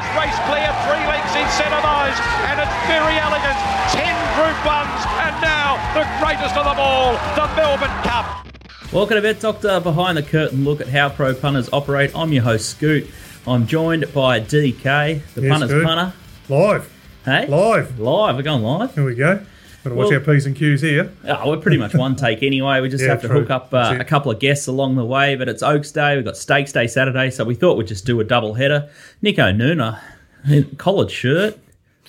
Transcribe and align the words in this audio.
has 0.00 0.08
raced 0.16 0.40
clear 0.48 0.68
three 0.88 1.04
lengths 1.04 1.36
incentivised, 1.36 2.20
and 2.48 2.56
it's 2.60 2.72
Verry 2.88 3.16
Elleegant. 3.20 3.58
Ten 3.92 4.16
Group 4.36 4.56
Ones, 4.64 5.00
and 5.20 5.34
now 5.44 5.76
the 5.92 6.04
greatest 6.24 6.56
of 6.56 6.64
them 6.64 6.78
all, 6.78 7.12
the 7.36 7.46
Melbourne 7.54 7.92
Cup. 8.02 8.46
Welcome 8.92 9.16
to 9.16 9.22
Bet 9.22 9.40
Doctor 9.40 9.78
Behind 9.80 10.16
the 10.16 10.22
Curtain 10.22 10.64
look 10.64 10.80
at 10.80 10.88
how 10.88 11.10
pro 11.10 11.34
punters 11.34 11.68
operate. 11.72 12.12
I'm 12.14 12.32
your 12.32 12.42
host, 12.44 12.70
Scoot. 12.70 13.08
I'm 13.46 13.66
joined 13.66 14.12
by 14.14 14.40
DK, 14.40 15.20
the 15.34 15.42
Yes, 15.42 15.50
punters 15.50 15.70
Scoot. 15.70 15.84
punter. 15.84 16.12
Live. 16.48 16.92
Hey? 17.24 17.46
Live. 17.46 17.98
Live. 18.00 18.36
We're 18.36 18.42
going 18.42 18.62
live. 18.62 18.94
Here 18.94 19.04
we 19.04 19.14
go. 19.14 19.44
Got 19.84 19.90
to 19.90 19.96
watch 19.96 20.10
Well- 20.10 20.14
our 20.14 20.20
P's 20.20 20.46
and 20.46 20.54
Q's 20.54 20.82
here. 20.82 21.10
Oh, 21.26 21.50
we're 21.50 21.56
pretty 21.56 21.78
much 21.78 21.94
one 21.94 22.14
take 22.16 22.42
anyway. 22.42 22.80
We 22.80 22.88
just 22.88 23.02
Yeah, 23.04 23.10
have 23.10 23.22
to 23.22 23.28
true. 23.28 23.40
hook 23.40 23.50
up 23.50 23.72
uh, 23.72 23.96
a 23.98 24.04
couple 24.04 24.30
of 24.30 24.38
guests 24.38 24.66
along 24.66 24.96
the 24.96 25.04
way. 25.04 25.36
But 25.36 25.48
it's 25.48 25.62
Oaks 25.62 25.90
Day. 25.90 26.16
We've 26.16 26.24
got 26.24 26.36
Stakes 26.36 26.72
Day 26.72 26.86
Saturday. 26.86 27.30
So 27.30 27.44
we 27.44 27.54
thought 27.54 27.78
we'd 27.78 27.86
just 27.86 28.04
do 28.04 28.20
a 28.20 28.24
double 28.24 28.54
header. 28.54 28.90
Nico 29.22 29.44
Nuna, 29.52 29.98
collared 30.76 31.10
shirt. 31.10 31.58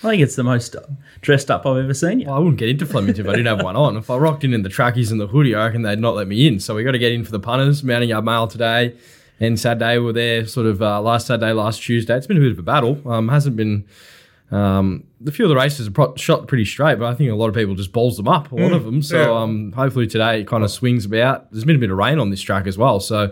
I 0.04 0.10
think 0.10 0.24
it's 0.24 0.36
the 0.36 0.44
most 0.44 0.76
dressed 1.22 1.52
up 1.52 1.66
I've 1.66 1.78
ever 1.78 1.94
seen 1.94 2.20
you. 2.22 2.26
Well, 2.26 2.36
I 2.36 2.40
wouldn't 2.40 2.58
get 2.58 2.70
into 2.70 2.88
Flemington 2.88 3.26
if 3.26 3.30
I 3.30 3.36
didn't 3.36 3.56
have 3.56 3.64
one 3.64 3.76
on. 3.76 3.96
If 3.98 4.10
I 4.10 4.18
rocked 4.18 4.44
in 4.44 4.52
in 4.54 4.64
the 4.64 4.70
trackies 4.70 5.12
and 5.12 5.22
the 5.22 5.28
hoodie, 5.28 5.54
I 5.54 5.68
reckon 5.68 5.84
they'd 5.84 6.00
not 6.00 6.16
let 6.16 6.28
me 6.28 6.48
in. 6.48 6.60
So 6.60 6.74
we 6.76 6.84
got 6.84 6.92
to 6.94 6.98
get 7.00 7.12
in 7.12 7.24
for 7.24 7.32
the 7.32 7.40
punters. 7.40 7.84
Mounting 7.84 8.10
Yard 8.10 8.26
Mail 8.26 8.48
today 8.48 8.96
and 9.40 9.60
Saturday 9.60 10.00
we 10.00 10.06
were 10.06 10.14
there 10.14 10.48
sort 10.48 10.66
of 10.66 10.82
uh, 10.82 11.00
last 11.02 11.28
Saturday, 11.28 11.52
last 11.54 11.84
Tuesday. 11.84 12.18
It's 12.18 12.26
been 12.28 12.38
a 12.38 12.40
bit 12.42 12.52
of 12.52 12.60
a 12.60 12.64
battle. 12.64 13.00
Um, 13.10 13.30
hasn't 13.30 13.56
been. 13.56 13.86
Um, 14.52 15.06
the 15.22 15.32
few 15.32 15.46
of 15.46 15.50
the 15.50 15.56
races 15.56 15.88
are 15.88 15.92
pro- 15.92 16.16
shot 16.16 16.48
pretty 16.48 16.66
straight, 16.66 17.00
but 17.00 17.06
I 17.06 17.16
think 17.16 17.32
a 17.32 17.36
lot 17.36 17.48
of 17.48 17.56
people 17.56 17.76
just 17.76 17.94
balls 17.94 18.18
them 18.18 18.28
up, 18.28 18.52
a 18.52 18.56
lot 18.56 18.74
of 18.74 18.84
them. 18.84 19.02
So 19.02 19.22
yeah. 19.22 19.42
um, 19.42 19.72
hopefully 19.72 20.08
today 20.08 20.42
it 20.42 20.48
kind 20.48 20.64
of 20.64 20.72
swings 20.72 21.06
about. 21.06 21.52
There's 21.52 21.64
been 21.64 21.78
a 21.78 21.80
bit 21.80 21.92
of 21.92 21.98
rain 21.98 22.20
on 22.20 22.32
this 22.32 22.42
track 22.42 22.68
as 22.68 22.78
well, 22.78 23.00
so 23.00 23.32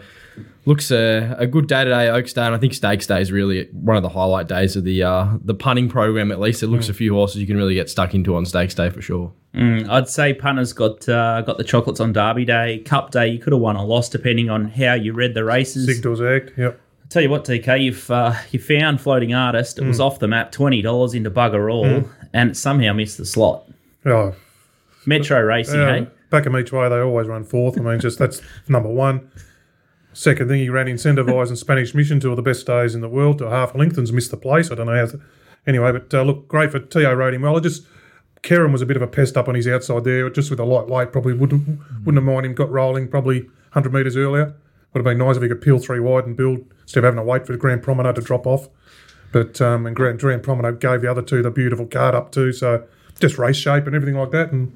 looks 0.66 0.92
a, 0.92 1.36
a 1.38 1.48
good 1.48 1.68
day 1.68 1.84
today, 1.84 2.10
Oaks 2.10 2.32
Day, 2.32 2.46
and 2.46 2.56
I 2.56 2.58
think 2.58 2.74
Stakes 2.74 3.08
Day 3.08 3.22
is 3.22 3.32
really 3.32 3.68
one 3.72 3.98
of 3.98 4.04
the 4.04 4.10
highlight 4.10 4.48
days 4.48 4.76
of 4.76 4.84
the 4.84 5.04
uh, 5.04 5.38
the 5.44 5.54
punting 5.54 5.90
program. 5.90 6.32
At 6.32 6.40
least 6.40 6.64
it 6.64 6.68
looks 6.68 6.88
a 6.90 6.94
few 6.94 7.14
horses 7.14 7.42
you 7.42 7.48
can 7.48 7.58
really 7.58 7.74
get 7.74 7.90
stuck 7.90 8.14
into 8.14 8.36
on 8.36 8.46
Stakes 8.46 8.76
Day 8.76 8.90
for 8.90 9.02
sure. 9.02 9.34
I'd 9.54 10.08
say 10.08 10.34
punters 10.34 10.74
got 10.74 11.10
uh, 11.10 11.42
got 11.42 11.58
the 11.58 11.64
chocolates 11.64 12.00
on 12.00 12.14
Derby 12.14 12.46
Day, 12.46 12.80
Cup 12.80 13.12
Day. 13.12 13.28
You 13.28 13.40
could 13.40 13.52
have 13.52 13.62
won 13.62 13.76
or 13.76 13.86
lost 13.86 14.12
depending 14.12 14.50
on 14.50 14.70
how 14.70 14.94
you 14.94 15.14
read 15.14 15.34
the 15.34 15.44
races. 15.44 15.86
Signals 15.86 16.22
Act. 16.22 16.54
Yep. 16.58 16.80
Tell 17.10 17.22
you 17.24 17.30
what, 17.30 17.44
TK, 17.44 17.82
you've 17.84 18.10
uh, 18.12 18.34
you 18.52 18.60
found 18.60 19.02
floating 19.02 19.34
artist. 19.34 19.78
It 19.78 19.82
Hmm. 19.82 19.88
was 19.88 20.00
off 20.00 20.20
the 20.20 20.28
map, 20.28 20.52
twenty 20.52 20.82
dollars 20.82 21.14
into 21.14 21.32
bugger 21.32 21.72
all, 21.72 22.04
and 22.34 22.56
somehow 22.56 22.94
missed 22.94 23.18
the 23.18 23.26
slot. 23.26 23.68
Oh, 24.06 24.34
Metro 25.06 25.40
Racing, 25.42 25.80
yeah. 25.80 26.00
hey? 26.00 26.08
Back 26.30 26.46
in 26.46 26.56
each 26.56 26.72
way, 26.72 26.88
they 26.90 27.00
always 27.00 27.28
run 27.28 27.44
fourth. 27.44 27.78
I 27.78 27.82
mean, 27.82 28.00
just 28.00 28.20
that's 28.20 28.42
number 28.68 28.90
one. 28.90 29.30
Second 30.14 30.48
thing, 30.50 30.60
he 30.60 30.70
ran 30.70 30.88
Incentivise 30.88 31.48
and 31.50 31.58
Spanish 31.58 31.94
Mission, 31.94 32.20
two 32.20 32.30
of 32.32 32.36
the 32.36 32.42
best 32.42 32.66
days 32.68 32.94
in 32.96 33.02
the 33.02 33.10
world, 33.10 33.38
to 33.40 33.50
half 33.50 33.74
and 33.74 34.14
missed 34.14 34.32
the 34.32 34.38
place. 34.38 34.72
I 34.72 34.76
don't 34.76 34.88
know 34.88 34.96
how. 34.96 35.06
To, 35.08 35.20
anyway, 35.66 35.92
but 35.92 36.14
uh, 36.14 36.24
look, 36.24 36.48
great 36.48 36.72
for 36.72 36.80
Teo 36.80 37.14
rode 37.14 37.34
him 37.34 37.42
well. 37.42 37.58
I 37.58 37.60
just. 37.60 37.86
Kerrin 38.42 38.72
was 38.72 38.82
a 38.82 38.86
bit 38.86 38.96
of 38.96 39.02
a 39.04 39.08
pest 39.08 39.36
up 39.36 39.50
on 39.50 39.56
his 39.56 39.68
outside 39.68 40.06
there, 40.06 40.30
just 40.30 40.50
with 40.50 40.60
a 40.62 40.64
light 40.64 40.88
weight. 40.88 41.12
Probably 41.12 41.34
wouldn't 41.34 41.68
wouldn't 42.06 42.16
have 42.16 42.24
mind 42.24 42.46
him 42.46 42.54
got 42.54 42.72
rolling 42.72 43.10
probably 43.10 43.42
100 43.42 43.94
metres 43.94 44.16
earlier. 44.16 44.54
Would 44.94 45.00
have 45.00 45.06
been 45.06 45.18
nice 45.20 45.36
if 45.38 45.44
he 45.44 45.48
could 45.50 45.62
peel 45.62 45.78
three 45.80 46.00
wide 46.00 46.26
and 46.26 46.36
build 46.36 46.66
instead 46.82 47.00
of 47.00 47.04
having 47.06 47.20
to 47.20 47.24
wait 47.24 47.46
for 47.46 47.52
the 47.52 47.58
Grand 47.60 47.84
Promenade 47.84 48.16
to 48.16 48.22
drop 48.22 48.48
off. 48.48 48.70
But 49.32 49.62
um, 49.62 49.86
and 49.86 49.96
Grand, 49.96 50.20
Grand 50.20 50.42
Promenade 50.42 50.80
gave 50.80 51.02
the 51.02 51.12
other 51.12 51.22
two 51.22 51.44
the 51.44 51.52
beautiful 51.52 51.86
card 51.86 52.16
up 52.16 52.32
too. 52.32 52.52
So 52.52 52.84
just 53.20 53.38
race 53.38 53.58
shape 53.58 53.86
and 53.86 53.96
everything 53.96 54.20
like 54.20 54.32
that. 54.32 54.52
And 54.52 54.74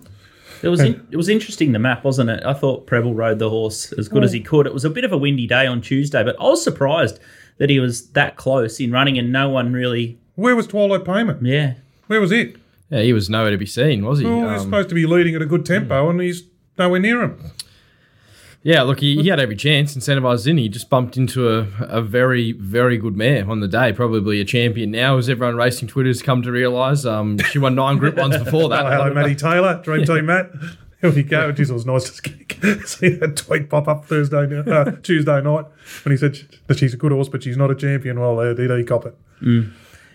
It 0.61 0.67
was 0.69 0.81
in, 0.81 1.05
it 1.09 1.17
was 1.17 1.29
interesting 1.29 1.71
the 1.71 1.79
map, 1.79 2.03
wasn't 2.03 2.29
it? 2.29 2.43
I 2.45 2.53
thought 2.53 2.85
Prebble 2.85 3.15
rode 3.15 3.39
the 3.39 3.49
horse 3.49 3.91
as 3.93 4.07
good 4.07 4.23
as 4.23 4.31
he 4.31 4.39
could. 4.39 4.67
It 4.67 4.73
was 4.73 4.85
a 4.85 4.89
bit 4.91 5.03
of 5.03 5.11
a 5.11 5.17
windy 5.17 5.47
day 5.47 5.65
on 5.65 5.81
Tuesday, 5.81 6.23
but 6.23 6.35
I 6.39 6.43
was 6.43 6.63
surprised 6.63 7.19
that 7.57 7.69
he 7.71 7.79
was 7.79 8.09
that 8.11 8.35
close 8.35 8.79
in 8.79 8.91
running, 8.91 9.17
and 9.17 9.31
no 9.31 9.49
one 9.49 9.73
really, 9.73 10.19
where 10.35 10.55
was 10.55 10.67
Twilight 10.67 11.05
Payment? 11.05 11.43
yeah. 11.45 11.75
Where 12.07 12.19
was 12.21 12.31
it? 12.31 12.57
Yeah, 12.89 13.01
he 13.01 13.13
was 13.13 13.29
nowhere 13.29 13.51
to 13.51 13.57
be 13.57 13.65
seen, 13.65 14.05
was 14.05 14.19
he? 14.19 14.25
Well, 14.25 14.45
Um, 14.47 14.53
he's 14.53 14.61
supposed 14.63 14.89
to 14.89 14.95
be 14.95 15.05
leading 15.07 15.33
at 15.35 15.41
a 15.41 15.45
good 15.47 15.65
tempo, 15.65 16.09
and 16.09 16.19
he's 16.21 16.43
nowhere 16.77 16.99
near 16.99 17.21
him. 17.23 17.39
Yeah, 18.65 18.83
look, 18.83 19.01
he, 19.01 19.21
he 19.21 19.27
had 19.27 19.41
every 19.41 19.57
chance. 19.57 19.93
Incentivised 19.95 20.47
in, 20.47 20.57
he 20.57 20.69
just 20.69 20.89
bumped 20.89 21.17
into 21.17 21.49
a, 21.49 21.67
a 21.81 22.01
very, 22.01 22.53
very 22.53 22.97
good 22.97 23.15
mare 23.17 23.49
on 23.49 23.59
the 23.59 23.67
day. 23.67 23.91
Probably 23.91 24.39
a 24.39 24.45
champion 24.45 24.89
now, 24.91 25.17
as 25.17 25.29
everyone 25.29 25.57
racing 25.57 25.89
Twitter's 25.89 26.21
come 26.21 26.41
to 26.43 26.51
realise. 26.51 27.05
Um, 27.05 27.37
she 27.51 27.59
won 27.59 27.75
nine 27.75 27.97
Group 27.97 28.15
Ones 28.15 28.37
before 28.37 28.69
that. 28.69 28.85
Oh, 28.85 28.89
hello, 28.89 29.13
Matty 29.13 29.35
Taylor, 29.35 29.81
Dream 29.83 30.05
Team 30.05 30.27
Matt. 30.27 30.49
Here 31.01 31.11
we 31.11 31.23
go. 31.23 31.51
Jeez, 31.51 31.69
it 31.69 31.73
was 31.73 31.85
nice 31.85 32.09
to 32.09 32.79
see 32.87 33.09
that 33.09 33.35
tweet 33.35 33.69
pop 33.69 33.89
up 33.89 34.05
Thursday, 34.05 34.47
night- 34.47 34.67
uh, 34.69 34.91
Tuesday 35.03 35.41
night 35.41 35.65
when 36.05 36.11
he 36.11 36.17
said 36.17 36.37
that 36.67 36.77
she's 36.77 36.93
a 36.93 36.97
good 36.97 37.11
horse, 37.11 37.27
but 37.27 37.43
she's 37.43 37.57
not 37.57 37.69
a 37.69 37.75
champion. 37.75 38.17
Well, 38.17 38.39
uh, 38.39 38.53
did 38.53 38.71
he 38.71 38.83
cop 38.85 39.05
it? 39.05 39.17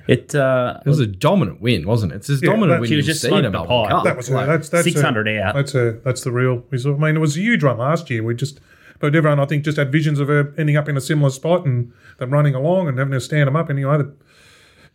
It 0.09 0.35
uh, 0.35 0.81
It 0.85 0.89
was 0.89 0.99
a 1.01 1.07
dominant 1.07 1.61
win, 1.61 1.87
wasn't 1.87 2.13
it? 2.13 2.17
It's 2.17 2.31
as 2.31 2.43
Yeah, 2.43 2.51
dominant 2.51 2.71
that- 2.77 2.81
win 2.81 2.91
you've 2.93 3.05
just 3.05 3.21
seen 3.21 3.33
in 3.35 3.45
a 3.45 3.51
smoking 3.51 3.53
the 3.53 3.69
Melbourne. 3.69 3.91
Cup. 3.91 4.05
That 4.05 4.17
was 4.17 4.29
her. 4.29 4.35
Like, 4.37 4.47
That's 4.47 4.69
that's 4.71 4.87
her- 4.87 4.91
600 4.93 5.29
out. 5.29 5.55
That's 5.55 5.73
her. 5.73 6.01
That's 6.05 6.23
the 6.25 6.33
real 6.33 6.65
result. 6.71 6.97
I 6.99 7.07
mean, 7.07 7.17
it 7.17 7.21
was 7.21 7.37
a 7.37 7.41
huge 7.41 7.63
run 7.63 7.77
last 7.79 8.09
year. 8.11 8.23
We 8.23 8.35
just, 8.35 8.59
but 9.01 9.15
everyone 9.15 9.39
I 9.39 9.45
think 9.45 9.65
just 9.65 9.77
had 9.77 9.93
visions 9.93 10.19
of 10.19 10.29
her 10.29 10.53
ending 10.59 10.77
up 10.77 10.89
in 10.89 10.97
a 10.97 11.01
similar 11.01 11.31
spot 11.31 11.67
and 11.67 11.93
them 12.19 12.31
running 12.31 12.55
along 12.55 12.89
and 12.89 12.99
having 12.99 13.13
to 13.13 13.21
stand 13.21 13.47
them 13.49 13.55
up. 13.57 13.69
Anyway, 13.71 13.99
the 13.99 14.13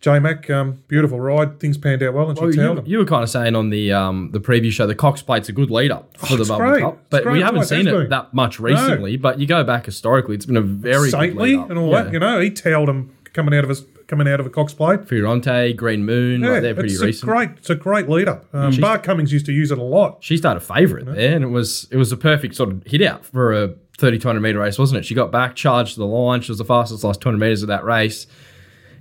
J 0.02 0.19
Mac, 0.19 0.50
um, 0.50 0.79
beautiful 0.90 1.18
ride. 1.22 1.59
Things 1.62 1.78
panned 1.78 2.03
out 2.03 2.13
well, 2.13 2.28
and 2.29 2.38
she 2.38 2.44
Well, 2.44 2.52
tailed 2.53 2.69
you, 2.78 2.81
them. 2.81 2.85
you 2.91 2.97
were 2.97 3.06
kind 3.06 3.23
of 3.23 3.29
saying 3.29 3.56
on 3.56 3.69
the 3.69 3.94
um, 3.94 4.31
the 4.34 4.40
preview 4.41 4.69
show 4.72 4.85
the 4.88 4.96
Cox 4.96 5.22
Plate's 5.22 5.47
a 5.47 5.53
good 5.53 5.69
lead 5.72 5.91
up 5.91 6.18
for 6.18 6.35
the 6.35 6.41
it's 6.41 6.50
Melbourne 6.50 6.69
great. 6.72 6.81
Cup, 6.81 6.97
but 7.09 7.31
we 7.31 7.40
haven't 7.40 7.66
seen 7.66 7.88
it 7.88 7.91
been. 7.91 8.09
that 8.09 8.34
much 8.34 8.59
recently. 8.59 9.16
But 9.16 9.40
you 9.40 9.46
go 9.47 9.63
back 9.63 9.85
historically, 9.85 10.35
it's 10.35 10.46
been 10.47 10.57
a 10.57 10.62
very 10.62 11.09
Saintly 11.09 11.56
lead 11.56 11.69
and 11.69 11.78
all 11.79 11.91
Yeah. 11.91 12.03
that. 12.03 12.13
You 12.13 12.19
know, 12.19 12.40
he 12.41 12.50
tailed 12.50 12.90
them 12.90 13.12
coming 13.31 13.53
out 13.57 13.63
of 13.63 13.69
his 13.69 13.85
coming 14.13 14.31
out 14.31 14.40
of 14.40 14.46
a 14.46 14.50
Cox 14.50 14.74
Plate. 14.74 15.01
Fiorente, 15.07 15.75
Green 15.75 16.06
Moon, 16.06 16.41
Yeah, 16.41 16.50
like 16.51 16.62
they're 16.62 16.74
pretty 16.75 16.94
it's 16.94 17.01
recent. 17.01 17.24
a 17.29 17.34
great. 17.34 17.50
It's 17.57 17.69
a 17.69 17.75
great 17.75 18.07
lead 18.09 18.28
up. 18.28 18.46
Um, 18.53 18.75
Bart 18.79 19.01
Cummings 19.03 19.34
used 19.34 19.46
to 19.47 19.51
use 19.51 19.72
it 19.72 19.78
a 19.79 19.84
lot. 19.84 20.18
she 20.22 20.38
started 20.38 20.59
favourite 20.62 21.06
there, 21.06 21.35
and 21.35 21.44
it 21.44 21.47
was 21.47 21.88
it 21.91 21.97
was 21.97 22.12
a 22.12 22.18
perfect 22.18 22.56
sort 22.56 22.69
of 22.72 22.84
hit 22.85 23.02
out 23.02 23.25
for 23.25 23.52
a 23.53 23.73
30 23.97 24.19
200 24.19 24.40
metre 24.40 24.59
race, 24.59 24.78
wasn't 24.78 25.00
it? 25.00 25.06
She 25.06 25.16
got 25.16 25.31
back, 25.31 25.56
charged 25.56 25.94
to 25.96 26.00
the 26.00 26.06
line. 26.06 26.41
She 26.41 26.52
was 26.52 26.57
the 26.59 26.66
fastest 26.66 27.03
last 27.03 27.22
200 27.22 27.38
metres 27.40 27.62
of 27.63 27.68
that 27.69 27.84
race. 27.84 28.28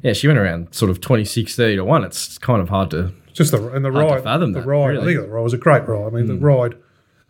Yeah, 0.02 0.14
she 0.14 0.26
went 0.26 0.38
around 0.38 0.74
sort 0.74 0.90
of 0.90 1.00
26 1.00 1.54
30 1.54 1.76
to 1.76 1.84
1. 1.84 2.04
It's 2.04 2.38
kind 2.38 2.60
of 2.60 2.68
hard 2.70 2.90
to. 2.90 3.12
Just 3.32 3.52
the 3.52 3.68
and 3.72 3.84
the 3.84 3.90
ride, 3.92 4.22
fathom 4.24 4.52
the 4.52 4.60
that, 4.60 4.66
ride. 4.66 4.88
really. 4.88 5.02
I 5.02 5.16
think 5.16 5.26
the 5.28 5.32
ride 5.32 5.42
was 5.42 5.52
a 5.54 5.58
great 5.58 5.86
ride. 5.88 6.06
I 6.06 6.10
mean, 6.10 6.26
the 6.26 6.34
ride. 6.34 6.74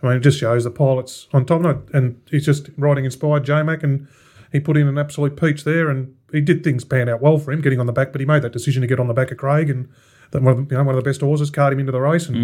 I 0.02 0.08
mean, 0.08 0.16
it 0.16 0.20
just 0.20 0.38
shows 0.38 0.64
the 0.64 0.70
pilots 0.70 1.28
on 1.32 1.44
top. 1.46 1.60
No, 1.60 1.82
and 1.92 2.20
he's 2.30 2.44
just 2.44 2.70
riding 2.76 3.04
inspired 3.04 3.44
J 3.44 3.62
Mac, 3.62 3.82
and 3.84 4.08
he 4.52 4.60
put 4.60 4.76
in 4.76 4.86
an 4.86 4.98
absolute 4.98 5.40
peach 5.40 5.64
there, 5.64 5.88
and 5.88 6.14
he 6.30 6.40
did 6.40 6.62
things 6.62 6.84
pan 6.84 7.08
out 7.08 7.22
well 7.22 7.38
for 7.38 7.50
him 7.50 7.62
getting 7.62 7.80
on 7.80 7.86
the 7.86 7.92
back. 7.92 8.12
But 8.12 8.20
he 8.20 8.26
made 8.26 8.42
that 8.42 8.52
decision 8.52 8.82
to 8.82 8.86
get 8.86 9.00
on 9.00 9.08
the 9.08 9.14
back 9.14 9.30
of 9.30 9.38
Craig, 9.38 9.70
and 9.70 9.88
that 10.30 10.42
one 10.42 10.52
of 10.52 10.68
the, 10.68 10.74
you 10.74 10.78
know 10.78 10.84
one 10.84 10.94
of 10.94 11.02
the 11.02 11.08
best 11.08 11.22
horses 11.22 11.50
carried 11.50 11.72
him 11.72 11.80
into 11.80 11.92
the 11.92 12.00
race. 12.00 12.28
And 12.28 12.36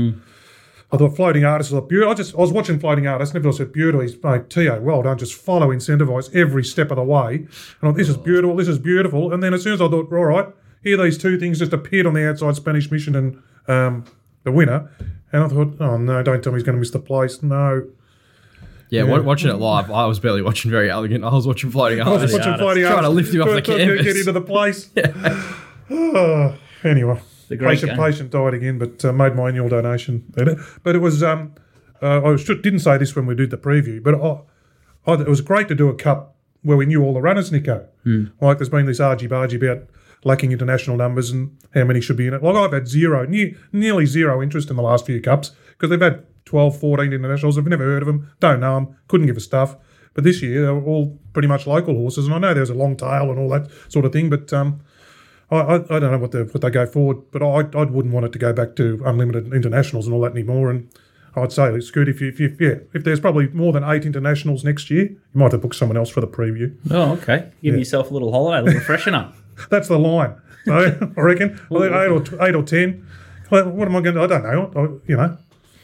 I 0.90 0.96
thought 0.96 1.16
floating 1.16 1.44
artist 1.44 1.70
was 1.70 1.84
beautiful. 1.86 2.10
I 2.10 2.14
just 2.14 2.34
I 2.34 2.38
was 2.38 2.52
watching 2.52 2.80
floating 2.80 3.06
artist, 3.06 3.32
and 3.32 3.36
everyone 3.36 3.56
said 3.56 3.72
beautiful. 3.72 4.00
He's 4.00 4.22
mate, 4.22 4.48
Teo, 4.48 4.80
well 4.80 5.02
done. 5.02 5.18
Just 5.18 5.34
follow, 5.34 5.68
Incentivise 5.68 6.34
every 6.34 6.64
step 6.64 6.90
of 6.90 6.96
the 6.96 7.04
way. 7.04 7.34
And 7.34 7.48
I 7.82 7.86
thought, 7.88 7.96
this 7.96 8.08
is 8.08 8.16
beautiful. 8.16 8.56
This 8.56 8.68
is 8.68 8.78
beautiful. 8.78 9.32
And 9.32 9.42
then 9.42 9.52
as 9.52 9.62
soon 9.62 9.74
as 9.74 9.82
I 9.82 9.88
thought, 9.88 10.10
all 10.12 10.24
right, 10.24 10.46
here 10.82 10.96
these 10.96 11.18
two 11.18 11.38
things 11.38 11.58
just 11.58 11.74
appeared 11.74 12.06
on 12.06 12.14
the 12.14 12.28
outside, 12.28 12.56
Spanish 12.56 12.90
Mission 12.90 13.14
and 13.14 13.42
um, 13.66 14.04
the 14.44 14.52
winner. 14.52 14.90
And 15.30 15.42
I 15.42 15.48
thought, 15.48 15.76
oh 15.78 15.98
no, 15.98 16.22
don't 16.22 16.42
tell 16.42 16.52
me 16.52 16.58
he's 16.58 16.64
going 16.64 16.76
to 16.76 16.80
miss 16.80 16.90
the 16.90 16.98
place. 16.98 17.42
No, 17.42 17.86
Yeah, 18.90 19.02
wa- 19.04 19.20
watching 19.20 19.50
it 19.50 19.54
live, 19.56 19.90
I 19.90 20.06
was 20.06 20.18
barely 20.20 20.42
watching 20.42 20.70
Verry 20.70 20.88
Elleegant. 20.88 21.24
I 21.24 21.32
was 21.34 21.46
watching 21.46 21.70
Floating 21.70 22.00
I 22.00 22.08
was 22.08 22.22
Artist. 22.22 22.32
watching 22.34 22.52
artist. 22.52 22.62
floating 22.62 22.84
Trying 22.84 23.02
to 23.02 23.08
lift 23.10 23.34
him 23.34 23.42
off 23.42 23.48
the 23.48 23.60
Trying 23.60 23.78
to 23.78 23.84
canvas. 23.86 24.06
Get 24.06 24.16
into 24.16 24.32
the 24.32 24.40
place. 24.40 24.90
Oh, 25.90 26.54
anyway, 26.84 27.20
The 27.48 27.56
patient, 27.56 27.92
game. 27.92 27.98
patient 27.98 28.30
died 28.30 28.54
again, 28.54 28.78
but 28.78 29.02
uh, 29.04 29.12
made 29.12 29.34
my 29.34 29.48
annual 29.48 29.68
donation. 29.68 30.24
But 30.34 30.94
it, 30.94 30.98
was 30.98 31.22
um, 31.22 31.54
uh, 32.02 32.22
I 32.22 32.36
should, 32.36 32.60
didn't 32.62 32.80
say 32.80 32.98
this 32.98 33.16
when 33.16 33.24
we 33.26 33.34
did 33.34 33.50
the 33.50 33.56
preview, 33.56 34.02
but 34.02 34.14
I, 34.14 35.10
I, 35.10 35.14
it 35.22 35.28
was 35.28 35.40
great 35.40 35.66
to 35.68 35.74
do 35.74 35.88
a 35.88 35.94
cup 35.94 36.34
where 36.62 36.76
we 36.76 36.84
knew 36.86 37.02
all 37.02 37.14
the 37.14 37.22
runners, 37.22 37.50
Nico. 37.50 37.88
Like 38.40 38.58
there's 38.58 38.68
been 38.68 38.86
this 38.86 39.00
argy 39.00 39.28
bargy 39.28 39.56
about 39.62 39.86
lacking 40.24 40.50
international 40.52 40.96
numbers 40.96 41.30
and 41.30 41.56
how 41.74 41.84
many 41.84 42.00
should 42.00 42.16
be 42.16 42.26
in 42.26 42.34
it. 42.34 42.42
Like 42.42 42.54
I've 42.56 42.72
had 42.72 42.88
zero, 42.88 43.24
near, 43.26 43.54
nearly 43.72 44.04
zero 44.06 44.42
interest 44.42 44.68
in 44.70 44.76
the 44.76 44.82
last 44.82 45.06
few 45.06 45.20
cups 45.20 45.52
because 45.70 45.90
they've 45.90 46.00
had 46.00 46.24
12, 46.48 46.80
14 46.80 47.12
internationals. 47.12 47.58
I've 47.58 47.66
never 47.66 47.84
heard 47.84 48.02
of 48.02 48.06
them, 48.06 48.30
don't 48.40 48.60
know 48.60 48.74
them, 48.74 48.96
couldn't 49.06 49.26
give 49.26 49.36
a 49.36 49.40
stuff. 49.40 49.76
But 50.14 50.24
this 50.24 50.42
year 50.42 50.66
they 50.66 50.72
were 50.72 50.84
all 50.84 51.18
pretty 51.32 51.46
much 51.46 51.66
local 51.66 51.94
horses, 51.94 52.26
and 52.26 52.34
I 52.34 52.38
know 52.38 52.54
there's 52.54 52.70
a 52.70 52.74
long 52.74 52.96
tail 52.96 53.30
and 53.30 53.38
all 53.38 53.50
that 53.50 53.70
sort 53.88 54.04
of 54.04 54.12
thing, 54.12 54.30
but 54.30 54.52
um, 54.52 54.80
I, 55.50 55.56
I, 55.56 55.74
I 55.74 55.98
don't 56.00 56.10
know 56.10 56.18
what 56.18 56.32
they 56.32 56.42
what 56.42 56.60
they 56.60 56.70
go 56.70 56.86
forward, 56.86 57.30
but 57.30 57.42
I 57.42 57.78
I 57.78 57.84
wouldn't 57.84 58.12
want 58.12 58.26
it 58.26 58.32
to 58.32 58.38
go 58.38 58.52
back 58.52 58.74
to 58.76 59.00
unlimited 59.04 59.52
internationals 59.52 60.06
and 60.06 60.14
all 60.14 60.22
that 60.22 60.32
anymore. 60.32 60.70
And 60.70 60.90
I'd 61.36 61.52
say, 61.52 61.78
Scoot, 61.80 62.08
if 62.08 62.20
you, 62.20 62.28
if 62.28 62.40
you 62.40 62.56
yeah, 62.58 62.74
if 62.94 63.04
there's 63.04 63.20
probably 63.20 63.48
more 63.48 63.72
than 63.72 63.84
eight 63.84 64.04
internationals 64.04 64.64
next 64.64 64.90
year, 64.90 65.04
you 65.04 65.20
might 65.34 65.44
have 65.44 65.52
to 65.52 65.58
book 65.58 65.74
someone 65.74 65.96
else 65.96 66.10
for 66.10 66.20
the 66.20 66.26
preview. 66.26 66.76
Oh, 66.90 67.12
okay. 67.12 67.50
Give 67.62 67.76
yourself 67.76 68.10
a 68.10 68.14
little 68.14 68.32
holiday, 68.32 68.60
a 68.60 68.62
little 68.62 68.80
freshen 68.80 69.14
up. 69.14 69.36
That's 69.70 69.88
the 69.88 69.98
line. 69.98 70.34
So 70.64 71.12
I 71.16 71.20
reckon 71.20 71.60
eight 71.70 71.92
or 72.10 72.46
eight 72.46 72.54
or 72.54 72.62
ten. 72.62 73.06
What 73.50 73.66
am 73.66 73.96
I 73.96 74.00
going 74.00 74.16
to? 74.16 74.22
I 74.22 74.26
don't 74.26 74.42
know. 74.42 74.72
I, 74.74 75.08
you 75.08 75.16
know, 75.16 75.38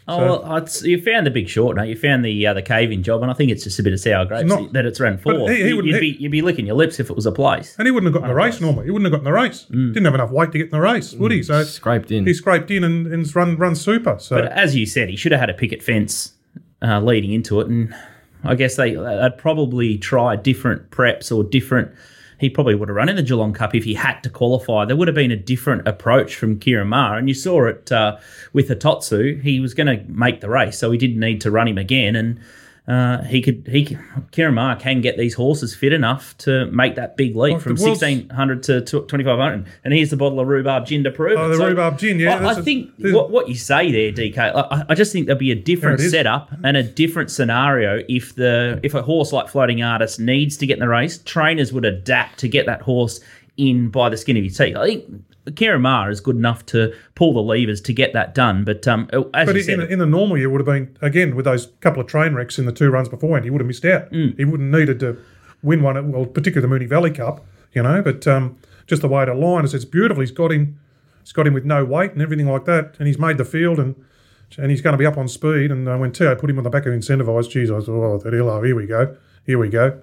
Oh, 0.06 0.18
So- 0.18 0.42
well, 0.46 0.56
it's, 0.58 0.82
you 0.82 1.00
found 1.00 1.26
the 1.26 1.30
big 1.30 1.48
short, 1.48 1.76
no? 1.78 1.82
You 1.82 1.96
found 1.96 2.24
the 2.24 2.46
uh, 2.46 2.52
the 2.52 2.60
cave 2.60 2.92
in 2.92 3.02
job, 3.02 3.22
and 3.22 3.30
I 3.30 3.34
think 3.34 3.50
it's 3.50 3.64
just 3.64 3.78
a 3.78 3.82
bit 3.82 3.94
of 3.94 4.00
sour 4.00 4.26
grapes 4.26 4.46
not- 4.48 4.72
that 4.74 4.84
it's 4.84 5.00
ran 5.00 5.16
fourth. 5.16 5.50
he- 5.50 5.62
he 5.62 5.68
You- 5.68 5.76
wouldn't- 5.76 5.98
be, 6.00 6.16
you'd 6.20 6.30
be 6.30 6.42
licking 6.42 6.66
your 6.66 6.76
lips 6.76 7.00
if 7.00 7.08
it 7.08 7.16
was 7.16 7.24
a 7.24 7.32
place. 7.32 7.74
And 7.78 7.86
he 7.86 7.90
wouldn't 7.90 8.08
have 8.12 8.20
gotten 8.20 8.28
the 8.28 8.34
race 8.34 8.60
normally. 8.60 8.84
He 8.84 8.90
wouldn't 8.90 9.06
have 9.06 9.12
gotten 9.12 9.24
the 9.24 9.32
race. 9.32 9.64
Mm. 9.72 9.94
Didn't 9.94 10.04
have 10.04 10.14
enough 10.14 10.30
weight 10.30 10.52
to 10.52 10.58
get 10.58 10.64
in 10.66 10.70
the 10.72 10.80
race, 10.80 11.14
would 11.14 11.32
he? 11.32 11.42
So 11.42 11.62
Scraped 11.64 12.10
in. 12.10 12.26
he 12.26 12.34
scraped 12.34 12.70
in 12.70 12.84
and, 12.84 13.06
and 13.06 13.34
run 13.34 13.56
run 13.56 13.74
super. 13.74 14.16
So 14.18 14.36
But 14.36 14.52
as 14.52 14.76
you 14.76 14.84
said, 14.84 15.08
he 15.08 15.16
should 15.16 15.32
have 15.32 15.40
had 15.40 15.48
a 15.50 15.54
picket 15.54 15.82
fence 15.82 16.32
uh, 16.82 17.00
leading 17.00 17.32
into 17.32 17.60
it, 17.62 17.68
and 17.68 17.94
I 18.42 18.56
guess 18.56 18.76
they 18.76 18.94
they'd 18.94 19.38
probably 19.38 19.96
try 19.96 20.36
different 20.36 20.90
preps 20.90 21.34
or 21.34 21.44
different. 21.44 21.90
He 22.38 22.50
probably 22.50 22.74
would 22.74 22.88
have 22.88 22.96
run 22.96 23.08
in 23.08 23.16
the 23.16 23.22
Geelong 23.22 23.52
Cup 23.52 23.74
if 23.74 23.84
he 23.84 23.94
had 23.94 24.20
to 24.22 24.30
qualify. 24.30 24.84
There 24.84 24.96
would 24.96 25.08
have 25.08 25.14
been 25.14 25.30
a 25.30 25.36
different 25.36 25.86
approach 25.86 26.36
from 26.36 26.58
Ciaron 26.58 26.88
Maher, 26.88 27.18
and 27.18 27.28
you 27.28 27.34
saw 27.34 27.66
it 27.66 27.90
uh, 27.92 28.18
with 28.52 28.68
Hitotsu. 28.68 29.42
He 29.42 29.60
was 29.60 29.74
going 29.74 29.86
to 29.86 30.04
make 30.10 30.40
the 30.40 30.48
race, 30.48 30.78
so 30.78 30.90
he 30.90 30.98
didn't 30.98 31.20
need 31.20 31.40
to 31.42 31.50
run 31.50 31.68
him 31.68 31.78
again, 31.78 32.16
and. 32.16 32.40
Uh, 32.86 33.22
he 33.22 33.40
could. 33.40 33.66
He 33.66 33.96
Ciaron 34.30 34.78
can 34.78 35.00
get 35.00 35.16
these 35.16 35.32
horses 35.32 35.74
fit 35.74 35.94
enough 35.94 36.36
to 36.38 36.66
make 36.66 36.96
that 36.96 37.16
big 37.16 37.34
leap 37.34 37.60
from 37.62 37.78
sixteen 37.78 38.28
hundred 38.28 38.62
to 38.64 38.82
twenty 38.82 39.24
five 39.24 39.38
hundred. 39.38 39.66
And 39.84 39.94
here's 39.94 40.10
the 40.10 40.18
bottle 40.18 40.38
of 40.38 40.46
rhubarb 40.46 40.84
gin 40.84 41.02
to 41.04 41.10
prove 41.10 41.32
it. 41.32 41.38
Oh, 41.38 41.48
the 41.48 41.66
rhubarb 41.66 41.98
gin, 41.98 42.18
yeah, 42.20 42.34
I, 42.34 42.36
I 42.36 42.40
that's 42.40 42.58
a- 42.58 42.62
think 42.62 42.90
what, 42.98 43.30
what 43.30 43.48
you 43.48 43.54
say 43.54 43.90
there, 43.90 44.12
DK. 44.12 44.36
I, 44.38 44.84
I 44.86 44.94
just 44.94 45.12
think 45.12 45.24
there'll 45.24 45.38
be 45.38 45.50
a 45.50 45.54
different 45.54 45.96
There 45.96 46.04
it 46.04 46.08
is. 46.08 46.12
setup 46.12 46.50
and 46.62 46.76
a 46.76 46.82
different 46.82 47.30
scenario 47.30 48.02
if 48.06 48.34
the 48.34 48.80
if 48.82 48.92
a 48.92 49.00
horse 49.00 49.32
like 49.32 49.48
Floating 49.48 49.82
Artist 49.82 50.20
needs 50.20 50.58
to 50.58 50.66
get 50.66 50.74
in 50.74 50.80
the 50.80 50.88
race. 50.88 51.16
Trainers 51.24 51.72
would 51.72 51.86
adapt 51.86 52.38
to 52.40 52.48
get 52.48 52.66
that 52.66 52.82
horse 52.82 53.18
in 53.56 53.88
by 53.88 54.08
the 54.08 54.16
skin 54.16 54.36
of 54.36 54.44
his 54.44 54.56
teeth. 54.56 54.76
I 54.76 54.86
think 54.86 55.24
Ciaron 55.50 55.82
Maher 55.82 56.10
is 56.10 56.20
good 56.20 56.36
enough 56.36 56.64
to 56.66 56.94
pull 57.14 57.34
the 57.34 57.42
levers 57.42 57.80
to 57.82 57.92
get 57.92 58.12
that 58.14 58.34
done. 58.34 58.64
But 58.64 58.86
um, 58.88 59.08
as 59.12 59.46
But 59.46 59.54
you 59.54 59.60
in, 59.60 59.64
said, 59.64 59.78
the, 59.80 59.88
in 59.88 59.98
the 59.98 60.06
normal 60.06 60.38
year, 60.38 60.50
would 60.50 60.60
have 60.60 60.66
been 60.66 60.96
again 61.00 61.36
with 61.36 61.44
those 61.44 61.66
couple 61.80 62.00
of 62.00 62.06
train 62.06 62.34
wrecks 62.34 62.58
in 62.58 62.66
the 62.66 62.72
two 62.72 62.90
runs 62.90 63.08
beforehand. 63.08 63.44
He 63.44 63.50
would 63.50 63.60
have 63.60 63.68
missed 63.68 63.84
out. 63.84 64.10
Mm. 64.10 64.36
He 64.36 64.44
wouldn't 64.44 64.70
needed 64.70 65.00
to 65.00 65.18
win 65.62 65.82
one. 65.82 65.96
At, 65.96 66.04
well, 66.04 66.26
particularly 66.26 66.78
the 66.78 66.84
Moonee 66.84 66.88
Valley 66.88 67.10
Cup, 67.10 67.44
you 67.72 67.82
know. 67.82 68.02
But 68.02 68.26
um, 68.26 68.58
just 68.86 69.02
the 69.02 69.08
way 69.08 69.22
it 69.22 69.28
aligned, 69.28 69.64
it's, 69.64 69.74
it's 69.74 69.84
beautiful. 69.84 70.20
He's 70.20 70.30
got 70.30 70.50
him. 70.50 70.78
He's 71.22 71.32
got 71.32 71.46
him 71.46 71.54
with 71.54 71.64
no 71.64 71.84
weight 71.84 72.12
and 72.12 72.22
everything 72.22 72.48
like 72.48 72.64
that, 72.64 72.96
and 72.98 73.06
he's 73.06 73.18
made 73.18 73.38
the 73.38 73.44
field 73.44 73.78
and. 73.78 73.94
And 74.56 74.70
he's 74.70 74.82
going 74.82 74.92
to 74.92 74.98
be 74.98 75.06
up 75.06 75.18
on 75.18 75.26
speed. 75.26 75.72
And 75.72 75.88
uh, 75.88 75.96
when 75.96 76.12
Teo 76.12 76.36
put 76.36 76.48
him 76.48 76.58
on 76.58 76.64
the 76.64 76.70
back 76.70 76.86
of 76.86 76.92
incentivised, 76.92 77.50
geez, 77.50 77.72
I 77.72 77.80
thought, 77.80 77.88
oh, 77.88 78.18
that 78.18 78.32
hello, 78.32 78.62
here 78.62 78.76
we 78.76 78.86
go, 78.86 79.16
here 79.44 79.58
we 79.58 79.68
go. 79.68 80.00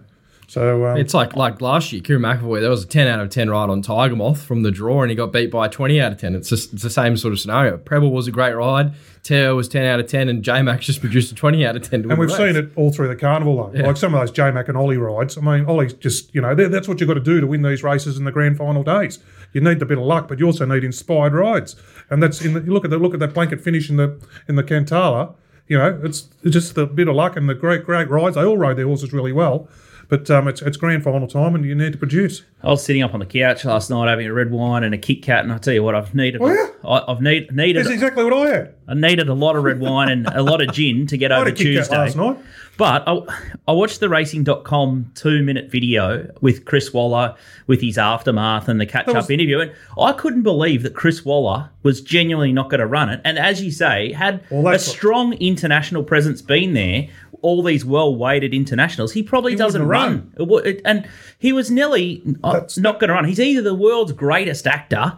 So 0.51 0.85
um, 0.85 0.97
It's 0.97 1.13
like 1.13 1.37
like 1.37 1.61
last 1.61 1.93
year, 1.93 2.01
Kerrin 2.01 2.19
McEvoy. 2.19 2.59
There 2.59 2.69
was 2.69 2.83
a 2.83 2.87
ten 2.87 3.07
out 3.07 3.21
of 3.21 3.29
ten 3.29 3.49
ride 3.49 3.69
on 3.69 3.81
Tiger 3.81 4.17
Moth 4.17 4.41
from 4.41 4.63
the 4.63 4.71
draw, 4.71 5.01
and 5.01 5.09
he 5.09 5.15
got 5.15 5.31
beat 5.31 5.49
by 5.49 5.67
a 5.67 5.69
twenty 5.69 6.01
out 6.01 6.11
of 6.11 6.19
ten. 6.19 6.35
It's 6.35 6.49
just 6.49 6.73
it's 6.73 6.83
the 6.83 6.89
same 6.89 7.15
sort 7.15 7.31
of 7.31 7.39
scenario. 7.39 7.77
Prebble 7.77 8.11
was 8.11 8.27
a 8.27 8.31
great 8.31 8.51
ride. 8.51 8.91
Teo 9.23 9.55
was 9.55 9.69
ten 9.69 9.85
out 9.85 10.01
of 10.01 10.07
ten, 10.07 10.27
and 10.27 10.43
J 10.43 10.61
Max 10.61 10.85
just 10.87 10.99
produced 10.99 11.31
a 11.31 11.35
twenty 11.35 11.65
out 11.65 11.77
of 11.77 11.89
ten. 11.89 12.03
To 12.03 12.09
And 12.09 12.19
we've 12.19 12.27
race. 12.27 12.37
seen 12.37 12.57
it 12.57 12.69
all 12.75 12.91
through 12.91 13.07
the 13.07 13.15
carnival, 13.15 13.71
though. 13.71 13.79
Like 13.79 13.95
some 13.95 14.13
of 14.13 14.19
those 14.19 14.31
J 14.31 14.51
Mac 14.51 14.67
and 14.67 14.77
Ollie 14.77 14.97
rides. 14.97 15.37
I 15.37 15.41
mean, 15.41 15.65
Ollie's 15.67 15.93
just, 15.93 16.35
you 16.35 16.41
know, 16.41 16.53
that's 16.53 16.85
what 16.85 16.99
you've 16.99 17.07
got 17.07 17.13
to 17.13 17.21
do 17.21 17.39
to 17.39 17.47
win 17.47 17.61
these 17.61 17.81
races 17.81 18.17
in 18.17 18.25
the 18.25 18.31
grand 18.33 18.57
final 18.57 18.83
days. 18.83 19.19
You 19.53 19.61
need 19.61 19.81
a 19.81 19.85
bit 19.85 19.99
of 19.99 20.03
luck, 20.03 20.27
but 20.27 20.37
you 20.37 20.47
also 20.47 20.65
need 20.65 20.83
inspired 20.83 21.31
rides. 21.31 21.77
And 22.09 22.21
that's 22.21 22.41
in 22.41 22.55
the, 22.55 22.59
you 22.59 22.73
look 22.73 22.83
at 22.83 22.91
the 22.91 22.97
look 22.97 23.13
at 23.13 23.21
that 23.21 23.33
blanket 23.33 23.61
finish 23.61 23.89
in 23.89 23.95
the 23.95 24.19
in 24.49 24.57
the 24.57 24.63
Cantala. 24.63 25.33
You 25.69 25.77
know, 25.77 26.01
it's, 26.03 26.27
it's 26.43 26.51
just 26.51 26.75
the 26.75 26.85
bit 26.85 27.07
of 27.07 27.15
luck 27.15 27.37
and 27.37 27.47
the 27.47 27.55
great 27.55 27.85
great 27.85 28.09
rides. 28.09 28.35
They 28.35 28.43
all 28.43 28.57
rode 28.57 28.75
their 28.77 28.87
horses 28.87 29.13
really 29.13 29.31
well, 29.31 29.69
but 30.11 30.29
um, 30.29 30.47
it's 30.49 30.61
it's 30.61 30.75
grand 30.75 31.03
final 31.05 31.25
time 31.25 31.55
and 31.55 31.63
you 31.65 31.73
need 31.73 31.93
to 31.93 31.97
produce. 31.97 32.43
I 32.61 32.67
was 32.67 32.83
sitting 32.85 33.01
up 33.01 33.13
on 33.13 33.21
the 33.21 33.25
couch 33.25 33.63
last 33.65 33.89
night 33.89 34.09
having 34.09 34.27
a 34.27 34.33
red 34.33 34.51
wine 34.51 34.83
and 34.83 34.93
a 34.93 34.97
Kit 34.97 35.23
Kat, 35.23 35.43
and 35.45 35.51
I 35.53 35.57
tell 35.57 35.73
you 35.73 35.81
what, 35.83 35.95
I've 35.95 36.13
needed. 36.13 36.41
Oh, 36.43 36.47
yeah? 36.51 36.67
I, 36.87 37.11
I've 37.11 37.21
need, 37.21 37.51
needed. 37.55 37.85
That's 37.85 37.93
exactly 37.93 38.23
what 38.25 38.33
I 38.33 38.49
had. 38.51 38.75
I 38.89 38.93
needed 38.93 39.29
a 39.29 39.33
lot 39.33 39.55
of 39.55 39.63
red 39.63 39.79
wine 39.79 40.09
and 40.09 40.27
a 40.27 40.43
lot 40.43 40.61
of 40.61 40.73
gin 40.73 41.07
to 41.07 41.17
get 41.17 41.31
I 41.31 41.37
over 41.37 41.45
had 41.45 41.53
a 41.53 41.57
Kit 41.57 41.75
Kat 41.75 41.83
Tuesday. 41.85 41.97
last 41.97 42.15
night. 42.17 42.37
But 42.77 43.03
I, 43.07 43.19
I 43.67 43.71
watched 43.73 43.99
the 43.99 44.09
racing.com 44.09 45.11
two 45.15 45.43
minute 45.43 45.69
video 45.71 46.29
with 46.41 46.65
Chris 46.65 46.91
Waller 46.93 47.35
with 47.67 47.79
his 47.81 47.97
aftermath 47.97 48.67
and 48.67 48.81
the 48.81 48.85
catch 48.85 49.07
up 49.07 49.15
was- 49.15 49.29
interview. 49.29 49.59
And 49.59 49.71
I 49.99 50.13
couldn't 50.13 50.43
believe 50.43 50.83
that 50.83 50.93
Chris 50.95 51.23
Waller 51.23 51.69
was 51.83 52.01
genuinely 52.01 52.51
not 52.53 52.69
going 52.69 52.79
to 52.79 52.87
run 52.87 53.09
it. 53.09 53.21
And 53.23 53.37
as 53.37 53.61
you 53.63 53.71
say, 53.71 54.11
had 54.13 54.43
Well, 54.49 54.67
a 54.67 54.71
that's 54.71 54.87
what- 54.87 54.95
strong 54.97 55.33
international 55.33 56.03
presence 56.03 56.41
been 56.41 56.73
there, 56.73 57.07
all 57.41 57.63
these 57.63 57.83
well 57.85 58.15
weighted 58.15 58.53
internationals, 58.53 59.13
he 59.13 59.23
probably 59.23 59.51
He 59.53 59.57
doesn't 59.57 59.81
run. 59.87 60.09
run. 60.11 60.33
It 60.39 60.47
wa- 60.47 60.57
it- 60.59 60.81
And 60.85 61.07
he 61.39 61.51
was 61.53 61.69
nearly 61.71 62.21
uh, 62.43 62.53
That's- 62.53 62.77
not 62.77 62.99
going 62.99 63.07
to 63.09 63.13
run. 63.15 63.25
He's 63.25 63.39
either 63.39 63.61
the 63.61 63.75
world's 63.75 64.11
greatest 64.13 64.67
actor. 64.67 65.17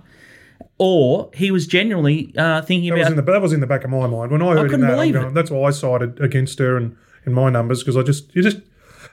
Or 0.80 1.30
he 1.36 1.52
was 1.52 1.68
genuinely 1.68 2.34
uh, 2.36 2.62
thinking 2.64 2.90
That 2.90 2.98
was, 2.98 3.08
about 3.08 3.12
in 3.20 3.26
the, 3.26 3.32
that 3.32 3.42
was 3.42 3.54
in 3.54 3.60
the 3.60 3.68
back 3.68 3.84
of 3.84 3.92
my 3.92 4.08
mind 4.08 4.32
when 4.32 4.42
I 4.42 4.48
heard 4.54 4.58
him 4.60 4.70
couldn't 4.70 4.82
that. 4.88 4.96
Believe 4.96 5.14
going, 5.14 5.28
it. 5.28 5.34
That's 5.34 5.52
why 5.52 5.68
I 5.68 5.70
sided 5.72 6.20
against 6.20 6.58
her 6.60 6.76
in, 6.78 6.98
in 7.28 7.34
my 7.34 7.50
numbers 7.52 7.82
because 7.84 7.96
I 7.96 8.02
just 8.02 8.36
you 8.36 8.42
just 8.42 8.58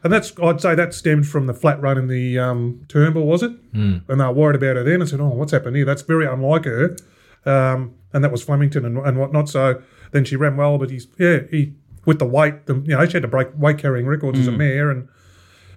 and 0.03 0.11
that's 0.13 0.33
I'd 0.43 0.61
say 0.63 0.75
that 0.75 0.95
stemmed 0.95 1.29
from 1.29 1.47
the 1.47 1.53
flat 1.55 1.81
run 1.83 1.99
in 1.99 2.07
the 2.09 2.39
um, 2.39 2.81
Turnbull 2.89 3.27
was 3.27 3.43
it? 3.43 3.73
Mm. 3.75 4.03
And 4.09 4.21
they 4.21 4.25
were 4.25 4.33
worried 4.33 4.57
about 4.57 4.77
her 4.77 4.83
then. 4.85 5.03
I 5.03 5.05
said, 5.05 5.21
oh, 5.21 5.29
what's 5.29 5.53
happened 5.53 5.77
here? 5.77 5.85
That's 5.85 6.03
very 6.03 6.27
unlike 6.27 6.65
her. 6.65 6.97
Um, 7.45 7.95
and 8.15 8.25
that 8.25 8.33
was 8.33 8.43
Flemington 8.43 8.85
and, 8.87 8.97
and 8.99 9.19
whatnot. 9.19 9.49
So 9.51 9.83
then 10.13 10.25
she 10.25 10.37
ran 10.37 10.57
well, 10.57 10.79
but 10.79 10.89
he's 10.91 11.09
yeah 11.19 11.41
he 11.51 11.75
with 12.05 12.19
the 12.19 12.25
weight, 12.27 12.67
the, 12.67 12.75
you 12.77 12.97
know, 12.97 13.05
she 13.07 13.13
had 13.15 13.23
to 13.23 13.29
break 13.29 13.49
weight 13.57 13.79
carrying 13.79 14.07
records 14.07 14.39
as 14.39 14.47
a 14.47 14.53
mare 14.53 14.91
and. 14.91 15.09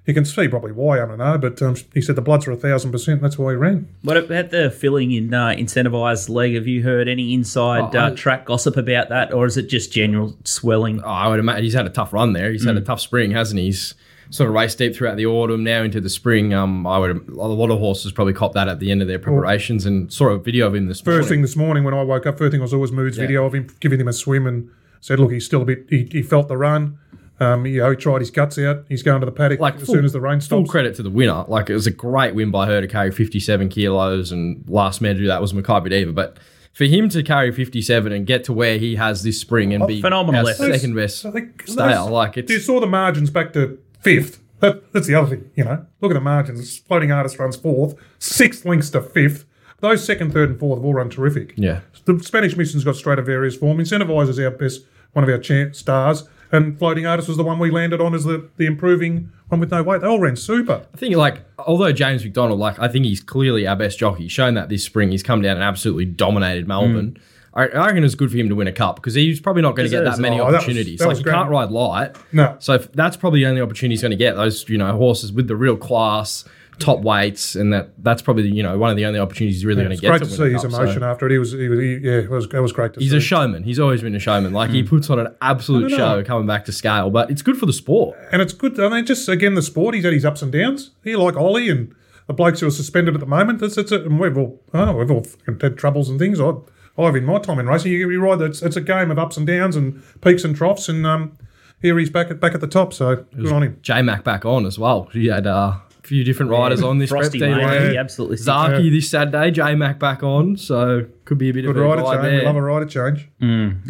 You 0.05 0.13
can 0.13 0.25
see 0.25 0.49
probably 0.49 0.73
why, 0.73 1.01
I 1.01 1.05
don't 1.05 1.17
know, 1.17 1.37
but 1.37 1.61
um, 1.61 1.77
he 1.93 2.01
said 2.01 2.17
the 2.17 2.21
bloods 2.21 2.45
were 2.45 2.51
a 2.51 2.57
thousand 2.57 2.91
percent. 2.91 3.21
That's 3.21 3.37
why 3.37 3.51
he 3.53 3.55
ran. 3.55 3.87
What 4.01 4.17
about 4.17 4.49
the 4.49 4.69
filling 4.69 5.13
in 5.13 5.33
uh, 5.33 5.51
Incentivised 5.51 6.27
leg? 6.27 6.55
Have 6.55 6.67
you 6.67 6.83
heard 6.83 7.07
any 7.07 7.33
inside 7.33 7.95
Oh, 7.95 7.99
uh, 7.99 8.09
I- 8.11 8.13
track 8.13 8.43
gossip 8.43 8.75
about 8.75 9.07
that, 9.07 9.33
or 9.33 9.45
is 9.45 9.55
it 9.55 9.69
just 9.69 9.93
general 9.93 10.35
swelling? 10.43 11.01
Oh, 11.01 11.07
I 11.07 11.29
would 11.29 11.39
imagine 11.39 11.63
he's 11.63 11.73
had 11.73 11.85
a 11.85 11.89
tough 11.89 12.11
run 12.11 12.33
there. 12.33 12.51
He's 12.51 12.65
had 12.65 12.75
a 12.75 12.81
Mm. 12.81 12.85
tough 12.85 12.99
spring, 12.99 13.31
hasn't 13.31 13.57
he? 13.59 13.67
He's 13.67 13.95
sort 14.29 14.49
of 14.49 14.55
raced 14.55 14.77
deep 14.77 14.93
throughout 14.93 15.15
the 15.15 15.25
autumn, 15.25 15.63
now 15.63 15.83
into 15.83 16.01
the 16.01 16.09
spring. 16.09 16.53
Um, 16.53 16.85
I 16.85 16.97
would 16.97 17.29
a 17.29 17.31
lot 17.41 17.71
of 17.71 17.79
horses 17.79 18.11
probably 18.11 18.33
cop 18.33 18.51
that 18.55 18.67
at 18.67 18.81
the 18.81 18.91
end 18.91 19.01
of 19.01 19.07
their 19.07 19.19
preparations, 19.19 19.85
and 19.85 20.11
saw 20.11 20.27
a 20.31 20.37
video 20.37 20.67
of 20.67 20.75
him 20.75 20.87
this 20.89 20.99
First 20.99 21.07
morning. 21.15 21.29
thing 21.29 21.41
this 21.43 21.55
morning 21.55 21.85
when 21.85 21.93
I 21.93 22.03
woke 22.03 22.25
up, 22.25 22.37
first 22.39 22.51
thing 22.51 22.59
I 22.59 22.63
was 22.63 22.73
always 22.73 22.91
Moods 22.91 23.15
video 23.17 23.45
of 23.45 23.55
him 23.55 23.67
giving 23.79 24.01
him 24.01 24.09
a 24.09 24.13
swim 24.13 24.47
and 24.47 24.69
said, 25.03 25.19
look, 25.19 25.31
he's 25.31 25.45
still 25.45 25.61
a 25.61 25.65
bit, 25.65 25.85
he, 25.89 26.07
he 26.11 26.21
felt 26.23 26.47
the 26.47 26.57
run. 26.57 26.97
Um, 27.39 27.65
you 27.65 27.79
know, 27.79 27.89
he 27.89 27.95
tried 27.97 28.21
his 28.21 28.31
guts 28.31 28.57
out. 28.59 28.85
He's 28.87 29.03
going 29.03 29.19
to 29.19 29.25
the 29.25 29.31
paddock 29.31 29.59
Like 29.59 29.75
as 29.75 29.83
full- 29.85 29.95
soon 29.95 30.05
as 30.05 30.13
the 30.13 30.21
rain 30.21 30.39
stops. 30.39 30.49
Full 30.49 30.59
stops. 30.65 30.71
credit 30.71 30.95
to 30.95 31.03
the 31.03 31.09
winner. 31.09 31.43
Like 31.47 31.69
it 31.69 31.73
was 31.73 31.87
a 31.87 31.91
great 31.91 32.35
win 32.35 32.51
by 32.51 32.67
her 32.67 32.79
to 32.79 32.87
carry 32.87 33.11
57 33.11 33.69
kilos, 33.69 34.31
and 34.31 34.63
last 34.67 35.01
man 35.01 35.15
to 35.15 35.21
do 35.21 35.27
that 35.27 35.41
was 35.41 35.51
Makybe 35.51 35.89
Diva. 35.89 36.13
But 36.13 36.37
for 36.71 36.85
him 36.85 37.09
to 37.09 37.21
carry 37.23 37.51
57 37.51 38.11
and 38.13 38.25
get 38.25 38.43
to 38.45 38.53
where 38.53 38.77
he 38.77 38.95
has 38.95 39.23
this 39.23 39.39
spring 39.41 39.73
and 39.73 39.85
be 39.87 40.01
phenomenal 40.01 40.47
our 40.47 40.53
second 40.53 40.95
best 40.95 41.25
I 41.25 41.31
think 41.31 41.67
stale, 41.67 42.03
those- 42.05 42.09
like 42.11 42.37
You 42.49 42.59
saw 42.59 42.79
the 42.79 42.87
margins 42.87 43.29
back 43.29 43.51
to 43.53 43.79
fifth. 43.99 44.39
That, 44.59 44.93
that's 44.93 45.07
the 45.07 45.15
other 45.15 45.27
thing, 45.35 45.51
you 45.55 45.65
know. 45.65 45.85
Look 45.99 46.11
at 46.11 46.13
the 46.13 46.21
margins. 46.21 46.77
Floating 46.77 47.11
artist 47.11 47.37
runs 47.39 47.57
fourth, 47.57 47.95
sixth 48.19 48.63
links 48.63 48.89
to 48.91 49.01
fifth. 49.01 49.43
Those 49.81 50.05
second, 50.05 50.31
third, 50.31 50.51
and 50.51 50.57
fourth 50.59 50.77
have 50.79 50.85
all 50.85 50.93
run 50.93 51.09
terrific. 51.09 51.53
yeah. 51.57 51.81
The 52.05 52.17
Spanish 52.23 52.55
mission's 52.55 52.85
got 52.85 52.95
Stradivarius 52.95 53.57
form. 53.57 53.79
Incentivise's 53.79 54.39
our 54.39 54.51
best, 54.51 54.81
one 55.13 55.23
of 55.23 55.29
our 55.29 55.37
cha- 55.37 55.71
stars. 55.71 56.27
And 56.51 56.77
Floating 56.77 57.07
Artist 57.07 57.27
was 57.27 57.37
the 57.37 57.43
one 57.43 57.57
we 57.57 57.71
landed 57.71 57.99
on 57.99 58.13
as 58.13 58.25
the, 58.25 58.47
the 58.57 58.67
improving 58.67 59.31
one 59.47 59.59
with 59.59 59.71
no 59.71 59.81
weight. 59.81 60.01
They 60.01 60.07
all 60.07 60.19
ran 60.19 60.35
super. 60.35 60.85
I 60.93 60.97
think 60.97 61.15
like 61.15 61.41
although 61.57 61.91
James 61.91 62.23
McDonald, 62.23 62.59
like 62.59 62.77
I 62.77 62.87
think 62.87 63.05
he's 63.05 63.21
clearly 63.21 63.65
our 63.65 63.75
best 63.75 63.97
jockey. 63.97 64.23
He's 64.23 64.31
shown 64.31 64.53
that 64.53 64.69
this 64.69 64.83
spring. 64.83 65.09
He's 65.09 65.23
come 65.23 65.41
down 65.41 65.55
and 65.55 65.63
absolutely 65.63 66.05
dominated 66.05 66.67
Melbourne. 66.67 67.13
Mm. 67.13 67.21
I, 67.55 67.67
I 67.67 67.85
reckon 67.87 68.03
it's 68.03 68.13
good 68.15 68.29
for 68.31 68.37
him 68.37 68.49
to 68.49 68.55
win 68.55 68.67
a 68.67 68.71
cup 68.71 68.95
because 68.97 69.13
he's 69.15 69.39
probably 69.39 69.61
not 69.63 69.75
going 69.75 69.87
to 69.87 69.91
get 69.95 70.03
that 70.03 70.17
many 70.19 70.39
Oh, 70.39 70.45
that 70.45 70.51
was- 70.51 70.55
opportunities. 70.63 70.99
that 70.99 71.07
like 71.07 71.23
can't 71.25 71.49
ride 71.49 71.69
light. 71.71 72.15
No. 72.31 72.55
So 72.59 72.77
that's 72.77 73.17
probably 73.17 73.41
the 73.41 73.47
only 73.47 73.61
opportunity 73.61 73.93
he's 73.93 74.01
going 74.01 74.11
to 74.11 74.15
get. 74.17 74.35
Those 74.35 74.67
you 74.69 74.77
know 74.77 74.95
horses 74.95 75.31
with 75.31 75.47
the 75.47 75.55
real 75.55 75.77
class, 75.77 76.45
top 76.79 77.01
weights, 77.01 77.55
and 77.55 77.71
that 77.73 77.91
that's 78.03 78.21
probably 78.21 78.49
you 78.49 78.63
know 78.63 78.77
one 78.77 78.89
of 78.89 78.97
the 78.97 79.05
only 79.05 79.19
opportunities 79.19 79.57
he's 79.57 79.65
really 79.65 79.83
going 79.83 79.95
to 79.95 80.01
get. 80.01 80.07
great 80.09 80.19
to 80.19 80.25
win 80.25 80.35
see 80.35 80.53
his 80.53 80.61
cup, 80.61 80.71
so- 80.71 80.81
emotion 80.81 81.03
after 81.03 81.27
it. 81.27 81.31
He 81.31 81.37
was, 81.37 81.51
he 81.51 81.69
was 81.69 81.79
he, 81.79 81.95
yeah, 81.97 82.19
it 82.19 82.29
was, 82.29 82.45
it 82.45 82.59
was 82.59 82.71
great 82.71 82.93
to 82.95 82.99
He's 82.99 83.11
see. 83.11 83.17
a 83.17 83.21
showman. 83.21 83.63
He's 83.63 83.79
always 83.79 84.01
been 84.01 84.15
a 84.15 84.19
showman. 84.19 84.53
Like 84.53 84.69
he 84.71 84.83
puts 84.83 85.09
on 85.09 85.19
an 85.19 85.35
absolute. 85.41 85.91
Know. 85.91 85.97
show 85.97 86.23
coming 86.23 86.47
back 86.47 86.65
to 86.65 86.71
scale, 86.71 87.09
but 87.09 87.29
it's 87.29 87.41
good 87.41 87.57
for 87.57 87.65
the 87.65 87.73
sport. 87.73 88.17
and 88.31 88.41
it's 88.41 88.53
good. 88.53 88.79
I 88.79 88.89
mean, 88.89 89.05
just 89.05 89.27
again, 89.29 89.55
the 89.55 89.61
sport. 89.61 89.95
He's 89.95 90.03
had 90.03 90.13
his 90.13 90.25
ups 90.25 90.41
and 90.41 90.51
downs. 90.51 90.91
He 91.03 91.15
like 91.15 91.35
Ollie 91.35 91.69
and 91.69 91.93
the 92.27 92.33
blokes 92.33 92.59
who 92.61 92.67
are 92.67 92.71
suspended 92.71 93.13
at 93.13 93.19
the 93.19 93.25
moment. 93.25 93.59
That's 93.59 93.77
it's 93.77 93.91
a, 93.91 94.03
and 94.03 94.19
we've 94.19 94.37
all 94.37 94.61
oh, 94.73 94.95
we've 94.95 95.11
all 95.11 95.25
had 95.61 95.77
troubles 95.77 96.09
and 96.09 96.19
things. 96.19 96.39
I, 96.39 96.53
I've 96.97 97.15
in 97.15 97.25
my 97.25 97.39
time 97.39 97.59
in 97.59 97.67
racing. 97.67 97.91
You, 97.91 98.07
are 98.09 98.37
right. 98.37 98.41
It's, 98.41 98.61
it's 98.61 98.75
a 98.75 98.81
game 98.81 99.09
of 99.11 99.17
ups 99.17 99.35
and 99.37 99.47
downs 99.47 99.75
and 99.75 100.03
peaks 100.21 100.43
and 100.43 100.55
troughs. 100.55 100.87
And 100.87 101.05
um, 101.05 101.37
here 101.81 101.97
he's 101.97 102.09
back 102.09 102.29
at 102.29 102.39
back 102.39 102.53
at 102.53 102.61
the 102.61 102.67
top. 102.67 102.93
So 102.93 103.25
good 103.35 103.51
on 103.51 103.63
him. 103.63 103.79
J 103.81 104.01
Mac 104.01 104.23
back 104.23 104.45
on 104.45 104.65
as 104.65 104.77
well. 104.77 105.09
He 105.11 105.27
had 105.27 105.47
uh, 105.47 105.79
few 106.03 106.23
different 106.23 106.51
riders 106.51 106.81
on 106.81 106.97
this 106.99 107.09
Frosty 107.09 107.39
prep 107.39 107.57
team. 107.57 107.65
Lane, 107.67 107.93
yeah. 107.93 107.99
absolutely 107.99 108.37
sick. 108.37 108.47
Zaaki 108.47 108.91
this 108.91 109.09
Saturday, 109.09 109.51
J 109.51 109.73
Mac 109.75 109.99
back 109.99 110.21
on, 110.23 110.57
so 110.57 111.05
could 111.25 111.37
be 111.37 111.49
a 111.49 111.53
bit 111.53 111.61
Good 111.65 111.77
of 111.77 111.77
a 111.77 111.87
rider 111.87 112.01
guide 112.03 112.21
change. 112.21 112.41
We 112.41 112.45
love 112.45 112.55
a 112.55 112.61
rider 112.61 112.85
change. 112.85 113.29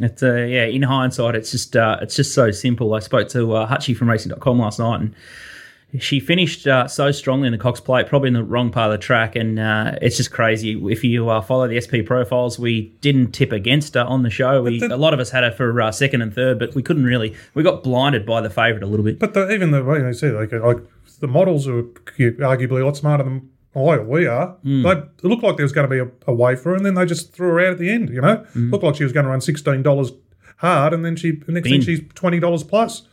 It's 0.04 0.24
uh, 0.24 0.34
yeah. 0.36 0.66
In 0.66 0.84
hindsight, 0.84 1.36
it's 1.36 1.52
just 1.52 1.76
uh, 1.76 1.98
it's 2.02 2.16
just 2.16 2.34
so 2.34 2.52
simple. 2.52 2.94
I 2.94 3.00
spoke 3.00 3.30
to 3.30 3.54
uh, 3.54 3.68
Hutchie 3.68 3.96
from 3.98 4.10
Racing.com 4.10 4.60
last 4.60 4.80
night, 4.80 5.02
and 5.02 5.16
she 6.00 6.20
finished 6.20 6.66
uh, 6.66 6.88
so 6.88 7.12
strongly 7.12 7.48
in 7.48 7.52
the 7.52 7.58
Cox 7.60 7.80
Plate, 7.80 8.08
probably 8.08 8.28
in 8.28 8.34
the 8.34 8.44
wrong 8.44 8.72
part 8.72 8.92
of 8.92 9.00
the 9.00 9.04
track, 9.04 9.36
and 9.36 9.60
uh, 9.60 9.94
it's 10.02 10.18
just 10.18 10.32
crazy. 10.32 10.80
If 10.92 11.04
you 11.04 11.30
uh, 11.30 11.40
follow 11.42 11.68
the 11.68 11.80
SP 11.82 12.02
profiles, 12.06 12.58
we 12.58 12.94
didn't 13.02 13.32
tip 13.32 13.52
against 13.52 13.94
her 13.94 14.02
on 14.02 14.24
the 14.24 14.30
show. 14.32 14.62
We, 14.64 14.80
the- 14.80 14.96
a 14.96 14.98
lot 14.98 15.14
of 15.14 15.20
us 15.20 15.30
had 15.30 15.44
her 15.44 15.52
for 15.52 15.80
uh, 15.82 15.92
second 15.92 16.22
and 16.24 16.34
third, 16.34 16.58
but 16.60 16.74
we 16.76 16.82
couldn't 16.84 17.06
really. 17.06 17.36
We 17.54 17.62
got 17.64 17.84
blinded 17.84 18.26
by 18.26 18.42
the 18.42 18.50
favourite 18.50 18.82
a 18.84 18.88
little 18.88 19.06
bit. 19.06 19.20
But 19.20 19.34
the, 19.36 19.52
even 19.52 19.70
the 19.72 19.84
way 19.84 20.02
they 20.02 20.14
say 20.14 20.32
like 20.32 20.52
like 20.52 20.78
the 21.24 21.28
models 21.28 21.68
are 21.70 21.84
arguably 22.52 22.82
a 22.82 22.86
lot 22.86 22.98
smarter 22.98 23.24
than 23.24 23.50
I 23.76 23.80
or 23.80 24.04
we 24.04 24.28
are. 24.28 24.58
They 24.84 24.92
it 24.92 25.24
looked 25.24 25.42
like 25.42 25.56
there 25.56 25.64
was 25.64 25.72
going 25.72 25.90
to 25.90 25.96
be 25.96 26.00
a, 26.00 26.32
a 26.32 26.34
way 26.34 26.56
for 26.56 26.70
her, 26.70 26.76
and 26.76 26.86
then 26.86 26.94
they 26.96 27.06
just 27.06 27.34
threw 27.34 27.48
her 27.48 27.60
out 27.62 27.72
at 27.72 27.78
the 27.80 27.90
end. 27.90 28.10
You 28.10 28.22
know, 28.22 28.46
looked 28.72 28.84
like 28.84 28.96
she 28.96 29.04
was 29.04 29.14
going 29.14 29.24
to 29.24 29.30
run 29.32 29.42
sixteen 29.42 29.82
dollars 29.82 30.12
hard, 30.58 30.94
and 30.94 31.04
then 31.06 31.16
she 31.16 31.32
the 31.32 31.54
next 31.54 31.68
thing 31.70 31.82
she's 31.82 32.02
twenty 32.14 32.40
dollars 32.40 32.64
plus. 32.64 33.04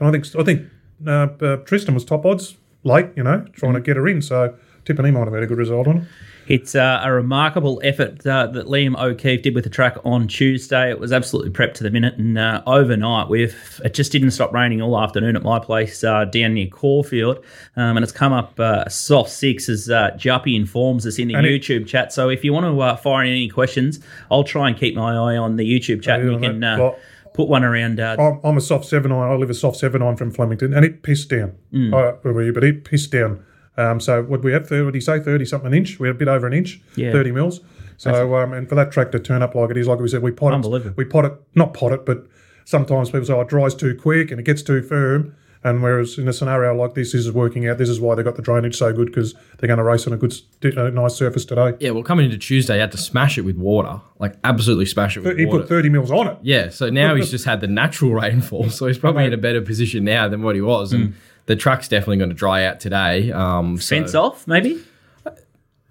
And 0.00 0.08
I 0.08 0.10
think 0.10 0.24
I 0.36 0.42
think 0.42 0.62
uh, 1.06 1.28
uh, 1.46 1.56
Tristan 1.58 1.94
was 1.94 2.04
top 2.04 2.24
odds 2.26 2.56
late. 2.84 3.10
You 3.16 3.22
know, 3.22 3.44
trying 3.52 3.74
to 3.74 3.80
get 3.80 3.96
her 3.96 4.08
in. 4.08 4.22
So 4.22 4.56
he 4.96 5.12
might 5.12 5.24
have 5.24 5.32
had 5.34 5.42
a 5.42 5.46
good 5.46 5.58
result 5.58 5.86
on 5.88 5.98
it. 5.98 6.04
It's 6.48 6.74
uh, 6.74 7.02
a 7.04 7.12
remarkable 7.12 7.78
effort 7.84 8.26
uh, 8.26 8.46
that 8.46 8.66
Liam 8.68 8.98
O'Keefe 8.98 9.42
did 9.42 9.54
with 9.54 9.64
the 9.64 9.70
track 9.70 9.98
on 10.02 10.28
Tuesday. 10.28 10.88
It 10.90 10.98
was 10.98 11.12
absolutely 11.12 11.50
prepped 11.50 11.74
to 11.74 11.82
the 11.84 11.90
minute, 11.90 12.14
and 12.16 12.38
uh, 12.38 12.62
overnight, 12.66 13.28
we've 13.28 13.80
it 13.84 13.92
just 13.92 14.12
didn't 14.12 14.30
stop 14.30 14.54
raining 14.54 14.80
all 14.80 14.98
afternoon 14.98 15.36
at 15.36 15.42
my 15.42 15.58
place 15.58 16.02
uh, 16.02 16.24
down 16.24 16.54
near 16.54 16.68
Caulfield, 16.68 17.44
um, 17.76 17.98
and 17.98 18.02
it's 18.02 18.12
come 18.12 18.32
up 18.32 18.58
uh, 18.58 18.84
a 18.86 18.90
soft 18.90 19.28
six 19.30 19.68
as 19.68 19.90
uh, 19.90 20.12
Juppy 20.16 20.56
informs 20.56 21.06
us 21.06 21.18
in 21.18 21.28
the 21.28 21.34
And 21.34 21.46
it- 21.46 21.60
YouTube 21.60 21.86
chat. 21.86 22.14
So 22.14 22.30
if 22.30 22.42
you 22.42 22.54
want 22.54 22.64
to 22.64 22.80
uh, 22.80 22.96
fire 22.96 23.24
in 23.24 23.30
any 23.30 23.50
questions, 23.50 24.00
I'll 24.30 24.44
try 24.44 24.68
and 24.68 24.76
keep 24.78 24.94
my 24.96 25.12
eye 25.12 25.36
on 25.36 25.56
the 25.56 25.70
YouTube 25.70 26.02
chat, 26.02 26.20
and 26.20 26.32
you 26.32 26.38
can 26.38 26.60
well- 26.60 26.96
put 27.34 27.48
one 27.48 27.62
around. 27.62 28.00
Uh, 28.00 28.16
I'm, 28.18 28.40
I'm 28.42 28.56
a 28.56 28.62
soft 28.62 28.86
seven 28.86 29.10
nine. 29.10 29.30
I 29.30 29.34
live 29.34 29.50
a 29.50 29.54
soft 29.54 29.76
seven 29.76 30.00
nine 30.00 30.16
from 30.16 30.30
Flemington, 30.30 30.72
and 30.72 30.82
it 30.82 31.02
pissed 31.02 31.28
down. 31.28 31.54
Mm. 31.74 31.92
I, 31.94 32.12
where 32.22 32.32
were 32.32 32.42
you? 32.42 32.54
But 32.54 32.64
it 32.64 32.84
pissed 32.84 33.12
down. 33.12 33.44
Um, 33.78 34.00
so 34.00 34.22
what 34.24 34.42
we 34.42 34.52
had? 34.52 34.66
Thirty? 34.66 34.84
What 34.84 34.92
did 34.92 34.98
he 34.98 35.00
say? 35.04 35.20
Thirty 35.20 35.44
something 35.44 35.68
an 35.68 35.74
inch. 35.74 35.98
We 35.98 36.08
had 36.08 36.16
a 36.16 36.18
bit 36.18 36.28
over 36.28 36.46
an 36.46 36.52
inch. 36.52 36.80
Yeah. 36.96 37.12
Thirty 37.12 37.30
mils. 37.32 37.60
So 37.96 38.36
um, 38.36 38.52
and 38.52 38.68
for 38.68 38.74
that 38.74 38.92
track 38.92 39.10
to 39.12 39.18
turn 39.18 39.42
up 39.42 39.54
like 39.54 39.70
it 39.70 39.76
is, 39.76 39.86
like 39.86 39.98
we 39.98 40.08
said, 40.08 40.22
we 40.22 40.30
pot 40.32 40.52
it. 40.64 40.96
We 40.96 41.04
pot 41.04 41.24
it, 41.24 41.32
not 41.54 41.74
pot 41.74 41.92
it, 41.92 42.04
but 42.06 42.26
sometimes 42.64 43.10
people 43.10 43.24
say 43.26 43.32
oh, 43.32 43.40
it 43.40 43.48
dries 43.48 43.74
too 43.74 43.96
quick 43.96 44.30
and 44.30 44.38
it 44.38 44.44
gets 44.44 44.62
too 44.62 44.82
firm. 44.82 45.34
And 45.64 45.82
whereas 45.82 46.16
in 46.18 46.28
a 46.28 46.32
scenario 46.32 46.72
like 46.72 46.94
this, 46.94 47.10
this 47.10 47.26
is 47.26 47.32
working 47.32 47.66
out. 47.66 47.78
This 47.78 47.88
is 47.88 48.00
why 48.00 48.14
they 48.14 48.22
got 48.22 48.36
the 48.36 48.42
drainage 48.42 48.76
so 48.76 48.92
good 48.92 49.06
because 49.06 49.34
they're 49.58 49.66
going 49.66 49.78
to 49.78 49.82
race 49.82 50.06
on 50.06 50.12
a 50.12 50.16
good, 50.16 50.32
st- 50.32 50.78
uh, 50.78 50.88
nice 50.90 51.16
surface 51.16 51.44
today. 51.44 51.72
Yeah, 51.80 51.90
well, 51.90 52.04
coming 52.04 52.26
into 52.26 52.38
Tuesday, 52.38 52.74
he 52.74 52.80
had 52.80 52.92
to 52.92 52.96
smash 52.98 53.36
it 53.36 53.40
with 53.42 53.56
water, 53.56 54.00
like 54.20 54.36
absolutely 54.44 54.86
smash 54.86 55.16
it 55.16 55.24
with 55.24 55.36
He 55.36 55.46
water. 55.46 55.58
put 55.58 55.68
thirty 55.68 55.88
mils 55.88 56.12
on 56.12 56.28
it. 56.28 56.38
Yeah, 56.42 56.68
so 56.68 56.90
now 56.90 57.16
he's 57.16 57.30
just 57.32 57.44
had 57.44 57.60
the 57.60 57.66
natural 57.66 58.12
rainfall, 58.12 58.70
so 58.70 58.86
he's 58.86 58.98
probably 58.98 59.24
in 59.24 59.32
a 59.32 59.36
better 59.36 59.60
position 59.60 60.04
now 60.04 60.28
than 60.28 60.42
what 60.42 60.54
he 60.54 60.60
was, 60.60 60.92
and 60.92 61.14
the 61.48 61.56
truck's 61.56 61.88
definitely 61.88 62.18
going 62.18 62.30
to 62.30 62.36
dry 62.36 62.64
out 62.64 62.78
today. 62.78 63.32
Um, 63.32 63.78
so- 63.80 63.96
fence 63.96 64.14
off, 64.14 64.46
maybe. 64.46 64.80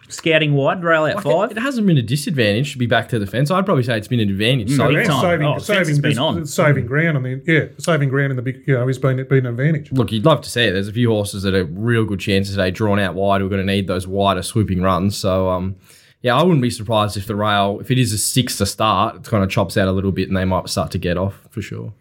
Scouting 0.10 0.54
wide, 0.54 0.82
rail 0.86 1.04
out 1.04 1.16
Like, 1.16 1.24
five. 1.26 1.52
It, 1.52 1.58
it 1.58 1.60
hasn't 1.60 1.86
been 1.86 1.98
a 1.98 2.02
disadvantage 2.02 2.72
to 2.72 2.78
be 2.78 2.86
back 2.86 3.10
to 3.10 3.20
the 3.20 3.28
fence. 3.28 3.52
I'd 3.52 3.66
probably 3.66 3.84
say 3.84 3.98
it's 3.98 4.08
been 4.08 4.22
an 4.22 4.30
advantage. 4.30 4.72
So 4.72 4.88
big 4.88 5.00
And 5.00 5.08
time. 5.08 5.22
saving, 5.22 5.46
Oh, 5.48 5.54
fence 5.56 5.68
has 5.68 5.88
saving, 5.88 6.02
been 6.02 6.18
on. 6.18 6.46
saving 6.46 6.86
ground 6.86 7.18
I 7.18 7.20
mean, 7.20 7.42
yeah, 7.46 7.66
saving 7.78 8.08
ground 8.08 8.32
in 8.32 8.38
the 8.38 8.42
big. 8.42 8.64
You 8.66 8.76
know, 8.76 8.88
has 8.88 8.98
been 9.00 9.18
been 9.28 9.46
an 9.46 9.48
advantage. 9.48 9.92
look, 9.92 10.14
you'd 10.14 10.24
love 10.24 10.40
to 10.44 10.50
see 10.50 10.64
it. 10.64 10.72
There's 10.72 10.88
a 10.88 10.94
few 10.94 11.10
horses 11.10 11.44
that 11.44 11.54
are 11.54 11.66
real 11.66 12.06
good 12.06 12.22
chances 12.22 12.56
today, 12.56 12.72
drawn 12.72 13.00
out 13.00 13.16
wide. 13.16 13.42
We're 13.42 13.50
going 13.50 13.68
to 13.68 13.74
need 13.74 13.88
those 13.88 14.08
wider 14.08 14.44
swooping 14.44 14.82
runs. 14.82 15.18
So, 15.18 15.50
um, 15.50 15.76
yeah, 16.22 16.38
I 16.38 16.42
wouldn't 16.44 16.62
be 16.62 16.70
surprised 16.70 17.18
if 17.18 17.28
the 17.28 17.36
rail, 17.36 17.80
if 17.82 17.92
it 17.92 17.98
is 17.98 18.14
a 18.14 18.18
six 18.18 18.56
to 18.60 18.66
start, 18.66 19.18
it 19.18 19.24
kind 19.26 19.44
of 19.44 19.50
chops 19.50 19.76
out 19.76 19.90
a 19.90 19.92
little 19.92 20.14
bit, 20.14 20.30
and 20.30 20.38
they 20.38 20.46
might 20.46 20.70
start 20.70 20.90
to 20.92 20.98
get 20.98 21.18
off 21.18 21.38
for 21.50 21.62
sure. 21.62 21.92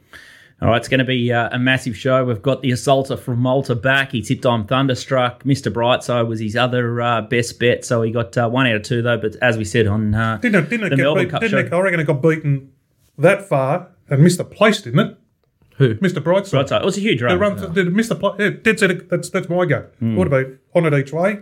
All 0.63 0.69
right, 0.69 0.79
it's 0.79 0.89
going 0.89 1.01
to 1.01 1.05
be 1.05 1.31
uh, 1.31 1.51
a 1.53 1.59
massive 1.59 1.95
show. 1.99 2.25
We've 2.25 2.41
got 2.41 2.63
the 2.63 2.71
assaulter 2.71 3.19
from 3.19 3.41
Malta 3.41 3.75
back. 3.75 4.13
He 4.13 4.23
tipped 4.23 4.47
on 4.47 4.67
Thunderstruck. 4.67 5.45
Mr. 5.45 5.71
Brightside 5.71 6.27
was 6.27 6.41
his 6.41 6.57
other 6.57 6.99
uh, 7.03 7.21
best 7.23 7.61
bet, 7.61 7.85
so 7.85 8.01
he 8.01 8.11
got 8.11 8.37
uh, 8.39 8.49
one 8.49 8.67
out 8.67 8.77
of 8.77 8.83
two 8.83 9.03
though. 9.03 9.19
But 9.19 9.37
as 9.43 9.59
we 9.59 9.65
said 9.67 9.87
on 9.87 10.15
uh, 10.15 10.39
Didn't 10.39 10.71
didn't 10.71 10.89
the 10.91 10.97
get 10.97 11.03
Melbourne 11.03 11.25
beat, 11.25 11.31
Cup 11.31 11.41
didn't 11.43 11.61
show, 11.61 11.67
it, 11.67 11.73
I 11.75 11.81
reckon 11.81 12.01
it 12.01 12.07
got 12.07 12.23
beaten 12.23 12.73
that 13.19 13.47
far 13.47 13.89
and 14.09 14.23
missed 14.23 14.39
the 14.39 14.45
place, 14.45 14.81
didn't 14.81 15.01
it? 15.01 15.19
Who? 15.77 15.99
Missed 16.01 16.15
the 16.15 16.23
Brightside. 16.23 16.65
Brightside, 16.65 16.81
it 16.81 16.85
was 16.87 16.97
a 16.97 17.01
huge 17.01 17.21
They 17.21 17.27
run. 17.27 17.39
run, 17.57 17.75
did 17.75 17.89
it 17.89 17.93
miss 17.93 18.09
the 18.09 18.15
play? 18.15 18.33
Yeah, 18.39 18.49
dead 18.63 18.79
set. 18.79 19.11
That's 19.11 19.29
that's 19.29 19.51
my 19.51 19.67
go. 19.67 19.87
Would 20.01 20.33
have 20.33 20.47
been 20.47 20.59
on 20.77 20.93
it 20.93 20.95
each 20.95 21.13
way. 21.13 21.41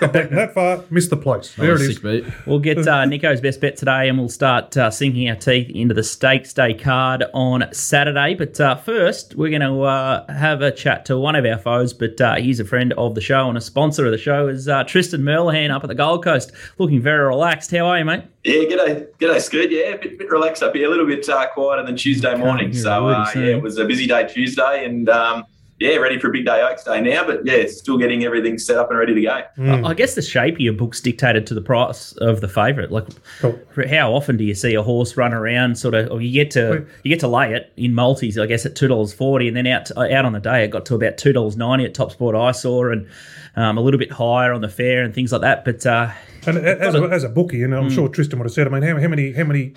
got 0.00 0.12
beaten 0.12 0.36
that 0.36 0.54
far, 0.54 0.84
missed 0.90 1.10
the 1.10 1.16
place. 1.16 1.54
There 1.56 1.74
it 1.74 1.80
is. 1.80 1.94
Sick 1.94 2.02
beat. 2.02 2.24
We'll 2.46 2.60
get 2.60 2.86
uh, 2.86 3.04
Nico's 3.04 3.40
best 3.40 3.60
bet 3.60 3.76
today, 3.76 4.08
and 4.08 4.16
we'll 4.18 4.28
start 4.28 4.76
uh, 4.76 4.90
sinking 4.90 5.28
our 5.28 5.36
teeth 5.36 5.70
into 5.70 5.92
the 5.92 6.04
Stakes 6.04 6.54
Day 6.54 6.72
card 6.72 7.24
on 7.34 7.68
Saturday. 7.72 8.34
But 8.34 8.60
uh, 8.60 8.76
first, 8.76 9.34
we're 9.34 9.50
going 9.50 9.68
to 9.68 9.82
uh, 9.82 10.32
have 10.32 10.62
a 10.62 10.70
chat 10.70 11.04
to 11.06 11.18
one 11.18 11.34
of 11.34 11.44
our 11.44 11.58
foes. 11.58 11.92
But 11.92 12.20
uh, 12.20 12.36
he's 12.36 12.60
a 12.60 12.64
friend 12.64 12.92
of 12.92 13.14
the 13.16 13.20
show 13.20 13.48
and 13.48 13.58
a 13.58 13.60
sponsor 13.60 14.06
of 14.06 14.12
the 14.12 14.18
show. 14.18 14.46
Is 14.46 14.68
uh, 14.68 14.84
Tristan 14.84 15.22
Merlehan 15.22 15.70
up 15.70 15.82
at 15.82 15.88
the 15.88 15.94
Gold 15.94 16.22
Coast, 16.22 16.52
looking 16.78 17.02
very 17.02 17.26
relaxed. 17.26 17.72
How 17.72 17.86
are 17.86 17.98
you, 17.98 18.04
mate? 18.04 18.22
Yeah, 18.44 18.62
g'day, 18.62 19.06
g'day, 19.18 19.40
Scoot. 19.40 19.70
Yeah, 19.70 19.94
a 19.94 19.98
bit, 19.98 20.18
bit 20.18 20.30
relaxed 20.30 20.62
up 20.62 20.74
here, 20.74 20.86
a 20.86 20.90
little 20.90 21.06
bit 21.06 21.28
uh, 21.28 21.48
quieter 21.48 21.84
than 21.84 21.96
Tuesday 21.96 22.34
morning. 22.36 22.72
So, 22.72 23.08
uh, 23.08 23.30
yeah, 23.34 23.56
it 23.56 23.62
was 23.62 23.78
a 23.78 23.84
busy 23.84 24.06
day 24.06 24.26
Tuesday, 24.26 24.84
and 24.84 25.08
um, 25.08 25.44
yeah, 25.80 25.96
ready 25.96 26.18
for 26.18 26.28
a 26.28 26.30
big 26.32 26.44
day 26.46 26.60
Oaks 26.62 26.84
Day 26.84 27.00
now. 27.00 27.26
But 27.26 27.44
yeah, 27.46 27.64
still 27.66 27.98
getting 27.98 28.24
everything 28.24 28.58
set 28.58 28.76
up 28.76 28.90
and 28.90 28.98
ready 28.98 29.14
to 29.14 29.20
go. 29.22 29.42
Hmm. 29.56 29.84
I 29.84 29.94
guess 29.94 30.14
the 30.14 30.22
shape 30.22 30.54
of 30.54 30.60
your 30.60 30.74
book's 30.74 31.00
dictated 31.00 31.46
to 31.48 31.54
the 31.54 31.60
price 31.62 32.12
of 32.18 32.40
the 32.42 32.48
favourite. 32.48 32.90
Like, 32.92 33.06
Cool. 33.40 33.58
how 33.88 34.12
often 34.12 34.36
do 34.36 34.44
you 34.44 34.54
see 34.54 34.74
a 34.74 34.82
horse 34.82 35.16
run 35.16 35.32
around? 35.32 35.76
Sort 35.78 35.94
of, 35.94 36.10
or 36.12 36.20
you 36.20 36.32
get 36.32 36.50
to 36.52 36.86
you 37.02 37.08
get 37.08 37.20
to 37.20 37.28
lay 37.28 37.52
it 37.54 37.72
in 37.76 37.94
multis, 37.94 38.38
I 38.38 38.46
guess, 38.46 38.64
at 38.66 38.76
two 38.76 38.86
dollars 38.88 39.12
forty, 39.12 39.48
and 39.48 39.56
then 39.56 39.66
out 39.66 39.90
out 39.96 40.24
on 40.24 40.32
the 40.32 40.40
day, 40.40 40.64
it 40.64 40.68
got 40.70 40.84
to 40.86 40.94
about 40.94 41.16
two 41.18 41.32
dollars 41.32 41.56
ninety 41.56 41.84
at 41.84 41.94
Top 41.94 42.12
Sport 42.12 42.36
I 42.36 42.52
saw, 42.52 42.90
and 42.90 43.08
um, 43.56 43.78
a 43.78 43.80
little 43.80 43.98
bit 43.98 44.12
higher 44.12 44.52
on 44.52 44.60
the 44.60 44.68
fair 44.68 45.02
and 45.02 45.12
things 45.14 45.32
like 45.32 45.40
that. 45.40 45.64
But 45.64 45.84
uh, 45.86 46.10
And 46.46 46.58
as 46.58 46.94
a, 46.94 47.02
as 47.04 47.24
a 47.24 47.28
bookie, 47.28 47.62
and 47.62 47.74
I'm 47.74 47.88
Mm. 47.88 47.94
sure 47.94 48.08
Tristan 48.08 48.38
would 48.38 48.44
have 48.46 48.52
said, 48.52 48.66
I 48.66 48.70
mean, 48.70 48.82
how, 48.82 48.98
how 49.00 49.08
many 49.08 49.32
how 49.32 49.44
many 49.44 49.72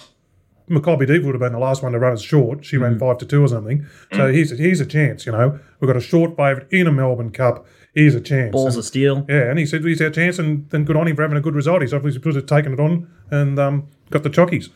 Makybe 0.70 1.06
Diva 1.08 1.26
would 1.26 1.36
have 1.36 1.42
been 1.42 1.54
the 1.54 1.60
last 1.60 1.84
one 1.84 1.92
to 1.92 2.00
run 2.00 2.14
as 2.14 2.22
short. 2.22 2.64
She 2.66 2.78
Mm. 2.78 2.82
ran 2.82 3.00
five 3.00 3.18
to 3.20 3.26
two 3.26 3.44
or 3.44 3.48
something. 3.48 3.86
So 4.14 4.32
here's 4.32 4.52
a, 4.52 4.56
here's 4.56 4.80
a 4.80 4.86
chance. 4.86 5.26
You 5.26 5.32
know, 5.34 5.60
we've 5.80 5.88
got 5.88 5.98
a 5.98 6.02
short 6.02 6.38
favourite 6.38 6.68
in 6.72 6.88
a 6.88 6.92
Melbourne 6.92 7.32
Cup. 7.32 7.66
Here's 7.94 8.16
a 8.16 8.22
chance. 8.22 8.52
balls 8.54 8.74
And- 8.76 8.80
of 8.80 8.86
steel. 8.86 9.26
Yeah, 9.30 9.50
and 9.50 9.60
he 9.60 9.66
said 9.66 9.84
he's 9.84 10.02
our 10.02 10.10
chance, 10.10 10.40
and 10.40 10.68
then 10.72 10.84
good 10.84 10.96
on 10.96 11.08
him 11.08 11.16
for 11.16 11.22
having 11.22 11.38
a 11.38 11.42
good 11.42 11.54
result. 11.54 11.82
He's 11.82 11.94
obviously 11.94 12.22
put 12.22 12.36
it, 12.36 12.48
taken 12.48 12.74
it 12.74 12.80
on 12.80 13.08
and 13.30 13.60
um, 13.60 13.84
got 14.10 14.24
the 14.24 14.30
chockies. 14.32 14.70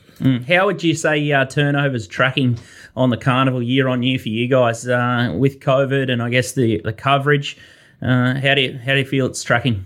How 0.47 0.65
would 0.67 0.83
you 0.83 0.93
say 0.93 1.31
uh, 1.31 1.45
turnovers 1.45 2.05
tracking 2.07 2.57
on 2.95 3.09
the 3.09 3.17
carnival 3.17 3.61
year 3.63 3.87
on 3.87 4.03
year 4.03 4.19
for 4.19 4.29
you 4.29 4.47
guys 4.47 4.87
uh, 4.87 5.33
with 5.37 5.59
COVID 5.61 6.11
and 6.11 6.21
I 6.21 6.29
guess 6.29 6.51
the 6.53 6.79
the 6.83 6.93
coverage? 6.93 7.57
Uh, 8.01 8.35
how 8.39 8.53
do 8.53 8.61
you 8.61 8.77
how 8.77 8.93
do 8.93 8.99
you 8.99 9.05
feel 9.05 9.25
it's 9.27 9.43
tracking? 9.43 9.85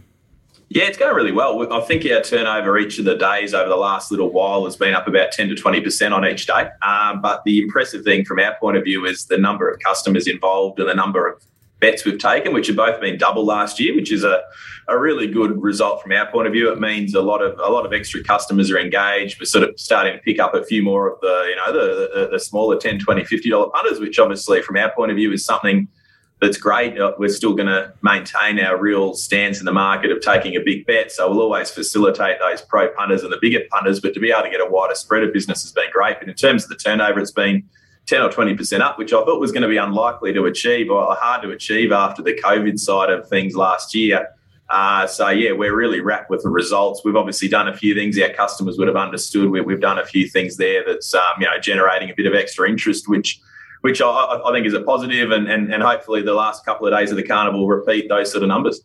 Yeah, 0.74 0.86
it's 0.86 0.98
going 0.98 1.14
really 1.14 1.34
well. 1.34 1.70
I 1.74 1.82
think 1.82 2.06
our 2.06 2.22
turnover 2.22 2.78
each 2.78 2.98
of 2.98 3.04
the 3.04 3.16
days 3.16 3.54
over 3.54 3.68
the 3.68 3.76
last 3.76 4.10
little 4.10 4.32
while 4.32 4.64
has 4.64 4.78
been 4.78 4.94
up 4.94 5.06
about 5.06 5.34
10 5.34 5.50
to 5.50 5.56
20% 5.56 6.14
on 6.14 6.26
each 6.26 6.48
day. 6.48 6.70
Um, 6.82 7.22
but 7.22 7.44
the 7.44 7.62
impressive 7.62 8.06
thing 8.06 8.24
from 8.24 8.40
our 8.40 8.56
point 8.58 8.78
of 8.78 8.86
view 8.86 9.06
is 9.06 9.26
the 9.26 9.38
number 9.38 9.70
of 9.70 9.82
customers 9.82 10.28
involved 10.28 10.80
and 10.80 10.88
the 10.88 10.94
number 10.94 11.28
of 11.28 11.44
bets 11.82 12.06
we've 12.06 12.18
taken, 12.18 12.54
which 12.54 12.68
have 12.68 12.78
both 12.78 13.02
been 13.02 13.18
double 13.18 13.44
last 13.44 13.82
year, 13.82 13.94
which 13.94 14.14
is 14.14 14.24
a, 14.24 14.44
a 14.88 14.98
really 14.98 15.28
good 15.28 15.62
result 15.62 16.02
from 16.02 16.14
our 16.14 16.32
point 16.32 16.48
of 16.48 16.54
view. 16.54 16.72
It 16.72 16.80
means 16.80 17.16
a 17.16 17.22
lot 17.22 17.42
of 17.42 17.60
a 17.60 17.70
lot 17.70 17.86
of 17.86 17.92
extra 17.92 18.24
customers 18.24 18.72
are 18.72 18.80
engaged. 18.80 19.42
We're 19.42 19.48
sort 19.48 19.68
of 19.68 19.78
starting 19.78 20.14
to 20.14 20.20
pick 20.20 20.40
up 20.40 20.54
a 20.54 20.64
few 20.64 20.84
more 20.84 21.12
of 21.12 21.20
the, 21.20 21.48
you 21.50 21.56
know, 21.58 21.74
the, 21.74 22.10
the, 22.16 22.30
the 22.32 22.40
smaller 22.40 22.78
10, 22.78 23.00
20, 23.00 23.26
50 23.26 23.50
dollar 23.50 23.70
punters, 23.72 24.00
which 24.00 24.18
obviously 24.20 24.62
from 24.62 24.78
our 24.78 24.90
point 24.94 25.12
of 25.12 25.18
view 25.18 25.34
is 25.34 25.44
something 25.44 25.90
that's 26.42 26.58
great. 26.58 26.96
We're 27.20 27.30
still 27.30 27.54
going 27.54 27.68
to 27.68 27.94
maintain 28.02 28.60
our 28.60 28.76
real 28.76 29.14
stance 29.14 29.60
in 29.60 29.66
the 29.66 29.72
market 29.72 30.12
of 30.12 30.22
taking 30.22 30.56
a 30.56 30.60
big 30.60 30.88
bet. 30.88 31.12
So 31.12 31.30
we'll 31.30 31.42
always 31.42 31.70
facilitate 31.70 32.40
those 32.40 32.64
pro 32.64 32.90
punters 32.90 33.22
and 33.22 33.32
the 33.32 33.38
bigger 33.40 33.62
punters. 33.70 34.00
But 34.00 34.16
to 34.16 34.20
be 34.20 34.32
able 34.32 34.44
to 34.44 34.50
get 34.50 34.60
a 34.60 34.66
wider 34.66 34.96
spread 34.96 35.24
of 35.24 35.32
business 35.32 35.62
has 35.62 35.72
been 35.72 35.92
great. 35.94 36.18
But 36.20 36.30
in 36.30 36.34
terms 36.34 36.64
of 36.64 36.70
the 36.70 36.78
turnover, 36.78 37.20
it's 37.20 37.32
been 37.32 37.70
10 38.08 38.24
or 38.24 38.30
20% 38.30 38.82
up, 38.82 38.98
which 38.98 39.14
I 39.14 39.24
thought 39.24 39.40
was 39.40 39.52
going 39.52 39.62
to 39.62 39.68
be 39.68 39.78
unlikely 39.78 40.34
to 40.34 40.46
achieve 40.46 40.90
or 40.90 41.16
hard 41.16 41.44
to 41.44 41.52
achieve 41.52 41.92
after 41.92 42.24
the 42.24 42.34
COVID 42.34 42.80
side 42.80 43.12
of 43.12 43.30
things 43.30 43.56
last 43.56 43.94
year. 43.94 44.28
Uh, 44.68 45.06
so 45.06 45.30
yeah, 45.30 45.52
we're 45.52 45.76
really 45.76 46.00
wrapped 46.00 46.32
with 46.32 46.42
the 46.42 46.50
results. 46.50 47.04
We've 47.06 47.16
obviously 47.16 47.50
done 47.50 47.68
a 47.68 47.78
few 47.78 47.94
things 47.94 48.18
our 48.20 48.30
customers 48.30 48.80
would 48.80 48.88
have 48.88 48.98
understood. 48.98 49.52
We, 49.52 49.62
we've 49.62 49.82
done 49.82 50.00
a 50.00 50.06
few 50.06 50.28
things 50.28 50.58
there 50.58 50.84
that's 50.84 51.14
um, 51.14 51.34
you 51.40 51.46
know 51.46 51.60
generating 51.60 52.10
a 52.10 52.16
bit 52.16 52.26
of 52.26 52.34
extra 52.34 52.68
interest, 52.68 53.08
which 53.08 53.42
which 53.82 54.02
I, 54.02 54.08
I 54.08 54.50
I 54.50 54.54
think 54.54 54.66
is 54.66 54.74
a 54.74 54.82
positive, 54.82 55.32
and, 55.32 55.48
and 55.48 55.74
and 55.74 55.84
hopefully 55.84 56.22
the 56.22 56.34
last 56.34 56.66
couple 56.66 56.88
of 56.88 56.94
days 56.94 57.12
of 57.12 57.18
the 57.18 57.24
carnival 57.24 57.68
repeat 57.68 58.10
those 58.10 58.32
sort 58.32 58.44
of 58.44 58.50
numbers. 58.50 58.82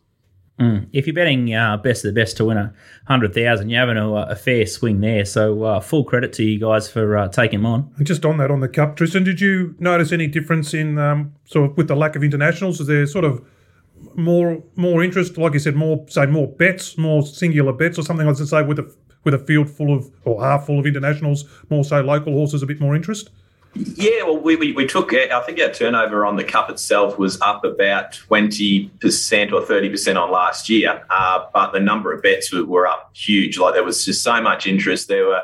Mm. 0.58 0.88
If 0.92 1.06
you're 1.06 1.14
betting 1.14 1.54
uh, 1.54 1.76
best 1.76 2.04
of 2.04 2.14
the 2.14 2.18
best 2.18 2.38
to 2.38 2.46
win 2.46 2.56
a 2.56 2.72
hundred 3.06 3.34
thousand, 3.34 3.68
you're 3.68 3.80
having 3.80 3.98
a, 3.98 4.10
a 4.10 4.34
fair 4.36 4.64
swing 4.66 5.00
there. 5.00 5.26
So 5.26 5.64
uh, 5.64 5.80
full 5.80 6.02
credit 6.04 6.32
to 6.34 6.44
you 6.44 6.58
guys 6.58 6.90
for 6.90 7.16
uh, 7.16 7.28
taking 7.28 7.58
them 7.58 7.66
on. 7.66 7.92
And 7.98 8.06
just 8.06 8.24
on 8.24 8.38
that, 8.38 8.50
on 8.50 8.60
the 8.60 8.68
cup, 8.68 8.96
Tristan, 8.96 9.22
did 9.22 9.38
you 9.40 9.74
notice 9.78 10.12
any 10.12 10.26
difference 10.26 10.72
in 10.72 10.98
um, 10.98 11.34
sort 11.44 11.70
of 11.70 11.76
with 11.76 11.88
the 11.88 11.96
lack 11.96 12.16
of 12.16 12.24
internationals? 12.24 12.80
Is 12.80 12.86
there 12.86 13.06
sort 13.06 13.26
of 13.26 13.46
more 14.14 14.62
more 14.76 15.02
interest, 15.02 15.36
like 15.36 15.52
you 15.52 15.58
said, 15.58 15.76
more 15.76 16.06
say 16.08 16.24
more 16.24 16.48
bets, 16.48 16.96
more 16.96 17.22
singular 17.22 17.74
bets, 17.74 17.98
or 17.98 18.02
something 18.02 18.26
like 18.26 18.36
to 18.36 18.46
say 18.46 18.62
with 18.62 18.78
a 18.78 18.94
with 19.24 19.34
a 19.34 19.38
field 19.38 19.68
full 19.68 19.94
of 19.94 20.10
or 20.24 20.42
half 20.42 20.64
full 20.64 20.78
of 20.78 20.86
internationals, 20.86 21.44
more 21.68 21.84
so 21.84 22.00
local 22.00 22.32
horses, 22.32 22.62
a 22.62 22.66
bit 22.66 22.80
more 22.80 22.96
interest. 22.96 23.28
Yeah, 23.76 24.24
well, 24.24 24.38
we, 24.38 24.56
we, 24.56 24.72
we 24.72 24.86
took, 24.86 25.12
I 25.12 25.40
think 25.42 25.60
our 25.60 25.70
turnover 25.70 26.24
on 26.24 26.36
the 26.36 26.44
cup 26.44 26.70
itself 26.70 27.18
was 27.18 27.40
up 27.40 27.64
about 27.64 28.12
20% 28.12 28.90
or 29.52 29.62
30% 29.62 30.20
on 30.20 30.30
last 30.30 30.68
year, 30.68 31.04
uh, 31.10 31.46
but 31.52 31.72
the 31.72 31.80
number 31.80 32.12
of 32.12 32.22
bets 32.22 32.52
were, 32.52 32.64
were, 32.64 32.86
up 32.86 33.10
huge. 33.14 33.58
Like 33.58 33.74
there 33.74 33.84
was 33.84 34.04
just 34.04 34.22
so 34.22 34.40
much 34.40 34.66
interest. 34.66 35.08
There 35.08 35.26
were 35.26 35.42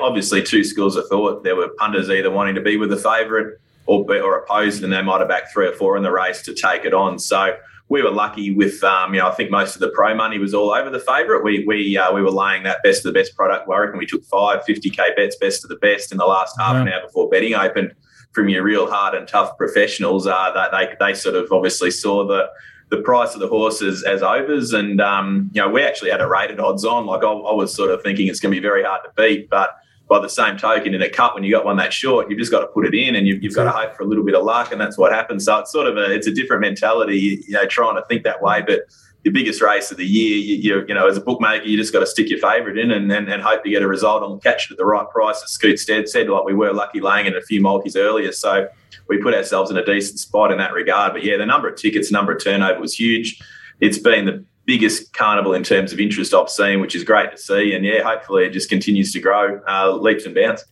obviously 0.00 0.42
two 0.42 0.64
schools 0.64 0.96
of 0.96 1.06
thought. 1.08 1.44
There 1.44 1.56
were 1.56 1.68
punters 1.78 2.10
either 2.10 2.30
wanting 2.30 2.54
to 2.54 2.60
be 2.60 2.76
with 2.76 2.90
the 2.90 2.96
favourite 2.96 3.56
or, 3.86 4.04
or 4.20 4.38
opposed, 4.38 4.84
and 4.84 4.92
they 4.92 5.02
might 5.02 5.20
have 5.20 5.28
backed 5.28 5.52
three 5.52 5.66
or 5.66 5.72
four 5.72 5.96
in 5.96 6.02
the 6.02 6.12
race 6.12 6.42
to 6.42 6.54
take 6.54 6.84
it 6.84 6.94
on. 6.94 7.18
So 7.18 7.56
we 7.90 8.02
were 8.02 8.10
lucky 8.10 8.50
with, 8.50 8.84
um, 8.84 9.14
you 9.14 9.20
know, 9.20 9.28
I 9.28 9.32
think 9.32 9.50
most 9.50 9.74
of 9.74 9.80
the 9.80 9.88
pro 9.88 10.14
money 10.14 10.38
was 10.38 10.52
all 10.52 10.72
over 10.72 10.90
the 10.90 11.00
favourite. 11.00 11.42
We 11.42 11.64
we 11.66 11.96
uh, 11.96 12.12
we 12.12 12.22
were 12.22 12.30
laying 12.30 12.62
that 12.64 12.82
best 12.82 12.98
of 12.98 13.14
the 13.14 13.18
best 13.18 13.34
product 13.34 13.66
work, 13.66 13.90
and 13.90 13.98
we 13.98 14.06
took 14.06 14.24
five 14.24 14.60
50k 14.68 15.16
bets, 15.16 15.36
best 15.36 15.64
of 15.64 15.70
the 15.70 15.76
best, 15.76 16.12
in 16.12 16.18
the 16.18 16.26
last 16.26 16.56
half 16.58 16.76
an 16.76 16.88
hour 16.88 17.00
before 17.06 17.28
betting 17.30 17.54
opened 17.54 17.94
from 18.32 18.48
your 18.48 18.62
real 18.62 18.90
hard 18.90 19.14
and 19.14 19.26
tough 19.26 19.56
professionals. 19.56 20.26
Uh, 20.26 20.50
that 20.52 20.70
they 20.70 20.94
they 21.00 21.14
sort 21.14 21.34
of 21.34 21.50
obviously 21.50 21.90
saw 21.90 22.26
the 22.26 22.48
the 22.90 22.98
price 22.98 23.34
of 23.34 23.40
the 23.40 23.48
horses 23.48 24.04
as 24.04 24.22
overs, 24.22 24.72
and 24.72 25.00
um, 25.00 25.50
you 25.54 25.62
know 25.62 25.68
we 25.68 25.82
actually 25.82 26.10
had 26.10 26.20
a 26.20 26.28
rated 26.28 26.60
odds 26.60 26.84
on. 26.84 27.06
Like 27.06 27.24
I, 27.24 27.30
I 27.30 27.54
was 27.54 27.74
sort 27.74 27.90
of 27.90 28.02
thinking 28.02 28.28
it's 28.28 28.40
going 28.40 28.52
to 28.52 28.60
be 28.60 28.62
very 28.62 28.84
hard 28.84 29.00
to 29.04 29.10
beat, 29.16 29.48
but 29.48 29.70
by 30.08 30.18
the 30.20 30.28
same 30.28 30.56
token, 30.56 30.94
in 30.94 31.02
a 31.02 31.08
cup, 31.08 31.34
when 31.34 31.44
you 31.44 31.52
got 31.52 31.64
one 31.64 31.76
that 31.76 31.92
short, 31.92 32.30
you've 32.30 32.38
just 32.38 32.50
got 32.50 32.60
to 32.60 32.66
put 32.68 32.86
it 32.86 32.94
in, 32.94 33.14
and 33.14 33.26
you've, 33.26 33.42
you've 33.42 33.54
got 33.54 33.64
to 33.64 33.70
hope 33.70 33.94
for 33.94 34.02
a 34.02 34.06
little 34.06 34.24
bit 34.24 34.34
of 34.34 34.44
luck, 34.44 34.72
and 34.72 34.80
that's 34.80 34.96
what 34.96 35.12
happens. 35.12 35.44
So 35.44 35.58
it's 35.58 35.70
sort 35.70 35.86
of 35.86 35.96
a 35.96 36.12
it's 36.12 36.26
a 36.26 36.32
different 36.32 36.62
mentality, 36.62 37.44
you 37.46 37.54
know, 37.54 37.66
trying 37.66 37.96
to 37.96 38.04
think 38.06 38.24
that 38.24 38.42
way. 38.42 38.62
But 38.66 38.82
the 39.24 39.30
biggest 39.30 39.60
race 39.60 39.90
of 39.90 39.96
the 39.96 40.06
year, 40.06 40.38
you, 40.38 40.56
you, 40.56 40.84
you 40.88 40.94
know, 40.94 41.06
as 41.08 41.16
a 41.16 41.20
bookmaker, 41.20 41.64
you 41.64 41.76
just 41.76 41.92
got 41.92 42.00
to 42.00 42.06
stick 42.06 42.30
your 42.30 42.38
favourite 42.38 42.78
in 42.78 42.90
and, 42.90 43.10
and, 43.10 43.28
and 43.28 43.42
hope 43.42 43.64
to 43.64 43.70
get 43.70 43.82
a 43.82 43.88
result 43.88 44.22
and 44.22 44.42
catch 44.42 44.66
it 44.66 44.72
at 44.72 44.78
the 44.78 44.86
right 44.86 45.08
price. 45.10 45.42
As 45.42 45.50
Scoot 45.50 45.78
said, 45.78 46.08
said 46.08 46.28
like 46.28 46.44
we 46.44 46.54
were 46.54 46.72
lucky 46.72 47.00
laying 47.00 47.26
in 47.26 47.36
a 47.36 47.42
few 47.42 47.60
multis 47.60 47.96
earlier, 47.96 48.32
so 48.32 48.68
we 49.08 49.18
put 49.18 49.34
ourselves 49.34 49.70
in 49.70 49.76
a 49.76 49.84
decent 49.84 50.18
spot 50.20 50.52
in 50.52 50.58
that 50.58 50.72
regard. 50.72 51.12
But 51.12 51.24
yeah, 51.24 51.36
the 51.36 51.46
number 51.46 51.68
of 51.68 51.76
tickets, 51.76 52.10
number 52.10 52.32
of 52.32 52.42
turnover 52.42 52.80
was 52.80 52.98
huge. 52.98 53.40
It's 53.80 53.98
been 53.98 54.24
the 54.24 54.44
biggest 54.68 55.14
carnival 55.14 55.54
in 55.54 55.64
terms 55.64 55.94
of 55.94 55.98
interest 55.98 56.34
I've 56.34 56.50
seen, 56.50 56.82
which 56.82 56.94
is 56.94 57.02
great 57.02 57.30
to 57.30 57.38
see. 57.38 57.72
And 57.72 57.86
yeah, 57.86 58.02
hopefully 58.02 58.44
it 58.44 58.50
just 58.50 58.68
continues 58.68 59.10
to 59.14 59.18
grow 59.18 59.60
uh, 59.66 59.92
leaps 59.92 60.26
and 60.26 60.34
bounds. 60.34 60.62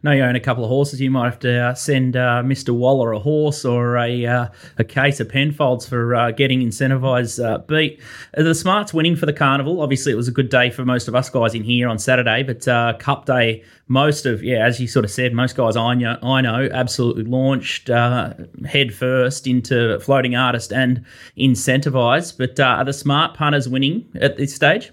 No, 0.00 0.12
you 0.12 0.22
own 0.22 0.36
a 0.36 0.40
couple 0.40 0.62
of 0.62 0.68
horses. 0.68 1.00
You 1.00 1.10
might 1.10 1.24
have 1.24 1.40
to 1.40 1.58
uh, 1.58 1.74
send 1.74 2.16
uh, 2.16 2.42
Mr. 2.44 2.72
Waller 2.72 3.10
a 3.10 3.18
horse 3.18 3.64
or 3.64 3.96
a 3.96 4.26
uh, 4.26 4.48
a 4.78 4.84
case 4.84 5.18
of 5.18 5.28
Penfolds 5.28 5.88
for 5.88 6.14
uh, 6.14 6.30
getting 6.30 6.60
incentivised 6.60 7.44
uh, 7.44 7.58
beat. 7.58 8.00
The 8.32 8.54
Smarts 8.54 8.94
winning 8.94 9.16
for 9.16 9.26
the 9.26 9.32
carnival. 9.32 9.82
Obviously, 9.82 10.12
it 10.12 10.14
was 10.14 10.28
a 10.28 10.32
good 10.32 10.50
day 10.50 10.70
for 10.70 10.84
most 10.84 11.08
of 11.08 11.16
us 11.16 11.28
guys 11.28 11.52
in 11.52 11.64
here 11.64 11.88
on 11.88 11.98
Saturday, 11.98 12.44
but 12.44 12.64
Cup 13.00 13.26
Day, 13.26 13.64
most 13.88 14.24
of 14.24 14.44
yeah, 14.44 14.64
as 14.64 14.78
you 14.78 14.86
sort 14.86 15.04
of 15.04 15.10
said, 15.10 15.32
most 15.32 15.56
guys 15.56 15.74
I 15.74 15.94
know, 15.94 16.16
I 16.22 16.42
know 16.42 16.68
absolutely 16.72 17.24
launched 17.24 17.88
head 17.88 18.94
first 18.94 19.48
into 19.48 19.98
floating 19.98 20.36
artist 20.36 20.72
and 20.72 21.04
incentivised. 21.36 22.38
But 22.38 22.60
are 22.60 22.84
the 22.84 22.92
smart 22.92 23.34
punters 23.34 23.68
winning 23.68 24.06
at 24.20 24.36
this 24.36 24.54
stage? 24.54 24.92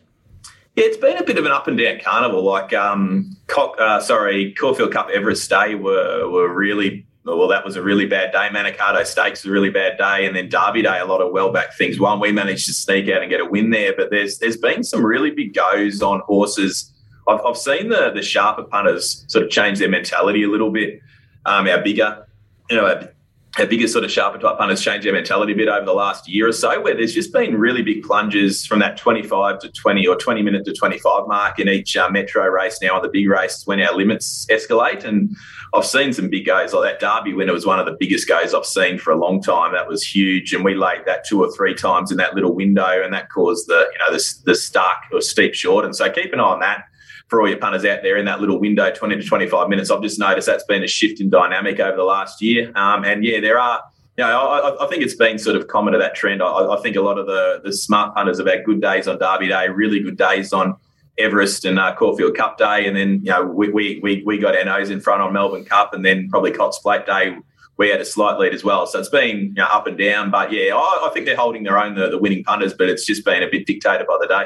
Yeah, 0.76 0.86
it's 0.86 0.98
been 0.98 1.18
a 1.18 1.24
bit 1.24 1.38
of 1.38 1.46
an 1.46 1.54
up 1.54 1.68
and 1.68 1.78
down 1.78 2.00
carnival. 2.04 2.44
Like, 2.44 2.74
um, 2.74 3.38
uh, 3.58 4.02
sorry, 4.02 4.54
Caulfield 4.54 4.92
Cup 4.92 5.10
Everest 5.14 5.50
Day 5.50 5.76
were 5.76 6.30
were 6.30 6.54
really 6.54 7.06
well. 7.24 7.48
That 7.48 7.64
was 7.64 7.78
a 7.78 7.82
really 7.82 8.06
bad 8.06 8.34
day. 8.34 8.50
Manikato 8.52 9.06
Stakes 9.06 9.44
was 9.44 9.50
a 9.50 9.54
really 9.54 9.70
bad 9.70 9.98
day, 9.98 10.26
and 10.26 10.36
then 10.36 10.50
Derby 10.50 10.82
Day, 10.82 11.00
a 11.00 11.06
lot 11.06 11.22
of 11.22 11.32
well 11.32 11.54
back 11.54 11.78
things. 11.78 11.98
One, 11.98 12.20
we 12.20 12.34
managed 12.34 12.66
to 12.66 12.74
sneak 12.74 13.10
out 13.10 13.22
and 13.22 13.32
get 13.32 13.40
a 13.40 13.46
win 13.46 13.70
there, 13.70 13.94
but 13.96 14.12
there's 14.12 14.40
there's 14.40 14.58
been 14.58 14.84
some 14.84 15.06
really 15.06 15.32
big 15.32 15.54
goes 15.54 16.02
on 16.02 16.20
horses. 16.22 16.92
I've, 17.26 17.40
I've 17.46 17.58
seen 17.58 17.88
the 17.88 18.12
the 18.14 18.22
sharper 18.22 18.64
punters 18.64 19.24
sort 19.30 19.46
of 19.46 19.52
change 19.52 19.80
their 19.80 19.90
mentality 19.90 20.44
a 20.44 20.50
little 20.50 20.72
bit. 20.72 21.00
Um, 21.46 21.70
our 21.70 21.82
bigger, 21.82 22.28
you 22.70 22.76
know, 22.76 22.86
our 22.86 23.10
our 23.58 23.66
biggest 23.66 23.94
sort 23.94 24.04
of 24.04 24.12
sharper 24.12 24.38
type 24.38 24.58
punters 24.58 24.82
changed 24.82 25.06
their 25.06 25.14
mentality 25.14 25.54
a 25.54 25.56
bit 25.56 25.70
over 25.70 25.86
the 25.86 25.94
last 25.94 26.28
year 26.28 26.48
or 26.48 26.52
so, 26.52 26.82
where 26.82 26.94
there's 26.94 27.14
just 27.14 27.32
been 27.32 27.58
really 27.58 27.82
big 27.82 28.04
plunges 28.04 28.66
from 28.66 28.80
that 28.80 28.98
25 28.98 29.60
to 29.60 29.72
20 29.72 30.06
or 30.08 30.18
20 30.18 30.42
minute 30.42 30.66
to 30.66 30.74
25 30.74 31.28
mark 31.28 31.58
in 31.60 31.70
each 31.70 31.96
uh, 31.96 32.10
metro 32.10 32.46
race 32.48 32.80
now 32.82 32.96
on 32.96 33.02
the 33.02 33.08
big 33.08 33.30
races 33.30 33.66
when 33.66 33.80
our 33.80 33.96
limits 33.96 34.46
escalate. 34.48 35.06
And 35.06 35.36
I've 35.74 35.86
seen 35.86 36.12
some 36.12 36.30
big 36.30 36.46
goes 36.46 36.74
like 36.74 37.00
that 37.00 37.00
Derby 37.00 37.34
when 37.34 37.48
it 37.48 37.54
was 37.54 37.66
one 37.66 37.80
of 37.80 37.86
the 37.86 37.96
biggest 37.98 38.28
goes 38.28 38.54
I've 38.54 38.66
seen 38.66 38.98
for 38.98 39.12
a 39.12 39.18
long 39.18 39.42
time. 39.42 39.74
That 39.74 39.88
was 39.88 40.04
huge. 40.04 40.54
And 40.54 40.66
we 40.66 40.76
laid 40.76 41.06
that 41.06 41.26
two 41.26 41.42
or 41.42 41.50
three 41.52 41.76
times 41.76 42.12
in 42.12 42.18
that 42.18 42.36
little 42.36 42.54
window 42.54 43.04
and 43.04 43.14
that 43.14 43.30
caused 43.30 43.68
the, 43.68 43.88
you 43.94 44.00
know, 44.00 44.18
the, 44.18 44.34
the 44.44 44.56
stark 44.56 44.98
or 45.14 45.22
steep 45.22 45.54
short. 45.54 45.86
And 45.86 45.96
so 45.96 46.10
keep 46.12 46.34
an 46.34 46.42
eye 46.42 46.44
on 46.44 46.60
that 46.60 46.86
for 47.28 47.42
all 47.42 47.50
your 47.50 47.58
punters 47.58 47.86
out 47.86 48.02
there 48.04 48.18
in 48.18 48.26
that 48.26 48.40
little 48.40 48.60
window, 48.60 48.92
20 48.92 49.16
to 49.16 49.24
25 49.24 49.70
minutes. 49.70 49.90
I've 49.90 50.02
just 50.02 50.20
noticed 50.20 50.48
that's 50.48 50.64
been 50.64 50.84
a 50.84 50.88
shift 50.88 51.20
in 51.20 51.30
dynamic 51.30 51.80
over 51.80 51.98
the 51.98 52.04
last 52.04 52.42
year. 52.42 52.72
Um, 52.76 53.04
and 53.04 53.24
yeah, 53.24 53.40
there 53.40 53.60
are. 53.60 53.84
You 54.18 54.24
know, 54.24 54.30
I, 54.30 54.86
I, 54.86 54.88
think 54.88 55.04
it's 55.04 55.16
been 55.16 55.38
sort 55.38 55.58
of 55.58 55.68
common 55.68 55.92
to 55.92 56.00
that 56.00 56.16
trend. 56.16 56.42
I, 56.42 56.48
I, 56.48 56.82
think 56.82 56.96
a 56.96 57.02
lot 57.02 57.18
of 57.18 57.26
the 57.26 57.60
the 57.66 57.74
smart 57.74 58.16
punters 58.16 58.38
have 58.38 58.48
had 58.48 58.64
good 58.64 58.82
days 58.82 59.10
on 59.10 59.20
Derby 59.20 59.50
Day, 59.50 59.68
really 59.68 60.00
good 60.00 60.18
days 60.18 60.54
on 60.54 60.78
Everest 61.18 61.66
and 61.66 61.78
uh, 61.78 61.94
Caulfield 61.96 62.34
Cup 62.34 62.58
Day, 62.58 62.88
and 62.88 62.96
then 62.96 63.20
you 63.24 63.32
know 63.32 63.44
we, 63.44 64.00
we 64.00 64.24
we 64.26 64.38
got 64.38 64.56
our 64.56 64.64
nose 64.64 64.90
in 64.90 65.02
front 65.02 65.22
on 65.22 65.34
Melbourne 65.34 65.66
Cup, 65.66 65.94
and 65.94 66.06
then 66.06 66.30
probably 66.30 66.52
Cox 66.52 66.80
Plate 66.80 67.06
Day 67.06 67.36
we 67.78 67.90
had 67.90 68.00
a 68.00 68.06
slight 68.06 68.40
lead 68.40 68.54
as 68.54 68.64
well. 68.64 68.88
So 68.88 69.00
it's 69.00 69.10
been 69.10 69.38
you 69.38 69.54
know, 69.54 69.66
up 69.66 69.88
and 69.88 69.98
down, 69.98 70.32
but 70.32 70.52
yeah, 70.52 70.76
I, 70.76 71.08
I 71.08 71.10
think 71.14 71.26
they're 71.26 71.36
holding 71.36 71.64
their 71.64 71.78
own, 71.78 71.96
the, 71.96 72.10
the 72.10 72.18
winning 72.18 72.44
punters, 72.44 72.74
but 72.74 72.90
it's 72.90 73.06
just 73.06 73.26
been 73.26 73.44
a 73.44 73.50
bit 73.50 73.66
dictated 73.66 74.08
by 74.08 74.18
the 74.22 74.28
day. 74.28 74.46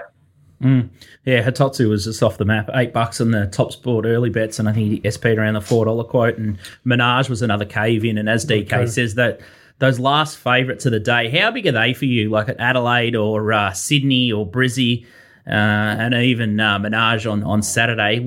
Mm. 0.61 0.89
Yeah, 1.25 1.41
Hitotsu 1.41 1.89
was 1.89 2.05
just 2.05 2.21
off 2.21 2.37
the 2.37 2.45
map. 2.45 2.69
Eight 2.73 2.91
bucks 2.91 3.21
on 3.21 3.31
the 3.31 3.47
top 3.47 3.71
sport 3.71 4.05
early 4.05 4.29
bets, 4.29 4.59
and 4.59 4.67
I 4.67 4.73
think 4.73 5.03
he 5.03 5.09
SP'd 5.09 5.37
around 5.37 5.53
the 5.53 5.61
four 5.61 5.85
dollar 5.85 6.03
quote. 6.03 6.37
And 6.37 6.57
Menage 6.83 7.29
was 7.29 7.41
another 7.41 7.65
cave 7.65 8.03
in. 8.03 8.17
And 8.17 8.29
as 8.29 8.45
DK 8.45 8.65
okay. 8.65 8.85
says 8.85 9.15
that 9.15 9.39
those 9.79 9.99
last 9.99 10.37
favourites 10.37 10.85
of 10.85 10.91
the 10.91 10.99
day, 10.99 11.29
how 11.29 11.51
big 11.51 11.65
are 11.67 11.71
they 11.71 11.93
for 11.93 12.05
you? 12.05 12.29
Like 12.29 12.49
at 12.49 12.59
Adelaide 12.59 13.15
or 13.15 13.53
uh, 13.53 13.71
Sydney 13.71 14.31
or 14.31 14.45
Brizzy, 14.45 15.05
uh, 15.47 15.51
and 15.51 16.13
even 16.13 16.59
uh, 16.59 16.77
Menage 16.77 17.25
on 17.25 17.43
on 17.43 17.61
Saturday. 17.61 18.19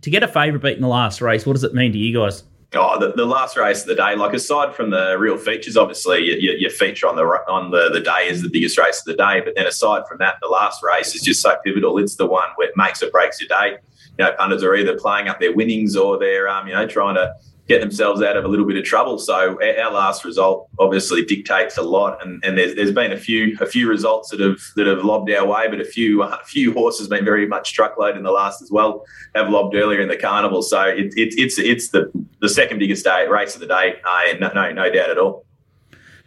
To 0.00 0.10
get 0.10 0.22
a 0.22 0.28
favourite 0.28 0.62
beat 0.62 0.76
in 0.76 0.82
the 0.82 0.88
last 0.88 1.20
race, 1.20 1.44
what 1.44 1.52
does 1.52 1.64
it 1.64 1.74
mean 1.74 1.92
to 1.92 1.98
you 1.98 2.18
guys? 2.18 2.44
Oh, 2.74 2.98
the, 3.00 3.12
the, 3.12 3.24
last 3.24 3.56
race 3.56 3.80
of 3.80 3.86
the 3.86 3.94
day. 3.94 4.14
Like 4.14 4.34
aside 4.34 4.74
from 4.74 4.90
the 4.90 5.16
real 5.18 5.38
features, 5.38 5.74
obviously 5.74 6.18
your, 6.38 6.54
your, 6.54 6.70
feature 6.70 7.06
on 7.06 7.16
the 7.16 7.22
on 7.22 7.70
the, 7.70 7.88
the 7.90 8.00
day 8.00 8.28
is 8.28 8.42
the 8.42 8.50
biggest 8.50 8.76
race 8.76 8.98
of 8.98 9.06
the 9.06 9.14
day. 9.14 9.40
But 9.42 9.54
then 9.56 9.66
aside 9.66 10.02
from 10.06 10.18
that, 10.18 10.34
the 10.42 10.48
last 10.48 10.82
race 10.82 11.14
is 11.14 11.22
just 11.22 11.40
so 11.40 11.56
pivotal. 11.64 11.96
It's 11.96 12.16
the 12.16 12.26
one 12.26 12.48
where 12.56 12.68
it 12.68 12.76
makes 12.76 13.02
or 13.02 13.10
breaks 13.10 13.40
your 13.40 13.48
day. 13.48 13.78
You 14.18 14.24
know, 14.26 14.32
punters 14.32 14.62
are 14.62 14.74
either 14.74 14.98
playing 14.98 15.28
up 15.28 15.40
their 15.40 15.54
winnings 15.54 15.96
or 15.96 16.18
they're 16.18 16.46
um, 16.46 16.66
you 16.66 16.74
know 16.74 16.86
trying 16.86 17.14
to 17.14 17.34
get 17.68 17.80
themselves 17.80 18.22
out 18.22 18.36
of 18.36 18.44
a 18.44 18.48
little 18.48 18.66
bit 18.66 18.76
of 18.76 18.84
trouble. 18.84 19.18
So 19.18 19.58
our 19.62 19.92
last 19.92 20.24
result 20.24 20.68
obviously 20.78 21.24
dictates 21.24 21.76
a 21.76 21.82
lot, 21.82 22.24
and, 22.24 22.42
and 22.44 22.56
there's, 22.56 22.74
there's 22.74 22.92
been 22.92 23.12
a 23.12 23.16
few 23.16 23.56
a 23.60 23.66
few 23.66 23.88
results 23.88 24.30
that 24.30 24.40
have 24.40 24.60
that 24.76 24.86
have 24.86 25.04
lobbed 25.04 25.30
our 25.30 25.46
way, 25.46 25.68
but 25.68 25.80
a 25.80 25.84
few 25.84 26.22
a 26.22 26.42
few 26.44 26.72
horses 26.72 27.08
been 27.08 27.24
very 27.24 27.46
much 27.46 27.74
truckload 27.74 28.16
in 28.16 28.22
the 28.22 28.30
last 28.30 28.62
as 28.62 28.70
well 28.70 29.04
have 29.34 29.50
lobbed 29.50 29.74
earlier 29.74 30.00
in 30.00 30.08
the 30.08 30.16
carnival. 30.16 30.62
So 30.62 30.82
it, 30.82 31.12
it, 31.16 31.34
it's 31.36 31.58
it's 31.58 31.90
the 31.90 32.10
the 32.40 32.48
second 32.48 32.78
biggest 32.78 33.04
day 33.04 33.26
race 33.26 33.54
of 33.54 33.60
the 33.60 33.66
day, 33.66 33.96
uh, 34.04 34.36
no, 34.40 34.48
no 34.54 34.72
no 34.72 34.90
doubt 34.90 35.10
at 35.10 35.18
all. 35.18 35.44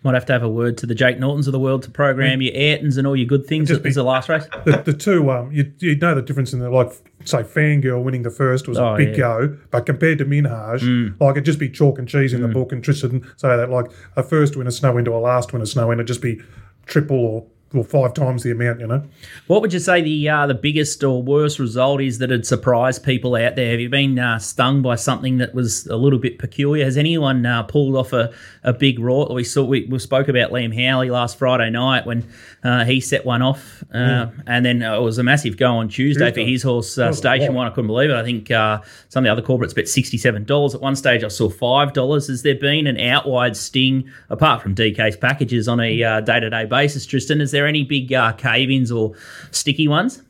Might 0.03 0.15
have 0.15 0.25
to 0.25 0.33
have 0.33 0.41
a 0.41 0.49
word 0.49 0.79
to 0.79 0.87
the 0.87 0.95
Jake 0.95 1.19
Nortons 1.19 1.47
of 1.47 1.51
the 1.51 1.59
world 1.59 1.83
to 1.83 1.91
program 1.91 2.39
mm. 2.39 2.45
your 2.45 2.55
Ayrtons 2.55 2.97
and 2.97 3.05
all 3.05 3.15
your 3.15 3.27
good 3.27 3.45
things. 3.45 3.67
Just 3.67 3.83
be, 3.83 3.91
the 3.91 4.03
last 4.03 4.29
race. 4.29 4.45
The, 4.65 4.81
the 4.83 4.93
two, 4.93 5.29
um, 5.29 5.51
you 5.51 5.71
you 5.77 5.95
know 5.95 6.15
the 6.15 6.23
difference 6.23 6.53
in 6.53 6.59
the 6.59 6.71
like 6.71 6.91
say 7.23 7.43
Fangirl 7.43 8.03
winning 8.03 8.23
the 8.23 8.31
first 8.31 8.67
was 8.67 8.79
oh, 8.79 8.95
a 8.95 8.97
big 8.97 9.09
yeah. 9.09 9.17
go, 9.17 9.57
but 9.69 9.85
compared 9.85 10.17
to 10.17 10.25
Minhaj, 10.25 10.79
mm. 10.79 11.19
like 11.19 11.33
it'd 11.33 11.45
just 11.45 11.59
be 11.59 11.69
chalk 11.69 11.99
and 11.99 12.07
cheese 12.07 12.33
in 12.33 12.39
mm. 12.39 12.47
the 12.47 12.53
book. 12.53 12.71
And 12.71 12.83
Tristan 12.83 13.21
say 13.37 13.55
that 13.55 13.69
like 13.69 13.91
a 14.15 14.23
first 14.23 14.55
winner 14.55 14.71
snow 14.71 14.97
into 14.97 15.13
a 15.13 15.19
last 15.19 15.53
winner 15.53 15.67
snow 15.67 15.91
in, 15.91 15.99
it'd 15.99 16.07
just 16.07 16.21
be 16.21 16.41
triple 16.87 17.17
or 17.17 17.45
well, 17.73 17.83
five 17.83 18.13
times 18.13 18.43
the 18.43 18.51
amount, 18.51 18.81
you 18.81 18.87
know. 18.87 19.01
What 19.47 19.61
would 19.61 19.71
you 19.71 19.79
say 19.79 20.01
the 20.01 20.27
uh, 20.27 20.45
the 20.47 20.53
biggest 20.53 21.01
or 21.05 21.23
worst 21.23 21.57
result 21.57 22.01
is 22.01 22.17
that 22.17 22.29
had 22.29 22.45
surprised 22.45 23.01
people 23.03 23.35
out 23.35 23.55
there? 23.55 23.71
Have 23.71 23.79
you 23.79 23.87
been 23.87 24.19
uh, 24.19 24.39
stung 24.39 24.81
by 24.81 24.95
something 24.95 25.37
that 25.37 25.55
was 25.55 25.87
a 25.87 25.95
little 25.95 26.19
bit 26.19 26.37
peculiar? 26.37 26.83
Has 26.83 26.97
anyone 26.97 27.45
uh, 27.45 27.63
pulled 27.63 27.95
off 27.95 28.11
a, 28.11 28.33
a 28.63 28.73
big 28.73 28.99
raw? 28.99 29.31
We 29.31 29.45
saw 29.45 29.63
we, 29.63 29.85
we 29.85 29.99
spoke 29.99 30.27
about 30.27 30.51
Liam 30.51 30.75
Howley 30.75 31.09
last 31.09 31.37
Friday 31.37 31.69
night 31.69 32.05
when 32.05 32.27
uh, 32.61 32.83
he 32.83 32.99
set 32.99 33.25
one 33.25 33.41
off, 33.41 33.83
uh, 33.93 33.97
yeah. 33.97 34.29
and 34.47 34.65
then 34.65 34.83
uh, 34.83 34.97
it 34.97 35.01
was 35.01 35.17
a 35.17 35.23
massive 35.23 35.55
go 35.55 35.77
on 35.77 35.87
Tuesday, 35.87 36.25
Tuesday. 36.25 36.43
for 36.43 36.49
his 36.49 36.63
horse 36.63 36.97
oh, 36.97 37.13
Station 37.13 37.53
One. 37.53 37.67
I 37.67 37.69
couldn't 37.69 37.87
believe 37.87 38.09
it. 38.09 38.15
I 38.15 38.23
think 38.23 38.49
some 39.07 39.23
of 39.23 39.23
the 39.23 39.31
other 39.31 39.41
corporates 39.41 39.73
bet 39.73 39.87
sixty 39.87 40.17
seven 40.17 40.43
dollars 40.43 40.75
at 40.75 40.81
one 40.81 40.97
stage. 40.97 41.23
I 41.23 41.29
saw 41.29 41.49
five 41.49 41.93
dollars. 41.93 42.27
Has 42.27 42.43
there 42.43 42.55
been 42.55 42.85
an 42.85 42.99
out 42.99 43.21
sting 43.55 44.11
apart 44.29 44.61
from 44.61 44.75
DK's 44.75 45.15
packages 45.15 45.69
on 45.69 45.79
a 45.79 46.21
day 46.21 46.41
to 46.41 46.49
day 46.49 46.65
basis, 46.65 47.05
Tristan? 47.05 47.39
Is 47.39 47.51
there 47.51 47.60
there 47.61 47.67
any 47.67 47.83
big 47.83 48.11
uh, 48.11 48.33
cave-ins 48.33 48.91
or 48.91 49.13
sticky 49.51 49.87
ones? 49.87 50.23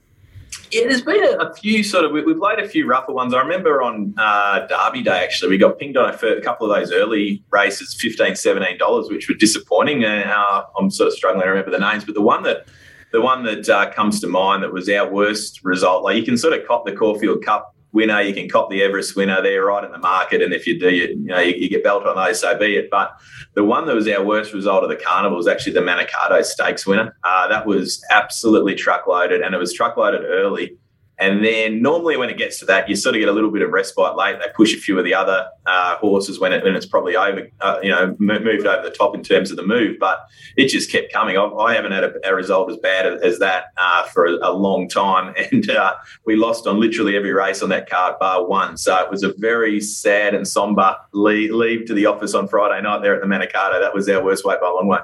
Yeah, 0.72 0.88
there's 0.88 1.02
been 1.02 1.24
a, 1.24 1.38
a 1.38 1.54
few 1.54 1.82
sort 1.84 2.04
of. 2.06 2.12
We, 2.12 2.20
have 2.20 2.38
laid 2.38 2.60
a 2.60 2.68
few 2.68 2.86
rougher 2.86 3.14
ones. 3.14 3.34
I 3.34 3.40
remember 3.40 3.82
on 3.82 4.14
uh, 4.18 4.68
Derby 4.68 5.02
Day 5.02 5.24
actually, 5.24 5.50
we 5.50 5.58
got 5.58 5.80
pinged 5.80 5.98
on 5.98 6.14
a, 6.14 6.28
a 6.28 6.42
couple 6.42 6.70
of 6.70 6.78
those 6.78 6.92
early 6.92 7.44
races, 7.52 7.96
15 8.00 8.36
dollars, 8.78 9.10
which 9.10 9.30
were 9.30 9.36
disappointing. 9.36 10.04
And 10.04 10.30
uh, 10.30 10.66
I'm 10.78 10.92
sort 10.92 11.08
of 11.08 11.14
struggling 11.14 11.44
to 11.44 11.50
remember 11.50 11.72
the 11.72 11.80
names, 11.80 12.04
but 12.04 12.16
the 12.16 12.22
one 12.22 12.44
that 12.44 12.68
the 13.12 13.22
one 13.22 13.44
that 13.44 13.68
uh, 13.70 13.92
comes 13.92 14.20
to 14.22 14.28
mind 14.28 14.64
that 14.64 14.72
was 14.74 14.90
our 14.90 15.10
worst 15.10 15.62
result, 15.64 16.04
like 16.04 16.18
you 16.18 16.24
can 16.24 16.38
sort 16.38 16.54
of 16.54 16.66
cop 16.68 16.86
the 16.86 16.94
Caulfield 16.94 17.44
Cup 17.44 17.76
winner, 17.92 18.22
you 18.22 18.34
can 18.34 18.50
cop 18.50 18.70
the 18.70 18.82
Everest 18.82 19.16
winner. 19.16 19.42
They're 19.42 19.66
right 19.66 19.84
in 19.84 19.92
the 19.92 19.98
market, 19.98 20.42
and 20.42 20.54
if 20.54 20.66
you 20.66 20.80
do, 20.80 20.90
you, 20.90 21.08
you 21.08 21.16
know 21.18 21.40
you, 21.40 21.56
you, 21.56 21.70
get 21.70 21.84
belt 21.84 22.06
on 22.06 22.16
those, 22.16 22.40
so 22.40 22.58
be 22.58 22.78
it. 22.78 22.90
But 22.90 23.16
the 23.54 23.64
one 23.64 23.86
that 23.86 23.96
was 23.96 24.08
our 24.08 24.24
worst 24.24 24.54
result 24.54 24.84
of 24.84 24.90
the 24.90 24.96
carnival 24.96 25.38
was 25.38 25.48
actually 25.48 25.74
the 25.74 25.82
Manikato 25.82 26.44
Stakes 26.44 26.86
winner. 26.86 27.16
Uh, 27.24 27.48
that 27.48 27.66
was 27.66 28.04
absolutely 28.12 28.76
truckloaded, 28.76 29.42
and 29.42 29.54
it 29.54 29.58
was 29.58 29.74
truckloaded 29.74 30.24
early. 30.24 30.78
And 31.22 31.46
then 31.46 31.84
normally 31.84 32.18
when 32.18 32.32
it 32.32 32.38
gets 32.40 32.58
to 32.60 32.66
that, 32.66 32.90
you 32.90 32.96
sort 32.96 33.14
of 33.14 33.20
get 33.20 33.30
a 33.30 33.32
little 33.32 33.52
bit 33.52 33.62
of 33.62 33.70
respite 33.70 34.16
late. 34.16 34.38
They 34.40 34.52
push 34.56 34.74
a 34.74 34.78
few 34.78 34.98
of 34.98 35.06
the 35.06 35.14
other 35.14 35.46
uh, 35.68 35.98
horses 35.98 36.40
when, 36.40 36.52
it, 36.52 36.64
when 36.64 36.76
it's 36.76 36.88
probably 36.88 37.16
over, 37.16 37.48
uh, 37.62 37.78
you 37.84 37.92
know, 37.92 38.16
moved 38.18 38.66
over 38.66 38.82
the 38.82 38.90
top 38.90 39.14
in 39.14 39.22
terms 39.22 39.52
of 39.52 39.58
the 39.58 39.64
move. 39.64 39.98
But 40.00 40.26
it 40.58 40.70
just 40.70 40.92
kept 40.92 41.14
coming. 41.14 41.38
I, 41.38 41.44
I 41.44 41.76
haven't 41.76 41.92
had 41.92 42.06
a, 42.06 42.14
a, 42.28 42.34
result 42.34 42.72
as 42.72 42.78
bad 42.78 43.06
as 43.06 43.38
that 43.38 43.66
uh, 43.78 44.06
for 44.06 44.26
a, 44.26 44.34
a, 44.42 44.52
long 44.52 44.90
time. 44.90 45.36
And 45.52 45.70
uh, 45.70 45.96
we 46.26 46.36
lost 46.36 46.66
on 46.66 46.80
literally 46.80 47.16
every 47.16 47.34
race 47.34 47.62
on 47.62 47.70
that 47.70 47.88
card, 47.88 48.18
bar 48.20 48.44
one. 48.46 48.78
So 48.78 48.98
it 48.98 49.12
was 49.12 49.22
a 49.22 49.34
very 49.38 49.80
sad 49.80 50.34
and 50.34 50.48
somber 50.48 50.96
leave, 51.14 51.52
leave 51.52 51.86
to 51.86 51.94
the 51.94 52.08
office 52.08 52.34
on 52.34 52.48
Friday 52.48 52.82
night 52.82 53.04
there 53.04 53.14
at 53.14 53.22
the 53.22 53.28
Manikato. 53.28 53.80
That 53.80 53.94
was 53.94 54.10
our 54.10 54.24
worst 54.24 54.44
way 54.44 54.56
by 54.60 54.68
a 54.68 54.74
long 54.74 54.88
way. 54.88 55.00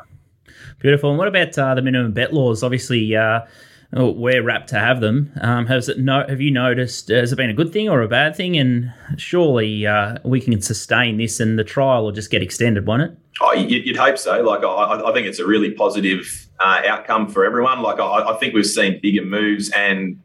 Beautiful. 0.79 1.09
And 1.11 1.19
what 1.19 1.27
about 1.27 1.57
uh, 1.57 1.75
the 1.75 1.81
minimum 1.83 2.11
bet 2.11 2.33
laws? 2.33 2.63
Obviously, 2.63 3.15
uh, 3.15 3.41
we're 3.93 4.43
rapt 4.43 4.69
to 4.69 4.79
have 4.79 4.99
them. 5.01 5.31
Um, 5.41 5.65
has 5.67 5.89
it 5.89 5.99
no, 5.99 6.25
have 6.27 6.41
you 6.41 6.51
noticed? 6.51 7.09
Has 7.09 7.31
it 7.31 7.35
been 7.35 7.49
a 7.49 7.53
good 7.53 7.71
thing 7.71 7.89
or 7.89 8.01
a 8.01 8.07
bad 8.07 8.35
thing? 8.35 8.57
And 8.57 8.93
surely 9.17 9.87
uh, 9.87 10.17
we 10.23 10.41
can 10.41 10.61
sustain 10.61 11.17
this, 11.17 11.39
and 11.39 11.57
the 11.57 11.63
trial 11.63 12.03
will 12.03 12.11
just 12.11 12.29
get 12.29 12.41
extended, 12.41 12.85
won't 12.85 13.03
it? 13.03 13.17
Oh, 13.39 13.53
you'd 13.53 13.95
hope 13.95 14.17
so. 14.17 14.41
Like 14.41 14.63
I, 14.63 15.09
I 15.09 15.13
think 15.13 15.27
it's 15.27 15.39
a 15.39 15.45
really 15.45 15.71
positive 15.71 16.47
uh, 16.59 16.81
outcome 16.85 17.29
for 17.29 17.45
everyone. 17.45 17.81
Like 17.81 17.99
I, 17.99 18.33
I, 18.33 18.37
think 18.37 18.53
we've 18.53 18.65
seen 18.65 18.99
bigger 19.01 19.23
moves 19.23 19.69
and. 19.71 20.21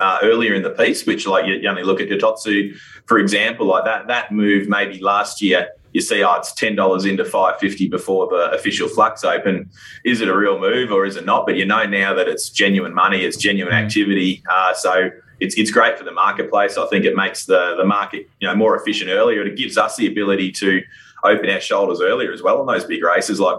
Uh, 0.00 0.18
earlier 0.24 0.54
in 0.54 0.62
the 0.62 0.70
piece, 0.70 1.06
which 1.06 1.24
like 1.24 1.46
you, 1.46 1.66
only 1.68 1.84
look 1.84 2.00
at 2.00 2.08
Hitotsu, 2.08 2.76
for 3.06 3.16
example, 3.16 3.64
like 3.64 3.84
that 3.84 4.08
that 4.08 4.32
move 4.32 4.68
maybe 4.68 4.98
last 4.98 5.40
year 5.40 5.68
you 5.94 6.00
see, 6.00 6.22
oh, 6.22 6.34
it's 6.34 6.52
ten 6.52 6.74
dollars 6.74 7.06
into 7.06 7.24
five 7.24 7.58
fifty 7.58 7.88
before 7.88 8.26
the 8.26 8.50
official 8.50 8.88
flux 8.88 9.24
open. 9.24 9.70
Is 10.04 10.20
it 10.20 10.28
a 10.28 10.36
real 10.36 10.58
move 10.58 10.90
or 10.90 11.06
is 11.06 11.16
it 11.16 11.24
not? 11.24 11.46
But 11.46 11.56
you 11.56 11.64
know 11.64 11.86
now 11.86 12.12
that 12.12 12.28
it's 12.28 12.50
genuine 12.50 12.92
money, 12.92 13.24
it's 13.24 13.38
genuine 13.38 13.72
mm. 13.72 13.82
activity. 13.82 14.42
Uh, 14.50 14.74
so 14.74 15.10
it's 15.40 15.54
it's 15.56 15.70
great 15.70 15.96
for 15.96 16.04
the 16.04 16.12
marketplace. 16.12 16.76
I 16.76 16.86
think 16.88 17.04
it 17.04 17.14
makes 17.14 17.46
the 17.46 17.76
the 17.76 17.84
market 17.84 18.28
you 18.40 18.48
know 18.48 18.56
more 18.56 18.76
efficient 18.76 19.10
earlier. 19.10 19.42
It 19.42 19.56
gives 19.56 19.78
us 19.78 19.96
the 19.96 20.08
ability 20.08 20.50
to 20.52 20.82
open 21.22 21.48
our 21.48 21.60
shoulders 21.60 22.00
earlier 22.02 22.32
as 22.32 22.42
well 22.42 22.60
on 22.60 22.66
those 22.66 22.84
big 22.84 23.02
races. 23.02 23.38
Like 23.38 23.58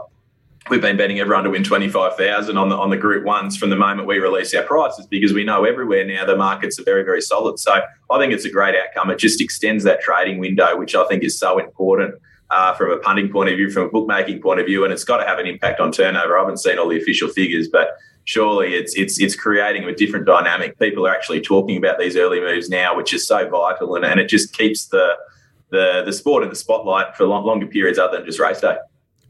we've 0.69 0.81
been 0.81 0.97
betting 0.97 1.19
everyone 1.19 1.43
to 1.43 1.49
win 1.49 1.63
twenty 1.63 1.89
five 1.89 2.15
thousand 2.15 2.57
on 2.57 2.69
the 2.69 2.75
on 2.75 2.89
the 2.89 2.97
Group 2.97 3.23
Ones 3.23 3.55
from 3.57 3.69
the 3.69 3.75
moment 3.75 4.07
we 4.07 4.19
release 4.19 4.53
our 4.53 4.63
prices 4.63 5.05
because 5.05 5.33
we 5.33 5.43
know 5.43 5.63
everywhere 5.63 6.05
now 6.05 6.25
the 6.25 6.35
markets 6.35 6.79
are 6.79 6.83
very 6.83 7.03
very 7.03 7.21
solid. 7.21 7.59
So 7.59 7.81
I 8.09 8.17
think 8.17 8.33
it's 8.33 8.45
a 8.45 8.49
great 8.49 8.75
outcome. 8.75 9.09
It 9.09 9.19
just 9.19 9.41
extends 9.41 9.83
that 9.83 10.01
trading 10.01 10.39
window, 10.39 10.77
which 10.77 10.95
I 10.95 11.05
think 11.07 11.23
is 11.23 11.37
so 11.37 11.59
important 11.59 12.15
uh, 12.49 12.73
from 12.73 12.91
a 12.91 12.97
punting 12.97 13.29
point 13.29 13.49
of 13.49 13.55
view, 13.57 13.69
from 13.69 13.83
a 13.83 13.89
bookmaking 13.89 14.41
point 14.41 14.59
of 14.59 14.65
view, 14.65 14.83
and 14.83 14.93
it's 14.93 15.03
got 15.03 15.17
to 15.17 15.25
have 15.25 15.39
an 15.39 15.47
impact 15.47 15.79
on 15.79 15.91
turnover. 15.91 16.37
I 16.37 16.41
haven't 16.41 16.57
seen 16.57 16.77
all 16.77 16.89
the 16.89 16.97
official 16.97 17.29
figures, 17.29 17.67
but 17.67 17.97
surely 18.25 18.73
it's 18.73 18.95
it's 18.95 19.19
it's 19.19 19.35
creating 19.35 19.83
a 19.83 19.95
different 19.95 20.25
dynamic. 20.25 20.79
People 20.79 21.05
are 21.07 21.15
actually 21.15 21.41
talking 21.41 21.77
about 21.77 21.99
these 21.99 22.15
early 22.15 22.39
moves 22.39 22.69
now, 22.69 22.95
which 22.95 23.13
is 23.13 23.27
so 23.27 23.47
vital, 23.49 23.95
and, 23.95 24.05
and 24.05 24.19
it 24.19 24.29
just 24.29 24.53
keeps 24.53 24.87
the 24.87 25.15
the 25.69 26.03
the 26.05 26.13
sport 26.13 26.43
in 26.43 26.49
the 26.49 26.55
spotlight 26.55 27.15
for 27.15 27.25
long, 27.25 27.45
longer 27.45 27.67
periods 27.67 27.99
other 27.99 28.17
than 28.17 28.25
just 28.25 28.39
race 28.39 28.61
day. 28.61 28.77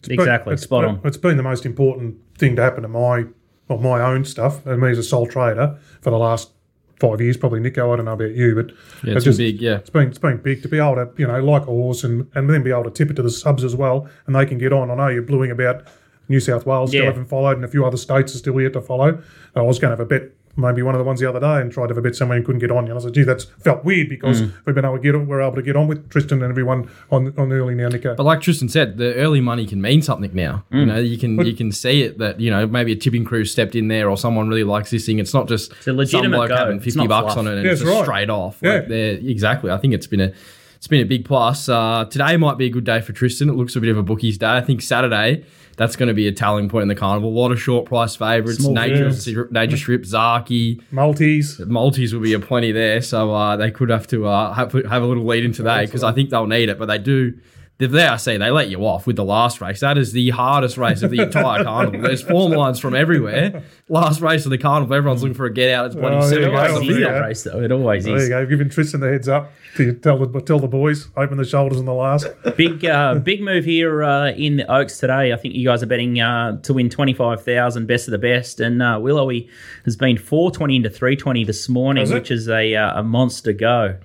Exactly, 0.07 0.53
it's, 0.53 0.63
spot 0.63 0.85
on. 0.85 1.01
It's 1.03 1.17
been 1.17 1.37
the 1.37 1.43
most 1.43 1.65
important 1.65 2.17
thing 2.37 2.55
to 2.55 2.61
happen 2.61 2.83
to 2.83 2.87
my 2.87 3.25
well, 3.67 3.79
my 3.79 4.01
own 4.01 4.25
stuff 4.25 4.65
and 4.65 4.81
me 4.81 4.91
as 4.91 4.97
a 4.97 5.03
sole 5.03 5.27
trader 5.27 5.77
for 6.01 6.11
the 6.11 6.17
last 6.17 6.51
five 6.99 7.19
years, 7.19 7.37
probably 7.37 7.59
Nico. 7.59 7.91
I 7.91 7.95
don't 7.95 8.05
know 8.05 8.13
about 8.13 8.31
you, 8.31 8.55
but 8.55 8.69
yeah, 9.03 9.15
it's, 9.15 9.17
it's 9.17 9.25
just, 9.25 9.37
big. 9.37 9.61
Yeah, 9.61 9.77
it's 9.77 9.89
been 9.89 10.07
it's 10.07 10.17
been 10.17 10.37
big 10.37 10.61
to 10.63 10.67
be 10.67 10.77
able 10.77 10.95
to 10.95 11.09
you 11.17 11.27
know 11.27 11.43
like 11.43 11.63
a 11.63 11.65
horse 11.65 12.03
and 12.03 12.29
and 12.35 12.49
then 12.49 12.63
be 12.63 12.71
able 12.71 12.85
to 12.85 12.91
tip 12.91 13.09
it 13.09 13.15
to 13.15 13.21
the 13.21 13.29
subs 13.29 13.63
as 13.63 13.75
well, 13.75 14.07
and 14.27 14.35
they 14.35 14.45
can 14.45 14.57
get 14.57 14.73
on. 14.73 14.91
I 14.91 14.95
know 14.95 15.07
you're 15.07 15.23
bluing 15.23 15.51
about 15.51 15.87
New 16.27 16.39
South 16.39 16.65
Wales 16.65 16.91
still 16.91 17.05
haven't 17.05 17.25
followed, 17.25 17.57
and 17.57 17.65
a 17.65 17.67
few 17.67 17.85
other 17.85 17.97
states 17.97 18.35
are 18.35 18.39
still 18.39 18.59
yet 18.59 18.73
to 18.73 18.81
follow. 18.81 19.21
I 19.55 19.61
was 19.61 19.79
going 19.79 19.95
to 19.95 19.97
have 19.97 19.99
a 19.99 20.05
bet 20.05 20.31
maybe 20.57 20.81
one 20.81 20.95
of 20.95 20.99
the 20.99 21.03
ones 21.03 21.19
the 21.19 21.27
other 21.27 21.39
day 21.39 21.61
and 21.61 21.71
tried 21.71 21.87
to 21.87 21.89
have 21.89 21.97
a 21.97 22.01
bit 22.01 22.15
somewhere 22.15 22.37
and 22.37 22.45
couldn't 22.45 22.59
get 22.59 22.71
on. 22.71 22.85
And 22.85 22.93
I 22.97 23.01
said, 23.01 23.13
gee, 23.13 23.23
that's 23.23 23.45
felt 23.45 23.83
weird 23.83 24.09
because 24.09 24.41
mm. 24.41 24.53
we've 24.65 24.75
been 24.75 24.85
able 24.85 24.97
to 24.97 25.03
get 25.03 25.15
we're 25.27 25.41
able 25.41 25.55
to 25.55 25.61
get 25.61 25.75
on 25.75 25.87
with 25.87 26.09
Tristan 26.09 26.41
and 26.41 26.49
everyone 26.49 26.89
on 27.11 27.33
on 27.37 27.51
early 27.51 27.75
now, 27.75 27.89
Nico. 27.89 28.15
But 28.15 28.23
like 28.23 28.41
Tristan 28.41 28.69
said, 28.69 28.97
the 28.97 29.15
early 29.15 29.41
money 29.41 29.65
can 29.65 29.81
mean 29.81 30.01
something 30.01 30.33
now. 30.33 30.63
Mm. 30.71 30.79
You 30.79 30.85
know, 30.85 30.99
you 30.99 31.17
can 31.17 31.37
but, 31.37 31.47
you 31.47 31.55
can 31.55 31.71
see 31.71 32.03
it 32.03 32.17
that 32.19 32.39
you 32.39 32.51
know 32.51 32.67
maybe 32.67 32.91
a 32.91 32.95
tipping 32.95 33.25
crew 33.25 33.45
stepped 33.45 33.75
in 33.75 33.87
there 33.87 34.09
or 34.09 34.17
someone 34.17 34.47
really 34.47 34.63
likes 34.63 34.91
this 34.91 35.05
thing. 35.05 35.19
It's 35.19 35.33
not 35.33 35.47
just 35.47 35.71
it's 35.71 35.87
a 35.87 35.93
legitimate 35.93 36.35
some 36.35 36.47
bloke 36.47 36.49
go. 36.49 36.57
having 36.57 36.79
fifty 36.79 37.07
bucks 37.07 37.33
fluff. 37.33 37.37
on 37.37 37.47
it 37.47 37.57
and 37.57 37.65
yeah, 37.65 37.71
it's 37.71 37.83
right. 37.83 38.03
straight 38.03 38.29
off. 38.29 38.59
Yeah. 38.61 38.73
Like 38.73 38.89
exactly. 38.89 39.71
I 39.71 39.77
think 39.77 39.93
it's 39.93 40.07
been 40.07 40.21
a 40.21 40.33
it's 40.77 40.87
been 40.87 41.01
a 41.01 41.05
big 41.05 41.25
plus. 41.25 41.67
Uh, 41.67 42.05
today 42.05 42.37
might 42.37 42.57
be 42.57 42.67
a 42.67 42.69
good 42.69 42.83
day 42.83 43.01
for 43.01 43.11
Tristan. 43.11 43.49
It 43.49 43.53
looks 43.53 43.75
a 43.75 43.81
bit 43.81 43.89
of 43.89 43.97
a 43.97 44.03
bookie's 44.03 44.37
day. 44.37 44.55
I 44.57 44.61
think 44.61 44.81
Saturday 44.81 45.43
that's 45.77 45.95
going 45.95 46.07
to 46.07 46.13
be 46.13 46.27
a 46.27 46.31
telling 46.31 46.69
point 46.69 46.83
in 46.83 46.87
the 46.87 46.95
carnival. 46.95 47.29
A 47.29 47.37
lot 47.37 47.51
of 47.51 47.61
short 47.61 47.85
price 47.85 48.15
favourites. 48.15 48.65
Nature, 48.65 49.47
Nature 49.51 49.77
Strip, 49.77 50.03
Zaaki. 50.03 50.81
Maltese. 50.91 51.59
Maltese 51.59 52.13
will 52.13 52.21
be 52.21 52.33
a 52.33 52.39
plenty 52.39 52.71
there. 52.71 53.01
So 53.01 53.33
uh, 53.33 53.57
they 53.57 53.71
could 53.71 53.89
have 53.89 54.07
to 54.07 54.27
uh, 54.27 54.53
have, 54.53 54.71
have 54.71 55.03
a 55.03 55.05
little 55.05 55.25
lead 55.25 55.43
in 55.43 55.51
today 55.51 55.85
because 55.85 56.03
I 56.03 56.11
think 56.11 56.29
they'll 56.29 56.47
need 56.47 56.69
it. 56.69 56.79
But 56.79 56.85
they 56.85 56.97
do 56.97 57.33
there 57.77 58.09
I 58.09 58.15
say 58.15 58.37
they 58.37 58.51
let 58.51 58.69
you 58.69 58.85
off 58.85 59.05
with 59.05 59.17
the 59.17 59.25
last 59.25 59.59
race. 59.59 59.81
That 59.81 59.97
is 59.97 60.13
the 60.13 60.29
hardest 60.29 60.77
race 60.77 61.01
of 61.01 61.11
the 61.11 61.21
entire 61.21 61.63
carnival. 61.65 62.01
There's 62.01 62.21
form 62.21 62.53
lines 62.53 62.79
from 62.79 62.95
everywhere. 62.95 63.63
Last 63.89 64.21
race 64.21 64.45
of 64.45 64.51
the 64.51 64.57
carnival, 64.57 64.95
everyone's 64.95 65.21
looking 65.21 65.35
for 65.35 65.45
a 65.45 65.53
get 65.53 65.73
out. 65.73 65.87
It's 65.87 65.95
bloody 65.95 66.15
oh, 66.15 66.29
seven 66.29 66.53
race 66.53 67.43
though. 67.43 67.61
It 67.61 67.71
always 67.71 68.05
there 68.05 68.15
is. 68.15 68.29
There 68.29 68.39
you 68.39 68.45
go. 68.45 68.49
Giving 68.49 68.69
Tristan 68.69 69.01
the 69.01 69.09
heads 69.09 69.27
up 69.27 69.51
to 69.75 69.93
tell 69.93 70.25
the 70.25 70.41
tell 70.41 70.59
the 70.59 70.67
boys 70.67 71.09
open 71.17 71.37
the 71.37 71.43
shoulders 71.43 71.79
in 71.79 71.85
the 71.85 71.93
last. 71.93 72.27
Big 72.55 72.85
uh, 72.85 73.15
big 73.15 73.41
move 73.41 73.65
here 73.65 74.03
uh, 74.03 74.31
in 74.31 74.57
the 74.57 74.71
Oaks 74.71 74.97
today. 74.97 75.33
I 75.33 75.35
think 75.35 75.55
you 75.55 75.65
guys 75.65 75.83
are 75.83 75.87
betting 75.87 76.21
uh, 76.21 76.61
to 76.61 76.73
win 76.73 76.89
twenty 76.89 77.13
five 77.13 77.43
thousand, 77.43 77.87
best 77.87 78.07
of 78.07 78.13
the 78.13 78.17
best. 78.17 78.61
And 78.61 78.81
uh, 78.81 78.99
Willowy 79.01 79.49
has 79.83 79.97
been 79.97 80.17
four 80.17 80.49
twenty 80.49 80.77
into 80.77 80.89
three 80.89 81.17
twenty 81.17 81.43
this 81.43 81.67
morning, 81.67 82.09
which 82.09 82.31
is 82.31 82.47
a 82.47 82.73
uh, 82.75 82.99
a 83.01 83.03
monster 83.03 83.51
go. 83.51 83.97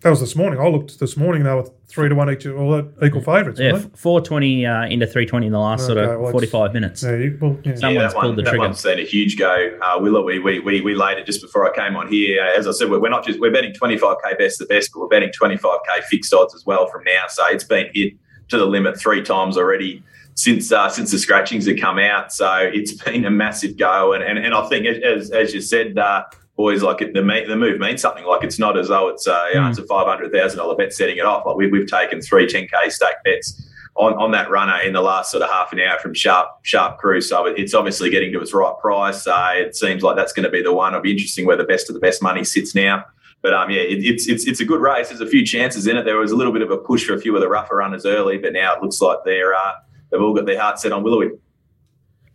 That 0.00 0.10
was 0.10 0.20
this 0.20 0.36
morning. 0.36 0.60
I 0.60 0.68
looked 0.68 0.98
this 0.98 1.16
morning. 1.16 1.44
They 1.44 1.54
were 1.54 1.70
three 1.88 2.08
to 2.08 2.14
one 2.14 2.30
each, 2.30 2.46
all 2.46 2.88
equal 3.02 3.20
favourites. 3.20 3.60
Yeah, 3.60 3.80
four 3.94 4.20
twenty 4.20 4.66
uh, 4.66 4.86
into 4.86 5.06
three 5.06 5.26
twenty 5.26 5.46
in 5.46 5.52
the 5.52 5.58
last 5.58 5.82
okay, 5.82 5.94
sort 5.94 5.98
of 5.98 6.20
well, 6.20 6.32
forty 6.32 6.46
five 6.46 6.74
minutes. 6.74 7.02
Yeah, 7.02 7.16
you, 7.16 7.38
well, 7.40 7.58
yeah. 7.64 7.76
Someone's 7.76 8.14
yeah, 8.14 8.20
pulled 8.20 8.36
the 8.36 8.42
trigger. 8.42 8.58
That 8.58 8.62
one's 8.68 8.80
seen 8.80 8.98
a 8.98 9.04
huge 9.04 9.38
go. 9.38 9.78
Uh, 9.82 9.98
Willow, 10.00 10.22
we, 10.22 10.38
we, 10.38 10.60
we, 10.60 10.80
we 10.80 10.94
laid 10.94 11.18
it 11.18 11.26
just 11.26 11.40
before 11.40 11.70
I 11.70 11.74
came 11.74 11.96
on 11.96 12.08
here. 12.08 12.42
As 12.44 12.66
I 12.66 12.72
said, 12.72 12.90
we're, 12.90 13.00
we're 13.00 13.08
not 13.08 13.24
just 13.24 13.40
we're 13.40 13.52
betting 13.52 13.72
twenty 13.72 13.96
five 13.96 14.16
k 14.24 14.34
best 14.36 14.58
the 14.58 14.66
best, 14.66 14.90
but 14.92 15.00
we're 15.00 15.08
betting 15.08 15.32
twenty 15.32 15.56
five 15.56 15.78
k 15.86 16.02
fixed 16.08 16.32
odds 16.34 16.54
as 16.54 16.64
well 16.66 16.86
from 16.88 17.04
now. 17.04 17.24
So 17.28 17.46
it's 17.46 17.64
been 17.64 17.90
hit 17.94 18.14
to 18.48 18.58
the 18.58 18.66
limit 18.66 18.98
three 18.98 19.22
times 19.22 19.56
already 19.56 20.02
since 20.34 20.70
uh, 20.72 20.88
since 20.88 21.10
the 21.10 21.18
scratchings 21.18 21.66
have 21.66 21.78
come 21.78 21.98
out. 21.98 22.32
So 22.32 22.52
it's 22.58 22.92
been 23.04 23.24
a 23.24 23.30
massive 23.30 23.76
go, 23.76 24.12
and 24.12 24.22
and, 24.22 24.38
and 24.38 24.54
I 24.54 24.68
think 24.68 24.86
as 24.86 25.30
as 25.30 25.54
you 25.54 25.60
said. 25.60 25.98
Uh, 25.98 26.24
boys 26.56 26.82
like 26.82 27.02
it, 27.02 27.12
the 27.12 27.20
the 27.20 27.56
move 27.56 27.78
means 27.78 28.00
something. 28.00 28.24
Like 28.24 28.42
it's 28.42 28.58
not 28.58 28.78
as 28.78 28.88
though 28.88 29.08
it's 29.08 29.26
a 29.26 29.48
you 29.52 29.60
know, 29.60 29.68
it's 29.68 29.78
a 29.78 29.82
mm. 29.82 29.88
five 29.88 30.06
hundred 30.06 30.32
thousand 30.32 30.58
dollar 30.58 30.74
bet 30.74 30.92
setting 30.92 31.18
it 31.18 31.24
off. 31.24 31.46
Like 31.46 31.56
we, 31.56 31.68
we've 31.68 31.86
taken 31.86 32.20
three 32.20 32.46
10k 32.46 32.90
stake 32.90 33.16
bets 33.24 33.68
on, 33.94 34.14
on 34.14 34.30
that 34.32 34.50
runner 34.50 34.78
in 34.80 34.92
the 34.92 35.00
last 35.00 35.30
sort 35.30 35.42
of 35.42 35.50
half 35.50 35.72
an 35.72 35.80
hour 35.80 35.98
from 35.98 36.14
Sharp 36.14 36.48
Sharp 36.62 36.98
Crew. 36.98 37.20
So 37.20 37.46
it's 37.46 37.74
obviously 37.74 38.10
getting 38.10 38.32
to 38.32 38.40
its 38.40 38.52
right 38.52 38.74
price. 38.80 39.26
Uh, 39.26 39.52
it 39.54 39.76
seems 39.76 40.02
like 40.02 40.16
that's 40.16 40.32
going 40.32 40.44
to 40.44 40.50
be 40.50 40.62
the 40.62 40.72
one. 40.72 40.92
It'll 40.92 41.02
be 41.02 41.12
interesting 41.12 41.46
where 41.46 41.56
the 41.56 41.64
best 41.64 41.88
of 41.88 41.94
the 41.94 42.00
best 42.00 42.22
money 42.22 42.44
sits 42.44 42.74
now. 42.74 43.04
But 43.42 43.54
um, 43.54 43.70
yeah, 43.70 43.82
it, 43.82 44.04
it's 44.04 44.28
it's 44.28 44.46
it's 44.46 44.60
a 44.60 44.64
good 44.64 44.80
race. 44.80 45.08
There's 45.08 45.20
a 45.20 45.26
few 45.26 45.44
chances 45.44 45.86
in 45.86 45.96
it. 45.96 46.04
There 46.04 46.16
was 46.16 46.32
a 46.32 46.36
little 46.36 46.52
bit 46.52 46.62
of 46.62 46.70
a 46.70 46.78
push 46.78 47.06
for 47.06 47.14
a 47.14 47.20
few 47.20 47.34
of 47.34 47.40
the 47.40 47.48
rougher 47.48 47.76
runners 47.76 48.06
early, 48.06 48.38
but 48.38 48.52
now 48.52 48.74
it 48.74 48.82
looks 48.82 49.00
like 49.00 49.18
they're 49.24 49.54
uh, 49.54 49.72
they've 50.10 50.20
all 50.20 50.34
got 50.34 50.46
their 50.46 50.60
heart 50.60 50.78
set 50.78 50.92
on 50.92 51.02
Willowy. 51.02 51.30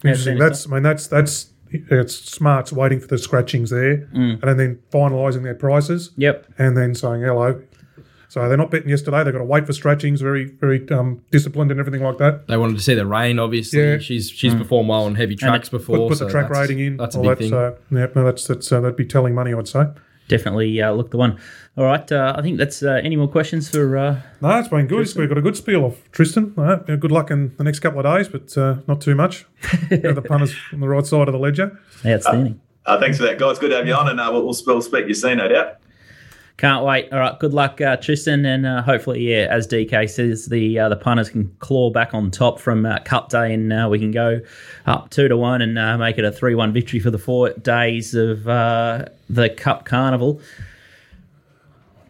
Interesting. 0.03 0.37
That's 0.37 0.67
I 0.67 0.69
mean 0.69 0.83
that's 0.83 1.07
that's 1.07 1.51
it's 1.71 2.15
smarts 2.15 2.71
waiting 2.73 2.99
for 2.99 3.07
the 3.07 3.17
scratchings 3.17 3.69
there 3.69 4.07
mm. 4.13 4.41
and 4.43 4.59
then 4.59 4.79
finalising 4.91 5.43
their 5.43 5.55
prices. 5.55 6.11
Yep. 6.17 6.47
And 6.57 6.77
then 6.77 6.95
saying 6.95 7.21
hello. 7.21 7.61
So 8.29 8.47
they're 8.47 8.57
not 8.57 8.71
betting 8.71 8.89
yesterday. 8.89 9.23
They've 9.23 9.33
got 9.33 9.39
to 9.39 9.45
wait 9.45 9.65
for 9.65 9.73
stretchings, 9.73 10.21
very, 10.21 10.45
very 10.45 10.87
um, 10.89 11.21
disciplined 11.31 11.69
and 11.69 11.79
everything 11.79 12.01
like 12.01 12.17
that. 12.19 12.47
They 12.47 12.55
wanted 12.55 12.77
to 12.77 12.81
see 12.81 12.93
the 12.93 13.05
rain, 13.05 13.39
obviously. 13.39 13.81
Yeah. 13.81 13.97
She's 13.97 14.29
she's 14.29 14.53
mm. 14.53 14.59
performed 14.59 14.89
well 14.89 15.03
on 15.03 15.15
heavy 15.15 15.35
tracks 15.35 15.67
before. 15.67 15.97
Put, 15.97 16.09
put 16.09 16.17
so 16.19 16.25
the 16.25 16.31
track 16.31 16.49
rating 16.49 16.79
in. 16.79 16.97
That's 16.97 17.15
a 17.15 17.19
big 17.19 17.29
that, 17.29 17.37
thing. 17.39 17.49
So, 17.49 17.77
yeah, 17.89 18.07
no, 18.15 18.23
that's, 18.23 18.47
that's, 18.47 18.71
uh, 18.71 18.79
that'd 18.79 18.95
be 18.95 19.05
telling 19.05 19.35
money, 19.35 19.53
I'd 19.53 19.67
say 19.67 19.87
definitely 20.31 20.81
uh, 20.81 20.91
look 20.93 21.11
the 21.11 21.17
one. 21.17 21.39
All 21.77 21.85
right, 21.85 22.11
uh, 22.11 22.33
I 22.35 22.41
think 22.41 22.57
that's 22.57 22.81
uh, 22.81 22.99
any 23.03 23.15
more 23.15 23.27
questions 23.27 23.69
for. 23.69 23.97
Uh, 23.97 24.21
no, 24.41 24.57
it's 24.57 24.69
been 24.69 24.87
good. 24.87 24.97
Tristan? 24.97 25.21
We've 25.21 25.29
got 25.29 25.37
a 25.37 25.41
good 25.41 25.55
spiel 25.55 25.85
of 25.85 26.11
Tristan. 26.11 26.53
All 26.57 26.63
right, 26.63 26.99
good 26.99 27.11
luck 27.11 27.29
in 27.29 27.55
the 27.57 27.63
next 27.63 27.79
couple 27.79 27.99
of 27.99 28.05
days, 28.05 28.27
but 28.27 28.57
uh, 28.57 28.77
not 28.87 29.01
too 29.01 29.13
much. 29.13 29.45
the 29.89 30.23
punters 30.27 30.55
on 30.73 30.79
the 30.79 30.89
right 30.89 31.05
side 31.05 31.27
of 31.27 31.33
the 31.33 31.39
ledger. 31.39 31.79
Outstanding. 32.05 32.59
Uh, 32.85 32.99
thanks 32.99 33.17
for 33.17 33.23
that, 33.23 33.37
guys. 33.37 33.59
Good 33.59 33.69
to 33.69 33.75
have 33.75 33.87
you 33.87 33.93
on, 33.93 34.09
and 34.09 34.17
we'll, 34.17 34.45
we'll, 34.45 34.57
we'll 34.65 34.81
speak 34.81 35.07
you 35.07 35.13
soon, 35.13 35.37
no 35.37 35.47
doubt. 35.47 35.80
Can't 36.57 36.85
wait. 36.85 37.11
All 37.11 37.19
right, 37.19 37.39
good 37.39 37.53
luck, 37.53 37.81
uh, 37.81 37.97
Tristan, 37.97 38.45
and 38.45 38.65
uh, 38.65 38.83
hopefully, 38.83 39.31
yeah, 39.31 39.47
as 39.49 39.67
DK 39.67 40.09
says, 40.09 40.45
the 40.45 40.77
uh, 40.77 40.89
the 40.89 40.95
punters 40.95 41.29
can 41.29 41.55
claw 41.59 41.89
back 41.89 42.13
on 42.13 42.29
top 42.29 42.59
from 42.59 42.85
uh, 42.85 42.99
Cup 42.99 43.29
Day, 43.29 43.53
and 43.53 43.73
uh, 43.73 43.87
we 43.89 43.97
can 43.97 44.11
go 44.11 44.39
up 44.85 45.09
two 45.09 45.27
to 45.27 45.37
one 45.37 45.61
and 45.61 45.79
uh, 45.79 45.97
make 45.97 46.17
it 46.17 46.25
a 46.25 46.31
three 46.31 46.53
one 46.53 46.71
victory 46.71 46.99
for 46.99 47.09
the 47.09 47.17
four 47.17 47.49
days 47.51 48.13
of 48.13 48.43
the 48.43 49.49
Cup 49.57 49.85
Carnival. 49.85 50.41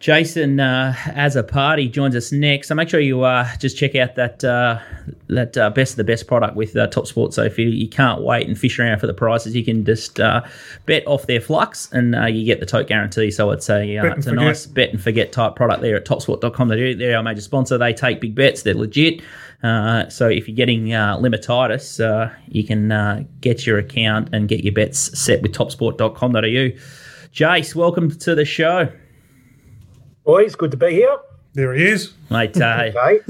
Jason 0.02 0.58
uh, 0.58 0.96
as 1.14 1.36
a 1.36 1.44
party 1.44 1.88
joins 1.88 2.16
us 2.16 2.32
next. 2.32 2.66
So 2.66 2.74
make 2.74 2.88
sure 2.88 2.98
you 2.98 3.22
uh, 3.22 3.48
just 3.58 3.78
check 3.78 3.94
out 3.94 4.16
that 4.16 4.42
uh, 4.42 4.80
that 5.28 5.56
uh, 5.56 5.70
best 5.70 5.92
of 5.92 5.96
the 5.98 6.04
best 6.04 6.26
product 6.26 6.56
with 6.56 6.74
uh, 6.74 6.88
Top 6.88 7.06
Sport. 7.06 7.32
So 7.32 7.44
if 7.44 7.56
you, 7.56 7.88
can't 7.88 8.20
wait 8.20 8.48
and 8.48 8.58
fish 8.58 8.80
around 8.80 8.98
for 8.98 9.06
the 9.06 9.14
prices, 9.14 9.54
you 9.54 9.64
can 9.64 9.84
just 9.84 10.18
uh, 10.18 10.42
bet 10.86 11.06
off 11.06 11.28
their 11.28 11.40
flux 11.40 11.88
and 11.92 12.16
uh, 12.16 12.26
you 12.26 12.44
get 12.44 12.58
the 12.58 12.66
tote 12.66 12.88
guarantee. 12.88 13.30
So 13.30 13.52
it's 13.52 13.70
a 13.70 13.96
uh, 13.96 14.06
it's 14.06 14.26
a 14.26 14.30
forget. 14.30 14.44
nice 14.44 14.66
bet 14.66 14.90
and 14.90 15.00
forget 15.00 15.30
type 15.30 15.54
product 15.54 15.82
there 15.82 15.94
at 15.94 16.04
topsport.com. 16.04 16.68
They're 16.68 17.16
our 17.16 17.22
major 17.22 17.40
sponsor. 17.40 17.78
They 17.78 17.92
take 17.92 18.20
big 18.20 18.34
bets. 18.34 18.62
They're 18.62 18.74
legit. 18.74 19.22
Uh, 19.62 20.08
so 20.08 20.28
if 20.28 20.48
you're 20.48 20.56
getting 20.56 20.92
uh, 20.92 21.16
limititis, 21.18 22.04
uh, 22.04 22.34
you 22.48 22.64
can 22.64 22.90
uh, 22.90 23.22
get 23.40 23.68
your 23.68 23.78
account 23.78 24.30
and 24.32 24.48
get 24.48 24.64
your 24.64 24.74
bets 24.74 25.16
set 25.16 25.42
with 25.42 25.52
topsport.com.au. 25.52 26.76
Jace, 27.32 27.74
welcome 27.76 28.10
to 28.18 28.34
the 28.34 28.44
show. 28.44 28.90
Boys, 30.24 30.54
good 30.54 30.70
to 30.70 30.76
be 30.76 30.90
here. 30.90 31.16
There 31.54 31.74
he 31.74 31.84
is. 31.84 32.14
Mate, 32.30 32.58
uh, 32.60 32.84
Okay. 32.96 33.20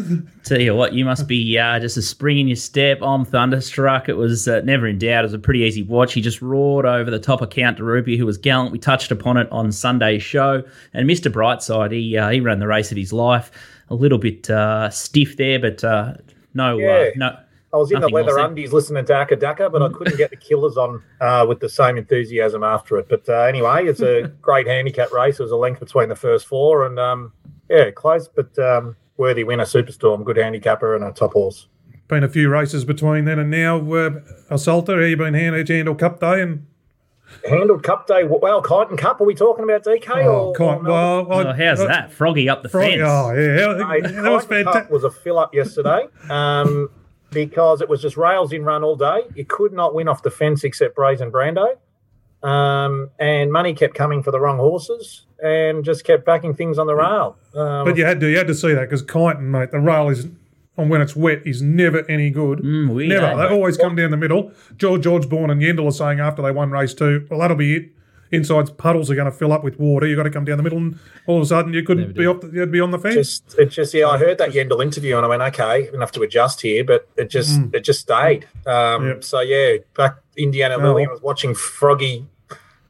tell 0.44 0.61
you 0.61 0.76
what, 0.76 0.92
you 0.92 1.05
must 1.05 1.26
be 1.26 1.59
uh, 1.59 1.81
just 1.81 1.96
a 1.96 2.02
spring 2.02 2.38
in 2.38 2.46
your 2.46 2.57
step. 2.57 2.98
I'm 3.02 3.24
thunderstruck. 3.24 4.09
It 4.09 4.12
was 4.12 4.46
uh, 4.46 4.61
never 4.64 4.87
in 4.87 4.98
doubt. 4.98 5.20
It 5.24 5.26
was 5.26 5.35
a 5.35 5.38
pretty 5.40 5.61
easy 5.61 5.83
watch. 5.83 6.12
He 6.12 6.20
just 6.20 6.40
roared 6.40 6.87
over 6.87 7.11
the 7.11 7.18
top 7.18 7.40
of 7.40 7.50
Count 7.50 7.78
DeRupi, 7.78 8.16
who 8.16 8.24
was 8.26 8.38
gallant. 8.38 8.70
We 8.70 8.78
touched 8.78 9.11
upon 9.11 9.38
it 9.38 9.50
on 9.50 9.72
Sunday's 9.72 10.22
show. 10.22 10.62
And 10.94 11.09
Mr. 11.11 11.33
Brightside, 11.33 11.90
he 11.92 12.16
uh, 12.16 12.28
he 12.31 12.38
ran 12.40 12.61
the 12.61 12.68
race 12.68 12.92
of 12.92 12.96
his 12.96 13.12
life. 13.12 13.50
A 13.90 13.94
little 13.96 14.18
bit 14.18 14.48
uh, 14.48 14.88
stiff 14.90 15.37
there, 15.37 15.59
but 15.59 15.83
uh, 15.83 16.14
no, 16.55 16.74
uh, 16.74 16.78
Yeah. 16.78 17.11
no. 17.16 17.37
I 17.72 17.78
was 17.78 17.90
in 17.90 17.96
the 17.96 18.00
Nothing 18.02 18.14
leather 18.14 18.37
more 18.37 18.44
undies 18.46 18.72
listening 18.72 19.04
to 19.06 19.20
AC/DC, 19.22 19.72
but 19.72 19.82
I 19.82 19.88
couldn't 19.88 20.18
get 20.18 20.28
the 20.30 20.37
killers 20.37 20.76
on 20.76 21.02
uh, 21.20 21.46
with 21.48 21.61
the 21.61 21.68
same 21.70 21.96
enthusiasm 21.96 22.62
after 22.62 22.98
it. 22.98 23.08
But 23.08 23.26
uh, 23.28 23.32
anyway, 23.42 23.87
it's 23.87 24.02
a 24.02 24.22
great 24.42 24.66
handicap 24.66 25.11
race. 25.12 25.40
It 25.40 25.42
was 25.42 25.52
a 25.52 25.56
length 25.56 25.80
between 25.80 26.08
the 26.11 26.16
first 26.16 26.46
four, 26.46 26.85
and 26.85 26.98
um, 26.98 27.32
yeah, 27.70 27.90
close, 27.90 28.28
but 28.28 28.58
um, 28.58 28.94
worthy 29.16 29.42
winner, 29.44 29.64
Superstorm, 29.64 30.22
good 30.24 30.37
handicapper, 30.37 30.94
and 30.94 31.02
a 31.04 31.12
top 31.12 31.32
horse. 31.32 31.68
Been 32.08 32.24
a 32.24 32.28
few 32.28 32.50
races 32.50 32.85
between 32.85 33.24
then 33.24 33.38
and 33.38 33.50
now. 33.50 33.76
Uh, 33.78 34.11
Assaulter, 34.50 35.00
how 35.00 35.06
you 35.06 35.16
been 35.16 35.32
hand, 35.32 35.66
handle 35.68 35.94
Cup 35.94 36.20
Day 36.20 36.42
and 36.42 36.66
Handled 37.48 37.82
Cup 37.82 38.06
Day, 38.06 38.24
well, 38.24 38.62
Kyneton 38.62 38.98
Cup, 38.98 39.18
are 39.20 39.24
we 39.24 39.35
talking 39.35 39.64
about 39.64 39.82
DK? 39.85 40.24
oh, 40.26 40.48
or, 40.48 40.54
Kyne- 40.54 40.87
or 40.87 41.24
well, 41.24 41.32
I- 41.32 41.50
Oh, 41.50 41.52
how's 41.54 41.80
I- 41.80 41.87
that? 41.87 42.12
Froggy 42.12 42.50
up 42.50 42.62
the 42.62 42.68
Frog- 42.68 42.90
fence. 42.90 43.02
Oh 43.02 43.32
yeah, 43.32 43.87
Mate, 43.87 44.02
that 44.02 44.30
was 44.30 44.44
Kyneton 44.44 44.64
Cup 44.64 44.74
fantastic. 44.74 44.90
was 44.90 45.04
a 45.04 45.11
fill 45.11 45.38
up 45.38 45.54
yesterday 45.54 46.06
um, 46.28 46.90
because 47.33 47.81
it 47.81 47.88
was 47.88 48.01
just 48.03 48.16
rails 48.16 48.53
in 48.53 48.64
run 48.64 48.85
all 48.85 48.97
day. 48.97 49.23
You 49.35 49.45
could 49.45 49.73
not 49.73 49.95
win 49.95 50.09
off 50.09 50.23
the 50.23 50.31
fence 50.31 50.64
except 50.64 50.95
Brazen 50.95 51.31
Brando. 51.31 51.77
Um, 52.42 53.11
and 53.18 53.53
money 53.53 53.73
kept 53.73 53.95
coming 53.95 54.23
for 54.23 54.33
the 54.33 54.40
wrong 54.40 54.59
horses 54.59 55.27
and 55.42 55.85
just 55.85 56.05
kept 56.05 56.25
backing 56.25 56.55
things 56.55 56.79
on 56.79 56.87
the 56.87 56.95
rail. 56.95 57.37
Um, 57.55 57.85
But 57.85 57.97
you 57.97 58.05
had 58.05 58.21
to 58.21 58.29
you 58.29 58.37
had 58.37 58.49
to 58.49 58.55
see 58.55 58.75
that 58.75 58.83
because 58.83 59.03
Kyneton, 59.03 59.42
mate, 59.42 59.71
the 59.71 59.79
rail 59.81 60.09
is 60.09 60.27
and 60.77 60.88
when 60.88 61.01
it's 61.01 61.14
wet 61.14 61.42
is 61.47 61.61
never 61.62 62.09
any 62.11 62.31
good. 62.31 62.61
Mm, 62.61 62.95
weird, 62.95 63.11
never. 63.11 63.37
They 63.37 63.55
always 63.55 63.77
come 63.77 63.95
down 63.95 64.11
the 64.11 64.16
middle. 64.16 64.53
George 64.77 65.03
George 65.03 65.29
Bourne 65.29 65.51
and 65.51 65.61
Yendall 65.61 65.88
are 65.88 65.92
saying 65.92 66.18
after 66.21 66.42
they 66.42 66.51
won 66.51 66.71
race 66.71 66.95
two, 66.95 67.27
well 67.31 67.40
that'll 67.40 67.57
be 67.57 67.77
it. 67.77 67.92
Inside 68.33 68.77
puddles 68.79 69.11
are 69.11 69.14
going 69.14 69.31
to 69.31 69.37
fill 69.37 69.53
up 69.53 69.62
with 69.62 69.79
water. 69.79 70.07
You've 70.07 70.16
got 70.16 70.23
to 70.23 70.31
come 70.31 70.45
down 70.45 70.57
the 70.57 70.62
middle, 70.62 70.79
and 70.79 70.99
all 71.27 71.37
of 71.37 71.42
a 71.42 71.47
sudden 71.47 71.73
you 71.75 71.83
couldn't 71.83 72.14
be 72.16 72.27
off. 72.27 72.40
The, 72.40 72.49
you 72.49 72.61
had 72.61 72.66
to 72.68 72.73
be 72.73 72.81
on 72.81 72.90
the 72.90 72.99
fence. 72.99 73.14
just 73.14 73.59
it 73.59 73.66
just 73.66 73.92
yeah, 73.95 74.09
I 74.09 74.16
heard 74.18 74.38
that 74.38 74.51
Yendall 74.53 74.83
interview 74.83 75.16
and 75.16 75.25
I 75.27 75.29
went, 75.29 75.42
okay, 75.42 75.88
enough 75.92 76.12
to 76.12 76.23
adjust 76.23 76.62
here, 76.62 76.83
but 76.83 77.09
it 77.16 77.29
just 77.31 77.61
it 77.73 77.81
just 77.85 78.01
stayed. 78.01 78.47
Um, 78.66 79.07
Yep. 79.07 79.25
So 79.25 79.40
yeah, 79.40 79.77
back 79.97 80.16
Indiana 80.37 80.77
Oh. 80.79 80.83
Lily, 80.83 81.05
I 81.07 81.11
was 81.11 81.21
watching 81.21 81.55
Froggy 81.55 82.27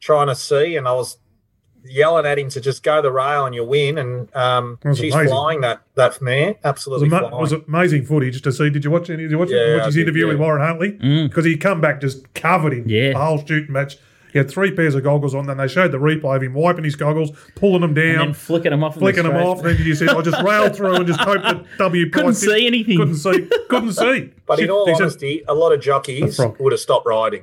trying 0.01 0.29
to 0.29 0.35
see, 0.37 0.77
and 0.77 0.87
I 0.87 0.93
was 0.93 1.19
yelling 1.85 2.25
at 2.25 2.39
him 2.39 2.49
to 2.49 2.61
just 2.61 2.85
go 2.85 3.03
the 3.03 3.11
rail 3.11 3.45
and 3.45 3.55
you 3.57 3.65
win, 3.65 3.99
and 3.99 4.33
um, 4.37 4.79
she's 4.95 5.13
amazing. 5.13 5.27
flying 5.29 5.61
that 5.63 5.83
that 5.97 6.23
mare, 6.23 6.51
It 6.51 6.57
was, 6.59 6.65
absolutely 6.65 7.09
ama- 7.09 7.29
flying. 7.31 7.41
was 7.41 7.53
amazing 7.53 8.05
footage 8.07 8.41
to 8.43 8.53
see. 8.53 8.71
Did 8.71 8.85
you 8.85 8.93
watch 8.93 9.11
any? 9.11 9.23
Did 9.25 9.33
you 9.33 9.39
watch, 9.39 9.51
Yeah, 9.51 9.77
watch 9.79 9.87
his 9.87 9.95
did, 9.97 10.03
interview 10.03 10.27
yeah. 10.27 10.33
with 10.35 10.41
Warren 10.41 10.63
Huntley? 10.65 10.91
Because 11.27 11.45
he 11.45 11.57
come 11.57 11.81
back 11.81 12.01
just 12.01 12.33
covered 12.35 12.73
him. 12.75 12.85
Yeah. 12.89 13.15
the 13.15 13.19
whole 13.19 13.45
shooting 13.45 13.73
match. 13.73 13.97
He 14.33 14.39
had 14.39 14.51
three 14.51 14.71
pairs 14.73 14.95
of 14.95 15.03
goggles 15.05 15.35
on. 15.35 15.47
Then 15.47 15.59
they 15.59 15.69
showed 15.69 15.93
the 15.93 15.99
replay 15.99 16.37
of 16.37 16.43
him 16.43 16.55
wiping 16.55 16.85
his 16.85 16.97
goggles, 16.97 17.31
pulling 17.55 17.83
them 17.83 17.91
And 17.91 17.97
down, 17.97 18.27
then 18.27 18.35
flicking 18.35 18.71
them 18.71 18.83
off. 18.83 18.95
flicking 18.97 19.25
them 19.25 19.33
straight. 19.33 19.45
off. 19.47 19.63
Then 19.63 19.77
you 19.81 19.95
said, 19.95 20.09
"I 20.09 20.23
just 20.23 20.43
railed 20.45 20.75
through 20.75 20.95
and 20.95 21.07
just 21.07 21.21
hoped 21.21 21.43
that 21.45 21.65
W 21.79 22.11
Couldn't 22.11 22.27
Price 22.29 22.41
did- 22.41 22.51
see 22.51 22.67
anything. 22.67 22.97
Couldn't 22.99 23.17
see. 23.17 23.49
Couldn't 23.69 23.93
see." 23.93 24.33
But 24.47 24.59
in 24.61 24.71
all 24.71 24.87
he 24.87 24.95
said- 24.95 25.03
honesty, 25.03 25.43
a 25.47 25.55
lot 25.55 25.73
of 25.73 25.81
jockeys 25.81 26.39
would 26.59 26.73
have 26.73 26.81
stopped 26.81 27.07
riding. 27.07 27.43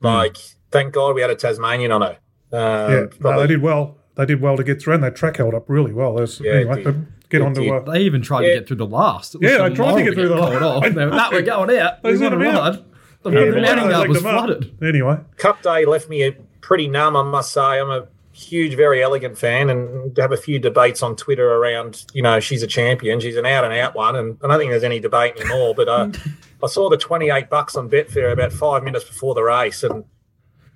Hmm. 0.00 0.06
Like, 0.06 0.36
thank 0.70 0.92
God 0.92 1.14
we 1.14 1.20
had 1.20 1.30
a 1.30 1.34
Tasmanian 1.36 1.90
on 1.92 2.02
it. 2.02 2.18
Um, 2.52 2.92
yeah, 2.92 3.04
no, 3.20 3.40
they 3.40 3.46
did 3.46 3.62
well. 3.62 3.96
They 4.16 4.26
did 4.26 4.40
well 4.40 4.56
to 4.56 4.62
get 4.62 4.80
through, 4.80 4.94
and 4.94 5.02
their 5.02 5.10
track 5.10 5.38
held 5.38 5.54
up 5.54 5.68
really 5.68 5.92
well. 5.92 6.14
That's, 6.14 6.40
Yeah, 6.40 6.52
anyway, 6.52 6.84
but 6.84 6.94
get 7.30 7.40
It 7.40 7.44
on 7.44 7.54
to 7.54 7.68
uh, 7.68 7.92
They 7.92 8.00
even 8.02 8.22
tried 8.22 8.42
Yeah. 8.42 8.48
to 8.54 8.58
get 8.60 8.68
through 8.68 8.76
the 8.76 8.86
last. 8.86 9.34
Yeah, 9.40 9.56
so 9.56 9.68
they 9.68 9.74
tried 9.74 9.94
to 9.98 10.04
get 10.04 10.14
through 10.14 10.28
the 10.28 10.36
called 10.36 10.52
last. 10.54 10.62
off. 10.62 10.82
They 10.84 11.04
were, 11.04 11.10
that 11.10 11.32
we're 11.32 11.42
going 11.42 11.76
out. 11.78 12.02
They 12.02 12.12
We 12.12 12.18
sent 12.18 12.30
want 12.32 12.42
to 12.44 12.46
them 12.46 12.56
out. 12.56 12.74
ride. 12.76 12.84
The 13.24 13.30
yeah, 13.30 13.44
the 13.46 13.50
they 13.52 13.60
mounting 13.62 13.90
yard 13.90 14.00
let 14.00 14.08
was 14.10 14.22
them 14.22 14.34
up. 14.34 14.44
flooded. 14.46 14.82
Anyway, 14.82 15.18
Cup 15.38 15.62
Day 15.62 15.86
left 15.86 16.08
me 16.08 16.30
pretty 16.60 16.88
numb, 16.88 17.16
I 17.16 17.22
must 17.22 17.52
say. 17.52 17.60
I'm 17.60 17.90
a 17.90 18.06
huge, 18.32 18.76
Verry 18.76 18.98
Elleegant 19.00 19.38
fan 19.38 19.70
and 19.70 20.16
have 20.18 20.32
a 20.32 20.36
few 20.36 20.58
debates 20.58 21.02
on 21.02 21.16
Twitter 21.16 21.54
around, 21.54 22.04
you 22.12 22.22
know, 22.22 22.40
she's 22.40 22.62
a 22.62 22.66
champion. 22.66 23.20
She's 23.20 23.36
an 23.36 23.46
out 23.46 23.64
and 23.64 23.72
out 23.72 23.94
one. 23.94 24.16
And 24.16 24.36
I 24.42 24.48
don't 24.48 24.58
think 24.58 24.70
there's 24.70 24.84
any 24.84 25.00
debate 25.00 25.36
anymore. 25.40 25.74
But 25.74 25.88
uh, 25.88 26.10
I 26.62 26.66
saw 26.66 26.90
the 26.90 26.96
28 26.96 27.48
bucks 27.48 27.76
on 27.76 27.88
Betfair 27.88 28.32
about 28.32 28.52
five 28.52 28.82
minutes 28.82 29.04
before 29.04 29.34
the 29.34 29.42
race. 29.42 29.82
And 29.84 30.04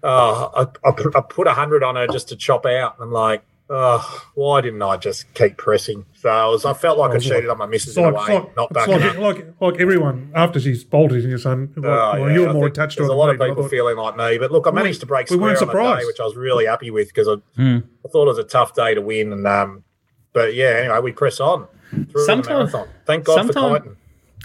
uh, 0.03 0.49
I, 0.55 0.89
I, 0.89 0.93
put, 0.93 1.17
I 1.17 1.21
put 1.21 1.47
100 1.47 1.83
on 1.83 1.97
her 1.97 2.07
just 2.07 2.29
to 2.29 2.37
chop 2.37 2.65
out. 2.65 2.95
And 2.95 3.05
I'm 3.05 3.13
like, 3.13 3.43
oh, 3.71 4.25
why 4.35 4.61
didn't 4.61 4.83
I 4.83 4.97
just 4.97 5.33
keep 5.35 5.57
pressing? 5.57 6.05
So 6.15 6.29
I, 6.29 6.47
was, 6.47 6.65
I 6.65 6.73
felt 6.73 6.99
like 6.99 7.13
I 7.13 7.17
it's 7.17 7.25
like- 7.27 7.35
cheated 7.35 7.51
on 7.51 7.59
my 7.59 7.67
missus 7.67 7.89
it's 7.91 7.97
in 7.99 8.05
a 8.05 8.11
like, 8.11 8.29
way, 8.29 8.35
like, 8.35 8.57
not 8.57 8.73
backing 8.73 8.95
like, 8.95 9.05
up. 9.05 9.19
like, 9.61 9.61
like 9.61 9.81
everyone 9.81 10.33
after 10.35 10.59
she's 10.61 10.85
bolted 10.85 11.25
in 11.25 11.31
your 11.31 11.39
son. 11.39 11.73
Like, 11.77 11.85
Oh, 11.87 11.89
well, 11.89 12.29
yeah, 12.29 12.35
you 12.35 12.41
were 12.43 12.49
I 12.49 12.53
more 12.53 12.67
attached 12.67 12.97
to 12.97 13.03
There's 13.03 13.11
a 13.11 13.15
lot 13.15 13.29
of 13.31 13.35
me, 13.35 13.39
but 13.39 13.45
I 13.45 13.49
people 13.51 13.63
thought- 13.65 13.71
feeling 13.71 13.97
like 13.97 14.17
me, 14.17 14.39
but 14.39 14.51
look, 14.51 14.67
I 14.67 14.71
managed 14.71 15.01
to 15.01 15.07
break 15.07 15.29
we 15.31 15.37
square 15.37 15.51
weren't 15.55 15.63
on 15.63 15.69
the 15.69 15.97
day, 16.01 16.05
which 16.07 16.21
I 16.21 16.25
was 16.25 16.37
really 16.37 16.67
happy 16.67 16.91
with 16.91 17.09
because 17.09 17.29
I, 17.29 17.35
Hmm. 17.61 17.79
I 18.05 18.09
thought 18.09 18.25
it 18.25 18.29
was 18.29 18.39
a 18.39 18.45
tough 18.45 18.75
day 18.75 18.95
to 18.95 19.01
win. 19.01 19.33
And 19.33 19.47
um, 19.47 19.85
but 20.33 20.55
yeah, 20.55 20.69
anyway, 20.81 21.01
we 21.01 21.13
press 21.13 21.39
on 21.41 21.67
through 21.91 22.27
the 22.27 22.45
marathon. 22.49 22.89
Thank 23.07 23.25
God 23.25 23.47
for 23.47 23.53
sometime- 23.53 23.83
Kyneton. 23.83 23.97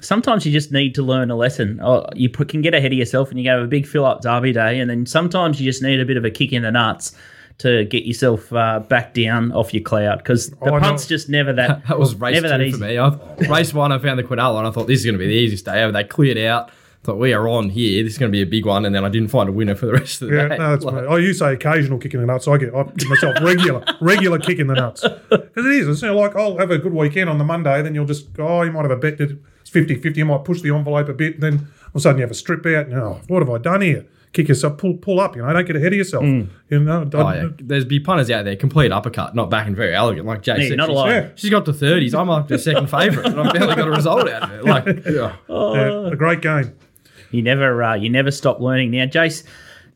sometimes 0.02 0.46
you 0.46 0.52
just 0.52 0.72
need 0.72 0.96
to 0.96 1.02
learn 1.04 1.30
a 1.32 1.36
lesson. 1.36 1.80
Oh, 1.84 2.06
you 2.14 2.30
put, 2.30 2.50
can 2.50 2.62
get 2.62 2.74
ahead 2.74 2.92
of 2.92 2.98
yourself 2.98 3.30
and 3.30 3.40
you 3.40 3.46
go 3.46 3.52
have 3.58 3.64
a 3.64 3.68
big 3.68 3.86
fill 3.88 4.06
up 4.06 4.22
derby 4.22 4.52
day, 4.54 4.80
and 4.80 4.90
then 4.90 5.06
sometimes 5.06 5.60
you 5.62 5.66
just 5.70 5.82
need 5.82 6.00
a 6.00 6.06
bit 6.06 6.18
of 6.18 6.26
a 6.26 6.32
kick 6.32 6.52
in 6.54 6.62
the 6.64 6.72
nuts 6.72 7.16
to 7.60 7.86
get 7.86 8.06
yourself 8.06 8.52
uh, 8.52 8.80
back 8.80 9.14
down 9.14 9.52
off 9.52 9.74
your 9.74 9.84
cloud 9.84 10.18
because 10.18 10.50
the 10.50 10.58
Oh, 10.62 10.68
I 10.76 10.80
know. 10.80 10.80
punt's 10.80 11.06
just 11.08 11.30
never 11.30 11.54
that. 11.54 11.84
That 11.88 12.00
was 12.00 12.16
race 12.16 12.34
never 12.36 12.48
that 12.50 12.62
easy. 12.62 12.78
for 12.78 12.84
me. 12.86 12.98
I, 12.98 13.10
race 13.50 13.74
one, 13.74 13.92
I 13.92 14.00
found 14.00 14.20
the 14.20 14.24
Quinella, 14.24 14.58
and 14.60 14.68
I 14.68 14.72
thought 14.72 14.88
this 14.88 15.00
is 15.00 15.06
going 15.06 15.14
to 15.14 15.20
be 15.20 15.28
the 15.28 15.34
easiest 15.34 15.66
day 15.66 15.82
ever. 15.82 15.92
They 15.92 16.04
cleared 16.04 16.38
out. 16.38 16.72
Thought 17.04 17.18
we 17.20 17.34
are 17.34 17.50
on 17.50 17.70
here. 17.70 18.02
This 18.02 18.14
is 18.14 18.18
going 18.18 18.32
to 18.32 18.36
be 18.36 18.42
a 18.42 18.46
big 18.46 18.66
one, 18.66 18.86
and 18.86 18.96
then 18.96 19.04
I 19.04 19.10
didn't 19.10 19.28
find 19.28 19.50
a 19.50 19.52
winner 19.52 19.76
for 19.76 19.86
the 19.88 19.92
rest 19.92 20.22
of 20.22 20.30
the 20.30 20.36
Yeah, 20.36 20.48
day. 20.48 20.58
no, 20.58 20.70
that's 20.72 20.86
Like, 20.86 20.96
me. 20.96 21.02
Oh, 21.02 21.18
you 21.18 21.34
say 21.34 21.54
occasional 21.54 22.00
kick 22.00 22.14
in 22.14 22.22
the 22.22 22.26
nuts. 22.26 22.48
I 22.48 22.58
get, 22.58 22.74
I 22.74 22.84
give 22.96 23.10
myself 23.10 23.36
regular, 23.42 23.84
regular 24.02 24.40
kick 24.40 24.60
in 24.60 24.68
the 24.68 24.74
nuts. 24.76 25.02
Because 25.02 25.66
it 25.66 25.66
is. 25.66 25.88
It's 25.90 26.02
you 26.02 26.08
know, 26.08 26.16
like 26.18 26.36
I'll 26.38 26.58
have 26.58 26.72
a 26.72 26.78
good 26.78 26.94
weekend 26.94 27.30
on 27.30 27.38
the 27.40 27.44
Monday, 27.44 27.82
then 27.82 27.94
you'll 27.94 28.06
just 28.06 28.28
oh, 28.40 28.62
you 28.64 28.72
might 28.72 28.84
have 28.84 28.92
a 28.92 28.96
bet 28.96 29.18
that 29.18 29.38
it's 29.62 29.70
50 29.70 29.96
50. 29.96 30.18
You 30.20 30.26
might 30.26 30.46
push 30.46 30.62
the 30.62 30.74
envelope 30.74 31.10
a 31.10 31.14
bit, 31.14 31.34
and 31.36 31.44
then 31.44 31.54
all 31.56 31.66
of 31.90 31.96
a 31.96 32.00
sudden 32.00 32.18
you 32.20 32.24
have 32.24 32.32
a 32.32 32.36
strip 32.36 32.66
out. 32.66 32.86
And, 32.88 32.94
oh, 32.96 33.20
what 33.28 33.42
have 33.42 33.50
I 33.50 33.58
done 33.58 33.82
here? 33.82 34.06
Kick 34.34 34.48
yourself, 34.48 34.78
pull 34.80 34.96
pull 34.98 35.20
up, 35.20 35.36
you 35.36 35.44
know, 35.44 35.54
don't 35.54 35.66
get 35.66 35.76
ahead 35.76 35.94
of 35.94 35.98
yourself. 35.98 36.24
You 36.24 36.50
know, 36.72 37.08
Oh, 37.14 37.32
yeah. 37.32 37.50
There's 37.60 37.86
be 37.86 38.00
punters 38.00 38.32
out 38.32 38.46
there, 38.46 38.56
complete 38.56 38.92
uppercut, 38.92 39.36
not 39.36 39.52
backing 39.52 39.76
Verry 39.76 39.94
Elleegant. 39.94 40.26
Like 40.26 40.42
Jay 40.42 40.56
Yeah, 40.60 40.70
said, 40.70 40.78
not 40.78 40.88
she's, 40.88 40.96
alone. 40.96 41.10
Yeah. 41.10 41.30
she's 41.36 41.50
got 41.52 41.66
to 41.66 41.72
30s. 41.72 42.18
I'm 42.20 42.28
like 42.28 42.48
the 42.48 42.58
second 42.58 42.88
favourite, 42.90 43.28
and 43.32 43.40
I've 43.40 43.54
barely 43.54 43.76
got 43.76 43.88
a 43.88 43.92
result 43.92 44.28
out 44.28 44.44
of 44.44 44.52
it. 44.52 44.66
Like, 44.66 44.86
yeah. 45.06 45.36
yeah, 45.48 46.08
a 46.12 46.16
great 46.16 46.42
game. 46.42 46.74
You 47.30 47.44
never, 47.44 47.84
uh, 47.84 47.94
you 47.96 48.10
never 48.10 48.32
stop 48.32 48.60
learning. 48.60 48.90
Now, 48.92 49.06
Jace, 49.06 49.44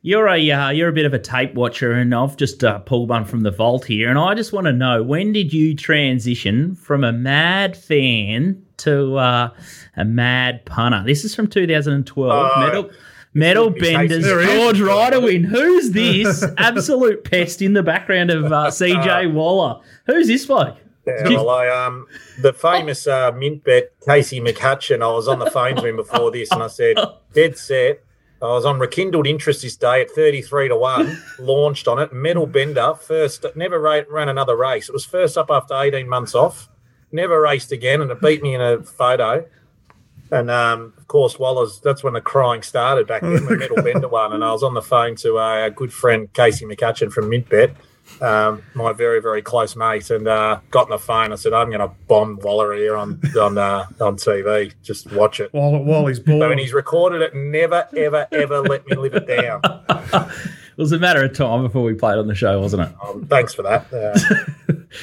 you're 0.04 0.28
a 0.28 0.52
uh, 0.52 0.70
you're 0.70 0.90
a 0.90 0.94
bit 0.94 1.06
of 1.06 1.14
a 1.16 1.20
tape 1.20 1.56
watcher, 1.56 1.92
and 1.94 2.14
I've 2.14 2.38
just 2.38 2.64
uh, 2.64 2.78
pulled 2.80 3.10
one 3.10 3.26
from 3.26 3.42
the 3.42 3.52
vault 3.52 3.86
here, 3.86 4.08
and 4.10 4.20
I 4.20 4.36
just 4.36 4.54
want 4.54 4.66
to 4.68 4.72
know 4.74 5.02
when 5.02 5.34
did 5.34 5.52
you 5.52 5.76
transition 5.76 6.76
from 6.76 7.04
a 7.04 7.12
mad 7.12 7.76
fan 7.76 8.64
to 8.78 9.18
uh, 9.18 9.50
a 9.96 10.06
mad 10.06 10.64
punter? 10.66 11.04
This 11.06 11.26
is 11.26 11.34
from 11.34 11.48
2012. 11.48 12.32
Oh, 12.32 12.90
Metal. 13.38 13.70
Benders, 13.70 14.24
There 14.24 14.42
he 14.42 14.48
is. 14.50 14.60
George 14.60 14.80
Riderwin. 14.80 15.46
Who's 15.46 15.92
this 15.92 16.44
absolute 16.58 17.24
pest 17.24 17.62
in 17.62 17.74
the 17.74 17.84
background 17.84 18.32
of 18.32 18.46
uh, 18.52 18.68
CJ 18.68 19.32
Waller? 19.34 19.82
Who's 20.08 20.28
this 20.28 20.46
bloke? 20.46 20.78
Yeah, 21.06 21.30
well, 21.30 21.50
I, 21.50 21.68
um, 21.70 22.06
the 22.42 22.52
famous 22.52 23.08
uh, 23.08 23.32
mint 23.32 23.64
bet, 23.64 23.92
Casey 24.06 24.42
McCutcheon. 24.42 25.02
I 25.02 25.08
was 25.08 25.28
on 25.28 25.40
the 25.40 25.50
phone 25.50 25.76
to 25.78 25.86
him 25.86 25.96
before 25.96 26.32
this 26.32 26.52
and 26.52 26.62
I 26.62 26.68
said, 26.68 26.98
dead 27.34 27.58
set. 27.58 28.04
I 28.42 28.46
was 28.48 28.66
on 28.66 28.78
rekindled 28.80 29.26
interest 29.26 29.62
this 29.62 29.76
day 29.78 30.02
at 30.02 30.12
33 30.12 30.68
to 30.68 30.76
1, 30.76 31.24
launched 31.40 31.88
on 31.88 31.98
it. 32.00 32.12
Metal 32.14 32.46
Bender, 32.46 32.94
first, 32.96 33.46
never 33.56 33.80
ra- 33.80 34.02
ran 34.12 34.30
another 34.30 34.56
race. 34.56 34.90
It 34.90 34.94
was 34.94 35.06
first 35.06 35.38
up 35.38 35.50
after 35.50 35.76
18 35.76 36.08
months 36.10 36.36
off, 36.36 36.70
never 37.12 37.42
raced 37.42 37.72
again, 37.72 38.02
and 38.02 38.12
it 38.12 38.22
beat 38.22 38.44
me 38.44 38.54
in 38.54 38.62
a 38.62 38.84
photo. 38.84 39.46
And 40.32 40.52
um, 40.52 40.94
of 40.98 41.08
course, 41.08 41.40
Waller's, 41.40 41.80
that's 41.80 42.04
when 42.04 42.14
the 42.14 42.22
crying 42.22 42.62
started 42.62 43.08
back 43.08 43.22
then, 43.22 43.46
when 43.46 43.60
Metal 43.60 43.82
Bender 43.82 44.08
won. 44.08 44.34
And 44.34 44.44
I 44.44 44.52
was 44.52 44.64
on 44.64 44.74
the 44.74 44.82
phone 44.82 45.16
to 45.18 45.38
uh, 45.38 45.42
our 45.42 45.70
good 45.70 45.94
friend 45.94 46.32
Casey 46.34 46.66
McCutcheon 46.66 47.12
from 47.12 47.30
Mintbet. 47.30 47.74
um, 48.22 48.64
my 48.74 48.94
very 48.94 49.22
very 49.22 49.42
close 49.42 49.76
mate, 49.76 50.10
and 50.12 50.28
uh, 50.30 50.60
got 50.72 50.86
on 50.86 50.90
the 50.92 50.98
phone. 50.98 51.34
I 51.34 51.36
said, 51.36 51.52
"I'm 51.52 51.68
going 51.70 51.82
to 51.82 51.92
bomb 52.08 52.40
Waller 52.42 52.74
here 52.74 52.96
on 52.96 53.22
on 53.38 53.58
uh, 53.58 53.86
on 54.00 54.16
TV. 54.16 54.74
Just 54.82 55.12
watch 55.12 55.40
it." 55.42 55.54
While 55.54 55.84
while 55.84 56.08
he's 56.08 56.18
So 56.18 56.24
when 56.28 56.40
born, 56.40 56.58
he's 56.58 56.72
recorded 56.74 57.22
it, 57.22 57.36
never 57.36 57.86
ever 57.98 58.26
ever 58.32 58.62
let 58.62 58.88
me 58.88 58.96
live 58.96 59.14
it 59.16 59.28
down. 59.28 59.62
It 60.78 60.82
was 60.82 60.92
a 60.92 61.00
matter 61.00 61.26
of 61.26 61.34
time 61.36 61.64
before 61.64 61.82
we 61.82 61.96
played 61.96 62.20
on 62.20 62.28
the 62.28 62.36
show, 62.36 62.62
wasn't 62.62 62.84
it? 62.84 62.96
Um, 63.04 63.26
thanks 63.26 63.52
for 63.52 63.64
that. 63.64 63.92
Uh, 63.92 64.14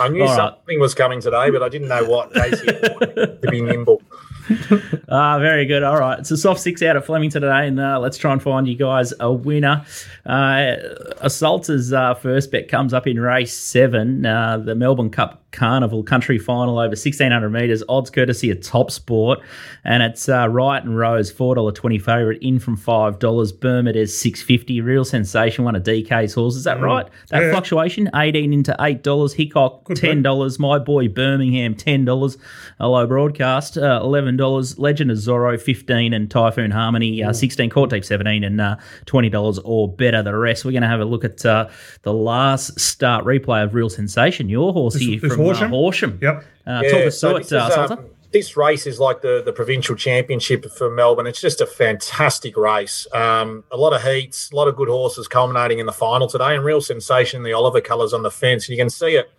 I 0.00 0.06
knew 0.06 0.22
All 0.22 0.28
right. 0.28 0.36
something 0.36 0.78
was 0.78 0.94
coming 0.94 1.20
today, 1.20 1.50
but 1.50 1.64
I 1.64 1.68
didn't 1.68 1.88
know 1.88 2.04
what. 2.04 2.32
Casey 2.32 2.64
wanted 2.66 3.42
to 3.42 3.50
be 3.50 3.60
nimble. 3.60 4.00
Ah, 5.08 5.38
very 5.38 5.66
good. 5.66 5.82
All 5.82 5.98
right. 5.98 6.18
It's 6.18 6.30
a 6.30 6.36
soft 6.36 6.60
six 6.60 6.82
out 6.82 6.96
of 6.96 7.04
Flemington 7.04 7.42
today, 7.42 7.68
and 7.68 7.78
uh, 7.78 7.98
let's 8.00 8.16
try 8.16 8.32
and 8.32 8.42
find 8.42 8.66
you 8.66 8.74
guys 8.74 9.12
a 9.20 9.32
winner. 9.32 9.84
Uh, 10.26 10.72
Assault's 11.20 11.92
uh, 11.92 12.14
first 12.14 12.50
bet 12.50 12.68
comes 12.68 12.92
up 12.92 13.06
in 13.06 13.20
race 13.20 13.54
seven, 13.54 14.26
uh, 14.26 14.58
the 14.58 14.74
Melbourne 14.74 15.10
Cup 15.10 15.43
Carnival 15.54 16.02
Country 16.02 16.38
Final 16.38 16.78
over 16.78 16.88
1600 16.90 17.48
metres, 17.48 17.82
odds 17.88 18.10
courtesy 18.10 18.50
of 18.50 18.60
Top 18.60 18.90
Sport, 18.90 19.38
and 19.84 20.02
it's 20.02 20.28
uh, 20.28 20.48
Wright 20.48 20.82
and 20.84 20.96
Rose, 20.98 21.32
$4.20 21.32 22.02
favourite, 22.02 22.42
in 22.42 22.58
from 22.58 22.76
$5. 22.76 23.60
Bermudez, 23.60 24.18
six 24.18 24.42
fifty. 24.42 24.80
Real 24.80 25.04
sensation, 25.04 25.64
one 25.64 25.76
of 25.76 25.82
DK's 25.84 26.34
horses. 26.34 26.58
Is 26.58 26.64
that 26.64 26.80
right? 26.80 27.06
That 27.30 27.42
Yeah. 27.44 27.50
fluctuation, 27.52 28.10
18 28.14 28.52
into 28.52 28.74
$8. 28.78 29.32
Hickok, 29.34 29.84
Good 29.84 29.96
$10. 29.98 30.58
My 30.58 30.78
boy 30.78 31.08
Birmingham, 31.08 31.74
ten 31.74 32.04
dollars. 32.04 32.36
Low 32.80 33.06
broadcast, 33.06 33.78
uh, 33.78 34.00
eleven 34.02 34.36
dollars. 34.36 34.78
Legend 34.78 35.10
of 35.10 35.16
Zorro, 35.16 35.60
fifteen, 35.60 36.12
and 36.12 36.30
Typhoon 36.30 36.70
Harmony, 36.72 37.22
uh, 37.22 37.32
sixteen. 37.32 37.70
Court 37.70 37.90
Deep, 37.90 38.04
seventeen, 38.04 38.42
and 38.44 38.60
uh, 38.60 38.76
twenty 39.06 39.28
dollars 39.30 39.58
or 39.64 39.88
better. 39.88 40.22
The 40.22 40.34
rest. 40.36 40.64
We're 40.64 40.72
going 40.72 40.82
to 40.82 40.88
have 40.88 41.00
a 41.00 41.04
look 41.04 41.24
at 41.24 41.44
uh, 41.46 41.68
the 42.02 42.12
last 42.12 42.78
start 42.80 43.24
replay 43.24 43.62
of 43.64 43.74
Real 43.74 43.88
Sensation. 43.88 44.48
Your 44.48 44.72
horse 44.72 44.94
This- 44.94 45.02
here 45.02 45.20
this 45.20 45.34
from 45.34 45.43
Horsham? 45.44 45.66
Uh, 45.66 45.76
Horsham. 45.76 46.18
Yep. 46.20 46.44
Uh, 46.66 46.82
talk 46.82 47.06
us 47.06 47.18
so 47.18 47.30
through 47.30 47.38
this 47.40 47.52
it, 47.52 47.56
uh, 47.56 47.84
is, 47.84 47.90
um, 47.90 48.06
this 48.32 48.56
race 48.56 48.86
is 48.86 48.98
like 48.98 49.22
the, 49.22 49.42
the 49.44 49.52
provincial 49.52 49.94
championship 49.94 50.70
for 50.72 50.90
Melbourne. 50.90 51.26
It's 51.26 51.40
just 51.40 51.60
a 51.60 51.66
fantastic 51.66 52.56
race. 52.56 53.06
Um, 53.12 53.64
a 53.70 53.76
lot 53.76 53.92
of 53.92 54.02
heats, 54.02 54.50
a 54.50 54.56
lot 54.56 54.66
of 54.66 54.76
good 54.76 54.88
horses 54.88 55.28
culminating 55.28 55.78
in 55.78 55.86
the 55.86 55.92
final 55.92 56.26
today, 56.26 56.54
and 56.54 56.64
real 56.64 56.80
sensation. 56.80 57.42
The 57.42 57.52
Oliver 57.52 57.80
colours 57.80 58.12
on 58.12 58.22
the 58.22 58.30
fence, 58.30 58.68
you 58.68 58.76
can 58.76 58.90
see 58.90 59.14
it 59.16 59.30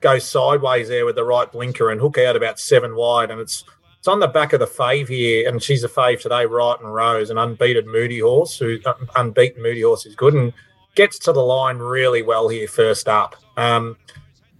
go 0.00 0.18
sideways 0.18 0.88
there 0.88 1.06
with 1.06 1.14
the 1.14 1.24
right 1.24 1.50
blinker 1.50 1.90
and 1.90 2.00
hook 2.00 2.18
out 2.18 2.34
about 2.34 2.58
seven 2.58 2.96
wide, 2.96 3.30
and 3.30 3.40
it's 3.40 3.64
it's 3.98 4.08
on 4.08 4.18
the 4.18 4.26
back 4.26 4.52
of 4.52 4.58
the 4.58 4.66
fave 4.66 5.06
here, 5.06 5.48
and 5.48 5.62
she's 5.62 5.84
a 5.84 5.88
fave 5.88 6.20
today, 6.20 6.44
Right 6.44 6.76
and 6.80 6.92
Rose, 6.92 7.30
an 7.30 7.38
unbeaten 7.38 7.88
Moody 7.88 8.18
horse, 8.18 8.58
who 8.58 8.80
unbeaten 9.14 9.62
Moody 9.62 9.82
horse 9.82 10.04
is 10.04 10.16
good 10.16 10.34
and 10.34 10.52
gets 10.96 11.20
to 11.20 11.32
the 11.32 11.40
line 11.40 11.78
really 11.78 12.20
well 12.20 12.48
here 12.48 12.66
first 12.66 13.06
up. 13.06 13.36
Um, 13.56 13.96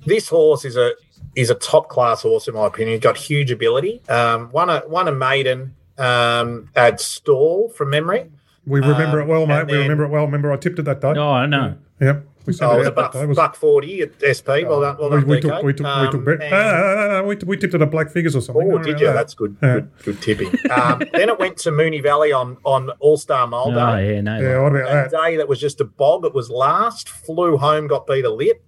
this 0.07 0.29
horse 0.29 0.65
is 0.65 0.77
a 0.77 0.93
is 1.35 1.49
a 1.51 1.55
top 1.55 1.89
class 1.89 2.23
horse 2.23 2.49
in 2.49 2.55
my 2.55 2.67
opinion. 2.67 2.99
Got 3.01 3.17
huge 3.17 3.51
ability. 3.51 4.03
Um, 4.09 4.51
won 4.53 4.69
a 4.71 4.83
won 4.87 5.09
a 5.09 5.13
maiden 5.13 5.75
um, 5.99 6.69
at 6.77 7.01
Stall 7.01 7.69
from 7.71 7.91
memory. 7.91 8.31
we 8.67 8.81
remember 8.81 9.21
Um, 9.21 9.29
it 9.29 9.31
well, 9.33 9.47
mate. 9.47 9.61
and 9.61 9.71
We 9.71 9.77
remember 9.79 10.05
it 10.05 10.09
well. 10.09 10.25
Remember, 10.25 10.53
I 10.53 10.57
tipped 10.57 10.79
it 10.79 10.83
that 10.83 11.01
day. 11.01 11.15
Oh, 11.17 11.31
I 11.31 11.47
know. 11.47 11.77
Yep. 12.01 12.27
We 12.45 12.53
sent 12.53 12.69
Oh, 12.71 12.75
it 12.75 12.77
it 12.77 12.79
was 12.81 12.89
a 12.89 12.91
buck, 12.93 13.15
was- 13.15 13.37
buck 13.37 13.55
forty 13.55 14.03
at 14.03 14.11
SP. 14.19 14.67
Well 14.67 14.81
done, 14.81 14.97
well 14.99 15.11
we, 15.11 15.21
done, 15.21 15.29
we 15.29 15.41
took 15.41 15.63
we 15.63 15.73
took 15.75 15.87
we 15.87 15.93
Um, 15.93 16.11
took 16.11 16.25
bet- 16.25 16.43
and- 16.43 16.51
no, 16.51 16.59
no, 16.59 16.95
no, 16.97 17.09
no, 17.21 17.25
we, 17.29 17.37
we 17.47 17.57
tipped 17.57 17.75
it 17.75 17.81
at 17.83 17.91
black 17.93 18.11
figures 18.11 18.35
or 18.35 18.41
something. 18.41 18.69
Oh, 18.73 18.79
did 18.79 18.99
you? 18.99 19.07
that. 19.07 19.13
That's 19.13 19.35
good. 19.35 19.57
Yeah. 19.63 19.75
Good, 19.75 19.91
good 20.03 20.23
tipping. 20.23 20.49
Um, 20.71 20.99
then 21.13 21.29
it 21.29 21.39
went 21.39 21.57
to 21.59 21.71
Moonee 21.71 22.03
Valley 22.03 22.33
on 22.33 22.57
on 22.65 22.91
All 22.99 23.17
Star 23.17 23.47
Mole 23.47 23.71
Oh, 23.79 23.97
Day. 23.97 24.15
yeah, 24.17 24.21
no. 24.23 24.41
Yeah, 24.41 24.61
what 24.61 24.75
about 24.75 24.89
That 24.91 25.11
that? 25.13 25.23
day 25.25 25.37
that 25.37 25.49
was 25.49 25.61
just 25.61 25.81
a 25.81 25.85
bog. 25.85 26.25
It 26.27 26.35
was 26.35 26.51
last. 26.51 27.09
Flew 27.09 27.57
home, 27.59 27.87
got 27.87 28.09
beat 28.09 28.25
a 28.25 28.31
lip. 28.35 28.65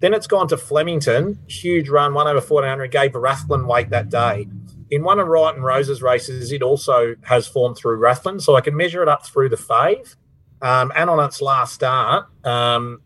Then 0.00 0.14
it's 0.14 0.26
gone 0.26 0.48
to 0.48 0.56
Flemington. 0.56 1.38
Huge 1.46 1.88
run, 1.88 2.14
one 2.14 2.26
over 2.26 2.40
fourteen 2.40 2.70
hundred. 2.70 2.90
Gave 2.90 3.12
Rathlin 3.12 3.66
weight 3.66 3.90
that 3.90 4.08
day. 4.08 4.48
In 4.90 5.04
one 5.04 5.20
of 5.20 5.28
Wright 5.28 5.54
and 5.54 5.64
Rose's 5.64 6.02
races, 6.02 6.50
it 6.50 6.62
also 6.62 7.14
has 7.22 7.46
formed 7.46 7.76
through 7.76 8.00
Rathlin, 8.00 8.40
so 8.40 8.56
I 8.56 8.60
can 8.60 8.76
measure 8.76 9.02
it 9.02 9.08
up 9.08 9.24
through 9.24 9.50
the 9.50 9.56
fave. 9.56 10.16
Um, 10.62 10.92
and 10.96 11.08
on 11.08 11.24
its 11.24 11.40
last 11.40 11.74
start 11.74 12.26
um, 12.44 13.00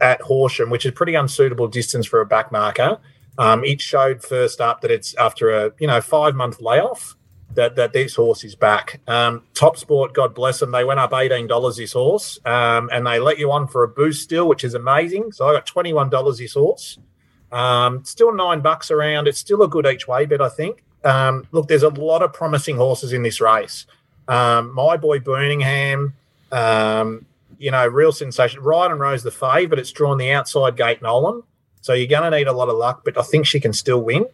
at 0.00 0.20
Horsham, 0.22 0.70
which 0.70 0.86
is 0.86 0.92
pretty 0.92 1.14
unsuitable 1.14 1.68
distance 1.68 2.06
for 2.06 2.20
a 2.20 2.26
back 2.26 2.52
marker, 2.52 2.98
um, 3.38 3.64
it 3.64 3.80
showed 3.80 4.22
first 4.22 4.60
up 4.60 4.82
that 4.82 4.90
it's 4.90 5.14
after 5.16 5.50
a 5.50 5.72
you 5.78 5.86
know 5.86 6.00
five 6.00 6.34
month 6.34 6.60
layoff 6.60 7.15
that 7.54 7.76
that 7.76 7.92
this 7.92 8.14
horse 8.14 8.44
is 8.44 8.54
back. 8.54 9.00
Um, 9.06 9.42
Top 9.54 9.76
Sport, 9.76 10.12
God 10.12 10.34
bless 10.34 10.60
them, 10.60 10.72
they 10.72 10.84
went 10.84 11.00
up 11.00 11.12
eighteen 11.12 11.46
dollars 11.46 11.76
this 11.76 11.92
horse, 11.92 12.38
um, 12.44 12.90
and 12.92 13.06
they 13.06 13.18
let 13.18 13.38
you 13.38 13.50
on 13.52 13.66
for 13.68 13.82
a 13.82 13.88
boost 13.88 14.22
still, 14.22 14.48
which 14.48 14.64
is 14.64 14.74
amazing. 14.74 15.32
So 15.32 15.48
I 15.48 15.52
got 15.52 15.66
twenty 15.66 15.92
one 15.92 16.10
dollars 16.10 16.38
this 16.38 16.54
horse. 16.54 16.98
Um, 17.52 18.04
still 18.04 18.34
nine 18.34 18.60
bucks 18.60 18.90
around. 18.90 19.28
It's 19.28 19.38
still 19.38 19.62
a 19.62 19.68
good 19.68 19.86
each 19.86 20.08
way 20.08 20.26
bet, 20.26 20.42
I 20.42 20.48
think. 20.48 20.82
Um, 21.04 21.46
look, 21.52 21.68
there's 21.68 21.84
a 21.84 21.88
lot 21.88 22.22
of 22.22 22.32
promising 22.32 22.76
horses 22.76 23.12
in 23.12 23.22
this 23.22 23.40
race. 23.40 23.86
Um, 24.28 24.74
my 24.74 24.96
boy 24.96 25.20
Birmingham, 25.20 26.14
um, 26.50 27.24
you 27.58 27.70
know, 27.70 27.86
real 27.86 28.10
sensation. 28.10 28.60
Ryan 28.60 28.92
and 28.92 29.00
Rose 29.00 29.22
the 29.22 29.30
fave, 29.30 29.70
but 29.70 29.78
it's 29.78 29.92
drawn 29.92 30.18
the 30.18 30.32
outside 30.32 30.76
gate 30.76 31.00
Nolan. 31.00 31.42
So 31.80 31.92
you're 31.92 32.08
going 32.08 32.28
to 32.28 32.36
need 32.36 32.48
a 32.48 32.52
lot 32.52 32.68
of 32.68 32.76
luck, 32.76 33.02
but 33.04 33.16
I 33.16 33.22
think 33.22 33.46
she 33.46 33.60
can 33.60 33.72
still 33.72 34.02
win. 34.02 34.26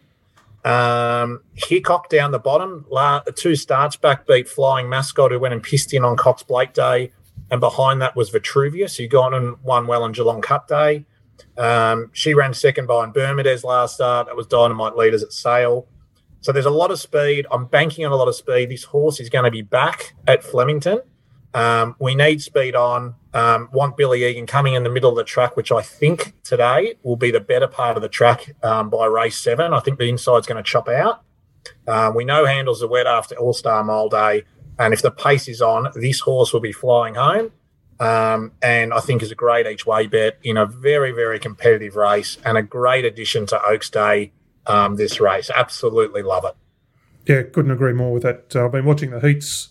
Um, 0.63 1.41
Hickok 1.55 2.09
down 2.09 2.31
the 2.31 2.39
bottom, 2.39 2.85
la- 2.89 3.21
two 3.35 3.55
starts 3.55 3.95
back 3.95 4.25
beat 4.25 4.47
Flying 4.47 4.89
Mascot, 4.89 5.31
who 5.31 5.39
went 5.39 5.53
and 5.53 5.61
pissed 5.61 5.93
in 5.93 6.03
on 6.05 6.15
Cox 6.15 6.43
Plate 6.43 6.73
Day. 6.73 7.11
And 7.51 7.59
behind 7.59 8.01
that 8.01 8.15
was 8.15 8.29
Vitruvius, 8.29 8.97
who 8.97 9.07
got 9.07 9.33
and 9.33 9.57
won 9.63 9.85
well 9.87 10.03
on 10.03 10.11
Geelong 10.11 10.41
Cup 10.41 10.67
Day. 10.67 11.05
Um, 11.57 12.09
she 12.13 12.33
ran 12.33 12.53
second 12.53 12.87
behind 12.87 13.13
Bermudez 13.13 13.63
last 13.63 13.95
start. 13.95 14.27
That 14.27 14.35
was 14.35 14.47
Dynamite 14.47 14.95
leaders 14.95 15.23
at 15.23 15.33
Sale. 15.33 15.87
So 16.41 16.51
there's 16.51 16.65
a 16.65 16.71
lot 16.71 16.91
of 16.91 16.99
speed. 16.99 17.45
I'm 17.51 17.65
banking 17.65 18.05
on 18.05 18.11
a 18.11 18.15
lot 18.15 18.27
of 18.27 18.35
speed. 18.35 18.69
This 18.69 18.83
horse 18.83 19.19
is 19.19 19.29
going 19.29 19.45
to 19.45 19.51
be 19.51 19.61
back 19.61 20.13
at 20.27 20.43
Flemington. 20.43 21.01
Um, 21.53 21.95
we 21.99 22.15
need 22.15 22.41
speed 22.41 22.75
on. 22.75 23.15
Um, 23.33 23.69
want 23.73 23.97
Billy 23.97 24.23
Egan 24.25 24.45
coming 24.45 24.75
in 24.75 24.83
the 24.83 24.89
middle 24.89 25.09
of 25.09 25.15
the 25.15 25.23
track, 25.23 25.57
which 25.57 25.71
I 25.71 25.81
think 25.81 26.33
today 26.43 26.95
will 27.01 27.15
be 27.15 27.31
the 27.31 27.39
better 27.39 27.67
part 27.67 27.97
of 27.97 28.03
the 28.03 28.09
track 28.09 28.55
um, 28.61 28.89
by 28.89 29.07
race 29.07 29.39
seven. 29.39 29.73
I 29.73 29.79
think 29.79 29.97
the 29.97 30.07
inside's 30.07 30.45
going 30.45 30.63
to 30.63 30.69
chop 30.69 30.87
out. 30.87 31.23
Um, 31.87 32.15
we 32.15 32.25
know 32.25 32.45
handles 32.45 32.83
are 32.83 32.87
wet 32.87 33.07
after 33.07 33.35
All 33.35 33.53
Star 33.53 33.83
Mile 33.83 34.09
Day, 34.09 34.43
and 34.77 34.93
if 34.93 35.01
the 35.01 35.11
pace 35.11 35.47
is 35.47 35.61
on, 35.61 35.91
this 35.95 36.19
horse 36.19 36.53
will 36.53 36.59
be 36.59 36.71
flying 36.71 37.15
home. 37.15 37.51
Um, 37.99 38.51
and 38.61 38.93
I 38.93 38.99
think 38.99 39.21
is 39.21 39.31
a 39.31 39.35
great 39.35 39.65
each 39.65 39.85
way 39.85 40.07
bet 40.07 40.37
in 40.43 40.57
a 40.57 40.65
very 40.65 41.11
very 41.11 41.39
competitive 41.39 41.95
race 41.95 42.37
and 42.43 42.57
a 42.57 42.63
great 42.63 43.05
addition 43.05 43.45
to 43.47 43.61
Oaks 43.63 43.89
Day. 43.89 44.33
Um, 44.65 44.95
this 44.95 45.19
race, 45.19 45.49
absolutely 45.53 46.21
love 46.21 46.45
it. 46.45 46.55
Yeah, 47.25 47.43
couldn't 47.43 47.71
agree 47.71 47.93
more 47.93 48.11
with 48.13 48.23
that. 48.23 48.55
Uh, 48.55 48.65
I've 48.65 48.71
been 48.71 48.85
watching 48.85 49.11
the 49.11 49.19
heats, 49.19 49.69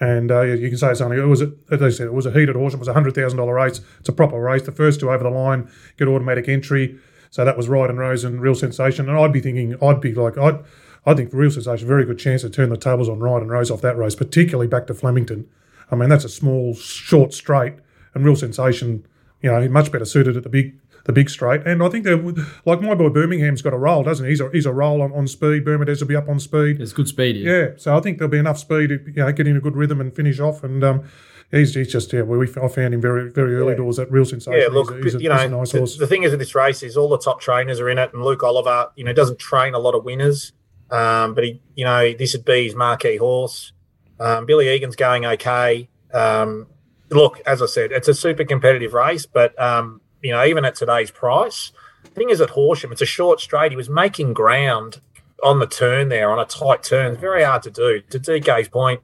and 0.00 0.30
uh, 0.30 0.40
you 0.40 0.68
can 0.68 0.78
say 0.78 0.90
it's 0.90 1.02
only 1.02 1.18
it 1.18 1.26
was 1.26 1.42
a, 1.42 1.52
as 1.70 1.78
they 1.78 1.90
said 1.90 2.06
it 2.06 2.14
was 2.14 2.26
a 2.26 2.32
heated 2.32 2.56
horse. 2.56 2.72
It 2.72 2.78
was 2.78 2.88
a 2.88 2.94
hundred 2.94 3.14
thousand 3.14 3.38
dollar 3.38 3.54
race. 3.54 3.80
It's 4.00 4.08
a 4.08 4.12
proper 4.12 4.40
race. 4.40 4.62
The 4.62 4.72
first 4.72 4.98
two 5.00 5.10
over 5.10 5.22
the 5.22 5.30
line 5.30 5.70
get 5.98 6.08
automatic 6.08 6.48
entry. 6.48 6.98
So 7.30 7.44
that 7.44 7.56
was 7.56 7.68
Ride 7.68 7.90
and 7.90 7.98
Rose 7.98 8.24
and 8.24 8.40
Real 8.40 8.54
Sensation. 8.54 9.08
And 9.08 9.16
I'd 9.16 9.32
be 9.32 9.40
thinking, 9.40 9.76
I'd 9.82 10.00
be 10.00 10.14
like, 10.14 10.36
I'd, 10.36 10.58
I 11.06 11.14
think 11.14 11.32
Real 11.32 11.50
Sensation, 11.50 11.86
very 11.86 12.04
good 12.04 12.18
chance 12.18 12.42
to 12.42 12.50
turn 12.50 12.70
the 12.70 12.76
tables 12.76 13.08
on 13.08 13.20
Ride 13.20 13.42
and 13.42 13.50
Rose 13.50 13.70
off 13.70 13.82
that 13.82 13.96
race, 13.96 14.16
particularly 14.16 14.66
back 14.66 14.86
to 14.88 14.94
Flemington. 14.94 15.48
I 15.90 15.96
mean, 15.96 16.08
that's 16.08 16.24
a 16.24 16.28
small, 16.28 16.74
short 16.74 17.32
straight, 17.32 17.74
and 18.14 18.24
Real 18.24 18.36
Sensation, 18.36 19.06
you 19.42 19.50
know, 19.50 19.68
much 19.68 19.92
better 19.92 20.04
suited 20.04 20.36
at 20.36 20.42
the 20.42 20.48
big, 20.48 20.79
the 21.04 21.12
big 21.12 21.30
straight. 21.30 21.66
And 21.66 21.82
I 21.82 21.88
think 21.88 22.04
they're 22.04 22.22
like 22.64 22.80
my 22.80 22.94
boy 22.94 23.08
Birmingham's 23.08 23.62
got 23.62 23.72
a 23.72 23.78
roll, 23.78 24.02
doesn't 24.02 24.24
he? 24.24 24.30
He's 24.30 24.40
a, 24.40 24.50
he's 24.50 24.66
a 24.66 24.72
roll 24.72 25.02
on, 25.02 25.12
on 25.12 25.26
speed. 25.26 25.64
Bermudez 25.64 26.00
will 26.00 26.08
be 26.08 26.16
up 26.16 26.28
on 26.28 26.38
speed. 26.40 26.80
It's 26.80 26.92
good 26.92 27.08
speed 27.08 27.36
here. 27.36 27.70
Yeah, 27.70 27.76
so 27.76 27.96
I 27.96 28.00
think 28.00 28.18
there'll 28.18 28.30
be 28.30 28.38
enough 28.38 28.58
speed 28.58 28.88
to 28.88 29.00
you 29.06 29.12
know, 29.12 29.32
get 29.32 29.46
in 29.46 29.56
a 29.56 29.60
good 29.60 29.76
rhythm 29.76 30.00
and 30.00 30.14
finish 30.14 30.40
off. 30.40 30.62
And 30.62 30.82
um, 30.84 31.08
he's, 31.50 31.74
he's 31.74 31.92
just 31.92 32.12
yeah, 32.12 32.22
we, 32.22 32.48
I 32.48 32.68
found 32.68 32.94
him 32.94 33.00
very 33.00 33.30
very 33.30 33.56
early 33.56 33.76
doors 33.76 33.98
at 33.98 34.10
real 34.10 34.24
sensation. 34.24 34.60
Yeah, 34.60 34.68
look, 34.68 34.90
he's 34.90 34.98
a, 34.98 35.02
he's 35.02 35.14
a, 35.14 35.22
you 35.22 35.28
know, 35.28 35.36
he's 35.36 35.44
a 35.44 35.48
nice 35.48 35.72
the, 35.72 35.78
horse. 35.78 35.96
the 35.96 36.06
thing 36.06 36.22
is 36.22 36.30
with 36.30 36.40
this 36.40 36.54
race 36.54 36.82
is 36.82 36.96
all 36.96 37.08
the 37.08 37.18
top 37.18 37.40
trainers 37.40 37.80
are 37.80 37.88
in 37.88 37.98
it, 37.98 38.12
and 38.12 38.22
Luke 38.22 38.42
Oliver, 38.42 38.90
you 38.96 39.04
know, 39.04 39.12
doesn't 39.12 39.38
train 39.38 39.74
a 39.74 39.78
lot 39.78 39.94
of 39.94 40.04
winners, 40.04 40.52
um, 40.90 41.34
but 41.34 41.44
he, 41.44 41.60
you 41.74 41.84
know, 41.84 42.12
this 42.12 42.34
would 42.34 42.44
be 42.44 42.64
his 42.64 42.74
marquee 42.74 43.16
horse. 43.16 43.72
Um, 44.18 44.44
Billy 44.44 44.68
Egan's 44.68 44.96
going 44.96 45.24
okay. 45.24 45.88
Um, 46.12 46.66
look, 47.10 47.40
as 47.46 47.62
I 47.62 47.66
said, 47.66 47.92
it's 47.92 48.08
a 48.08 48.14
super 48.14 48.44
competitive 48.44 48.92
race, 48.92 49.26
but 49.26 49.58
um, 49.60 50.00
you 50.22 50.32
know, 50.32 50.44
even 50.44 50.64
at 50.64 50.74
today's 50.74 51.10
price, 51.10 51.72
the 52.04 52.10
thing 52.10 52.30
is 52.30 52.40
at 52.40 52.50
Horsham, 52.50 52.92
it's 52.92 53.02
a 53.02 53.06
short 53.06 53.40
straight. 53.40 53.72
He 53.72 53.76
was 53.76 53.90
making 53.90 54.32
ground 54.32 55.00
on 55.42 55.58
the 55.58 55.66
turn 55.66 56.08
there 56.08 56.30
on 56.30 56.38
a 56.38 56.44
tight 56.44 56.82
turn. 56.82 57.12
It's 57.12 57.20
very 57.20 57.42
hard 57.44 57.62
to 57.62 57.70
do. 57.70 58.02
To 58.10 58.18
DK's 58.20 58.68
point, 58.68 59.00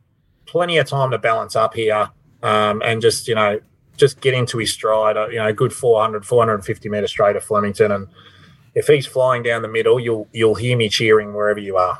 plenty 0.47 0.79
of 0.79 0.87
time 0.87 1.11
to 1.11 1.19
balance 1.19 1.57
up 1.57 1.75
here 1.75 2.11
um, 2.43 2.83
and 2.85 3.01
just 3.01 3.29
you 3.29 3.35
know 3.35 3.61
just 3.97 4.21
get 4.21 4.35
into 4.35 4.59
his 4.59 4.73
stride. 4.73 5.17
uh, 5.17 5.29
You 5.29 5.39
know, 5.39 5.47
a 5.47 5.53
good 5.53 5.73
400, 5.73 6.25
450 6.27 6.89
meter 6.89 7.07
straight 7.07 7.37
of 7.37 7.45
Flemington, 7.45 7.91
and 7.93 8.09
if 8.75 8.87
he's 8.87 9.07
flying 9.07 9.43
down 9.43 9.63
the 9.63 9.69
middle, 9.69 9.99
you'll 9.99 10.29
you'll 10.33 10.55
hear 10.55 10.77
me 10.77 10.89
cheering 10.89 11.35
wherever 11.35 11.61
you 11.61 11.77
are. 11.77 11.99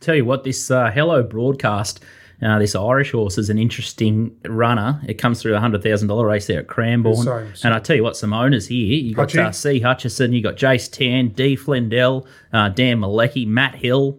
Tell 0.00 0.14
you 0.14 0.24
what, 0.24 0.44
this 0.44 0.70
uh, 0.70 0.90
Hello 0.90 1.22
broadcast 1.22 2.04
Uh, 2.42 2.58
this 2.58 2.74
Irish 2.74 3.12
horse 3.12 3.38
is 3.38 3.48
an 3.48 3.58
interesting 3.58 4.36
runner. 4.44 5.00
It 5.08 5.14
comes 5.14 5.40
through 5.40 5.54
a 5.56 5.60
hundred 5.60 5.82
thousand 5.82 6.08
dollar 6.08 6.26
race 6.26 6.46
there 6.46 6.58
at 6.60 6.66
Cranbourne, 6.66 7.16
Same, 7.16 7.54
same. 7.54 7.54
and 7.64 7.74
I 7.74 7.78
tell 7.78 7.96
you 7.96 8.02
what, 8.02 8.16
some 8.16 8.32
owners 8.34 8.66
here. 8.66 8.94
You 8.98 9.14
got 9.14 9.28
Hutchie. 9.28 9.46
uh, 9.46 9.52
C 9.52 9.80
Hutchison, 9.80 10.32
you 10.34 10.42
got 10.42 10.56
Jace 10.56 10.90
Tan, 10.90 11.28
D 11.28 11.56
Flendell, 11.56 12.26
uh, 12.52 12.68
Dan 12.68 13.00
Malecki, 13.00 13.46
Matt 13.46 13.76
Hill, 13.76 14.18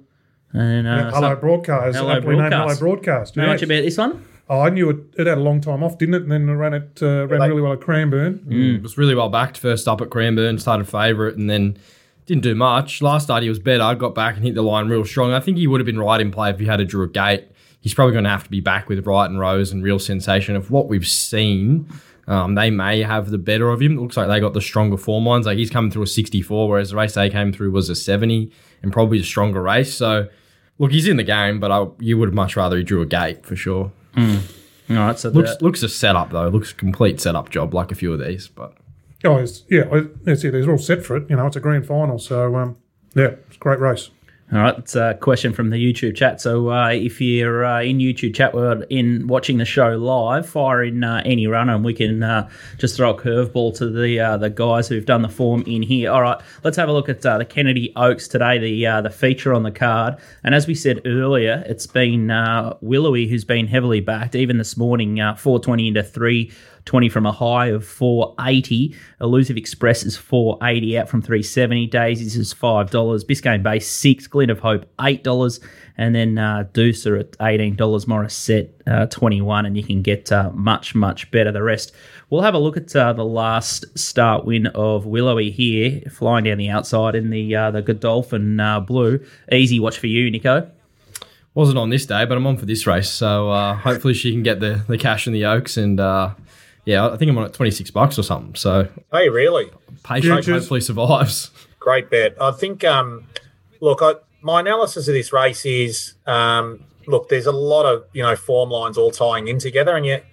and 0.51 0.87
uh, 0.87 1.11
Hello 1.11 1.29
some- 1.33 1.39
Broadcast. 1.39 1.95
Hello 1.97 2.11
aptly 2.11 2.35
named 2.37 2.53
Hello 2.53 2.65
Broadcast. 2.65 2.79
Broadcast. 2.79 3.37
Know 3.37 3.43
yes. 3.43 3.49
much 3.53 3.61
about 3.63 3.81
this 3.83 3.97
one? 3.97 4.25
Oh, 4.49 4.61
I 4.61 4.69
knew 4.69 4.89
it, 4.89 4.97
it 5.17 5.27
had 5.27 5.37
a 5.37 5.41
long 5.41 5.59
time 5.61 5.83
off, 5.83 5.97
didn't 5.97 6.15
it? 6.15 6.21
And 6.23 6.31
then 6.31 6.47
it 6.49 6.53
ran 6.53 6.73
it 6.73 6.99
uh, 7.03 7.27
ran 7.27 7.39
like- 7.39 7.49
really 7.49 7.61
well 7.61 7.73
at 7.73 7.81
Cranbourne. 7.81 8.47
It 8.49 8.81
was 8.81 8.97
really 8.97 9.13
well 9.13 9.29
backed 9.29 9.57
first 9.57 9.87
up 9.87 10.01
at 10.01 10.09
Cranbourne, 10.09 10.57
started 10.57 10.87
favourite, 10.87 11.35
and 11.35 11.49
then 11.49 11.77
didn't 12.25 12.43
do 12.43 12.55
much. 12.55 13.01
Last 13.03 13.25
start 13.25 13.43
he 13.43 13.49
was 13.49 13.59
better, 13.59 13.83
I 13.83 13.93
got 13.93 14.15
back 14.15 14.35
and 14.37 14.43
hit 14.45 14.55
the 14.55 14.61
line 14.63 14.87
real 14.89 15.05
strong. 15.05 15.33
I 15.33 15.39
think 15.39 15.57
he 15.57 15.67
would 15.67 15.79
have 15.79 15.85
been 15.85 15.99
right 15.99 16.19
in 16.19 16.31
play 16.31 16.49
if 16.49 16.59
he 16.59 16.65
had 16.65 16.79
a 16.79 16.85
Drew 16.85 17.07
Gate. 17.09 17.45
He's 17.87 17.93
probably 17.93 18.11
going 18.11 18.25
to 18.25 18.29
have 18.29 18.43
to 18.43 18.49
be 18.49 18.59
back 18.59 18.89
with 18.89 19.07
Wright 19.07 19.29
and 19.29 19.39
Rose 19.39 19.71
and 19.71 19.81
real 19.81 19.97
sensation 19.97 20.57
of 20.57 20.69
what 20.71 20.89
we've 20.89 21.07
seen. 21.07 21.87
Um, 22.27 22.55
they 22.55 22.69
may 22.69 23.01
have 23.01 23.29
the 23.29 23.37
better 23.37 23.69
of 23.69 23.81
him. 23.81 23.97
It 23.97 24.01
looks 24.01 24.17
like 24.17 24.27
they 24.27 24.41
got 24.41 24.51
the 24.51 24.59
stronger 24.59 24.97
form 24.97 25.25
lines. 25.25 25.45
Like 25.45 25.57
he's 25.57 25.69
coming 25.69 25.89
through 25.89 26.03
a 26.03 26.07
64, 26.07 26.67
whereas 26.67 26.89
the 26.89 26.97
race 26.97 27.13
they 27.13 27.29
came 27.29 27.53
through 27.53 27.71
was 27.71 27.89
a 27.89 27.95
70 27.95 28.51
and 28.83 28.91
probably 28.91 29.19
a 29.21 29.23
stronger 29.23 29.61
race. 29.61 29.93
So, 29.95 30.27
look, 30.79 30.91
he's 30.91 31.07
in 31.07 31.15
the 31.15 31.23
game, 31.23 31.61
but 31.61 31.71
I, 31.71 31.87
you 31.99 32.17
would 32.17 32.27
have 32.27 32.35
much 32.35 32.57
rather 32.57 32.75
he 32.75 32.83
drew 32.83 33.01
a 33.01 33.05
gate 33.05 33.45
for 33.45 33.55
sure. 33.55 33.93
All 34.17 34.25
right, 34.89 35.17
so 35.17 35.29
Looks 35.29 35.55
the, 35.55 35.63
looks 35.63 35.81
a 35.81 35.87
setup 35.87 36.31
though. 36.31 36.49
Looks 36.49 36.71
a 36.71 36.75
complete 36.75 37.21
setup 37.21 37.49
job 37.49 37.73
like 37.73 37.93
a 37.93 37.95
few 37.95 38.11
of 38.11 38.19
these, 38.19 38.49
but. 38.49 38.73
Oh, 39.23 39.37
it's, 39.37 39.63
yeah, 39.69 39.83
I- 39.93 40.07
that's 40.23 40.43
it. 40.43 40.51
They're 40.51 40.69
all 40.69 40.77
set 40.77 41.05
for 41.05 41.15
it. 41.15 41.29
You 41.29 41.37
know, 41.37 41.47
it's 41.47 41.55
a 41.55 41.61
grand 41.61 41.85
final. 41.87 42.19
So, 42.19 42.53
um, 42.57 42.75
yeah, 43.15 43.35
it's 43.47 43.55
a 43.55 43.59
great 43.59 43.79
race. 43.79 44.09
All 44.49 44.59
right, 44.59 44.77
it's 44.77 44.95
a 44.95 45.13
question 45.19 45.51
from 45.51 45.71
the 45.71 45.75
YouTube 45.75 46.15
chat. 46.15 46.39
So 46.39 46.71
uh, 46.71 46.91
if 46.91 47.19
you're 47.19 47.65
uh, 47.65 47.81
in 47.81 47.97
YouTube 47.97 48.33
chat 48.33 48.53
world 48.53 48.85
in 48.89 49.27
watching 49.27 49.57
the 49.57 49.65
show 49.65 49.97
live, 49.97 50.47
fire 50.47 50.85
in 50.85 51.03
uh, 51.03 51.21
any 51.25 51.47
runner, 51.47 51.75
and 51.75 51.83
we 51.83 51.93
can 51.93 52.23
uh, 52.23 52.49
just 52.77 52.95
throw 52.95 53.09
a 53.09 53.21
curveball 53.21 53.75
to 53.79 53.89
the 53.89 54.21
uh, 54.21 54.37
the 54.37 54.49
guys 54.49 54.87
who've 54.87 55.05
done 55.05 55.21
the 55.21 55.27
form 55.27 55.65
in 55.67 55.81
here. 55.81 56.11
All 56.11 56.21
right, 56.21 56.41
let's 56.63 56.77
have 56.77 56.87
a 56.87 56.93
look 56.93 57.09
at 57.09 57.25
uh, 57.25 57.39
the 57.39 57.43
Kennedy 57.43 57.91
Oaks 57.97 58.29
today, 58.29 58.57
the 58.57 59.01
the 59.01 59.09
feature 59.09 59.53
on 59.53 59.63
the 59.63 59.71
card. 59.71 60.15
And 60.45 60.55
as 60.55 60.65
we 60.65 60.75
said 60.75 61.01
earlier, 61.05 61.61
it's 61.67 61.85
been 61.85 62.27
Willowy 62.79 63.27
who's 63.27 63.43
been 63.43 63.67
heavily 63.67 63.99
backed. 63.99 64.33
Even 64.33 64.59
this 64.59 64.77
morning, 64.77 65.19
uh, 65.19 65.35
420 65.35 65.89
into 65.89 66.03
three. 66.03 66.53
20 66.87 67.09
from 67.09 67.25
a 67.25 67.31
high 67.31 67.67
of 67.67 67.85
480. 67.85 68.95
Elusive 69.21 69.57
Express 69.57 70.03
is 70.03 70.17
480 70.17 70.97
out 70.97 71.09
from 71.09 71.21
370. 71.21 71.85
Daisies 71.87 72.35
is 72.35 72.53
$5. 72.53 72.89
Biscayne 72.89 73.61
Bay 73.61 73.77
6 73.77 74.27
Glint 74.27 74.49
of 74.49 74.59
Hope 74.59 74.85
$8. 74.97 75.59
And 75.97 76.15
then 76.15 76.37
uh, 76.37 76.67
Deucer 76.73 77.19
at 77.19 77.33
$18. 77.33 77.77
Morissette 77.77 78.69
uh, 78.87 79.05
21 79.07 79.65
and 79.65 79.77
you 79.77 79.83
can 79.83 80.01
get 80.01 80.31
uh, 80.31 80.49
much, 80.53 80.95
much 80.95 81.29
better 81.29 81.51
the 81.51 81.61
rest. 81.61 81.91
We'll 82.29 82.41
have 82.41 82.55
a 82.55 82.59
look 82.59 82.77
at 82.77 82.95
uh, 82.95 83.13
the 83.13 83.25
last 83.25 83.85
start 83.97 84.45
win 84.45 84.67
of 84.67 85.05
Willowy 85.05 85.51
here, 85.51 86.01
flying 86.09 86.45
down 86.45 86.57
the 86.57 86.69
outside 86.69 87.15
in 87.15 87.29
the 87.29 87.55
uh, 87.55 87.71
the 87.71 87.81
Godolphin 87.81 88.59
uh, 88.59 88.79
blue. 88.79 89.23
Easy 89.51 89.79
watch 89.79 89.97
for 89.97 90.07
you, 90.07 90.29
Nico. 90.29 90.69
Wasn't 91.53 91.77
on 91.77 91.89
this 91.89 92.05
day, 92.05 92.23
but 92.25 92.37
I'm 92.37 92.45
on 92.45 92.57
for 92.57 92.67
this 92.67 92.85
race. 92.85 93.09
So 93.09 93.49
uh, 93.49 93.73
hopefully 93.73 94.13
she 94.13 94.31
can 94.31 94.43
get 94.43 94.59
the, 94.59 94.83
the 94.87 94.97
cash 94.97 95.25
in 95.25 95.33
the 95.33 95.45
Oaks. 95.45 95.75
And 95.75 95.99
uh, 95.99 96.35
yeah, 96.87 97.09
I 97.09 97.17
think 97.17 97.29
I'm 97.29 97.37
on 97.37 97.43
at 97.43 97.53
26 97.53 97.91
bucks 97.91 98.17
or 98.17 98.23
something. 98.23 98.55
So 98.55 98.87
Hey, 99.11 99.27
really? 99.27 99.69
patient 100.03 100.35
Futures. 100.43 100.63
hopefully 100.63 100.79
survives. 100.79 101.51
Great 101.79 102.09
bet. 102.09 102.41
I 102.41 102.51
think, 102.51 102.85
um, 102.85 103.25
look, 103.81 103.99
I, 104.01 104.13
my 104.41 104.61
analysis 104.61 105.09
of 105.09 105.13
this 105.13 105.33
race 105.33 105.65
is 105.65 106.13
um, 106.25 106.85
look, 107.05 107.27
there's 107.27 107.45
a 107.45 107.51
lot 107.51 107.85
of, 107.85 108.05
you 108.13 108.23
know, 108.23 108.37
form 108.37 108.69
lines 108.69 108.97
all 108.97 109.11
tying 109.11 109.49
in 109.49 109.59
together, 109.59 109.97
and 109.97 110.05
yet 110.05 110.23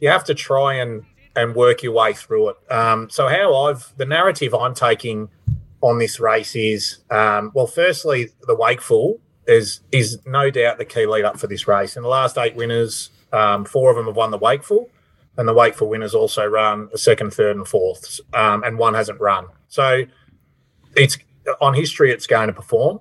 you 0.00 0.08
have 0.08 0.22
to 0.24 0.34
try 0.34 0.74
and, 0.74 1.04
and 1.34 1.56
work 1.56 1.82
your 1.82 1.92
way 1.92 2.12
through 2.12 2.50
it. 2.50 2.72
Um, 2.72 3.10
so, 3.10 3.26
how 3.26 3.54
I've, 3.66 3.92
the 3.96 4.06
narrative 4.06 4.54
I'm 4.54 4.74
taking 4.74 5.28
on 5.80 5.98
this 5.98 6.20
race 6.20 6.54
is, 6.54 6.98
um, 7.10 7.50
well, 7.54 7.66
firstly, 7.66 8.30
the 8.46 8.54
Wakeful 8.54 9.18
is, 9.48 9.80
is 9.90 10.18
no 10.26 10.48
doubt 10.50 10.78
the 10.78 10.84
key 10.84 11.06
lead 11.06 11.24
up 11.24 11.40
for 11.40 11.48
this 11.48 11.66
race. 11.66 11.96
In 11.96 12.02
the 12.04 12.08
last 12.08 12.38
eight 12.38 12.54
winners, 12.54 13.10
um, 13.32 13.64
four 13.64 13.90
of 13.90 13.96
them 13.96 14.06
have 14.06 14.16
won 14.16 14.30
the 14.30 14.38
Wakeful 14.38 14.88
and 15.36 15.48
the 15.48 15.54
Wakeful 15.54 15.88
winners 15.88 16.14
also 16.14 16.44
run 16.44 16.88
a 16.92 16.98
second, 16.98 17.32
third, 17.32 17.56
and 17.56 17.66
fourth, 17.66 18.20
um, 18.32 18.62
and 18.62 18.78
one 18.78 18.94
hasn't 18.94 19.20
run. 19.20 19.46
So 19.68 20.04
it's 20.96 21.18
on 21.60 21.74
history, 21.74 22.10
it's 22.10 22.26
going 22.26 22.48
to 22.48 22.52
perform. 22.52 23.00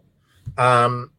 Um, 0.57 1.11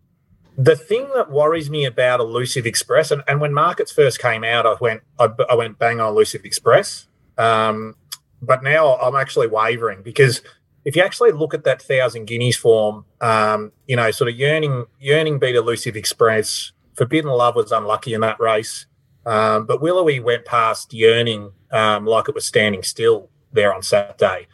the 0.57 0.77
thing 0.77 1.09
that 1.15 1.31
worries 1.31 1.69
me 1.71 1.85
about 1.85 2.21
Elusive 2.21 2.67
Express, 2.67 3.11
and, 3.11 3.23
and 3.27 3.41
when 3.41 3.53
markets 3.53 3.91
first 3.91 4.21
came 4.21 4.45
out, 4.45 4.67
I 4.67 4.75
went 4.81 5.03
I, 5.19 5.29
I 5.51 5.55
went 5.55 5.79
bang 5.79 6.01
on 6.01 6.09
Elusive 6.09 6.45
Express, 6.45 7.09
um, 7.39 7.97
but 8.41 8.62
now 8.62 8.97
I'm 8.97 9.17
actually 9.17 9.49
wavering 9.49 10.03
because 10.03 10.43
if 10.85 10.95
you 10.95 11.03
actually 11.03 11.33
look 11.33 11.55
at 11.55 11.65
that 11.65 11.83
thousand 11.83 12.27
guineas 12.27 12.57
form, 12.57 13.05
um, 13.21 13.73
you 13.87 13.97
know, 13.97 14.11
sort 14.11 14.31
of 14.31 14.37
yearning 14.37 14.87
yearning 15.01 15.39
beat 15.39 15.57
Elusive 15.57 15.97
Express. 15.97 16.73
Forbidden 16.95 17.31
Love 17.31 17.57
was 17.57 17.73
unlucky 17.73 18.15
in 18.15 18.21
that 18.21 18.39
race. 18.39 18.87
Um, 19.27 19.66
but 19.66 19.81
Willowy 19.81 20.20
went 20.20 20.45
past 20.45 20.93
yearning 20.93 21.53
um, 21.70 22.07
like 22.07 22.29
it 22.29 22.35
was 22.35 22.45
standing 22.45 22.83
still 22.83 23.31
there 23.53 23.75
on 23.75 23.83
Saturday. 23.83 24.47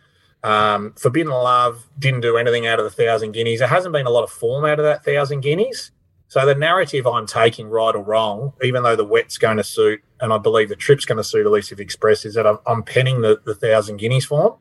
Um, 0.42 0.94
Forbidden 0.96 1.32
Love 1.32 1.88
didn't 1.98 2.20
do 2.22 2.36
anything 2.36 2.66
out 2.66 2.78
of 2.78 2.84
the 2.84 2.90
thousand 2.90 3.32
guineas. 3.32 3.58
There 3.58 3.68
hasn't 3.68 3.92
been 3.92 4.06
a 4.06 4.10
lot 4.10 4.24
of 4.24 4.30
form 4.30 4.64
out 4.64 4.78
of 4.78 4.84
that 4.84 5.04
thousand 5.04 5.40
guineas. 5.40 5.90
So 6.28 6.46
the 6.46 6.54
narrative 6.54 7.08
I'm 7.08 7.26
taking, 7.26 7.68
right 7.68 7.94
or 7.94 8.02
wrong, 8.02 8.52
even 8.62 8.84
though 8.84 8.94
the 8.94 9.04
wet's 9.04 9.36
going 9.36 9.56
to 9.56 9.64
suit, 9.64 10.00
and 10.20 10.32
I 10.32 10.38
believe 10.38 10.68
the 10.68 10.76
trip's 10.76 11.04
going 11.04 11.18
to 11.18 11.24
suit 11.24 11.44
Elusive 11.44 11.80
Express, 11.80 12.24
is 12.24 12.34
that 12.34 12.46
I'm, 12.46 12.58
I'm 12.66 12.84
penning 12.84 13.20
the, 13.20 13.40
the 13.44 13.54
thousand 13.54 13.96
guineas 13.96 14.26
form. 14.26 14.54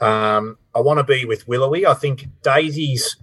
Um, 0.00 0.58
I 0.74 0.80
want 0.80 0.98
to 0.98 1.04
be 1.04 1.24
with 1.24 1.46
Willowy. 1.46 1.86
I 1.86 1.94
think 1.94 2.26
Daisy's 2.42 3.16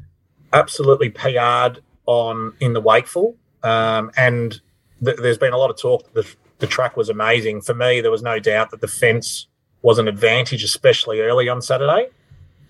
absolutely 0.54 1.10
PR'd 1.10 1.82
on 2.06 2.54
in 2.62 2.72
the 2.72 2.82
Wakeful, 2.82 3.36
um, 3.62 4.10
and 4.16 4.62
th- 5.04 5.18
there's 5.18 5.38
been 5.38 5.54
a 5.54 5.58
lot 5.58 5.70
of 5.70 5.78
talk 5.78 6.14
the, 6.14 6.28
the 6.60 6.68
track 6.68 6.98
was 6.98 7.10
amazing. 7.10 7.62
For 7.62 7.74
me, 7.74 8.02
there 8.02 8.12
was 8.12 8.24
no 8.24 8.40
doubt 8.40 8.72
that 8.72 8.82
the 8.82 8.88
fence 8.88 9.48
was 9.82 10.00
an 10.00 10.08
advantage, 10.08 10.64
especially 10.64 11.22
early 11.22 11.48
on 11.50 11.62
Saturday. 11.62 12.10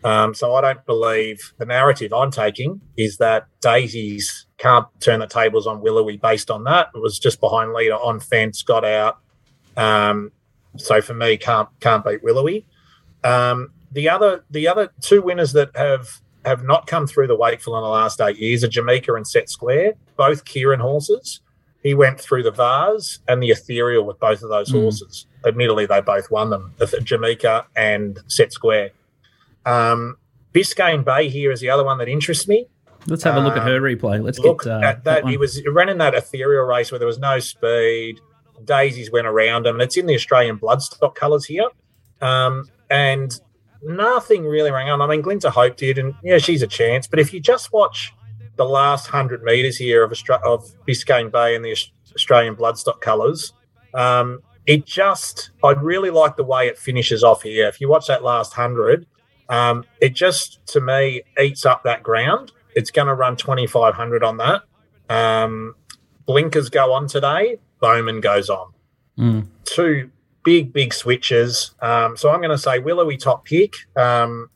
Um, 0.03 0.35
so 0.35 0.53
I 0.53 0.61
don't 0.61 0.85
believe 0.85 1.53
the 1.57 1.65
narrative 1.65 2.13
I'm 2.13 2.29
taking 2.29 2.79
is 2.95 3.17
that 3.17 3.47
Daisies 3.61 4.45
can't 4.59 4.85
turn 4.99 5.19
the 5.19 5.27
tables 5.27 5.65
on 5.65 5.81
Willowy 5.81 6.17
based 6.17 6.51
on 6.51 6.63
that. 6.65 6.89
It 6.93 7.01
was 7.01 7.17
just 7.17 7.39
behind 7.39 7.73
leader 7.73 7.95
on 7.95 8.19
fence, 8.19 8.61
got 8.61 8.85
out. 8.85 9.17
Um, 9.75 10.31
so 10.77 11.01
for 11.01 11.13
me, 11.13 11.37
can't 11.37 11.69
can't 11.79 12.05
beat 12.05 12.23
Willowy. 12.23 12.67
Um, 13.23 13.71
the 13.91 14.09
other 14.09 14.45
the 14.51 14.67
other 14.67 14.91
two 15.01 15.21
winners 15.21 15.53
that 15.53 15.75
have 15.75 16.21
have 16.45 16.63
not 16.63 16.85
come 16.85 17.07
through 17.07 17.27
the 17.27 17.35
Wakeful 17.35 17.75
in 17.75 17.81
the 17.81 17.89
last 17.89 18.21
eight 18.21 18.37
years 18.37 18.63
are 18.63 18.67
Jamaica 18.67 19.13
and 19.15 19.27
Set 19.27 19.49
Square, 19.49 19.93
both 20.15 20.45
Ciaron 20.45 20.81
horses. 20.81 21.41
He 21.85 21.93
went 21.93 22.19
through 22.19 22.41
the 22.41 22.49
Vase 22.49 23.19
and 23.27 23.43
the 23.43 23.51
Ethereal 23.51 24.05
with 24.05 24.19
both 24.19 24.41
of 24.41 24.49
those 24.49 24.71
horses. 24.71 25.27
Admittedly, 25.45 25.85
they 25.85 26.01
both 26.01 26.31
won 26.31 26.49
them, 26.49 26.73
the 26.77 26.87
Jamaica 26.87 27.67
and 27.75 28.19
Set 28.25 28.51
Square. 28.51 28.89
Um, 29.67 30.17
Biscayne 30.51 31.05
Bay 31.05 31.29
here 31.29 31.51
is 31.51 31.59
the 31.59 31.69
other 31.69 31.83
one 31.83 31.99
that 31.99 32.09
interests 32.09 32.47
me. 32.47 32.65
Let's 33.05 33.21
have 33.21 33.35
a 33.35 33.39
look 33.39 33.55
at 33.55 33.61
her 33.61 33.79
replay. 33.79 34.19
Let's 34.23 34.39
Look 34.39 34.63
get 34.63 34.71
uh, 34.71 34.79
at 34.83 35.03
that. 35.03 35.25
one. 35.25 35.31
He 35.31 35.37
was 35.37 35.61
running 35.67 35.99
that 35.99 36.15
ethereal 36.15 36.63
race 36.63 36.91
where 36.91 36.97
there 36.97 37.05
was 37.05 37.19
no 37.19 37.37
speed. 37.37 38.19
Daisies 38.63 39.11
went 39.11 39.27
around 39.27 39.67
him, 39.67 39.75
and 39.75 39.83
it's 39.83 39.95
in 39.95 40.07
the 40.07 40.15
Australian 40.15 40.57
bloodstock 40.57 41.13
colours 41.13 41.45
here. 41.45 41.69
Um, 42.19 42.67
and 42.89 43.39
nothing 43.83 44.43
really 44.43 44.71
rang 44.71 44.89
on. 44.89 45.03
I 45.03 45.07
mean, 45.07 45.21
Glint 45.21 45.45
of 45.45 45.53
Hope 45.53 45.77
did, 45.77 45.99
and 45.99 46.15
yeah, 46.23 46.39
she's 46.39 46.63
a 46.63 46.67
chance. 46.67 47.05
But 47.05 47.19
if 47.19 47.31
you 47.31 47.39
just 47.39 47.71
watch 47.71 48.11
the 48.57 48.65
last 48.65 49.07
hundred 49.07 49.43
metres 49.43 49.77
here 49.77 50.03
of 50.03 50.11
Austra- 50.11 50.43
of 50.43 50.71
Biscayne 50.87 51.31
Bay 51.31 51.55
and 51.55 51.63
the 51.63 51.75
Australian 52.13 52.55
bloodstock 52.55 53.01
colours, 53.01 53.53
um, 53.93 54.39
it 54.65 54.85
just 54.85 55.51
I 55.63 55.71
really 55.71 56.09
like 56.09 56.37
the 56.37 56.43
way 56.43 56.67
it 56.67 56.77
finishes 56.77 57.23
off 57.23 57.43
here. 57.43 57.67
If 57.67 57.81
you 57.81 57.89
watch 57.89 58.07
that 58.07 58.23
last 58.23 58.53
hundred, 58.53 59.05
um, 59.49 59.85
it 60.01 60.13
just 60.13 60.65
to 60.67 60.81
me 60.81 61.23
eats 61.39 61.65
up 61.65 61.83
that 61.83 62.03
ground. 62.03 62.51
It's 62.75 62.91
going 62.91 63.07
to 63.07 63.13
run 63.13 63.35
twenty 63.35 63.67
five 63.67 63.93
hundred 63.93 64.23
on 64.23 64.37
that. 64.37 64.63
Um, 65.09 65.75
blinkers 66.25 66.69
go 66.69 66.93
on 66.93 67.07
today. 67.07 67.59
Bowman 67.79 68.21
goes 68.21 68.49
on. 68.49 68.71
Mm. 69.17 69.47
Two 69.65 70.09
big, 70.43 70.71
big 70.71 70.93
switches. 70.93 71.71
Um, 71.81 72.15
so 72.15 72.29
I'm 72.29 72.39
going 72.39 72.51
to 72.51 72.57
say 72.57 72.79
Willowy 72.79 73.17
top 73.17 73.45
pick. 73.45 73.73
Um, 73.95 74.49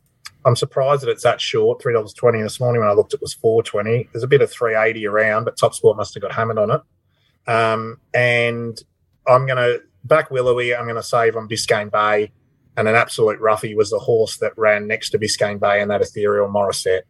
I'm 0.50 0.56
surprised 0.56 1.04
that 1.04 1.12
it's 1.12 1.22
that 1.22 1.40
short, 1.40 1.80
three 1.80 1.94
dollars 1.94 2.12
twenty. 2.12 2.42
This 2.42 2.60
morning 2.60 2.82
when 2.82 2.90
I 2.90 2.94
looked, 2.94 3.14
it 3.14 3.22
was 3.22 3.36
four 3.36 3.62
twenty. 3.62 4.10
There's 4.12 4.24
a 4.24 4.28
bit 4.28 4.42
of 4.42 4.50
three 4.50 4.76
eighty 4.76 5.06
around, 5.06 5.44
but 5.44 5.58
Top 5.58 5.76
Sport 5.76 5.96
must 5.96 6.16
have 6.16 6.24
got 6.24 6.32
hammered 6.32 6.58
on 6.58 6.72
it. 6.72 6.82
Um, 7.48 8.00
and 8.16 8.82
I'm 9.28 9.46
going 9.46 9.58
to 9.58 9.84
back 10.06 10.32
Willowy. 10.32 10.76
I'm 10.76 10.86
going 10.86 10.96
to 10.96 11.04
save 11.04 11.36
on 11.36 11.48
Biscayne 11.48 11.92
Bay, 11.92 12.32
and 12.76 12.88
an 12.88 12.96
absolute 12.96 13.40
roughie 13.40 13.76
was 13.76 13.92
the 13.92 14.00
horse 14.00 14.38
that 14.38 14.58
ran 14.58 14.88
next 14.88 15.12
to 15.12 15.20
Biscayne 15.20 15.60
Bay 15.60 15.84
and 15.84 15.92
that 15.92 16.02
ethereal 16.02 16.50
Morissette. 16.50 17.04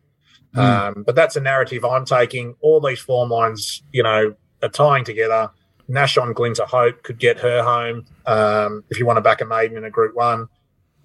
Um, 0.55 1.03
but 1.05 1.15
that's 1.15 1.37
a 1.37 1.39
narrative 1.39 1.85
I'm 1.85 2.03
taking. 2.03 2.55
All 2.59 2.81
these 2.81 2.99
form 2.99 3.29
lines, 3.29 3.83
you 3.93 4.03
know, 4.03 4.35
are 4.61 4.69
tying 4.69 5.05
together. 5.05 5.49
Nash 5.87 6.17
on 6.17 6.33
Glint 6.33 6.59
of 6.59 6.69
Hope 6.69 7.03
could 7.03 7.19
get 7.19 7.39
her 7.39 7.63
home 7.63 8.05
um, 8.25 8.83
if 8.89 8.99
you 8.99 9.05
want 9.05 9.15
to 9.15 9.21
back 9.21 9.39
a 9.39 9.45
maiden 9.45 9.77
in 9.77 9.85
a 9.85 9.89
Group 9.89 10.13
One. 10.13 10.49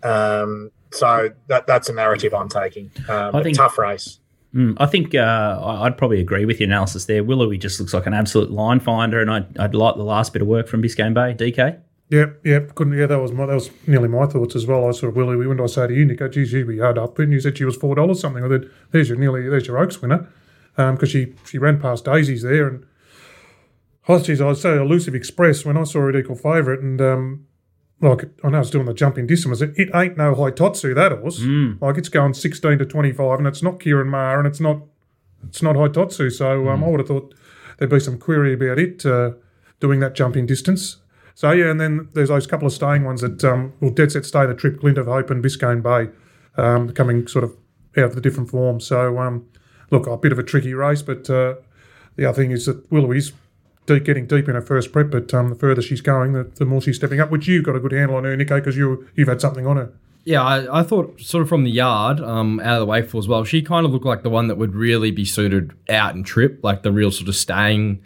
Um, 0.02 0.72
so 0.94 1.30
that 1.48 1.66
that's 1.66 1.88
a 1.88 1.92
narrative 1.92 2.32
I'm 2.34 2.48
taking. 2.48 2.90
Um, 3.08 3.34
I 3.36 3.40
a 3.40 3.42
think- 3.42 3.56
tough 3.56 3.78
race. 3.78 4.18
Mm, 4.54 4.76
I 4.78 4.86
think 4.86 5.16
uh, 5.16 5.18
I- 5.18 5.86
I'd 5.86 5.98
probably 5.98 6.20
agree 6.20 6.44
with 6.44 6.60
your 6.60 6.68
analysis 6.68 7.06
there. 7.06 7.24
Willowy 7.24 7.58
just 7.58 7.80
looks 7.80 7.92
like 7.92 8.06
an 8.06 8.14
absolute 8.14 8.52
line 8.52 8.78
finder, 8.78 9.20
and 9.20 9.28
I'd, 9.28 9.58
I'd 9.58 9.74
like 9.74 9.96
the 9.96 10.04
last 10.04 10.32
bit 10.32 10.42
of 10.42 10.48
work 10.48 10.68
from 10.68 10.80
Biscayne 10.80 11.12
Bay. 11.12 11.34
DK? 11.34 11.80
Yep, 12.10 12.40
yep. 12.44 12.74
couldn't. 12.76 12.96
Yeah, 12.96 13.06
that 13.06 13.18
was 13.18 13.32
my, 13.32 13.46
that 13.46 13.54
was 13.54 13.70
nearly 13.88 14.06
my 14.06 14.26
thoughts 14.26 14.54
as 14.54 14.64
well. 14.64 14.86
I 14.86 14.92
sort 14.92 15.10
of 15.10 15.16
Willie, 15.16 15.36
when 15.44 15.60
I 15.60 15.66
say 15.66 15.88
to 15.88 15.92
you, 15.92 16.04
Nico, 16.04 16.28
geez, 16.28 16.50
she'd 16.50 16.68
be 16.68 16.78
hard 16.78 16.98
up, 16.98 17.18
and 17.18 17.32
you 17.32 17.40
said 17.40 17.58
she 17.58 17.64
was 17.64 17.74
four 17.76 17.96
dollars 17.96 18.20
something. 18.20 18.44
I 18.44 18.48
said, 18.48 18.70
there's 18.92 19.08
your 19.08 19.18
nearly, 19.18 19.48
there's 19.48 19.66
your 19.66 19.78
Oaks 19.78 20.00
winner, 20.00 20.28
because 20.76 21.10
she 21.10 21.34
she 21.46 21.58
ran 21.58 21.80
past 21.80 22.04
Daisies 22.04 22.42
there, 22.42 22.68
and 22.68 22.86
oh, 24.08 24.20
geez, 24.20 24.40
I'd 24.40 24.56
say 24.58 24.76
Elusive 24.76 25.16
Express 25.16 25.64
when 25.64 25.76
I 25.76 25.82
saw 25.82 26.08
it 26.08 26.14
equal 26.14 26.36
favourite, 26.36 26.78
and 26.80 27.00
um, 27.00 27.46
like 28.00 28.24
I 28.42 28.50
know 28.50 28.60
it's 28.60 28.70
doing 28.70 28.86
the 28.86 28.94
jumping 28.94 29.26
distance. 29.26 29.60
It, 29.60 29.72
it 29.76 29.90
ain't 29.94 30.16
no 30.16 30.34
Hitotsu 30.34 30.94
that 30.94 31.12
horse. 31.12 31.40
Like 31.80 31.96
it's 31.96 32.08
going 32.08 32.34
sixteen 32.34 32.78
to 32.78 32.86
twenty 32.86 33.12
five, 33.12 33.38
and 33.38 33.46
it's 33.46 33.62
not 33.62 33.78
Ciaron 33.78 34.08
Maher, 34.08 34.38
and 34.38 34.46
it's 34.46 34.60
not 34.60 34.82
it's 35.48 35.62
not 35.62 35.76
Hitotsu. 35.76 36.32
So 36.32 36.68
um, 36.68 36.84
I 36.84 36.88
would 36.88 37.00
have 37.00 37.08
thought 37.08 37.34
there'd 37.78 37.90
be 37.90 38.00
some 38.00 38.18
query 38.18 38.54
about 38.54 38.78
it 38.78 39.04
uh, 39.06 39.32
doing 39.80 40.00
that 40.00 40.14
jumping 40.14 40.46
distance. 40.46 40.98
So 41.34 41.50
yeah, 41.50 41.70
and 41.70 41.80
then 41.80 42.08
there's 42.12 42.28
those 42.28 42.46
couple 42.46 42.66
of 42.66 42.72
staying 42.72 43.04
ones 43.04 43.20
that 43.20 43.42
um, 43.42 43.72
will 43.80 43.90
dead 43.90 44.12
set 44.12 44.24
stay 44.24 44.46
the 44.46 44.54
trip, 44.54 44.80
Glint 44.80 44.98
of 44.98 45.06
Hope 45.06 45.30
and 45.30 45.42
Biscayne 45.42 45.82
Bay, 45.82 46.12
um, 46.56 46.90
coming 46.92 47.26
sort 47.26 47.44
of 47.44 47.56
out 47.96 48.04
of 48.04 48.14
the 48.14 48.20
different 48.20 48.50
forms. 48.50 48.86
So 48.86 49.18
um, 49.18 49.46
look, 49.90 50.06
a 50.06 50.16
bit 50.16 50.32
of 50.32 50.38
a 50.38 50.44
tricky 50.44 50.74
race, 50.74 51.02
but 51.02 51.28
uh, 51.28 51.54
the 52.16 52.26
other 52.26 52.42
thing 52.42 52.50
is 52.52 52.66
that 52.66 52.90
Willoughby's 52.90 53.32
deep, 53.86 54.04
getting 54.04 54.26
deep 54.26 54.48
in 54.48 54.54
her 54.54 54.62
first 54.62 54.92
prep, 54.92 55.10
but 55.10 55.32
um, 55.34 55.50
the 55.50 55.54
further 55.54 55.82
she's 55.82 56.00
going, 56.00 56.32
the, 56.32 56.44
the 56.44 56.64
more 56.64 56.80
she's 56.80 56.96
stepping 56.96 57.20
up. 57.20 57.30
Which 57.30 57.46
you've 57.46 57.64
got 57.64 57.76
a 57.76 57.80
good 57.80 57.92
handle 57.92 58.16
on 58.16 58.24
her, 58.24 58.36
Nico, 58.36 58.56
because 58.56 58.76
you 58.76 59.08
you've 59.14 59.28
had 59.28 59.40
something 59.40 59.66
on 59.66 59.76
her. 59.76 59.92
Yeah, 60.26 60.42
I, 60.42 60.80
I 60.80 60.82
thought 60.82 61.20
sort 61.20 61.42
of 61.42 61.50
from 61.50 61.64
the 61.64 61.70
yard, 61.70 62.18
um, 62.18 62.58
out 62.60 62.76
of 62.76 62.80
the 62.80 62.86
wakeful 62.86 63.20
as 63.20 63.28
well. 63.28 63.44
She 63.44 63.60
kind 63.60 63.84
of 63.84 63.92
looked 63.92 64.06
like 64.06 64.22
the 64.22 64.30
one 64.30 64.48
that 64.48 64.56
would 64.56 64.74
really 64.74 65.10
be 65.10 65.26
suited 65.26 65.72
out 65.90 66.14
and 66.14 66.24
trip, 66.24 66.60
like 66.62 66.82
the 66.82 66.92
real 66.92 67.10
sort 67.10 67.28
of 67.28 67.36
staying 67.36 68.02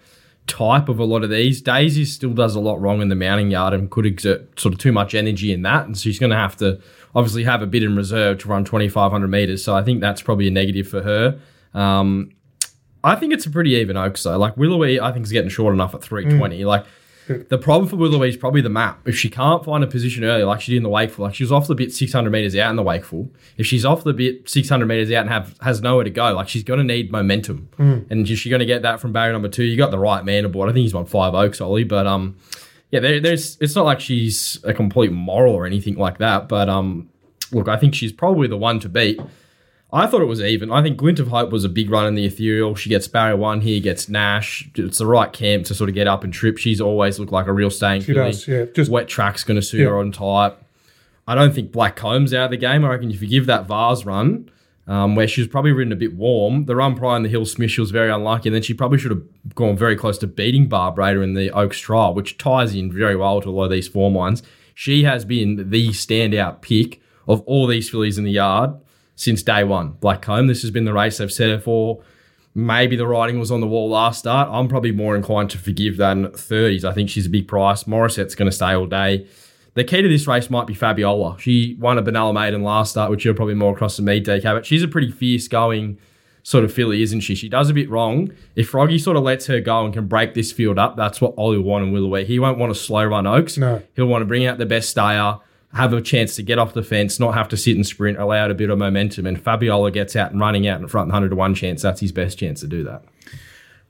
type 0.48 0.88
of 0.88 0.98
a 0.98 1.04
lot 1.04 1.22
of 1.22 1.30
these. 1.30 1.60
Daisy 1.60 2.04
still 2.04 2.32
does 2.32 2.56
a 2.56 2.60
lot 2.60 2.80
wrong 2.80 3.00
in 3.00 3.08
the 3.08 3.14
mounting 3.14 3.52
yard 3.52 3.72
and 3.72 3.88
could 3.88 4.04
exert 4.04 4.58
sort 4.58 4.74
of 4.74 4.80
too 4.80 4.90
much 4.90 5.14
energy 5.14 5.52
in 5.52 5.62
that, 5.62 5.86
and 5.86 5.96
she's 5.96 6.18
going 6.18 6.30
to 6.30 6.36
have 6.36 6.56
to 6.56 6.80
obviously 7.14 7.44
have 7.44 7.62
a 7.62 7.66
bit 7.66 7.84
in 7.84 7.94
reserve 7.94 8.38
to 8.38 8.48
run 8.48 8.64
twenty 8.64 8.88
five 8.88 9.12
hundred 9.12 9.28
meters. 9.28 9.62
So 9.62 9.76
I 9.76 9.84
think 9.84 10.00
that's 10.00 10.20
probably 10.20 10.48
a 10.48 10.50
negative 10.50 10.88
for 10.88 11.02
her. 11.02 11.38
Um, 11.72 12.32
I 13.04 13.14
think 13.14 13.32
it's 13.32 13.46
a 13.46 13.50
pretty 13.50 13.70
even 13.76 13.96
Oaks 13.96 14.22
though. 14.22 14.38
Like 14.38 14.56
Willowy, 14.56 15.00
I 15.00 15.12
think 15.12 15.24
is 15.26 15.32
getting 15.32 15.50
short 15.50 15.74
enough 15.74 15.94
at 15.94 16.02
three 16.02 16.24
twenty. 16.24 16.64
Like 16.64 16.84
the 17.28 17.58
problem 17.58 17.88
for 17.88 17.96
Willowy 17.96 18.28
is 18.30 18.36
probably 18.36 18.60
the 18.62 18.70
map. 18.70 19.06
If 19.06 19.16
she 19.16 19.28
can't 19.28 19.64
find 19.64 19.84
a 19.84 19.86
position 19.86 20.24
early, 20.24 20.44
like 20.44 20.60
she 20.62 20.72
did 20.72 20.78
in 20.78 20.82
the 20.82 20.88
Wakeful, 20.88 21.24
like 21.26 21.34
she 21.34 21.44
was 21.44 21.52
off 21.52 21.66
the 21.66 21.74
bit 21.74 21.94
600 21.94 22.30
meters 22.30 22.56
out 22.56 22.70
in 22.70 22.76
the 22.76 22.82
Wakeful. 22.82 23.30
If 23.58 23.66
she's 23.66 23.84
off 23.84 24.02
the 24.02 24.14
bit 24.14 24.48
600 24.48 24.86
meters 24.86 25.12
out 25.12 25.22
and 25.22 25.28
have 25.28 25.54
has 25.60 25.82
nowhere 25.82 26.04
to 26.04 26.10
go, 26.10 26.32
like 26.32 26.48
she's 26.48 26.62
going 26.64 26.78
to 26.78 26.84
need 26.84 27.12
momentum. 27.12 27.68
And 28.10 28.28
is 28.28 28.38
she 28.38 28.48
going 28.48 28.60
to 28.60 28.66
get 28.66 28.82
that 28.82 28.98
from 28.98 29.12
barrier 29.12 29.32
number 29.32 29.48
two? 29.48 29.64
You 29.64 29.76
got 29.76 29.90
the 29.90 29.98
right 29.98 30.24
man 30.24 30.44
aboard. 30.46 30.70
I 30.70 30.72
think 30.72 30.84
he's 30.84 30.94
won 30.94 31.04
five 31.04 31.34
Oaks, 31.34 31.60
Ollie, 31.60 31.84
but 31.84 32.06
um, 32.06 32.36
yeah, 32.90 33.00
there, 33.00 33.20
there's 33.20 33.58
it's 33.60 33.74
not 33.74 33.84
like 33.84 34.00
she's 34.00 34.58
a 34.64 34.72
complete 34.72 35.12
moral 35.12 35.54
or 35.54 35.66
anything 35.66 35.96
like 35.96 36.18
that. 36.18 36.48
But 36.48 36.70
um, 36.70 37.10
look, 37.52 37.68
I 37.68 37.76
think 37.76 37.94
she's 37.94 38.12
probably 38.12 38.48
the 38.48 38.56
one 38.56 38.80
to 38.80 38.88
beat. 38.88 39.20
I 39.90 40.06
thought 40.06 40.20
it 40.20 40.26
was 40.26 40.42
even. 40.42 40.70
I 40.70 40.82
think 40.82 40.98
Glint 40.98 41.18
of 41.18 41.28
Hope 41.28 41.50
was 41.50 41.64
a 41.64 41.68
big 41.68 41.88
run 41.90 42.06
in 42.06 42.14
the 42.14 42.26
ethereal. 42.26 42.74
She 42.74 42.90
gets 42.90 43.08
barrier 43.08 43.36
one 43.36 43.62
here, 43.62 43.80
gets 43.80 44.06
Nash. 44.08 44.68
It's 44.74 44.98
the 44.98 45.06
right 45.06 45.32
camp 45.32 45.64
to 45.66 45.74
sort 45.74 45.88
of 45.88 45.94
get 45.94 46.06
up 46.06 46.24
and 46.24 46.32
trip. 46.32 46.58
She's 46.58 46.80
always 46.80 47.18
looked 47.18 47.32
like 47.32 47.46
a 47.46 47.52
real 47.52 47.70
staying 47.70 48.02
She 48.02 48.12
does, 48.12 48.46
yeah. 48.46 48.66
Just 48.74 48.90
Wet 48.90 49.08
track's 49.08 49.44
going 49.44 49.54
to 49.58 49.62
suit 49.62 49.80
Yeah. 49.80 49.86
her 49.88 49.98
on 49.98 50.12
type. 50.12 50.62
I 51.26 51.34
don't 51.34 51.54
think 51.54 51.72
Black 51.72 51.96
Comb's 51.96 52.34
out 52.34 52.46
of 52.46 52.50
the 52.50 52.56
game. 52.58 52.84
I 52.84 52.88
reckon 52.88 53.10
if 53.10 53.22
you 53.22 53.28
give 53.28 53.46
that 53.46 53.66
Vase 53.66 54.04
run, 54.04 54.50
um, 54.86 55.14
where 55.14 55.28
she 55.28 55.40
was 55.40 55.48
probably 55.48 55.72
ridden 55.72 55.92
a 55.92 55.96
bit 55.96 56.14
warm, 56.14 56.66
the 56.66 56.76
run 56.76 56.94
prior 56.94 57.16
in 57.16 57.22
the 57.22 57.28
Hill 57.30 57.44
Smith, 57.46 57.70
she 57.70 57.80
was 57.80 57.90
very 57.90 58.10
unlucky. 58.10 58.48
And 58.50 58.54
then 58.54 58.62
she 58.62 58.74
probably 58.74 58.98
should 58.98 59.10
have 59.10 59.22
gone 59.54 59.76
very 59.76 59.96
close 59.96 60.18
to 60.18 60.26
beating 60.26 60.68
Barb 60.68 60.98
Raider 60.98 61.22
in 61.22 61.32
the 61.34 61.50
Oaks 61.50 61.78
trial, 61.78 62.12
which 62.14 62.36
ties 62.36 62.74
in 62.74 62.92
very 62.92 63.16
well 63.16 63.40
to 63.40 63.48
a 63.48 63.52
lot 63.52 63.64
of 63.64 63.70
these 63.70 63.88
form 63.88 64.12
ones. 64.14 64.42
She 64.74 65.04
has 65.04 65.24
been 65.24 65.70
the 65.70 65.88
standout 65.88 66.60
pick 66.60 67.00
of 67.26 67.40
all 67.42 67.66
these 67.66 67.88
fillies 67.90 68.16
in 68.18 68.24
the 68.24 68.30
yard 68.32 68.74
since 69.18 69.42
day 69.42 69.64
one. 69.64 69.90
Black 70.00 70.22
Comb, 70.22 70.46
this 70.46 70.62
has 70.62 70.70
been 70.70 70.84
the 70.84 70.92
race 70.92 71.18
they've 71.18 71.30
set 71.30 71.50
her 71.50 71.58
for. 71.58 72.00
Maybe 72.54 72.94
the 72.94 73.06
writing 73.06 73.38
was 73.38 73.50
on 73.50 73.60
the 73.60 73.66
wall 73.66 73.90
last 73.90 74.20
start. 74.20 74.48
I'm 74.50 74.68
probably 74.68 74.92
more 74.92 75.16
inclined 75.16 75.50
to 75.50 75.58
forgive 75.58 75.96
than 75.96 76.28
30s. 76.28 76.84
I 76.84 76.92
think 76.94 77.10
she's 77.10 77.26
a 77.26 77.30
big 77.30 77.48
price. 77.48 77.84
Morissette's 77.84 78.36
going 78.36 78.48
to 78.48 78.56
stay 78.56 78.72
all 78.72 78.86
day. 78.86 79.26
The 79.74 79.82
key 79.82 80.02
to 80.02 80.08
this 80.08 80.26
race 80.28 80.50
might 80.50 80.68
be 80.68 80.74
Fabiola. 80.74 81.36
She 81.40 81.76
won 81.80 81.98
a 81.98 82.02
Benalla 82.02 82.32
Maiden 82.32 82.62
last 82.62 82.92
start, 82.92 83.10
which 83.10 83.24
you're 83.24 83.34
probably 83.34 83.54
more 83.54 83.74
across 83.74 83.96
the 83.96 84.02
me, 84.02 84.22
DK, 84.22 84.42
but 84.42 84.64
she's 84.64 84.84
a 84.84 84.88
pretty 84.88 85.10
fierce 85.10 85.48
going 85.48 85.98
sort 86.44 86.64
of 86.64 86.72
filly, 86.72 87.02
isn't 87.02 87.20
she? 87.20 87.34
She 87.34 87.48
does 87.48 87.68
a 87.68 87.74
bit 87.74 87.90
wrong. 87.90 88.30
If 88.54 88.70
Froggy 88.70 88.98
sort 88.98 89.16
of 89.16 89.24
lets 89.24 89.46
her 89.46 89.60
go 89.60 89.84
and 89.84 89.92
can 89.92 90.06
break 90.06 90.34
this 90.34 90.52
field 90.52 90.78
up, 90.78 90.96
that's 90.96 91.20
what 91.20 91.34
Ollie 91.36 91.58
will 91.58 91.64
want 91.64 91.84
and 91.84 91.92
Willowy. 91.92 92.24
He 92.24 92.38
won't 92.38 92.56
want 92.56 92.72
to 92.72 92.78
slow 92.78 93.04
run 93.04 93.26
Oaks. 93.26 93.58
No. 93.58 93.82
He'll 93.94 94.06
want 94.06 94.22
to 94.22 94.26
bring 94.26 94.46
out 94.46 94.58
the 94.58 94.66
best 94.66 94.88
stayer, 94.90 95.38
have 95.74 95.92
a 95.92 96.00
chance 96.00 96.34
to 96.36 96.42
get 96.42 96.58
off 96.58 96.72
the 96.74 96.82
fence, 96.82 97.20
not 97.20 97.34
have 97.34 97.48
to 97.48 97.56
sit 97.56 97.76
and 97.76 97.86
sprint, 97.86 98.18
allow 98.18 98.44
it 98.46 98.50
a 98.50 98.54
bit 98.54 98.70
of 98.70 98.78
momentum. 98.78 99.26
And 99.26 99.40
Fabiola 99.40 99.90
gets 99.90 100.16
out 100.16 100.30
and 100.32 100.40
running 100.40 100.66
out 100.66 100.80
in 100.80 100.88
front, 100.88 101.08
100 101.08 101.28
to 101.30 101.36
1 101.36 101.54
chance. 101.54 101.82
That's 101.82 102.00
his 102.00 102.12
best 102.12 102.38
chance 102.38 102.60
to 102.60 102.66
do 102.66 102.84
that. 102.84 103.04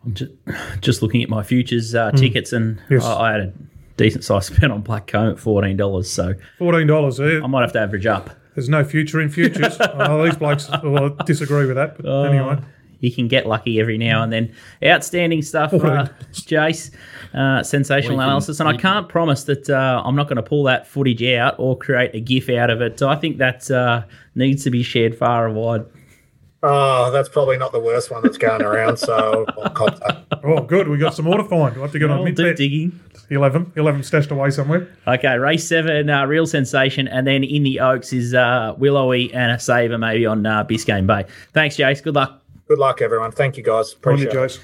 I'm 0.05 0.14
just, 0.14 0.33
just 0.81 1.03
looking 1.03 1.22
at 1.22 1.29
my 1.29 1.43
futures 1.43 1.95
uh, 1.95 2.11
tickets, 2.12 2.53
and 2.53 2.81
Yes. 2.91 3.05
I, 3.05 3.29
I 3.29 3.33
had 3.33 3.41
a 3.41 3.53
decent 3.97 4.24
size 4.24 4.47
spend 4.55 4.72
on 4.72 4.81
Black 4.83 5.07
Comb 5.07 5.31
at 5.31 5.39
fourteen 5.39 5.76
dollars. 5.76 6.11
So 6.11 6.35
fourteen 6.59 6.87
dollars 6.87 7.16
there. 7.18 7.43
I 7.43 7.47
might 7.47 7.62
have 7.62 7.72
to 7.72 7.81
average 7.81 8.07
up. 8.07 8.31
There's 8.55 8.68
no 8.68 8.83
future 8.83 9.20
in 9.20 9.29
futures. 9.29 9.76
oh, 9.81 10.24
these 10.24 10.37
blokes 10.37 10.68
will 10.83 11.11
disagree 11.26 11.66
with 11.66 11.76
that, 11.76 11.97
but 12.03 12.26
anyway. 12.26 12.59
You 13.01 13.12
can 13.12 13.28
get 13.28 13.46
lucky 13.46 13.80
every 13.80 13.99
now 13.99 14.22
and 14.22 14.32
then. 14.32 14.53
Outstanding 14.84 15.42
stuff, 15.42 15.72
uh, 15.72 16.09
Jace. 16.32 16.90
Uh, 17.34 17.62
sensational 17.62 18.16
can- 18.16 18.24
analysis, 18.24 18.59
and 18.61 18.68
I 18.68 18.76
can't 18.76 19.09
promise 19.09 19.44
that 19.44 19.68
uh, 19.70 20.03
I'm 20.05 20.16
not 20.16 20.28
going 20.28 20.36
to 20.36 20.42
pull 20.42 20.64
that 20.64 20.86
footage 20.86 21.22
out 21.22 21.55
or 21.59 21.76
create 21.76 22.14
a 22.14 22.20
GIF 22.20 22.49
out 22.49 22.70
of 22.70 22.80
it. 22.80 22.99
So 22.99 23.09
I 23.09 23.16
think 23.16 23.38
that 23.38 23.70
uh, 23.70 24.03
needs 24.34 24.64
to 24.64 24.70
be 24.70 24.82
shared 24.82 25.16
far 25.16 25.46
and 25.46 25.55
wide. 25.55 25.84
Oh, 26.61 27.12
that's 27.12 27.28
probably 27.28 27.57
not 27.57 27.70
the 27.70 27.78
worst 27.78 28.11
one 28.11 28.22
that's 28.22 28.38
going 28.38 28.62
around. 28.62 28.96
So 28.96 29.46
I'll 29.62 29.70
cop 29.70 29.96
that. 30.01 30.24
Oh, 30.42 30.61
good. 30.62 30.88
We 30.88 30.99
got 30.99 31.14
some 31.14 31.24
more 31.24 31.36
to 31.36 31.44
find. 31.44 31.74
We'll 31.74 31.84
have 31.84 31.92
to 31.92 31.99
get 32.01 32.11
on 32.11 32.18
I'll 32.18 32.24
mid 32.24 32.34
do 32.34 32.53
digging. 32.53 32.99
He'll 33.28 33.44
have 33.44 33.53
them. 33.53 33.70
He'll 33.74 33.86
have 33.86 33.94
them 33.94 34.03
stashed 34.03 34.30
away 34.30 34.51
somewhere. 34.51 34.88
Okay, 35.07 35.36
race 35.36 35.68
seven, 35.68 36.11
uh, 36.11 36.24
real 36.26 36.46
sensation, 36.46 37.07
and 37.07 37.26
then 37.26 37.44
in 37.44 37.62
the 37.62 37.78
Oaks 37.78 38.12
is 38.12 38.34
uh, 38.34 38.74
Willowy 38.76 39.32
and 39.32 39.53
a 39.53 39.59
saver 39.61 39.99
maybe 39.99 40.26
on 40.26 40.46
uh, 40.46 40.64
Biscayne 40.64 41.07
Bay. 41.07 41.26
Thanks, 41.53 41.76
Jace. 41.76 42.03
Good 42.03 42.14
luck. 42.14 42.42
Good 42.69 42.79
luck, 42.79 43.01
everyone. 43.01 43.33
Thank 43.33 43.57
you, 43.57 43.62
guys. 43.62 43.95
On 44.05 44.19
you, 44.19 44.29
Appreciate 44.29 44.33
it. 44.33 44.37
Jace. 44.37 44.61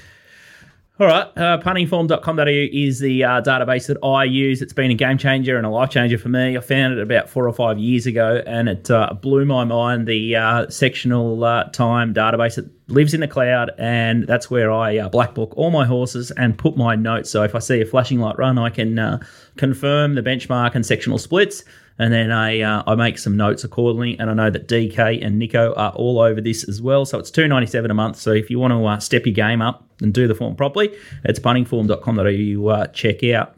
All 0.97 1.07
right, 1.07 1.27
uh, 1.35 1.57
puntingform.com.au 1.57 2.45
is 2.45 2.99
the 2.99 3.21
uh, 3.25 3.41
database 3.41 3.87
that 3.87 3.97
I 4.01 4.23
use. 4.23 4.61
It's 4.61 4.71
been 4.71 4.91
a 4.91 4.93
game 4.93 5.17
changer 5.17 5.57
and 5.57 5.65
a 5.65 5.69
life 5.69 5.89
changer 5.89 6.17
for 6.17 6.29
me. 6.29 6.55
I 6.55 6.61
found 6.61 6.93
it 6.93 7.01
about 7.01 7.29
four 7.29 7.49
or 7.49 7.51
five 7.51 7.77
years 7.77 8.05
ago, 8.05 8.41
and 8.47 8.69
it 8.69 8.89
uh, 8.89 9.11
blew 9.11 9.43
my 9.43 9.65
mind. 9.65 10.07
The 10.07 10.37
uh, 10.37 10.69
sectional 10.69 11.43
uh, 11.43 11.65
time 11.65 12.13
database 12.13 12.55
that 12.55 12.69
lives 12.89 13.13
in 13.13 13.19
the 13.19 13.27
cloud, 13.27 13.71
and 13.77 14.25
that's 14.25 14.49
where 14.49 14.71
I 14.71 14.99
uh, 14.99 15.09
black 15.09 15.33
book 15.33 15.51
all 15.57 15.69
my 15.69 15.85
horses 15.85 16.31
and 16.31 16.57
put 16.57 16.77
my 16.77 16.95
notes. 16.95 17.29
So 17.29 17.43
if 17.43 17.55
I 17.55 17.59
see 17.59 17.81
a 17.81 17.85
flashing 17.85 18.19
light 18.19 18.37
run, 18.37 18.57
I 18.57 18.69
can 18.69 18.97
uh, 18.97 19.19
confirm 19.57 20.15
the 20.15 20.21
benchmark 20.21 20.75
and 20.75 20.85
sectional 20.85 21.17
splits, 21.17 21.65
and 21.97 22.11
then 22.11 22.31
I 22.31 22.61
uh, 22.61 22.83
I 22.85 22.95
make 22.95 23.17
some 23.17 23.37
notes 23.37 23.63
accordingly. 23.63 24.17
And 24.19 24.29
I 24.29 24.33
know 24.33 24.49
that 24.49 24.67
DK 24.67 25.25
and 25.25 25.39
Nico 25.39 25.73
are 25.75 25.91
all 25.91 26.19
over 26.19 26.41
this 26.41 26.67
as 26.67 26.81
well. 26.81 27.05
So 27.05 27.19
it's 27.19 27.31
two 27.31 27.47
ninety 27.47 27.67
seven 27.67 27.91
a 27.91 27.93
month. 27.93 28.17
So 28.17 28.31
if 28.31 28.49
you 28.49 28.59
want 28.59 28.71
to 28.71 28.85
uh, 28.85 28.99
step 28.99 29.25
your 29.25 29.33
game 29.33 29.61
up 29.61 29.87
and 30.01 30.13
do 30.13 30.27
the 30.27 30.35
form 30.35 30.55
properly, 30.55 30.95
it's 31.23 31.39
puntingform.com.au. 31.39 32.67
Uh, 32.67 32.87
check 32.87 33.23
out. 33.23 33.55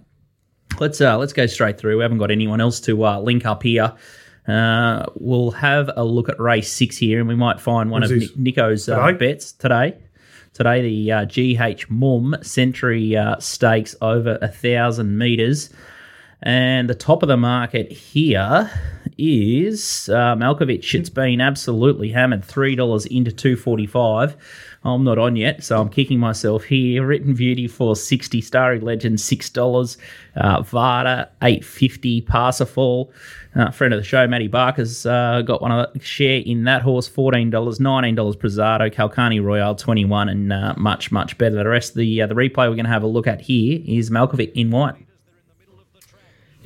Let's 0.79 1.01
uh, 1.01 1.17
let's 1.17 1.33
go 1.33 1.45
straight 1.47 1.77
through. 1.79 1.97
We 1.97 2.03
haven't 2.03 2.19
got 2.19 2.31
anyone 2.31 2.61
else 2.61 2.79
to 2.81 3.05
uh, 3.05 3.19
link 3.19 3.45
up 3.45 3.63
here. 3.63 3.93
Uh, 4.47 5.05
we'll 5.15 5.51
have 5.51 5.89
a 5.97 6.05
look 6.05 6.29
at 6.29 6.39
race 6.39 6.71
six 6.71 6.97
here, 6.97 7.19
and 7.19 7.27
we 7.27 7.35
might 7.35 7.59
find 7.59 7.89
one 7.91 8.03
of? 8.03 8.11
Ni- 8.11 8.29
Nico's 8.35 8.87
uh, 8.87 9.07
Today? 9.07 9.17
bets 9.33 9.51
today. 9.51 9.97
Today, 10.53 10.81
the 10.81 11.11
uh, 11.11 11.25
GH 11.25 11.89
Mumm 11.89 12.35
Century 12.41 13.15
uh, 13.15 13.37
Stakes 13.39 13.95
over 14.01 14.39
a 14.41 14.47
thousand 14.47 15.17
meters, 15.17 15.69
and 16.41 16.89
the 16.89 16.95
top 16.95 17.23
of 17.23 17.27
the 17.27 17.37
market 17.37 17.91
here 17.91 18.71
is 19.17 20.09
uh, 20.09 20.35
Malkovich. 20.35 20.93
It's 20.93 21.09
been 21.09 21.41
absolutely 21.41 22.11
hammered. 22.11 22.45
Three 22.45 22.75
dollars 22.75 23.05
into 23.05 23.31
two 23.31 23.55
forty 23.55 23.87
five. 23.87 24.37
I'm 24.83 25.03
not 25.03 25.17
on 25.17 25.35
yet, 25.35 25.63
so 25.63 25.81
I'm 25.81 25.89
kicking 25.89 26.19
myself 26.19 26.63
here. 26.63 27.05
Written 27.05 27.33
Beauty 27.33 27.67
for 27.67 27.95
sixty. 27.95 28.41
Starry 28.41 28.79
Legend 28.79 29.19
six 29.19 29.49
dollars. 29.49 29.97
Uh, 30.35 30.61
Vada 30.61 31.29
eight 31.41 31.65
fifty. 31.65 32.21
Parsifal. 32.21 33.11
Uh, 33.55 33.71
friend 33.71 33.91
of 33.91 33.99
the 33.99 34.03
show, 34.03 34.27
Matty 34.27 34.47
Barker's 34.47 35.07
uh, 35.07 35.41
got 35.41 35.63
one 35.63 35.71
of 35.71 35.91
the 35.91 35.99
share 35.99 36.41
in 36.45 36.65
that 36.65 36.83
horse. 36.83 37.07
Fourteen 37.07 37.49
dollars. 37.49 37.79
Nineteen 37.79 38.13
dollars. 38.13 38.35
Prezado. 38.35 38.93
Calcani 38.93 39.43
Royale 39.43 39.75
twenty 39.75 40.05
one, 40.05 40.29
and 40.29 40.53
uh, 40.53 40.75
much 40.77 41.11
much 41.11 41.37
better. 41.39 41.55
The 41.55 41.67
rest 41.67 41.91
of 41.91 41.97
the 41.97 42.21
uh, 42.21 42.27
the 42.27 42.35
replay 42.35 42.69
we're 42.69 42.75
going 42.75 42.85
to 42.85 42.91
have 42.91 43.03
a 43.03 43.07
look 43.07 43.25
at 43.25 43.41
here 43.41 43.81
is 43.83 44.11
Malkovich 44.11 44.51
in 44.53 44.69
white. 44.69 45.06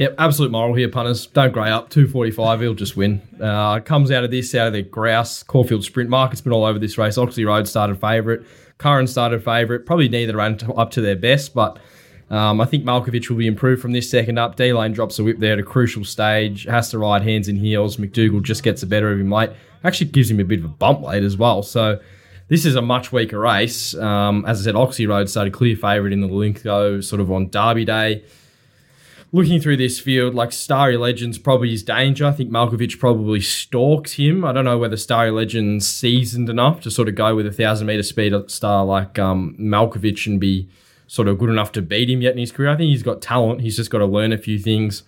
Yep, 0.01 0.15
absolute 0.17 0.49
moral 0.49 0.73
here, 0.73 0.89
punters. 0.89 1.27
Don't 1.27 1.53
grey 1.53 1.69
up. 1.69 1.91
245, 1.91 2.61
he'll 2.61 2.73
just 2.73 2.97
win. 2.97 3.21
Uh, 3.39 3.79
comes 3.81 4.09
out 4.09 4.23
of 4.23 4.31
this, 4.31 4.55
out 4.55 4.65
of 4.65 4.73
the 4.73 4.81
grouse. 4.81 5.43
Caulfield 5.43 5.83
Sprint 5.83 6.09
Market's 6.09 6.41
been 6.41 6.51
all 6.51 6.65
over 6.65 6.79
this 6.79 6.97
race. 6.97 7.19
Oxley 7.19 7.45
Road 7.45 7.67
started 7.67 8.01
favourite. 8.01 8.41
Curran 8.79 9.05
started 9.05 9.45
favourite. 9.45 9.85
Probably 9.85 10.09
neither 10.09 10.35
ran 10.35 10.57
up 10.75 10.89
to 10.93 11.01
their 11.01 11.15
best, 11.15 11.53
but 11.53 11.77
um, 12.31 12.59
I 12.59 12.65
think 12.65 12.83
Malkovich 12.83 13.29
will 13.29 13.37
be 13.37 13.45
improved 13.45 13.79
from 13.79 13.91
this 13.91 14.09
second 14.09 14.39
up. 14.39 14.55
D 14.55 14.73
Lane 14.73 14.91
drops 14.91 15.19
a 15.19 15.23
whip 15.23 15.37
there 15.37 15.53
at 15.53 15.59
a 15.59 15.63
crucial 15.63 16.03
stage. 16.03 16.63
Has 16.63 16.89
to 16.89 16.97
ride 16.97 17.21
hands 17.21 17.47
and 17.47 17.59
heels. 17.59 17.97
McDougall 17.97 18.41
just 18.41 18.63
gets 18.63 18.81
the 18.81 18.87
better 18.87 19.11
of 19.11 19.19
him 19.19 19.29
late. 19.29 19.51
Actually 19.83 20.09
gives 20.09 20.31
him 20.31 20.39
a 20.39 20.43
bit 20.43 20.57
of 20.57 20.65
a 20.65 20.69
bump 20.69 21.03
late 21.03 21.21
as 21.21 21.37
well. 21.37 21.61
So 21.61 21.99
this 22.47 22.65
is 22.65 22.73
a 22.73 22.81
much 22.81 23.11
weaker 23.11 23.37
race. 23.37 23.93
Um, 23.93 24.45
as 24.47 24.61
I 24.61 24.63
said, 24.63 24.75
Oxley 24.75 25.05
Road 25.05 25.29
started 25.29 25.53
clear 25.53 25.75
favourite 25.75 26.11
in 26.11 26.21
the 26.21 26.27
Linko 26.27 27.03
sort 27.03 27.21
of 27.21 27.31
on 27.31 27.51
Derby 27.51 27.85
Day 27.85 28.23
looking 29.31 29.61
through 29.61 29.77
this 29.77 29.99
field, 29.99 30.35
like 30.35 30.51
Starry 30.51 30.97
Legends 30.97 31.37
probably 31.37 31.73
is 31.73 31.83
danger. 31.83 32.25
I 32.25 32.31
think 32.31 32.51
Malkovich 32.51 32.99
probably 32.99 33.39
stalks 33.39 34.13
him. 34.13 34.43
I 34.43 34.51
don't 34.51 34.65
know 34.65 34.77
whether 34.77 34.97
Starry 34.97 35.31
Legends 35.31 35.87
seasoned 35.87 36.49
enough 36.49 36.81
to 36.81 36.91
sort 36.91 37.07
of 37.07 37.15
go 37.15 37.35
with 37.35 37.47
a 37.47 37.51
thousand 37.51 37.87
meter 37.87 38.03
speed 38.03 38.33
star 38.47 38.83
like 38.83 39.17
um, 39.17 39.55
Malkovich 39.59 40.27
and 40.27 40.39
be 40.39 40.67
sort 41.07 41.27
of 41.27 41.37
good 41.37 41.49
enough 41.49 41.71
to 41.73 41.81
beat 41.81 42.09
him 42.09 42.21
yet 42.21 42.33
in 42.33 42.39
his 42.39 42.51
career. 42.51 42.69
I 42.69 42.77
think 42.77 42.89
he's 42.89 43.03
got 43.03 43.21
talent. 43.21 43.61
He's 43.61 43.77
just 43.77 43.89
got 43.89 43.99
to 43.99 44.05
learn 44.05 44.33
a 44.33 44.37
few 44.37 44.59
things. 44.59 45.03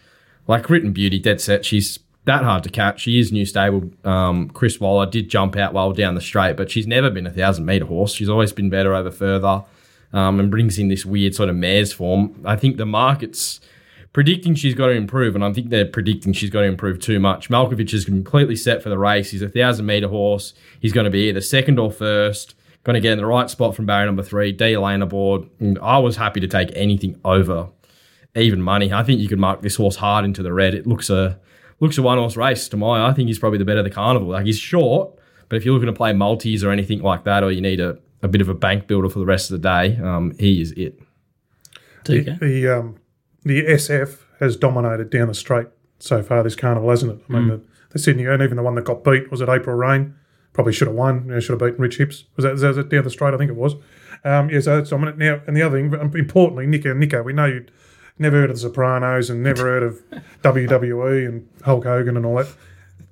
Like 0.47 0.69
Written 0.69 0.91
Beauty, 0.91 1.19
dead 1.19 1.39
set. 1.39 1.65
She's 1.65 1.99
that 2.25 2.43
hard 2.43 2.63
to 2.63 2.69
catch. 2.69 3.01
She 3.01 3.19
is 3.19 3.31
new 3.31 3.45
stable. 3.45 3.89
Um, 4.03 4.49
Chris 4.49 4.79
Waller 4.79 5.05
did 5.05 5.29
jump 5.29 5.55
out 5.55 5.73
well 5.73 5.91
down 5.91 6.15
the 6.15 6.21
straight, 6.21 6.55
but 6.57 6.71
she's 6.71 6.87
never 6.87 7.09
been 7.09 7.27
a 7.27 7.31
thousand 7.31 7.65
meter 7.65 7.85
horse. 7.85 8.13
She's 8.13 8.29
always 8.29 8.53
been 8.53 8.69
better 8.69 8.93
over 8.93 9.11
further. 9.11 9.63
Um, 10.11 10.39
and 10.39 10.51
brings 10.51 10.77
in 10.77 10.89
this 10.89 11.07
weird 11.07 11.33
sort 11.33 11.49
of 11.49 11.55
mare's 11.55 11.91
form. 11.91 12.39
I 12.45 12.55
think 12.55 12.77
the 12.77 12.85
market's 12.85 13.59
predicting 14.13 14.55
she's 14.55 14.75
got 14.75 14.87
to 14.87 14.93
improve, 14.93 15.35
and 15.35 15.43
I 15.43 15.51
think 15.51 15.69
they're 15.69 15.85
predicting 15.85 16.33
she's 16.33 16.49
got 16.49 16.61
to 16.61 16.67
improve 16.67 16.99
too 16.99 17.19
much. 17.19 17.49
Malkovich 17.49 17.93
is 17.93 18.05
completely 18.05 18.55
set 18.55 18.81
for 18.81 18.89
the 18.89 18.97
race. 18.97 19.31
He's 19.31 19.41
a 19.41 19.49
thousand 19.49 19.85
meter 19.85 20.07
horse. 20.07 20.53
He's 20.79 20.93
going 20.93 21.05
to 21.05 21.11
be 21.11 21.29
either 21.29 21.41
second 21.41 21.79
or 21.79 21.91
first. 21.91 22.55
Going 22.83 22.95
to 22.95 22.99
get 22.99 23.13
in 23.13 23.17
the 23.17 23.25
right 23.25 23.49
spot 23.49 23.75
from 23.75 23.85
barrier 23.85 24.05
number 24.05 24.23
three. 24.23 24.51
D 24.51 24.77
lane 24.77 25.01
aboard. 25.01 25.49
And 25.59 25.79
I 25.79 25.97
was 25.99 26.17
happy 26.17 26.41
to 26.41 26.47
take 26.47 26.69
anything 26.75 27.19
over 27.23 27.69
even 28.35 28.61
money. 28.61 28.91
I 28.91 29.03
think 29.03 29.21
you 29.21 29.27
could 29.27 29.39
mark 29.39 29.61
this 29.61 29.75
horse 29.75 29.95
hard 29.95 30.25
into 30.25 30.43
the 30.43 30.53
red. 30.53 30.73
It 30.73 30.87
looks 30.87 31.09
a 31.09 31.39
looks 31.79 31.97
a 31.97 32.01
one 32.01 32.17
horse 32.17 32.35
race 32.35 32.67
to 32.69 32.77
my. 32.77 33.07
I 33.07 33.13
think 33.13 33.27
he's 33.27 33.39
probably 33.39 33.59
the 33.59 33.65
better 33.65 33.79
of 33.79 33.85
the 33.85 33.91
carnival. 33.91 34.29
Like 34.29 34.45
he's 34.45 34.59
short, 34.59 35.17
but 35.49 35.55
if 35.55 35.65
you're 35.65 35.73
looking 35.73 35.87
to 35.87 35.93
play 35.93 36.13
multis 36.13 36.63
or 36.63 36.71
anything 36.71 37.01
like 37.01 37.23
that, 37.23 37.43
or 37.43 37.51
you 37.51 37.61
need 37.61 37.79
a, 37.79 37.97
a 38.21 38.27
bit 38.27 38.41
of 38.41 38.49
a 38.49 38.53
bank 38.53 38.87
builder 38.87 39.09
for 39.09 39.19
the 39.19 39.25
rest 39.25 39.51
of 39.51 39.61
the 39.61 39.67
day, 39.67 39.97
um, 40.03 40.33
he 40.39 40.61
is 40.61 40.71
it. 40.73 40.99
The, 42.05 42.37
the 42.41 42.67
um, 42.67 42.95
the 43.43 43.63
SF 43.63 44.19
has 44.39 44.55
dominated 44.55 45.09
down 45.09 45.27
the 45.27 45.33
straight 45.33 45.67
so 45.99 46.21
far 46.21 46.43
this 46.43 46.55
carnival, 46.55 46.89
hasn't 46.89 47.13
it? 47.13 47.25
I 47.29 47.33
mean, 47.33 47.47
the, 47.47 47.61
the 47.91 47.99
Sydney 47.99 48.25
and 48.25 48.41
even 48.41 48.57
the 48.57 48.63
one 48.63 48.75
that 48.75 48.85
got 48.85 49.03
beat 49.03 49.31
was 49.31 49.41
it 49.41 49.49
April 49.49 49.75
Rain. 49.75 50.15
Probably 50.51 50.73
should 50.73 50.87
have 50.87 50.95
won. 50.95 51.25
You 51.25 51.31
know, 51.33 51.39
should 51.39 51.59
have 51.59 51.59
beaten 51.59 51.81
Rich 51.81 51.97
Hips. 51.97 52.25
Was 52.35 52.43
that, 52.43 52.51
was 52.53 52.61
that 52.75 52.89
down 52.89 53.03
the 53.03 53.09
straight? 53.09 53.33
I 53.33 53.37
think 53.37 53.49
it 53.49 53.55
was. 53.55 53.73
Um, 54.23 54.49
yeah, 54.49 54.59
so 54.59 54.79
it's 54.79 54.89
dominant 54.89 55.17
now. 55.17 55.41
And 55.47 55.57
the 55.57 55.61
other 55.61 55.77
thing, 55.77 55.93
importantly, 56.13 56.67
Nico, 56.67 56.93
Nico, 56.93 57.23
we 57.23 57.33
know 57.33 57.45
you 57.45 57.65
never 58.19 58.41
heard 58.41 58.49
of 58.49 58.57
the 58.57 58.61
Sopranos 58.61 59.29
and 59.29 59.41
never 59.41 59.63
heard 59.63 59.83
of 59.83 60.01
WWE 60.43 61.27
and 61.27 61.49
Hulk 61.63 61.85
Hogan 61.85 62.17
and 62.17 62.25
all 62.25 62.35
that. 62.35 62.47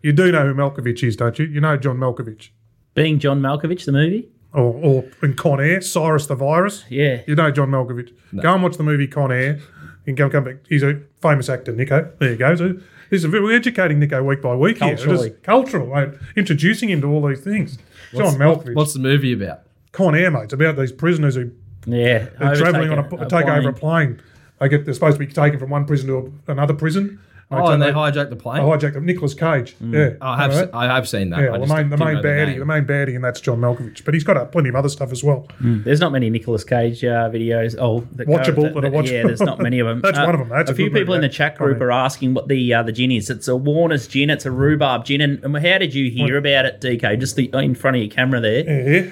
You 0.01 0.13
do 0.13 0.31
know 0.31 0.45
who 0.45 0.53
Malkovich 0.53 1.07
is, 1.07 1.15
don't 1.15 1.37
you? 1.37 1.45
You 1.45 1.61
know 1.61 1.77
John 1.77 1.97
Malkovich. 1.97 2.49
Being 2.93 3.19
John 3.19 3.41
Malkovich, 3.41 3.85
the 3.85 3.91
movie. 3.91 4.29
Or, 4.53 4.73
or 4.73 5.05
in 5.23 5.35
Con 5.35 5.61
Air, 5.61 5.81
Cyrus 5.81 6.27
the 6.27 6.35
Virus. 6.35 6.83
Yeah. 6.89 7.21
You 7.25 7.35
know 7.35 7.51
John 7.51 7.69
Malkovich. 7.69 8.11
Go 8.41 8.53
and 8.53 8.63
watch 8.63 8.77
the 8.77 8.83
movie 8.83 9.07
Con 9.07 9.31
Air. 9.31 9.59
Can 10.05 10.15
come, 10.15 10.29
come 10.31 10.43
back. 10.43 10.55
He's 10.67 10.83
a 10.83 10.99
famous 11.21 11.47
actor, 11.49 11.71
Nico. 11.73 12.11
There 12.19 12.31
you 12.31 12.35
go. 12.37 12.55
So 12.55 12.73
this 13.09 13.23
is 13.23 13.27
we're 13.27 13.51
educating 13.55 13.99
Nico 13.99 14.23
week 14.23 14.41
by 14.41 14.55
week 14.55 14.79
Culturally. 14.79 15.29
here. 15.29 15.37
Cultural, 15.43 15.93
mate. 15.93 16.09
Introducing 16.35 16.89
him 16.89 17.01
to 17.01 17.07
all 17.07 17.27
these 17.27 17.41
things. 17.41 17.77
John 18.13 18.35
Malkovich. 18.35 18.73
What's 18.75 18.93
the 18.93 18.99
movie 18.99 19.33
about? 19.33 19.61
Con 19.91 20.15
Air, 20.15 20.31
mate. 20.31 20.45
It's 20.45 20.53
about 20.53 20.75
these 20.77 20.91
prisoners 20.91 21.35
who 21.35 21.51
Yeah. 21.85 22.27
they're 22.39 22.55
travelling 22.55 22.89
on 22.91 22.99
a, 22.99 23.05
overtake 23.05 23.29
take 23.29 23.45
over 23.47 23.69
a 23.69 23.73
plane. 23.73 24.15
plane. 24.15 24.21
They 24.59 24.69
get 24.69 24.85
they're 24.85 24.93
supposed 24.93 25.17
to 25.19 25.25
be 25.25 25.31
taken 25.31 25.59
from 25.59 25.69
one 25.69 25.85
prison 25.85 26.07
to 26.07 26.33
another 26.47 26.73
prison. 26.73 27.19
Oh, 27.53 27.67
and 27.71 27.81
they 27.81 27.91
hijacked 27.91 28.29
the 28.29 28.35
plane. 28.37 28.61
I 28.61 28.63
hijacked 28.65 28.93
them. 28.93 29.05
Nicolas 29.05 29.33
Cage. 29.33 29.75
Yeah. 29.81 30.11
Oh, 30.21 30.27
I 30.27 30.37
have, 30.41 30.51
All 30.51 30.57
se- 30.57 30.69
I 30.73 30.85
have 30.85 31.09
seen 31.09 31.29
that. 31.31 31.41
Yeah, 31.41 31.47
I 31.47 31.49
well, 31.51 31.59
the 31.61 31.65
just 31.67 31.75
main, 31.77 31.89
the 31.89 31.97
didn't 31.97 32.05
main 32.07 32.15
know 32.15 32.21
the 32.21 32.27
baddie, 32.27 32.47
name. 32.47 32.59
the 32.59 32.65
main 32.65 32.85
baddie, 32.85 33.15
and 33.15 33.23
that's 33.23 33.41
John 33.41 33.59
Malkovich. 33.59 34.05
But 34.05 34.13
he's 34.13 34.23
got 34.23 34.37
uh, 34.37 34.45
plenty 34.45 34.69
of 34.69 34.75
other 34.75 34.87
stuff 34.89 35.11
as 35.11 35.23
well. 35.23 35.47
There's 35.59 35.99
not 35.99 36.11
many 36.13 36.29
Nicolas 36.29 36.63
Cage 36.63 37.03
uh, 37.03 37.29
videos. 37.29 37.75
Oh, 37.79 38.07
that 38.13 38.25
go- 38.25 38.31
Watchable 38.33 38.73
that 38.73 38.85
are 38.85 38.89
watchable. 38.89 39.11
Yeah, 39.11 39.23
there's 39.23 39.41
not 39.41 39.59
many 39.59 39.79
of 39.79 39.87
them. 39.87 40.01
That's 40.03 40.17
one 40.17 40.33
of 40.33 40.39
them. 40.39 40.49
That's 40.49 40.69
a 40.69 40.73
a 40.73 40.75
few 40.75 40.89
good 40.89 40.99
people 40.99 41.13
movie, 41.15 41.15
in 41.17 41.21
the 41.23 41.27
that. 41.27 41.33
chat 41.33 41.57
group 41.57 41.77
Comment. 41.79 41.83
are 41.83 41.91
asking 41.91 42.33
what 42.33 42.47
the 42.47 42.73
uh, 42.73 42.83
the 42.83 42.91
gin 42.93 43.11
is. 43.11 43.29
It's 43.29 43.47
a 43.47 43.55
Warner's 43.57 44.07
gin. 44.07 44.29
It's 44.29 44.45
a 44.45 44.51
rhubarb 44.51 45.03
gin. 45.05 45.19
And, 45.21 45.43
and 45.43 45.57
how 45.57 45.77
did 45.77 45.93
you 45.93 46.09
hear 46.09 46.37
about 46.37 46.65
it, 46.65 46.79
DK? 46.81 47.19
Just 47.19 47.35
the, 47.35 47.49
in 47.53 47.75
front 47.75 47.97
of 47.97 48.01
your 48.03 48.11
camera 48.11 48.39
there. 48.39 49.03
Yeah. 49.03 49.11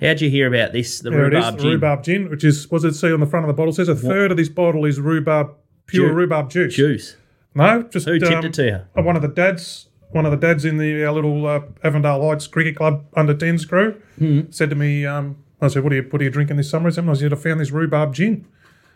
How'd 0.00 0.20
you 0.20 0.28
hear 0.28 0.48
about 0.52 0.72
this? 0.72 1.00
The 1.00 1.10
There 1.10 1.26
it 1.26 1.34
is, 1.34 1.38
rhubarb 1.38 1.56
the 1.56 1.62
gin. 1.62 1.70
rhubarb 1.72 2.02
gin, 2.04 2.30
which 2.30 2.44
is, 2.44 2.70
what 2.70 2.82
does 2.82 2.96
it 2.96 2.98
say 2.98 3.12
on 3.12 3.20
the 3.20 3.26
front 3.26 3.44
of 3.44 3.48
the 3.48 3.54
bottle? 3.54 3.72
It 3.72 3.76
says 3.76 3.88
a 3.88 3.94
third 3.94 4.32
of 4.32 4.36
this 4.36 4.48
bottle 4.48 4.84
is 4.84 4.98
rhubarb, 5.00 5.54
pure 5.86 6.08
Ju- 6.08 6.14
rhubarb 6.14 6.50
juice. 6.50 6.74
juice. 6.74 7.16
No, 7.54 7.82
just 7.84 8.06
Who 8.08 8.18
tipped 8.18 8.32
um, 8.32 8.44
it 8.46 8.54
to 8.54 8.64
you? 8.64 8.80
uh, 8.96 9.02
One 9.02 9.16
of 9.16 9.22
the 9.22 9.28
dads, 9.28 9.88
one 10.10 10.24
of 10.26 10.32
the 10.32 10.36
dads 10.36 10.64
in 10.64 10.78
the 10.78 11.04
our 11.04 11.12
little 11.12 11.46
uh, 11.46 11.60
Avondale 11.82 12.22
Heights 12.28 12.46
Cricket 12.46 12.76
Club 12.76 13.04
under 13.14 13.34
10s 13.34 13.68
crew 13.68 14.00
Hmm. 14.18 14.42
said 14.50 14.70
to 14.70 14.76
me, 14.76 15.06
um, 15.06 15.36
I 15.60 15.68
said, 15.68 15.82
what 15.84 15.92
are, 15.92 15.96
you, 15.96 16.02
what 16.10 16.20
are 16.20 16.24
you 16.24 16.30
drinking 16.30 16.56
this 16.56 16.68
summer? 16.70 16.88
I 16.88 16.90
said, 16.90 17.32
I 17.32 17.36
found 17.36 17.60
this 17.60 17.70
rhubarb 17.70 18.14
gin. 18.14 18.46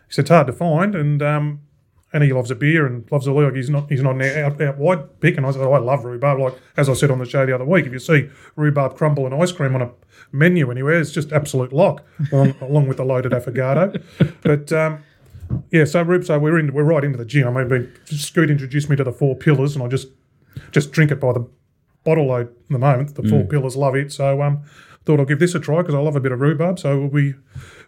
He 0.07 0.13
said, 0.13 0.23
it's 0.23 0.29
hard 0.29 0.47
to 0.47 0.53
find, 0.53 0.93
and 0.95 1.21
um, 1.21 1.61
and 2.11 2.23
he 2.23 2.33
loves 2.33 2.49
a 2.51 2.55
beer 2.55 2.87
and 2.87 3.09
loves 3.11 3.27
a 3.27 3.31
like 3.31 3.53
he's 3.55 3.69
not 3.69 3.87
he's 3.89 4.01
not 4.01 4.15
an 4.15 4.21
out, 4.43 4.59
out 4.61 4.77
wide 4.77 5.19
pick. 5.21 5.37
And 5.37 5.45
I 5.45 5.51
said, 5.51 5.61
oh, 5.61 5.73
I 5.73 5.77
love 5.79 6.03
rhubarb. 6.05 6.39
Like 6.39 6.55
as 6.77 6.89
I 6.89 6.93
said 6.93 7.11
on 7.11 7.19
the 7.19 7.25
show 7.25 7.45
the 7.45 7.53
other 7.55 7.65
week, 7.65 7.85
if 7.85 7.93
you 7.93 7.99
see 7.99 8.29
rhubarb 8.55 8.95
crumble 8.97 9.25
and 9.25 9.35
ice 9.35 9.51
cream 9.51 9.75
on 9.75 9.81
a 9.83 9.91
menu 10.31 10.69
anywhere, 10.71 10.99
it's 10.99 11.11
just 11.11 11.31
absolute 11.31 11.71
lock, 11.71 12.03
along, 12.31 12.55
along 12.61 12.87
with 12.87 12.97
the 12.97 13.05
loaded 13.05 13.31
affogato. 13.31 14.01
But 14.41 14.71
um, 14.73 15.03
yeah, 15.71 15.85
so 15.85 16.01
Rube, 16.01 16.25
so 16.25 16.37
we're 16.39 16.59
in, 16.59 16.73
we're 16.73 16.83
right 16.83 17.03
into 17.03 17.17
the 17.17 17.25
gin. 17.25 17.47
I 17.47 17.51
mean, 17.51 17.91
Scoot 18.05 18.49
introduced 18.49 18.89
me 18.89 18.95
to 18.95 19.03
the 19.03 19.11
four 19.11 19.35
pillars, 19.35 19.75
and 19.75 19.83
I 19.83 19.87
just 19.87 20.07
just 20.71 20.91
drink 20.91 21.11
it 21.11 21.19
by 21.19 21.33
the 21.33 21.47
bottle 22.03 22.27
load 22.27 22.47
at 22.47 22.69
the 22.69 22.79
moment. 22.79 23.15
The 23.15 23.23
four 23.23 23.43
pillars 23.45 23.75
love 23.75 23.95
it, 23.95 24.11
so 24.11 24.41
um, 24.41 24.63
thought 25.05 25.19
I'll 25.19 25.25
give 25.25 25.39
this 25.39 25.55
a 25.55 25.59
try 25.59 25.77
because 25.77 25.95
I 25.95 25.99
love 25.99 26.15
a 26.15 26.19
bit 26.19 26.31
of 26.31 26.39
rhubarb. 26.39 26.79
So 26.79 26.99
we'll 26.99 27.09
be 27.09 27.35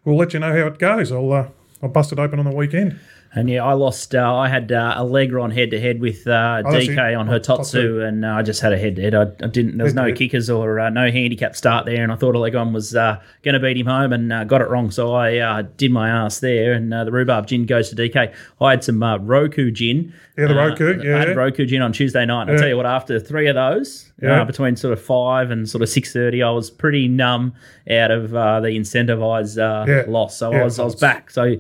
we'll 0.06 0.18
let 0.18 0.34
you 0.34 0.40
know 0.40 0.52
how 0.52 0.68
it 0.68 0.80
goes. 0.80 1.12
I'll 1.12 1.32
uh, 1.32 1.48
I'll 1.82 1.90
bust 1.90 2.12
it 2.12 2.20
open 2.20 2.40
on 2.40 2.46
the 2.46 2.56
weekend. 2.56 3.00
And 3.34 3.50
yeah, 3.50 3.64
I 3.64 3.72
lost. 3.74 4.14
Uh, 4.14 4.36
I 4.36 4.50
had 4.50 4.74
uh, 4.74 4.96
Allegra 4.98 5.42
on 5.42 5.52
head 5.52 5.72
to 5.72 5.80
head 5.80 6.02
with 6.02 6.28
uh, 6.28 6.64
Oh, 6.66 6.70
DK 6.70 7.18
on 7.18 7.28
Hitotsu. 7.30 7.44
Tatsu, 7.58 8.02
and 8.02 8.26
uh, 8.26 8.28
I 8.34 8.42
just 8.42 8.60
had 8.60 8.74
a 8.74 8.78
head 8.78 8.98
to 8.98 9.02
head. 9.04 9.16
I 9.16 9.22
I 9.22 9.48
didn't. 9.48 9.78
There 9.78 9.86
was 9.86 9.94
no 9.94 10.12
kickers 10.12 10.50
or 10.50 10.82
uh, 10.82 10.90
no 10.90 11.10
handicap 11.10 11.56
start 11.56 11.86
there, 11.86 12.04
and 12.04 12.12
I 12.12 12.16
thought 12.16 12.36
Allegon 12.36 12.74
was 12.74 12.94
uh, 12.94 13.22
going 13.44 13.54
to 13.54 13.60
beat 13.62 13.78
him 13.78 13.86
home, 13.86 14.12
and 14.12 14.34
uh, 14.34 14.44
got 14.44 14.60
it 14.60 14.70
wrong. 14.70 14.92
So 14.92 15.14
I 15.14 15.38
uh, 15.38 15.62
did 15.78 15.92
my 15.92 16.10
ass 16.10 16.40
there, 16.42 16.74
and 16.74 16.94
uh, 16.94 17.06
the 17.06 17.12
rhubarb 17.14 17.48
gin 17.48 17.66
goes 17.66 17.90
to 17.92 17.96
DK. 17.96 18.34
I 18.60 18.70
had 18.70 18.84
some 18.84 19.02
uh, 19.02 19.18
Roku 19.20 19.72
gin. 19.72 20.14
Yeah, 20.38 20.48
the 20.48 20.56
Roku, 20.56 21.00
I 21.00 21.04
yeah. 21.06 21.18
had 21.20 21.38
Roku 21.38 21.66
gin 21.66 21.82
on 21.82 21.94
Tuesday 21.94 22.26
night. 22.26 22.42
And 22.44 22.52
I 22.52 22.54
Yeah. 22.56 22.60
tell 22.60 22.70
you 22.70 22.76
what, 22.78 22.86
after 22.86 23.18
three 23.18 23.48
of 23.48 23.56
those, 23.56 24.12
Yeah. 24.22 24.44
between 24.44 24.76
sort 24.76 24.92
of 24.92 25.02
five 25.02 25.52
and 25.52 25.70
sort 25.70 25.82
of 25.84 25.88
six 25.88 26.12
thirty, 26.12 26.44
I 26.44 26.50
was 26.52 26.70
pretty 26.70 27.08
numb 27.08 27.54
out 27.90 28.12
of 28.12 28.36
uh, 28.36 28.60
the 28.60 28.70
Incentivised 28.70 29.58
uh, 29.58 29.86
Yeah. 29.90 30.04
loss. 30.08 30.36
So 30.36 30.52
Yeah, 30.52 30.62
I 30.62 30.64
was 30.66 30.80
I 30.80 30.84
was 30.84 30.96
back. 30.96 31.32
So. 31.32 31.56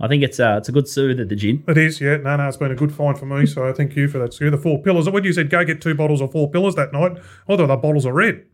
I 0.00 0.08
think 0.08 0.24
it's 0.24 0.40
uh, 0.40 0.56
it's 0.58 0.68
a 0.68 0.72
good 0.72 0.88
soother, 0.88 1.24
the 1.24 1.36
gin. 1.36 1.62
It 1.68 1.78
is, 1.78 2.00
yeah. 2.00 2.16
No, 2.16 2.36
no, 2.36 2.48
it's 2.48 2.56
been 2.56 2.72
a 2.72 2.74
good 2.74 2.92
find 2.92 3.16
for 3.16 3.26
me. 3.26 3.46
So 3.46 3.72
thank 3.72 3.94
you 3.94 4.08
for 4.08 4.18
that. 4.18 4.34
So 4.34 4.50
the 4.50 4.58
four 4.58 4.82
pillars. 4.82 5.08
When 5.08 5.22
you 5.22 5.32
said 5.32 5.50
go 5.50 5.64
get 5.64 5.80
two 5.80 5.94
bottles 5.94 6.20
of 6.20 6.32
four 6.32 6.50
pillars 6.50 6.74
that 6.74 6.92
night, 6.92 7.12
I 7.48 7.56
thought 7.56 7.66
the 7.68 7.76
bottles 7.76 8.04
are 8.04 8.12
red. 8.12 8.44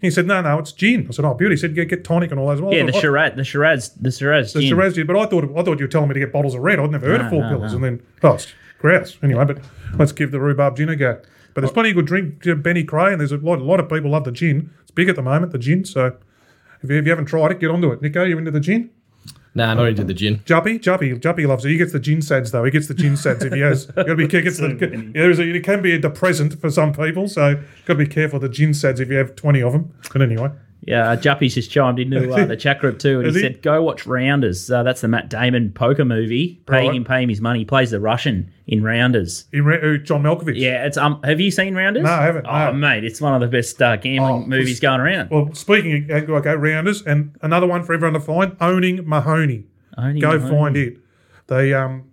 He 0.00 0.10
said, 0.10 0.26
no, 0.26 0.40
no, 0.40 0.58
it's 0.60 0.70
gin. 0.72 1.06
I 1.08 1.12
said, 1.12 1.24
oh, 1.24 1.34
beauty. 1.34 1.54
He 1.54 1.56
said, 1.56 1.74
get, 1.74 1.88
get 1.88 2.04
tonic 2.04 2.30
and 2.30 2.38
all 2.38 2.46
that 2.48 2.54
as 2.54 2.60
well. 2.60 2.72
Yeah, 2.72 2.84
the 2.86 2.92
thought, 2.92 3.00
Shiraz, 3.02 3.32
the 3.34 3.44
Shiraz, 3.44 3.90
the 3.94 4.10
Shiraz 4.12 4.52
The 4.52 4.60
gin. 4.60 4.68
Shiraz 4.68 4.94
gin, 4.94 5.06
but 5.06 5.16
I 5.16 5.26
thought 5.26 5.44
I 5.44 5.62
thought 5.64 5.78
you 5.80 5.84
were 5.84 5.88
telling 5.88 6.08
me 6.08 6.14
to 6.14 6.20
get 6.20 6.32
bottles 6.32 6.54
of 6.54 6.60
red. 6.62 6.78
I'd 6.78 6.90
never 6.90 7.06
heard 7.06 7.20
No, 7.20 7.24
of 7.26 7.30
four 7.30 7.42
no, 7.42 7.48
pillars, 7.50 7.72
no. 7.72 7.76
and 7.76 7.84
then 7.84 8.06
oh, 8.22 8.34
it's 8.34 8.46
grouse. 8.78 9.18
Anyway, 9.22 9.44
but 9.44 9.58
let's 9.98 10.12
give 10.12 10.30
the 10.30 10.40
rhubarb 10.40 10.76
gin 10.76 10.88
a 10.90 10.96
go. 10.96 11.20
But 11.54 11.60
there's 11.62 11.72
plenty 11.72 11.90
of 11.90 11.96
good 11.96 12.06
drink. 12.06 12.44
Benny 12.62 12.84
Cray, 12.84 13.12
and 13.12 13.20
there's 13.20 13.32
a 13.32 13.36
lot, 13.36 13.58
a 13.60 13.64
lot 13.64 13.80
of 13.80 13.88
people 13.88 14.10
love 14.10 14.24
the 14.24 14.32
gin. 14.32 14.70
It's 14.82 14.90
big 14.90 15.08
at 15.08 15.16
the 15.16 15.22
moment, 15.22 15.52
the 15.52 15.58
gin. 15.58 15.84
So 15.84 16.16
if 16.82 16.90
you, 16.90 16.96
if 16.98 17.04
you 17.04 17.10
haven't 17.10 17.26
tried 17.26 17.52
it, 17.52 17.60
get 17.60 17.70
onto 17.70 17.90
it. 17.92 18.02
Nico, 18.02 18.24
you 18.24 18.36
into 18.38 18.50
the 18.50 18.60
gin? 18.60 18.90
Nah, 19.56 19.74
not 19.74 19.86
into 19.86 20.02
um, 20.02 20.08
the 20.08 20.14
gin. 20.14 20.40
Juppy, 20.40 20.80
Juppy, 20.80 21.16
Juppy 21.20 21.46
loves 21.46 21.64
it. 21.64 21.70
He 21.70 21.76
gets 21.76 21.92
the 21.92 22.00
gin 22.00 22.20
sads 22.22 22.50
though. 22.50 22.64
He 22.64 22.72
gets 22.72 22.88
the 22.88 22.94
gin 22.94 23.16
sads 23.16 23.44
if 23.44 23.52
he 23.52 23.60
has. 23.60 23.86
Got 23.94 24.04
to 24.04 24.16
be 24.16 24.26
careful. 24.26 24.48
It's 24.48 24.58
yeah, 24.60 25.10
there's 25.12 25.38
a, 25.38 25.48
it 25.48 25.62
can 25.62 25.80
be 25.80 25.92
a 25.92 25.98
depressant 25.98 26.60
for 26.60 26.70
some 26.70 26.92
people, 26.92 27.28
so 27.28 27.54
got 27.86 27.94
to 27.94 27.94
be 27.94 28.06
careful 28.06 28.40
the 28.40 28.48
gin 28.48 28.74
sads 28.74 28.98
if 28.98 29.08
you 29.08 29.16
have 29.16 29.36
twenty 29.36 29.62
of 29.62 29.72
them. 29.72 29.94
But 30.12 30.22
anyway, 30.22 30.50
Yeah, 30.86 31.10
uh, 31.10 31.16
Juppy's 31.16 31.54
just 31.54 31.70
chimed 31.70 31.98
into 31.98 32.30
uh, 32.32 32.44
the 32.44 32.56
chat 32.56 32.78
group 32.78 32.98
too, 32.98 33.20
and 33.20 33.28
he 33.28 33.32
he? 33.34 33.40
said, 33.40 33.62
"Go 33.62 33.82
watch 33.82 34.06
Rounders. 34.06 34.70
Uh, 34.70 34.82
that's 34.82 35.00
the 35.00 35.08
Matt 35.08 35.30
Damon 35.30 35.72
poker 35.72 36.04
movie. 36.04 36.60
Paying 36.66 36.88
Right. 36.88 36.96
him, 36.96 37.04
pay 37.04 37.22
him 37.22 37.28
his 37.30 37.40
money. 37.40 37.60
He 37.60 37.64
plays 37.64 37.90
the 37.90 38.00
Russian 38.00 38.50
in 38.66 38.82
Rounders. 38.82 39.46
re- 39.52 39.94
uh, 39.94 39.96
John 39.98 40.22
Malkovich. 40.22 40.56
Yeah, 40.56 40.84
it's 40.84 40.96
um. 40.98 41.20
Have 41.24 41.40
you 41.40 41.50
seen 41.50 41.74
Rounders? 41.74 42.02
No, 42.04 42.10
I 42.10 42.22
haven't, 42.24 42.46
Oh, 42.46 42.66
no. 42.66 42.72
mate, 42.74 43.04
it's 43.04 43.20
one 43.20 43.34
of 43.34 43.40
the 43.40 43.46
best 43.46 43.80
uh, 43.80 43.96
gambling 43.96 44.44
Oh, 44.44 44.46
movies 44.46 44.78
going 44.80 45.00
around. 45.00 45.30
Well, 45.30 45.54
speaking 45.54 46.10
of 46.10 46.28
okay, 46.30 46.54
rounders, 46.54 47.02
and 47.02 47.34
another 47.40 47.66
one 47.66 47.82
for 47.82 47.94
everyone 47.94 48.14
to 48.14 48.20
find: 48.20 48.56
owning 48.60 49.08
Mahoney. 49.08 49.64
Owning 49.96 50.20
Go 50.20 50.38
Mahoney. 50.38 50.50
find 50.50 50.76
it. 50.76 50.98
They 51.46 51.72
um, 51.72 52.04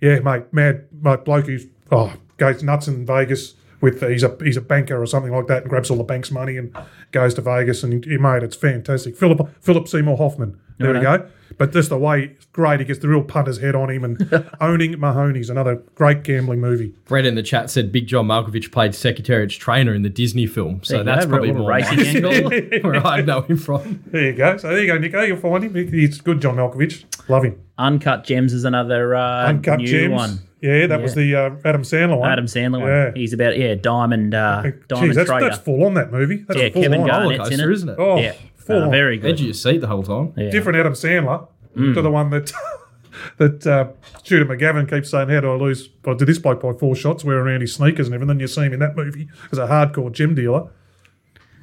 yeah, 0.00 0.20
mate, 0.20 0.44
mad, 0.52 0.84
mate, 1.02 1.24
bloke 1.24 1.46
who's 1.46 1.66
oh 1.92 2.12
goes 2.38 2.62
nuts 2.62 2.88
in 2.88 3.04
Vegas 3.06 3.54
with 3.80 4.00
he's 4.02 4.22
a 4.22 4.36
he's 4.42 4.56
a 4.56 4.60
banker 4.60 5.00
or 5.00 5.06
something 5.06 5.32
like 5.32 5.46
that, 5.48 5.62
and 5.62 5.70
grabs 5.70 5.90
all 5.90 5.96
the 5.96 6.04
bank's 6.04 6.30
money 6.30 6.56
and 6.56 6.76
goes 7.12 7.34
to 7.34 7.40
Vegas, 7.40 7.82
and 7.82 8.04
he, 8.04 8.16
made 8.18 8.42
it's 8.42 8.56
fantastic. 8.56 9.16
Philip 9.16 9.48
Philip 9.60 9.88
Seymour 9.88 10.16
Hoffman. 10.16 10.58
There 10.78 10.92
we 10.92 11.00
go. 11.00 11.26
But 11.58 11.72
just 11.72 11.88
the 11.88 11.96
way, 11.96 12.36
great. 12.52 12.80
He 12.80 12.86
gets 12.86 12.98
the 12.98 13.08
real 13.08 13.22
punter's 13.22 13.58
head 13.58 13.74
on 13.74 13.88
him, 13.88 14.04
and 14.04 14.46
owning 14.60 14.98
Mahoney's 14.98 15.48
another 15.48 15.76
great 15.94 16.22
gambling 16.22 16.60
movie. 16.60 16.94
Brett 17.06 17.24
in 17.24 17.34
the 17.34 17.42
chat 17.42 17.70
said 17.70 17.90
Big 17.92 18.06
John 18.06 18.26
Malkovich 18.26 18.70
played 18.70 18.94
Secretariat's 18.94 19.54
trainer 19.54 19.94
in 19.94 20.02
the 20.02 20.10
Disney 20.10 20.46
film, 20.46 20.82
so 20.82 21.02
that's 21.02 21.24
go, 21.24 21.30
probably 21.30 21.52
more 21.52 21.70
racing 21.70 22.00
angle. 22.24 22.50
where 22.82 23.06
I 23.06 23.22
know 23.22 23.40
him 23.42 23.56
from. 23.56 24.02
There 24.06 24.24
you 24.24 24.32
go. 24.34 24.56
So 24.58 24.68
there 24.68 24.80
you 24.80 24.86
go, 24.86 24.98
Nico. 24.98 25.22
You'll 25.22 25.38
find 25.38 25.64
him. 25.64 25.74
He- 25.74 25.86
He's 25.86 26.20
good, 26.20 26.42
John 26.42 26.56
Malkovich. 26.56 27.04
Love 27.28 27.44
him. 27.44 27.58
Uncut 27.78 28.24
Gems 28.24 28.52
is 28.52 28.64
another 28.64 29.14
uh, 29.14 29.46
Uncut 29.48 29.78
new 29.78 29.86
Gems. 29.86 30.12
one. 30.12 30.38
Yeah, 30.66 30.86
that 30.88 31.00
was 31.02 31.14
the 31.14 31.34
uh, 31.34 31.50
Adam 31.64 31.82
Sandler 31.82 32.18
one. 32.18 32.30
Adam 32.30 32.46
Sandler 32.46 32.80
one. 32.80 32.88
Yeah. 32.88 33.12
He's 33.14 33.32
about 33.32 33.56
yeah 33.58 33.74
diamond 33.74 34.34
uh, 34.34 34.62
diamond 34.88 35.12
Jeez, 35.12 35.14
that's, 35.14 35.30
trader. 35.30 35.48
that's 35.48 35.58
full 35.62 35.84
on 35.84 35.94
that 35.94 36.10
movie. 36.12 36.44
That's 36.48 36.60
Yeah, 36.60 36.68
full 36.70 36.82
Kevin 36.82 37.00
on. 37.02 37.06
Garnett. 37.08 37.22
Roller 37.22 37.34
in 37.34 37.50
coaster, 37.50 37.70
it. 37.70 37.74
isn't 37.74 37.88
it? 37.90 37.96
Oh, 37.98 38.16
yeah, 38.18 38.32
full 38.56 38.82
uh, 38.82 38.84
on. 38.86 38.90
very 38.90 39.18
good. 39.18 39.30
Edge 39.32 39.40
of 39.40 39.46
your 39.46 39.54
seat 39.54 39.78
the 39.80 39.86
whole 39.86 40.02
time. 40.02 40.32
Yeah. 40.36 40.50
Different 40.50 40.78
Adam 40.78 40.92
Sandler 40.94 41.48
Mm. 41.76 41.92
to 41.94 42.00
the 42.00 42.10
one 42.10 42.30
that 42.30 42.52
that 43.36 43.66
uh, 43.66 43.88
Shooter 44.22 44.46
McGavin 44.46 44.88
keeps 44.88 45.10
saying, 45.10 45.28
"How 45.28 45.40
do 45.40 45.52
I 45.52 45.56
lose?" 45.56 45.90
I 46.06 46.14
did 46.14 46.26
this 46.26 46.38
bloke 46.38 46.62
by 46.62 46.72
four 46.72 46.96
shots, 46.96 47.22
wearing 47.24 47.46
around 47.46 47.60
his 47.60 47.74
sneakers 47.74 48.06
and 48.06 48.14
everything. 48.14 48.40
You 48.40 48.46
see 48.46 48.62
him 48.62 48.72
in 48.72 48.80
that 48.80 48.96
movie 48.96 49.28
as 49.52 49.58
a 49.58 49.66
hardcore 49.66 50.10
gym 50.10 50.34
dealer. 50.34 50.70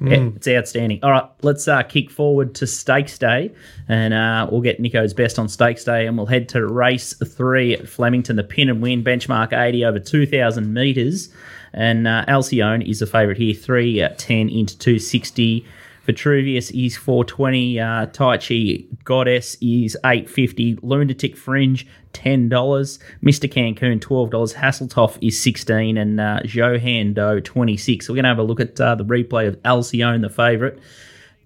Yeah, 0.00 0.30
it's 0.34 0.48
outstanding. 0.48 1.00
All 1.02 1.10
right, 1.10 1.28
let's 1.42 1.68
uh, 1.68 1.82
kick 1.82 2.10
forward 2.10 2.54
to 2.56 2.66
Stakes 2.66 3.16
Day, 3.16 3.54
and 3.88 4.12
uh, 4.12 4.48
we'll 4.50 4.60
get 4.60 4.80
Nico's 4.80 5.14
best 5.14 5.38
on 5.38 5.48
Stakes 5.48 5.84
Day, 5.84 6.06
and 6.06 6.16
we'll 6.16 6.26
head 6.26 6.48
to 6.50 6.66
race 6.66 7.14
three 7.14 7.74
at 7.74 7.88
Flemington, 7.88 8.36
the 8.36 8.44
pin 8.44 8.68
and 8.68 8.82
win 8.82 9.04
benchmark 9.04 9.52
80 9.52 9.84
over 9.84 9.98
2,000 10.00 10.72
metres. 10.72 11.28
And 11.72 12.06
uh, 12.06 12.24
Alcyone 12.28 12.88
is 12.88 13.02
a 13.02 13.06
favourite 13.06 13.36
here, 13.36 13.54
3 13.54 14.02
uh, 14.02 14.08
10 14.16 14.48
into 14.48 14.78
260. 14.78 15.66
Vitruvius 16.04 16.70
is 16.70 16.96
420. 16.96 17.80
Uh, 17.80 18.06
tai 18.06 18.36
Chi 18.38 18.84
Goddess 19.04 19.56
is 19.60 19.96
850. 20.04 20.78
Lunatic 20.82 21.36
Fringe 21.36 21.86
$10. 22.12 22.48
Mr. 22.48 22.98
Cancun 23.22 24.00
$12. 24.00 24.54
Hasseltoff 24.54 25.18
is 25.20 25.40
16 25.40 25.96
and 25.96 26.20
uh, 26.20 26.40
Johan 26.44 27.14
Doe 27.14 27.40
26. 27.40 28.06
So 28.06 28.12
we're 28.12 28.16
going 28.16 28.24
to 28.24 28.28
have 28.28 28.38
a 28.38 28.42
look 28.42 28.60
at 28.60 28.80
uh, 28.80 28.94
the 28.94 29.04
replay 29.04 29.48
of 29.48 29.56
Alcyone, 29.62 30.22
the 30.22 30.30
favourite. 30.30 30.78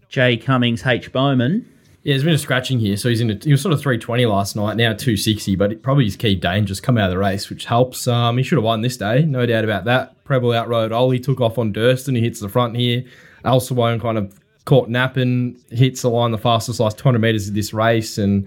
Jay 0.08 0.36
Cummings, 0.36 0.86
H. 0.86 1.12
Bowman. 1.12 1.70
Yeah, 2.02 2.14
there's 2.14 2.24
been 2.24 2.34
a 2.34 2.38
scratching 2.38 2.78
here, 2.78 2.96
so 2.96 3.08
he's 3.08 3.20
in. 3.20 3.30
A, 3.30 3.34
he 3.34 3.50
was 3.50 3.60
sort 3.60 3.74
of 3.74 3.82
320 3.82 4.24
last 4.24 4.56
night, 4.56 4.76
now 4.76 4.94
260, 4.94 5.56
but 5.56 5.82
probably 5.82 6.04
his 6.04 6.16
key 6.16 6.34
danger's 6.34 6.80
come 6.80 6.96
out 6.96 7.06
of 7.06 7.10
the 7.10 7.18
race, 7.18 7.50
which 7.50 7.66
helps. 7.66 8.08
Um, 8.08 8.38
he 8.38 8.44
should 8.44 8.56
have 8.56 8.64
won 8.64 8.80
this 8.80 8.96
day, 8.96 9.24
no 9.24 9.44
doubt 9.44 9.64
about 9.64 9.84
that. 9.84 10.24
Prebble 10.24 10.52
outrode 10.52 10.92
Ollie, 10.92 11.18
took 11.18 11.40
off 11.40 11.58
on 11.58 11.72
Durston, 11.72 12.14
he 12.16 12.22
hits 12.22 12.40
the 12.40 12.48
front 12.48 12.76
here. 12.76 13.04
Alcyone 13.44 14.00
kind 14.00 14.16
of 14.16 14.34
caught 14.68 14.90
napping, 14.90 15.58
hits 15.70 16.02
the 16.02 16.10
line 16.10 16.30
the 16.30 16.36
fastest 16.36 16.78
last 16.78 16.98
200 16.98 17.18
metres 17.18 17.48
of 17.48 17.54
this 17.54 17.72
race, 17.72 18.18
and 18.18 18.46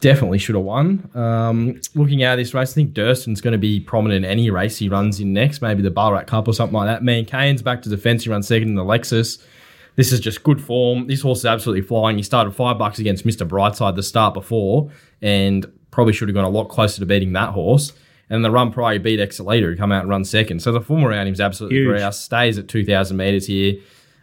definitely 0.00 0.36
should 0.36 0.54
have 0.54 0.64
won. 0.64 1.10
Um, 1.14 1.80
looking 1.94 2.22
at 2.22 2.36
this 2.36 2.52
race, 2.52 2.72
I 2.72 2.74
think 2.74 2.92
Durston's 2.92 3.40
going 3.40 3.52
to 3.52 3.58
be 3.58 3.80
prominent 3.80 4.26
in 4.26 4.30
any 4.30 4.50
race 4.50 4.76
he 4.76 4.90
runs 4.90 5.20
in 5.20 5.32
next, 5.32 5.62
maybe 5.62 5.80
the 5.80 5.90
Ballarat 5.90 6.24
Cup 6.24 6.48
or 6.48 6.52
something 6.52 6.74
like 6.74 6.86
that. 6.86 7.02
Man, 7.02 7.24
Kane's 7.24 7.62
back 7.62 7.80
to 7.82 7.88
defence, 7.88 8.24
he 8.24 8.30
runs 8.30 8.46
second 8.46 8.68
in 8.68 8.74
the 8.74 8.84
Lexus. 8.84 9.42
This 9.96 10.12
is 10.12 10.20
just 10.20 10.42
good 10.42 10.60
form. 10.60 11.06
This 11.06 11.22
horse 11.22 11.38
is 11.38 11.46
absolutely 11.46 11.80
flying. 11.80 12.18
He 12.18 12.22
started 12.22 12.50
five 12.52 12.76
bucks 12.76 12.98
against 12.98 13.26
Mr. 13.26 13.48
Brightside 13.48 13.96
the 13.96 14.02
start 14.02 14.34
before, 14.34 14.90
and 15.22 15.64
probably 15.90 16.12
should 16.12 16.28
have 16.28 16.34
gone 16.34 16.44
a 16.44 16.50
lot 16.50 16.68
closer 16.68 17.00
to 17.00 17.06
beating 17.06 17.32
that 17.32 17.54
horse. 17.54 17.94
And 18.28 18.44
the 18.44 18.50
run 18.50 18.70
prior, 18.70 18.92
he 18.92 18.98
beat 18.98 19.18
Excelita, 19.18 19.62
who 19.62 19.76
come 19.76 19.92
out 19.92 20.02
and 20.02 20.10
run 20.10 20.26
second. 20.26 20.60
So 20.60 20.72
the 20.72 20.82
form 20.82 21.04
around 21.04 21.26
him 21.26 21.32
is 21.32 21.40
absolutely 21.40 21.78
Huge. 21.78 21.98
grouse. 21.98 22.20
Stays 22.20 22.58
at 22.58 22.68
2,000 22.68 23.16
metres 23.16 23.46
here. 23.46 23.76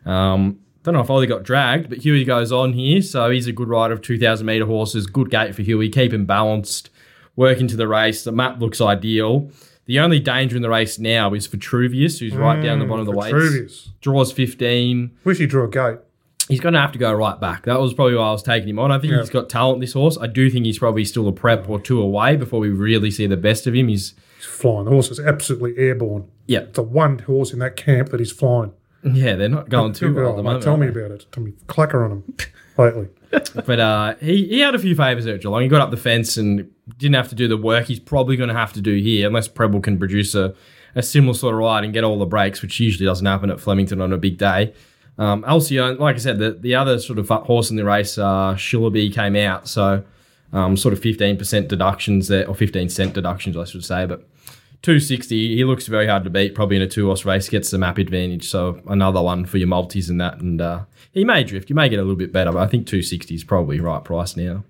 Um, 0.06 0.60
don't 0.86 0.94
know 0.94 1.02
if 1.02 1.10
Ollie 1.10 1.28
got 1.28 1.44
dragged, 1.44 1.90
but 1.90 1.98
Huey 2.00 2.24
goes 2.24 2.52
on 2.52 2.74
here. 2.74 3.02
So 3.02 3.30
he's 3.30 3.48
a 3.48 3.52
good 3.52 3.68
rider 3.68 3.94
of 3.94 4.02
2,000 4.02 4.46
metre 4.46 4.66
horses. 4.66 5.08
Good 5.08 5.30
gate 5.30 5.54
for 5.56 5.62
Huey. 5.64 5.90
Keep 5.90 6.14
him 6.14 6.26
balanced. 6.26 6.90
Work 7.36 7.60
into 7.60 7.76
the 7.76 7.88
race. 7.88 8.24
The 8.24 8.32
map 8.32 8.60
looks 8.62 8.80
ideal. 8.80 9.50
The 9.88 10.00
only 10.00 10.20
danger 10.20 10.56
in 10.56 10.62
the 10.62 10.70
race 10.70 10.98
now 10.98 11.34
is 11.34 11.46
for 11.48 11.58
Truvius, 11.58 12.20
who's 12.20 12.36
right 12.36 12.62
down 12.62 12.80
the 12.80 12.86
mm, 12.86 12.90
bottom 12.90 13.08
of 13.08 13.14
the 13.14 13.20
weights. 13.20 13.34
Vitruvius. 13.34 13.90
Draws 14.02 14.32
15 14.32 15.12
Wish 15.26 15.38
he 15.40 15.46
drew 15.46 15.64
a 15.66 15.70
gate. 15.70 16.00
he's 16.48 16.60
going 16.60 16.74
to 16.74 16.80
have 16.80 16.92
to 16.94 16.98
go 17.00 17.14
right 17.14 17.40
back. 17.40 17.64
That 17.66 17.80
was 17.80 17.94
probably 17.94 18.16
why 18.16 18.30
I 18.30 18.32
was 18.32 18.42
taking 18.44 18.70
him 18.70 18.80
on. 18.80 18.92
I 18.92 18.98
think 19.00 19.12
Yeah. 19.14 19.20
he's 19.20 19.30
got 19.30 19.50
talent, 19.50 19.82
this 19.82 19.94
horse. 19.94 20.18
I 20.20 20.28
do 20.28 20.50
think 20.50 20.66
he's 20.66 20.80
probably 20.80 21.06
still 21.06 21.28
a 21.28 21.32
prep 21.32 21.70
or 21.70 21.80
two 21.80 22.02
away 22.02 22.36
before 22.36 22.60
we 22.60 22.70
really 22.70 23.12
see 23.12 23.28
the 23.28 23.38
best 23.38 23.68
of 23.68 23.76
him. 23.76 23.88
He's, 23.90 24.14
He's 24.38 24.46
flying. 24.46 24.86
The 24.86 24.92
horse 24.92 25.12
is 25.12 25.20
absolutely 25.20 25.78
airborne. 25.78 26.26
yeah, 26.48 26.60
It's 26.60 26.76
the 26.76 26.84
one 26.84 27.20
horse 27.20 27.54
in 27.54 27.60
that 27.60 27.76
camp 27.76 28.10
that 28.10 28.22
is 28.22 28.32
flying. 28.32 28.74
yeah, 29.14 29.36
they're 29.36 29.50
not 29.50 29.70
going 29.70 29.94
too 29.94 30.14
well 30.14 30.32
at 30.32 30.36
the 30.38 30.44
moment. 30.44 30.64
tell 30.64 30.78
me 30.78 30.88
about 30.88 31.12
it. 31.12 31.26
Tell 31.32 31.44
me, 31.44 31.54
clacker 31.68 32.04
on 32.04 32.10
them 32.10 32.36
lately. 32.78 33.10
But 33.66 33.80
uh, 33.80 34.16
he, 34.22 34.48
he 34.48 34.60
had 34.62 34.76
a 34.76 34.80
few 34.80 34.96
favours 34.96 35.26
there 35.26 35.36
at 35.36 35.42
Geelong. 35.42 35.62
He 35.62 35.68
got 35.68 35.82
up 35.82 35.92
the 35.92 35.98
fence 35.98 36.38
and 36.38 36.72
didn't 36.98 37.16
have 37.16 37.30
to 37.30 37.36
do 37.36 37.48
the 37.48 37.58
work 37.58 37.86
he's 37.86 38.00
probably 38.00 38.38
going 38.38 38.50
to 38.50 38.56
have 38.56 38.74
to 38.74 38.82
do 38.82 38.96
here, 38.96 39.28
unless 39.28 39.48
Prebble 39.48 39.82
can 39.82 40.00
produce 40.00 40.36
a, 40.36 40.56
a 40.96 41.04
similar 41.04 41.34
sort 41.34 41.54
of 41.54 41.60
ride 41.60 41.84
and 41.84 41.94
get 41.94 42.04
all 42.04 42.18
the 42.18 42.26
breaks, 42.26 42.62
which 42.62 42.80
usually 42.80 43.06
doesn't 43.06 43.26
happen 43.26 43.50
at 43.50 43.60
Flemington 43.60 44.02
on 44.02 44.14
a 44.14 44.18
big 44.18 44.38
day. 44.38 44.74
Um, 45.18 45.42
like 45.42 46.16
I 46.16 46.20
said, 46.20 46.40
the, 46.40 46.52
the 46.52 46.76
other 46.76 47.00
sort 47.00 47.20
of 47.20 47.30
horse 47.30 47.70
in 47.70 47.78
the 47.78 47.86
race, 47.86 48.18
uh, 48.18 48.56
Shillaby, 48.56 49.14
came 49.14 49.36
out. 49.36 49.68
So 49.68 50.04
um, 50.52 50.78
sort 50.78 50.94
of 50.94 51.02
15% 51.02 51.68
deductions 51.68 52.28
there, 52.28 52.48
or 52.48 52.56
15 52.56 52.90
cent 52.90 53.14
deductions, 53.14 53.58
I 53.58 53.66
should 53.66 53.84
say. 53.84 54.06
But 54.06 54.28
260, 54.82 55.56
he 55.56 55.64
looks 55.64 55.88
very 55.88 56.08
hard 56.08 56.24
to 56.24 56.30
beat, 56.30 56.56
probably 56.56 56.76
in 56.76 56.82
a 56.82 56.88
two 56.88 57.08
horse 57.08 57.26
race, 57.26 57.50
gets 57.50 57.72
the 57.72 57.78
map 57.78 57.98
advantage. 57.98 58.48
So 58.48 58.82
another 58.88 59.22
one 59.22 59.46
for 59.46 59.58
your 59.58 59.68
multis 59.68 60.10
and 60.10 60.22
that. 60.22 60.40
And 60.40 60.62
uh, 60.62 60.86
he 61.12 61.26
may 61.26 61.44
drift, 61.44 61.70
you 61.70 61.76
may 61.76 61.90
get 61.90 61.98
a 62.00 62.04
little 62.04 62.16
bit 62.16 62.32
better, 62.32 62.52
but 62.52 62.60
I 62.60 62.68
think 62.68 62.88
260 62.88 63.36
is 63.36 63.44
probably 63.44 63.80
right 63.80 64.04
price 64.04 64.36
now. 64.38 64.64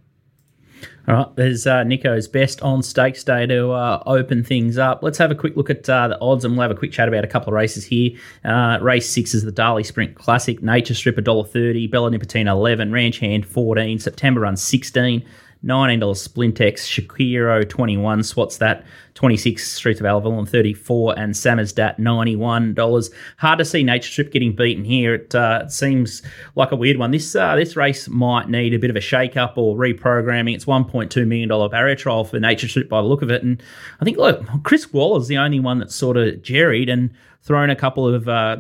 All 1.08 1.14
right, 1.14 1.36
there's 1.36 1.68
uh, 1.68 1.84
Nico's 1.84 2.28
best 2.28 2.64
on 2.64 2.82
stakes 2.82 3.24
day 3.24 3.46
to 3.46 3.72
uh, 3.72 4.02
open 4.08 4.44
things 4.44 4.80
up. 4.80 5.04
Let's 5.04 5.20
have 5.20 5.30
a 5.30 5.36
quick 5.36 5.56
look 5.56 5.70
at 5.70 5.88
uh, 5.88 6.08
the 6.08 6.20
odds 6.20 6.44
and 6.44 6.56
we'll 6.56 6.64
have 6.64 6.76
a 6.76 6.80
quick 6.80 6.92
chat 6.92 7.08
about 7.08 7.24
a 7.24 7.28
couple 7.28 7.50
of 7.50 7.54
races 7.54 7.86
here. 7.86 8.18
Uh, 8.44 8.80
race 8.82 9.08
six 9.08 9.36
is 9.36 9.44
the 9.44 9.52
Darley 9.52 9.84
Sprint 9.84 10.16
Classic, 10.16 10.64
Nature 10.64 10.96
Strip 10.96 11.18
$1.30, 11.18 11.92
Bella 11.92 12.10
Nipotina 12.10 12.50
11, 12.50 12.92
Ranch 12.92 13.20
Hand 13.20 13.46
14, 13.46 14.00
September 14.00 14.42
Run 14.42 14.58
16, 14.58 15.24
$19 15.64 16.00
Splintex, 16.00 16.80
Shakiro 16.88 17.68
21, 17.68 18.24
Swats 18.24 18.58
that 18.58 18.84
26, 19.16 19.72
Streets 19.72 20.00
of 20.00 20.06
Avalon 20.06 20.46
34, 20.46 21.18
and 21.18 21.34
Samizdat 21.34 21.98
$91. 21.98 23.14
Hard 23.38 23.60
to 23.60 23.66
see 23.66 23.84
Nature 23.84 24.12
Strip 24.12 24.32
getting 24.32 24.56
beaten 24.56 24.84
here. 24.84 25.16
It, 25.16 25.34
uh, 25.34 25.68
seems 25.70 26.22
like 26.56 26.72
a 26.72 26.76
weird 26.76 26.98
one. 26.98 27.12
This 27.12 27.36
uh, 27.36 27.56
this 27.56 27.76
race 27.76 28.08
might 28.10 28.50
need 28.50 28.74
a 28.74 28.80
bit 28.80 28.90
of 28.90 28.96
a 28.96 29.02
shake 29.02 29.38
up 29.38 29.58
or 29.58 29.76
reprogramming. 29.76 30.54
It's 30.54 30.66
$1.2 30.66 31.28
million 31.28 31.70
barrier 31.70 31.96
trial 31.96 32.24
for 32.26 32.40
Nature 32.40 32.68
Strip 32.68 32.90
by 32.90 33.02
the 33.02 33.08
look 33.08 33.22
of 33.22 33.32
it. 33.32 33.44
And 33.44 33.62
I 34.00 34.06
think, 34.06 34.18
look, 34.18 34.46
Chris 34.64 34.92
Waller's 34.92 35.28
the 35.28 35.38
only 35.38 35.60
one 35.60 35.80
that's 35.80 35.96
sort 35.96 36.18
of 36.18 36.42
jerried 36.42 36.90
and 36.90 37.12
thrown 37.42 37.70
a 37.70 37.76
couple 37.76 38.14
of 38.14 38.28
uh, 38.28 38.58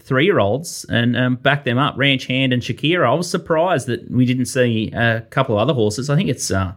three 0.00 0.24
year 0.24 0.38
olds 0.38 0.86
and 0.88 1.16
um, 1.16 1.36
backed 1.36 1.64
them 1.64 1.78
up. 1.78 1.94
Ranch 1.96 2.26
Hand 2.26 2.52
and 2.52 2.62
Shakira. 2.62 3.08
I 3.08 3.14
was 3.14 3.30
surprised 3.30 3.86
that 3.88 4.10
we 4.10 4.24
didn't 4.24 4.46
see 4.46 4.90
a 4.92 5.22
couple 5.30 5.56
of 5.56 5.60
other 5.60 5.74
horses. 5.74 6.10
I 6.10 6.16
think 6.16 6.28
it's. 6.28 6.50
Uh, 6.50 6.72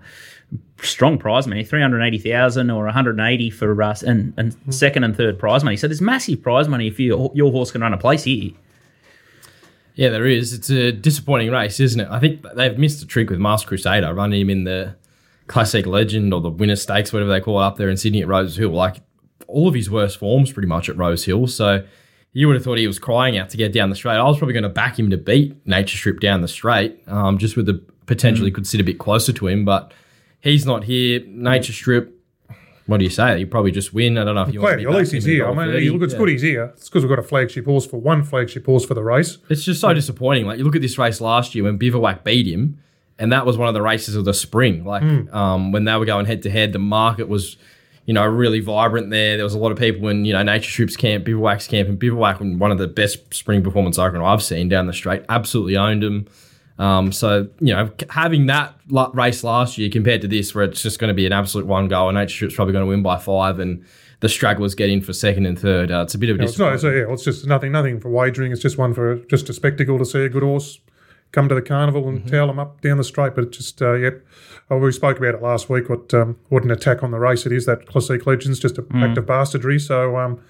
strong 0.81 1.17
prize 1.17 1.47
money, 1.47 1.63
three 1.63 1.81
hundred 1.81 2.03
eighty 2.03 2.19
thousand 2.19 2.69
or 2.69 2.85
one 2.85 2.93
hundred 2.93 3.19
eighty 3.19 3.49
for 3.49 3.81
us, 3.81 4.03
and 4.03 4.33
and 4.37 4.55
second 4.73 5.03
and 5.03 5.15
third 5.15 5.39
prize 5.39 5.63
money. 5.63 5.75
So 5.75 5.87
there's 5.87 6.01
massive 6.01 6.41
prize 6.41 6.67
money 6.67 6.87
if 6.87 6.99
you, 6.99 7.31
your 7.33 7.51
horse 7.51 7.71
can 7.71 7.81
run 7.81 7.93
a 7.93 7.97
place 7.97 8.23
here. 8.23 8.51
Yeah, 9.95 10.09
there 10.09 10.25
is. 10.25 10.53
It's 10.53 10.69
a 10.69 10.91
disappointing 10.91 11.51
race, 11.51 11.79
isn't 11.79 11.99
it? 11.99 12.07
I 12.11 12.19
think 12.19 12.45
they've 12.55 12.77
missed 12.77 13.01
a 13.01 13.07
trick 13.07 13.29
with 13.29 13.39
Masked 13.39 13.67
Crusader, 13.67 14.13
running 14.13 14.41
him 14.41 14.49
in 14.49 14.63
the 14.65 14.95
Classic 15.47 15.85
Legend 15.85 16.33
or 16.33 16.41
the 16.41 16.49
Winner 16.49 16.75
Stakes, 16.75 17.13
whatever 17.13 17.31
they 17.31 17.39
call 17.39 17.59
it 17.61 17.63
up 17.63 17.77
there 17.77 17.89
in 17.89 17.97
Sydney 17.97 18.21
at 18.21 18.27
Rose 18.27 18.57
Hill. 18.57 18.71
Like 18.71 18.97
all 19.47 19.67
of 19.67 19.73
his 19.73 19.89
worst 19.89 20.17
forms 20.17 20.51
pretty 20.51 20.67
much 20.67 20.89
at 20.89 20.97
Rose 20.97 21.25
Hill. 21.25 21.47
So 21.47 21.85
you 22.37 22.47
would 22.47 22.55
have 22.55 22.63
thought 22.65 22.77
he 22.77 22.85
was 22.85 22.99
crying 22.99 23.37
out 23.37 23.49
to 23.49 23.55
get 23.57 23.71
down 23.71 23.89
the 23.89 23.95
straight. 23.95 24.17
I 24.17 24.23
was 24.23 24.37
probably 24.37 24.51
going 24.53 24.63
to 24.63 24.69
back 24.69 24.99
him 24.99 25.09
to 25.09 25.17
beat 25.17 25.55
Nature 25.65 25.95
Strip 25.97 26.19
down 26.19 26.41
the 26.41 26.49
straight, 26.49 26.99
um, 27.07 27.37
just 27.37 27.55
with 27.55 27.65
the 27.65 27.81
potentially 28.07 28.51
could 28.51 28.67
sit 28.67 28.81
a 28.81 28.83
bit 28.83 28.99
closer 28.99 29.31
to 29.31 29.47
him, 29.47 29.63
but 29.63 29.93
he's 30.41 30.65
not 30.65 30.83
here. 30.83 31.21
Nature 31.25 31.71
Strip. 31.71 32.11
What 32.87 32.97
do 32.97 33.03
you 33.05 33.09
say? 33.09 33.39
You 33.39 33.47
probably 33.47 33.71
just 33.71 33.93
win. 33.93 34.17
I 34.17 34.25
don't 34.25 34.35
know 34.35 34.43
if 34.43 34.53
you 34.53 34.59
want 34.61 34.73
to 34.73 34.77
be 34.77 34.85
At 34.85 34.91
least 34.99 35.13
he's 35.13 35.23
here. 35.23 35.45
I 35.47 35.53
mean, 35.53 35.73
30. 35.73 35.89
look, 35.91 36.01
it's 36.03 36.13
Yeah. 36.13 36.19
good 36.19 36.29
he's 36.29 36.41
here. 36.41 36.63
It's 36.75 36.89
because 36.89 37.03
we've 37.03 37.09
got 37.09 37.17
a 37.19 37.23
flagship 37.23 37.65
horse 37.65 37.87
for 37.87 37.99
one 38.01 38.21
flagship 38.21 38.65
horse 38.65 38.85
for 38.85 38.93
the 38.93 39.01
race. 39.01 39.37
It's 39.49 39.63
just 39.63 39.79
so 39.81 39.93
disappointing. 39.93 40.45
Like 40.45 40.59
you 40.59 40.65
look 40.65 40.75
at 40.75 40.81
this 40.83 40.97
race 40.99 41.19
last 41.21 41.55
year 41.55 41.63
when 41.63 41.77
Bivouac 41.77 42.23
beat 42.25 42.45
him, 42.45 42.77
and 43.17 43.31
that 43.31 43.45
was 43.45 43.57
one 43.57 43.69
of 43.69 43.73
the 43.73 43.81
races 43.81 44.15
of 44.15 44.25
the 44.25 44.33
spring. 44.35 44.83
Like 44.83 45.01
um, 45.33 45.71
when 45.71 45.85
they 45.85 45.95
were 45.95 46.05
going 46.05 46.25
head 46.27 46.43
to 46.43 46.49
head, 46.51 46.73
the 46.73 46.79
market 46.79 47.27
was, 47.27 47.55
you 48.05 48.13
know, 48.13 48.25
really 48.25 48.59
vibrant 48.59 49.09
there. 49.09 49.35
There 49.35 49.43
was 49.43 49.55
a 49.55 49.59
lot 49.59 49.71
of 49.71 49.79
people 49.79 50.07
in 50.09 50.25
you 50.25 50.33
know 50.33 50.43
Nature 50.43 50.69
Strip's 50.69 50.95
camp, 50.95 51.25
Bivouac's 51.25 51.67
camp, 51.67 51.89
and 51.89 51.97
Bivouac 51.97 52.39
in 52.39 52.59
one 52.59 52.71
of 52.71 52.77
the 52.77 52.87
best 52.87 53.33
spring 53.33 53.63
performance 53.63 53.97
I 53.97 54.07
I've 54.07 54.43
seen 54.43 54.69
down 54.69 54.87
the 54.87 54.93
straight. 54.93 55.23
Absolutely 55.29 55.75
owned 55.75 56.03
him. 56.03 56.27
Um, 56.77 57.11
so 57.11 57.47
you 57.59 57.73
know, 57.73 57.91
having 58.09 58.47
that 58.47 58.75
race 59.13 59.43
last 59.43 59.77
year 59.77 59.89
compared 59.89 60.21
to 60.21 60.27
this, 60.27 60.53
where 60.53 60.65
it's 60.65 60.81
just 60.81 60.99
going 60.99 61.07
to 61.09 61.15
be 61.15 61.25
an 61.25 61.33
absolute 61.33 61.65
one 61.65 61.87
goal, 61.87 62.09
and 62.09 62.17
Nature 62.17 62.35
Strip's 62.35 62.55
probably 62.55 62.73
going 62.73 62.85
to 62.85 62.89
win 62.89 63.01
by 63.01 63.17
five, 63.17 63.59
and 63.59 63.83
the 64.19 64.29
stragglers 64.29 64.75
get 64.75 64.89
in 64.89 65.01
for 65.01 65.13
second 65.13 65.45
and 65.45 65.57
third. 65.57 65.91
Uh, 65.91 66.03
it's 66.03 66.13
a 66.13 66.17
bit 66.17 66.29
of 66.29 66.35
a 66.35 66.39
No, 66.39 66.45
it's 66.45 66.59
not. 66.59 66.73
It's, 66.73 66.83
yeah, 66.83 67.11
it's 67.11 67.23
just 67.23 67.47
nothing. 67.47 67.71
Nothing 67.71 67.99
for 67.99 68.09
wagering. 68.09 68.51
It's 68.51 68.61
just 68.61 68.77
one 68.77 68.93
for 68.93 69.17
just 69.25 69.49
a 69.49 69.53
spectacle 69.53 69.97
to 69.97 70.05
see 70.05 70.23
a 70.23 70.29
good 70.29 70.43
horse 70.43 70.79
come 71.31 71.49
to 71.49 71.55
the 71.55 71.61
carnival 71.61 72.07
and 72.07 72.27
towel 72.27 72.47
them 72.47 72.59
up 72.59 72.81
down 72.81 72.97
the 72.97 73.03
straight. 73.03 73.35
But 73.35 73.45
it 73.45 73.51
just 73.51 73.81
uh, 73.81 73.93
yep. 73.93 74.25
Oh, 74.69 74.77
we 74.77 74.91
spoke 74.91 75.17
about 75.17 75.35
it 75.35 75.41
last 75.41 75.69
week. 75.69 75.89
What 75.89 76.13
um, 76.13 76.37
what 76.49 76.63
an 76.63 76.71
attack 76.71 77.03
on 77.03 77.11
the 77.11 77.19
race 77.19 77.45
it 77.45 77.51
is. 77.51 77.65
That 77.65 77.85
Classic 77.85 78.25
Legends 78.25 78.59
just 78.59 78.77
an 78.77 78.87
act 79.03 79.17
of 79.17 79.25
bastardry. 79.25 79.79
So 79.79 80.17
um, 80.17 80.41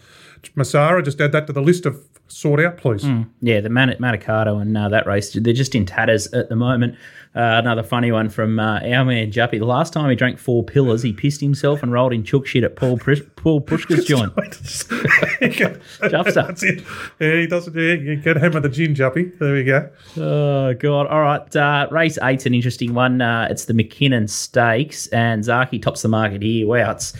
Masara, 0.55 1.03
just 1.03 1.19
add 1.19 1.31
that 1.33 1.47
to 1.47 1.53
the 1.53 1.61
list 1.61 1.85
of 1.85 2.03
sort 2.27 2.59
out, 2.59 2.77
please. 2.77 3.05
Yeah, 3.41 3.61
the 3.61 3.69
Man- 3.69 3.95
Manikato 3.99 4.61
and 4.61 4.77
uh, 4.77 4.89
that 4.89 5.05
race, 5.07 5.31
they're 5.33 5.53
just 5.53 5.75
in 5.75 5.85
tatters 5.85 6.27
at 6.33 6.49
the 6.49 6.55
moment. 6.55 6.95
Uh, 7.35 7.59
another 7.61 7.83
funny 7.83 8.13
one 8.13 8.29
from 8.29 8.57
uh, 8.59 8.79
our 8.79 9.03
man 9.03 9.29
Juppy. 9.29 9.59
The 9.59 9.65
last 9.65 9.91
time 9.91 10.09
he 10.09 10.15
drank 10.15 10.39
four 10.39 10.63
pillars, 10.63 11.03
he 11.03 11.11
pissed 11.11 11.41
himself 11.41 11.83
and 11.83 11.91
rolled 11.91 12.13
in 12.13 12.23
chook 12.23 12.47
shit 12.47 12.63
at 12.63 12.77
Paul, 12.77 12.97
Pris- 12.97 13.21
Paul 13.35 13.59
Pushka's 13.67 14.05
joint. 14.05 14.33
Jupster. 14.35 16.33
That's 16.33 16.63
it. 16.63 16.83
Yeah, 17.19 17.33
he 17.41 17.47
doesn't. 17.47 17.75
Yeah, 17.75 17.93
you 17.93 18.15
get 18.15 18.37
hammer 18.37 18.59
the 18.59 18.69
gin, 18.69 18.95
Juppy. 18.95 19.37
There 19.37 19.53
we 19.53 19.63
go. 19.63 19.89
Oh 20.17 20.73
god! 20.75 21.07
All 21.07 21.21
right, 21.21 21.55
uh, 21.55 21.87
race 21.91 22.17
eight's 22.23 22.45
an 22.45 22.53
interesting 22.53 22.93
one. 22.93 23.21
Uh, 23.21 23.47
it's 23.49 23.65
the 23.65 23.73
Mackinnon 23.73 24.27
Stakes, 24.27 25.07
and 25.07 25.43
Zaaki 25.43 25.81
tops 25.81 26.01
the 26.03 26.07
market 26.07 26.41
here. 26.41 26.65
Wow, 26.67 26.91
it's 26.91 27.13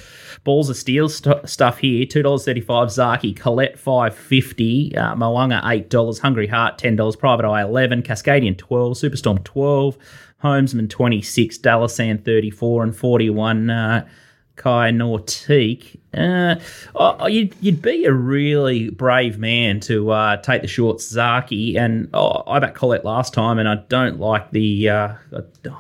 balls 0.46 0.70
of 0.70 0.78
steel 0.78 1.10
st- 1.10 1.50
stuff 1.50 1.80
here. 1.80 2.06
Two 2.06 2.22
dollars 2.24 2.46
thirty-five. 2.46 2.88
Zaaki 2.88 3.36
Colette 3.36 3.78
five 3.78 4.16
fifty. 4.16 4.96
Uh, 4.96 5.14
Mo'unga 5.16 5.62
eight 5.66 5.90
dollars. 5.90 6.20
Hungry 6.20 6.48
Heart 6.48 6.78
ten 6.78 6.96
dollars. 6.96 7.18
Private 7.18 7.46
Eye 7.46 7.64
eleven. 7.64 8.02
Cascadian 8.02 8.58
twelve. 8.58 8.94
Superstorm 8.94 9.44
twelve. 9.44 9.98
Homesman 10.42 10.90
twenty 10.90 11.22
six. 11.22 11.58
Dalasan 11.58 12.24
thirty 12.24 12.50
four 12.50 12.82
and 12.84 12.96
forty 12.96 13.30
one. 13.30 13.70
Uh, 13.70 14.08
Kai 14.56 14.92
Nautique. 14.92 15.98
Uh, 16.14 16.56
oh, 16.96 17.28
you'd, 17.28 17.54
you'd 17.60 17.82
be 17.82 18.06
a 18.06 18.14
really 18.14 18.90
brave 18.90 19.38
man 19.38 19.82
to 19.82 20.10
uh, 20.12 20.38
take 20.38 20.62
the 20.62 20.68
short 20.68 21.00
Zaaki, 21.00 21.76
and 21.78 22.10
oh, 22.14 22.42
I 22.48 22.60
backed 22.60 22.76
Colette 22.76 23.04
last 23.04 23.34
time, 23.34 23.60
and 23.60 23.68
I 23.68 23.76
don't 23.90 24.18
like 24.18 24.52
the. 24.52 24.90
Uh, 24.90 25.14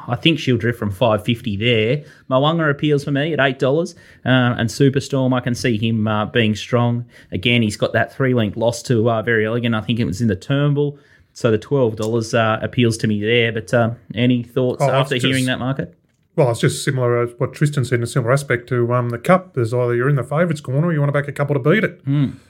I 0.08 0.16
think 0.18 0.40
she'll 0.40 0.58
drift 0.58 0.78
from 0.78 0.92
five 0.92 1.24
fifty 1.24 1.56
there. 1.56 2.04
Mo'unga 2.30 2.70
appeals 2.70 3.06
for 3.06 3.12
me 3.12 3.32
at 3.32 3.40
eight 3.40 3.60
dollars, 3.60 3.96
uh, 4.26 4.56
and 4.58 4.70
Superstorm 4.70 5.34
I 5.34 5.40
can 5.40 5.56
see 5.56 5.78
him 5.78 6.06
uh, 6.06 6.26
being 6.26 6.54
strong. 6.54 7.06
Again, 7.32 7.62
he's 7.62 7.78
got 7.78 7.94
that 7.94 8.14
three 8.14 8.34
link 8.34 8.58
loss 8.58 8.84
to 8.84 9.10
uh, 9.10 9.22
Verry 9.24 9.46
Elleegant. 9.46 9.74
I 9.74 9.82
think 9.82 10.00
it 10.00 10.06
was 10.06 10.20
in 10.22 10.28
the 10.28 10.36
Turnbull. 10.36 11.00
So 11.32 11.50
the 11.50 11.58
twelve 11.58 11.96
dollars 11.96 12.34
uh, 12.34 12.60
appeals 12.62 12.98
to 12.98 13.08
me 13.08 13.22
there. 13.22 13.54
But 13.54 13.74
uh, 13.74 13.92
any 14.14 14.44
thoughts 14.44 14.82
Oh, 14.84 14.90
after 14.90 15.16
it's 15.16 15.24
hearing 15.24 15.46
that 15.46 15.60
market? 15.60 15.98
Well, 16.36 16.52
it's 16.52 16.60
just 16.60 16.84
similar 16.84 17.22
as 17.22 17.30
what 17.38 17.54
Tristan 17.54 17.86
said 17.86 18.00
in 18.00 18.04
a 18.04 18.08
similar 18.08 18.34
aspect 18.34 18.68
to 18.70 18.94
um, 18.94 19.10
the 19.10 19.18
cup. 19.18 19.54
There's 19.54 19.74
either 19.74 19.96
you're 19.96 20.10
in 20.10 20.18
the 20.18 20.24
favourites 20.24 20.60
corner 20.60 20.88
or 20.88 20.94
you 20.94 21.00
want 21.00 21.10
to 21.10 21.14
back 21.20 21.30
a 21.30 21.32
couple 21.32 21.54
to 21.56 21.60
beat 21.60 21.84
it. 21.84 22.02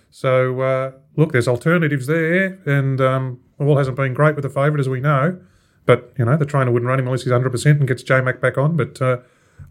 So 0.09 0.61
uh, 0.61 0.91
look, 1.15 1.33
there's 1.33 1.47
alternatives 1.47 2.07
there, 2.07 2.59
and 2.65 2.99
um, 2.99 3.39
all 3.59 3.77
hasn't 3.77 3.95
been 3.95 4.13
great 4.13 4.35
with 4.35 4.43
the 4.43 4.49
favourite 4.49 4.79
as 4.79 4.89
we 4.89 4.99
know. 5.01 5.39
But 5.85 6.13
you 6.17 6.25
know 6.25 6.35
the 6.35 6.45
trainer 6.45 6.71
wouldn't 6.71 6.87
run 6.87 6.99
him 6.99 7.05
unless 7.05 7.23
he's 7.23 7.31
100 7.31 7.51
percent 7.51 7.79
and 7.79 7.87
gets 7.87 8.01
J 8.01 8.21
Mac 8.21 8.41
back 8.41 8.57
on. 8.57 8.75
But 8.75 8.99
uh, 9.01 9.17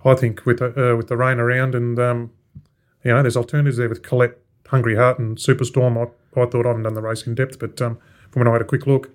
I 0.05 0.15
think 0.15 0.47
with 0.47 0.61
the, 0.61 0.93
uh, 0.93 0.97
with 0.97 1.09
the 1.09 1.17
rain 1.17 1.41
around 1.41 1.75
and 1.75 1.99
um, 1.99 2.31
you 3.03 3.11
know 3.11 3.21
there's 3.23 3.37
alternatives 3.37 3.79
there 3.79 3.89
with 3.89 4.03
Colette, 4.03 4.39
Hungry 4.69 4.95
Heart, 4.95 5.19
and 5.19 5.37
Superstorm. 5.39 5.97
I, 5.99 6.41
I 6.41 6.47
thought 6.47 6.67
I 6.67 6.69
haven't 6.69 6.85
done 6.85 6.95
the 6.95 7.03
race 7.03 7.27
in 7.27 7.35
depth, 7.35 7.59
but 7.59 7.83
um, 7.83 7.99
from 8.31 8.41
when 8.41 8.49
I 8.49 8.53
had 8.53 8.63
a 8.63 8.65
quick 8.65 8.87
look, 8.87 9.11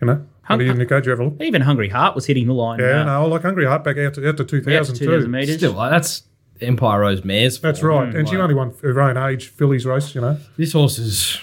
you 0.00 0.06
know, 0.08 0.26
what 0.50 0.58
do 0.58 0.64
you, 0.64 0.74
Nico? 0.74 0.96
Did 0.96 1.06
you 1.06 1.10
have 1.10 1.20
a 1.20 1.24
look? 1.24 1.40
Even 1.40 1.62
Hungry 1.62 1.88
Heart 1.88 2.14
was 2.14 2.26
hitting 2.26 2.46
the 2.46 2.54
line. 2.54 2.78
Yeah, 2.78 3.02
uh, 3.02 3.04
no, 3.04 3.26
like 3.26 3.42
Hungry 3.42 3.66
Heart 3.66 3.84
back 3.84 3.98
out 3.98 4.14
to, 4.14 4.28
out 4.28 4.36
to 4.36 4.44
2000 4.44 4.94
out 4.94 4.98
2,000 4.98 5.30
metres. 5.30 5.56
Still, 5.56 5.72
like, 5.72 5.90
that's 5.90 6.24
Empire 6.60 7.00
Rose 7.00 7.24
Mares. 7.24 7.60
That's 7.60 7.80
form. 7.80 8.06
right. 8.06 8.14
And 8.14 8.28
she 8.28 8.36
only 8.36 8.54
won 8.54 8.74
her 8.82 9.00
own 9.00 9.16
age 9.16 9.48
fillies 9.48 9.86
race, 9.86 10.14
you 10.14 10.20
know. 10.20 10.38
This 10.56 10.72
horse 10.72 10.98
is 10.98 11.40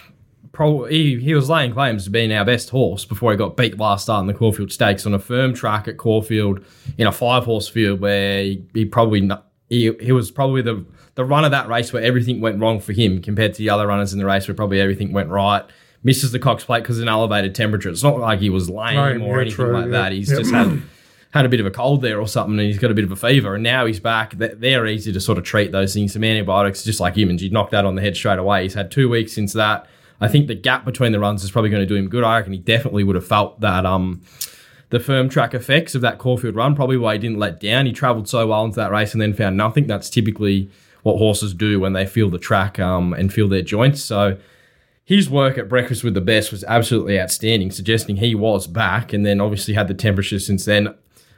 probably 0.52 0.92
he, 0.92 1.20
he 1.20 1.34
was 1.34 1.50
laying 1.50 1.74
claims 1.74 2.06
to 2.06 2.10
being 2.10 2.34
our 2.34 2.44
best 2.46 2.70
horse 2.70 3.06
before 3.06 3.32
he 3.32 3.38
got 3.38 3.56
beat 3.56 3.78
last 3.78 4.04
start 4.04 4.22
in 4.22 4.28
the 4.28 4.34
Caulfield 4.34 4.72
Stakes 4.72 5.06
on 5.06 5.14
a 5.14 5.20
firm 5.20 5.54
track 5.54 5.88
at 5.88 5.98
Caulfield 5.98 6.64
in 6.98 7.08
a 7.08 7.12
five 7.12 7.46
horse 7.46 7.68
field 7.68 8.00
where 8.02 8.44
he, 8.44 8.64
he 8.74 8.86
probably 8.86 9.22
not, 9.22 9.46
he, 9.70 9.92
he 10.00 10.12
was 10.12 10.32
probably 10.32 10.62
the 10.62 10.86
the 11.18 11.26
run 11.26 11.44
of 11.44 11.50
that 11.50 11.68
race 11.68 11.92
where 11.92 12.04
everything 12.04 12.42
went 12.42 12.60
wrong 12.60 12.80
for 12.80 12.94
him 12.94 13.22
compared 13.24 13.52
to 13.52 13.58
the 13.58 13.72
other 13.72 13.88
runners 13.88 14.14
in 14.14 14.20
the 14.20 14.26
race 14.26 14.48
where 14.48 14.54
probably 14.54 14.80
everything 14.80 15.12
went 15.12 15.30
right. 15.30 15.66
Misses 16.08 16.32
the 16.32 16.40
Cox 16.40 16.64
Plate 16.64 16.82
because 16.84 16.98
of 16.98 17.04
an 17.04 17.10
elevated 17.10 17.54
temperature. 17.54 17.90
It's 17.90 18.02
not 18.02 18.18
like 18.18 18.40
he 18.40 18.50
was 18.50 18.70
lame 18.70 18.98
Lame, 18.98 19.22
or 19.22 19.42
anything 19.42 19.56
true, 19.56 19.74
like 19.74 19.86
yeah. 19.86 19.92
that. 19.92 20.12
He's 20.14 20.30
Yep. 20.32 20.40
just 20.40 20.52
had 20.54 20.82
had 21.32 21.46
a 21.46 21.50
bit 21.50 21.60
of 21.60 21.66
a 21.66 21.72
cold 21.72 22.02
there 22.02 22.20
or 22.22 22.28
something, 22.28 22.54
and 22.58 22.66
he's 22.68 22.80
got 22.80 22.90
a 22.90 22.94
bit 22.94 23.04
of 23.04 23.12
a 23.12 23.16
fever, 23.18 23.54
and 23.56 23.64
now 23.64 23.86
he's 23.86 24.00
back. 24.00 24.38
They- 24.38 24.54
They're 24.56 24.88
easy 24.88 25.12
to 25.12 25.20
sort 25.20 25.38
of 25.38 25.44
treat 25.44 25.72
those 25.74 25.94
things. 25.94 26.14
Some 26.14 26.24
antibiotics, 26.24 26.84
just 26.86 27.00
like 27.02 27.16
humans, 27.16 27.44
you'd 27.44 27.52
knock 27.52 27.70
that 27.72 27.84
on 27.86 27.96
the 27.96 28.02
head 28.02 28.16
straight 28.16 28.40
away. 28.40 28.64
He's 28.64 28.74
had 28.74 28.90
two 28.90 29.10
weeks 29.10 29.34
since 29.34 29.52
that. 29.54 29.86
I 30.22 30.28
think 30.30 30.48
the 30.48 30.56
gap 30.56 30.86
between 30.86 31.12
the 31.12 31.20
runs 31.20 31.44
is 31.44 31.52
probably 31.52 31.70
going 31.70 31.82
to 31.84 31.86
do 31.86 31.96
him 31.96 32.08
good. 32.08 32.24
I 32.24 32.38
reckon 32.38 32.54
he 32.54 32.60
definitely 32.60 33.04
would 33.04 33.16
have 33.16 33.28
felt 33.28 33.60
that 33.60 33.86
um 33.86 34.22
the 34.90 35.00
firm 35.02 35.28
track 35.28 35.54
effects 35.54 35.94
of 35.96 36.02
that 36.02 36.18
Caulfield 36.18 36.56
run. 36.56 36.74
Probably 36.74 36.96
why 36.98 37.14
he 37.14 37.20
didn't 37.20 37.38
let 37.40 37.60
down. 37.60 37.86
He 37.86 37.92
travelled 37.92 38.30
so 38.30 38.48
well 38.48 38.64
into 38.64 38.78
that 38.78 38.90
race 38.92 39.12
and 39.14 39.22
then 39.22 39.34
found 39.34 39.58
nothing. 39.58 39.86
That's 39.86 40.10
typically 40.10 40.70
what 41.04 41.18
horses 41.18 41.54
do 41.54 41.80
when 41.82 41.92
they 41.94 42.06
feel 42.06 42.30
the 42.30 42.40
track 42.40 42.80
um, 42.80 43.14
and 43.14 43.32
feel 43.32 43.50
their 43.50 43.62
joints. 43.62 44.02
So 44.02 44.38
his 45.08 45.30
work 45.30 45.58
at 45.58 45.70
Breakfast 45.70 46.04
with 46.04 46.16
the 46.16 46.22
Best 46.22 46.52
was 46.52 46.66
absolutely 46.66 47.18
outstanding, 47.18 47.72
suggesting 47.72 48.18
he 48.18 48.36
was 48.36 48.68
back, 48.68 49.14
and 49.14 49.26
then 49.26 49.40
obviously 49.40 49.74
had 49.74 49.88
the 49.88 49.94
temperature 49.94 50.38
since 50.38 50.66
then. 50.66 50.94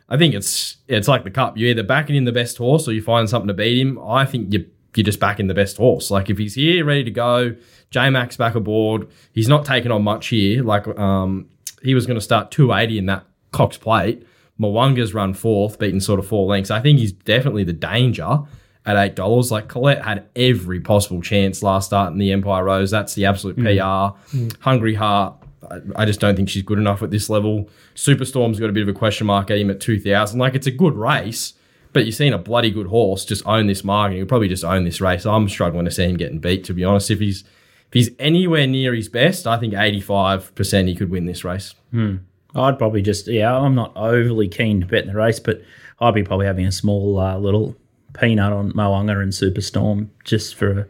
I 0.09 0.17
think 0.17 0.33
it's 0.33 0.77
it's 0.87 1.07
like 1.07 1.23
the 1.23 1.29
cup. 1.29 1.55
You 1.55 1.67
either 1.67 1.83
back 1.83 2.09
it 2.09 2.15
in 2.15 2.25
the 2.25 2.31
best 2.31 2.57
horse 2.57 2.87
or 2.87 2.93
you 2.93 3.03
find 3.03 3.29
something 3.29 3.47
to 3.47 3.53
beat 3.53 3.79
him. 3.79 3.99
I 4.03 4.25
think 4.25 4.51
you 4.51 4.65
you're 4.95 5.03
just 5.03 5.19
backing 5.19 5.45
the 5.45 5.53
best 5.53 5.77
horse. 5.77 6.09
Like 6.09 6.31
if 6.31 6.39
he's 6.39 6.55
here, 6.55 6.83
ready 6.83 7.03
to 7.03 7.11
go, 7.11 7.55
J 7.91 8.09
Max 8.09 8.35
back 8.35 8.55
aboard. 8.55 9.07
He's 9.33 9.47
not 9.47 9.65
taking 9.65 9.91
on 9.91 10.01
much 10.01 10.29
here. 10.29 10.63
Like 10.63 10.87
um, 10.97 11.47
he 11.83 11.93
was 11.93 12.07
going 12.07 12.17
to 12.17 12.25
start 12.25 12.49
280 12.49 12.97
in 12.97 13.05
that 13.05 13.27
Cox 13.51 13.77
Plate. 13.77 14.25
Mo'unga's 14.57 15.13
run 15.13 15.35
fourth, 15.35 15.77
beaten 15.77 16.01
sort 16.01 16.19
of 16.19 16.25
four 16.25 16.47
lengths. 16.47 16.71
I 16.71 16.81
think 16.81 16.97
he's 16.97 17.11
definitely 17.11 17.65
the 17.65 17.73
danger 17.73 18.39
at 18.85 18.97
eight 18.97 19.15
dollars. 19.15 19.51
Like 19.51 19.67
Colette 19.67 20.03
had 20.03 20.27
every 20.35 20.79
possible 20.79 21.21
chance 21.21 21.61
last 21.63 21.87
start 21.87 22.11
in 22.11 22.19
the 22.19 22.31
Empire 22.31 22.63
Rose. 22.63 22.91
That's 22.91 23.13
the 23.15 23.25
absolute 23.25 23.57
mm. 23.57 23.63
PR. 23.63 24.35
Mm. 24.35 24.55
Hungry 24.61 24.95
Heart. 24.95 25.35
I, 25.69 25.79
I 25.95 26.05
just 26.05 26.19
don't 26.19 26.35
think 26.35 26.49
she's 26.49 26.63
good 26.63 26.79
enough 26.79 27.03
at 27.03 27.11
this 27.11 27.29
level. 27.29 27.69
Superstorm's 27.95 28.59
got 28.59 28.69
a 28.69 28.73
bit 28.73 28.83
of 28.83 28.89
a 28.89 28.97
question 28.97 29.27
mark 29.27 29.51
at 29.51 29.57
him 29.57 29.69
at 29.69 29.79
two 29.79 29.99
thousand. 29.99 30.39
Like 30.39 30.55
it's 30.55 30.67
a 30.67 30.71
good 30.71 30.95
race, 30.95 31.53
but 31.93 32.05
you've 32.05 32.15
seen 32.15 32.33
a 32.33 32.37
bloody 32.37 32.71
good 32.71 32.87
horse 32.87 33.25
just 33.25 33.45
own 33.45 33.67
this 33.67 33.83
market. 33.83 34.15
He'll 34.17 34.25
probably 34.25 34.49
just 34.49 34.63
own 34.63 34.85
this 34.85 35.01
race. 35.01 35.25
I'm 35.25 35.49
struggling 35.49 35.85
to 35.85 35.91
see 35.91 36.05
him 36.05 36.17
getting 36.17 36.39
beat. 36.39 36.63
To 36.65 36.73
be 36.73 36.83
honest, 36.83 37.11
if 37.11 37.19
he's 37.19 37.41
if 37.41 37.93
he's 37.93 38.09
anywhere 38.19 38.67
near 38.67 38.93
his 38.93 39.09
best, 39.09 39.47
I 39.47 39.57
think 39.57 39.73
eighty 39.73 40.01
five 40.01 40.53
percent 40.55 40.87
he 40.87 40.95
could 40.95 41.09
win 41.09 41.25
this 41.25 41.43
race. 41.43 41.75
Hmm. 41.91 42.17
I'd 42.55 42.79
probably 42.79 43.03
just 43.03 43.27
yeah. 43.27 43.55
I'm 43.55 43.75
not 43.75 43.95
overly 43.95 44.47
keen 44.47 44.81
to 44.81 44.87
bet 44.87 45.03
in 45.03 45.09
the 45.09 45.15
race, 45.15 45.39
but 45.39 45.61
I'd 45.99 46.15
be 46.15 46.23
probably 46.23 46.47
having 46.47 46.65
a 46.65 46.71
small 46.71 47.19
uh, 47.19 47.37
little 47.37 47.75
peanut 48.19 48.51
on 48.53 48.71
Mo'unga 48.73 49.21
and 49.21 49.31
Superstorm 49.31 50.07
just 50.23 50.55
for 50.55 50.87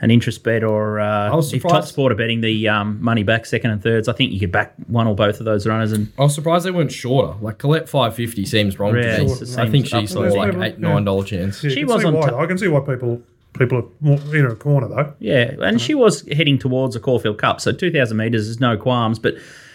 an 0.00 0.10
interest 0.10 0.42
bet, 0.44 0.62
or 0.62 1.00
uh, 1.00 1.34
if 1.52 1.62
Top 1.62 1.84
Sport 1.84 2.12
are 2.12 2.16
betting 2.16 2.42
the 2.42 2.68
um, 2.68 3.02
money 3.02 3.22
back 3.22 3.46
second 3.46 3.70
and 3.70 3.82
thirds, 3.82 4.08
I 4.08 4.12
think 4.12 4.30
you 4.32 4.38
could 4.38 4.52
back 4.52 4.74
one 4.88 5.06
or 5.06 5.14
both 5.14 5.38
of 5.40 5.46
those 5.46 5.66
runners. 5.66 5.92
And 5.92 6.12
I 6.18 6.22
was 6.22 6.34
surprised 6.34 6.66
they 6.66 6.70
weren't 6.70 6.92
shorter. 6.92 7.34
Like 7.40 7.56
Colette 7.58 7.88
five 7.88 8.14
fifty 8.14 8.44
seems 8.44 8.78
wrong 8.78 8.94
Yeah, 8.94 9.16
to 9.18 9.24
me. 9.24 9.32
it 9.32 9.58
I 9.58 9.70
think 9.70 9.86
she's 9.86 9.94
up 10.14 10.30
sort 10.30 10.32
like 10.34 10.54
eight 10.72 10.78
nine 10.78 11.04
dollar 11.04 11.24
chance. 11.24 11.64
Yeah, 11.64 11.70
She 11.70 11.80
you 11.80 11.86
can 11.86 11.94
was 11.94 12.02
see 12.02 12.08
on 12.08 12.14
why. 12.14 12.28
top. 12.28 12.40
I 12.40 12.46
can 12.46 12.58
see 12.58 12.68
why 12.68 12.80
people 12.80 13.22
people 13.58 13.78
are 13.78 13.84
more 14.00 14.18
in 14.36 14.44
a 14.44 14.54
corner 14.54 14.86
though. 14.88 15.14
yeah, 15.18 15.54
and 15.62 15.80
she 15.80 15.94
was 15.94 16.20
heading 16.30 16.58
towards 16.58 16.94
a 16.94 17.00
Caulfield 17.00 17.38
Cup, 17.38 17.58
so 17.62 17.72
2,000 17.72 18.14
metres 18.14 18.48
is 18.48 18.60
no 18.60 18.76
qualms, 18.76 19.18
but 19.18 19.34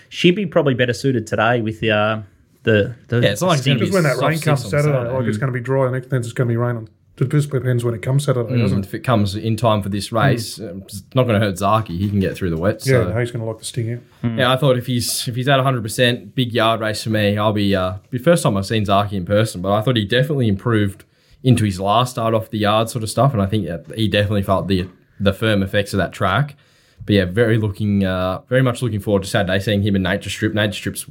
she'd 0.10 0.36
be 0.36 0.46
probably 0.46 0.76
better 0.76 0.94
suited 0.94 1.26
today 1.26 1.62
with 1.62 1.80
the 1.80 1.90
uh, 1.90 2.22
the, 2.64 2.96
the 3.08 3.22
Yeah, 3.22 3.30
it's 3.30 3.42
not 3.42 3.48
like 3.48 3.58
it's 3.60 3.66
Just 3.68 3.94
when 3.94 4.04
that 4.04 4.18
rain 4.18 4.40
comes 4.40 4.64
on 4.66 4.70
Saturday, 4.70 4.94
Saturday. 4.94 5.14
like 5.18 5.26
it's 5.26 5.38
going 5.38 5.52
to 5.52 5.58
be 5.58 5.64
dry, 5.64 5.86
and 5.88 5.96
then 5.96 6.20
it's 6.20 6.34
going 6.34 6.48
to 6.48 6.52
be 6.52 6.58
rain 6.58 6.76
on 6.78 6.90
It 7.20 7.30
just 7.30 7.50
depends 7.52 7.84
when 7.84 7.94
it 7.94 8.02
comes 8.02 8.26
Saturday, 8.26 8.58
doesn't 8.58 8.80
it? 8.80 8.86
if 8.86 8.94
it 8.94 9.00
comes 9.04 9.36
in 9.36 9.56
time 9.58 9.82
for 9.82 9.90
this 9.90 10.12
race, 10.12 10.60
um, 10.60 10.82
it's 10.84 11.04
not 11.14 11.24
going 11.24 11.40
to 11.40 11.46
hurt 11.46 11.56
Zaaki. 11.56 11.98
He 11.98 12.10
can 12.10 12.20
get 12.20 12.36
through 12.36 12.50
the 12.52 12.58
wet. 12.58 12.86
Yeah, 12.86 13.04
So. 13.04 13.10
no, 13.10 13.20
he's 13.20 13.32
going 13.32 13.44
to 13.44 13.50
like 13.50 13.60
the 13.60 13.66
sting 13.66 13.94
out. 13.94 14.00
Yeah, 14.38 14.52
I 14.52 14.58
thought 14.58 14.78
if 14.78 14.88
he's 14.88 15.28
if 15.28 15.36
he's 15.36 15.48
at 15.48 15.58
100, 15.58 15.82
percent 15.84 16.36
big 16.36 16.54
yard 16.54 16.80
race 16.82 17.04
for 17.04 17.10
me, 17.10 17.38
I'll 17.38 17.54
be. 17.54 17.76
Uh, 17.76 17.96
the 18.10 18.18
first 18.20 18.44
time 18.44 18.58
I've 18.58 18.66
seen 18.66 18.86
Zaaki 18.86 19.14
in 19.14 19.26
person, 19.26 19.62
but 19.62 19.72
I 19.72 19.82
thought 19.82 19.96
he 19.98 20.06
definitely 20.06 20.48
improved 20.48 21.04
into 21.44 21.66
his 21.66 21.80
last 21.80 22.12
start 22.12 22.34
off 22.36 22.52
the 22.52 22.60
yard 22.60 22.90
sort 22.90 23.04
of 23.04 23.10
stuff, 23.10 23.34
and 23.34 23.42
I 23.42 23.48
think 23.48 23.66
that 23.68 23.92
he 23.96 24.08
definitely 24.08 24.44
felt 24.44 24.68
the 24.68 24.88
the 25.20 25.34
firm 25.34 25.62
effects 25.64 25.94
of 25.94 25.98
that 25.98 26.14
track. 26.14 26.56
But 27.06 27.16
yeah, 27.16 27.26
very 27.26 27.58
looking, 27.58 28.04
uh, 28.06 28.42
very 28.48 28.62
much 28.62 28.84
looking 28.84 29.00
forward 29.00 29.24
to 29.24 29.30
Saturday 29.30 29.60
seeing 29.60 29.82
him 29.82 29.96
in 29.96 30.04
Nature 30.04 30.30
Strip. 30.30 30.54
Nature 30.54 30.74
Strip's. 30.74 31.06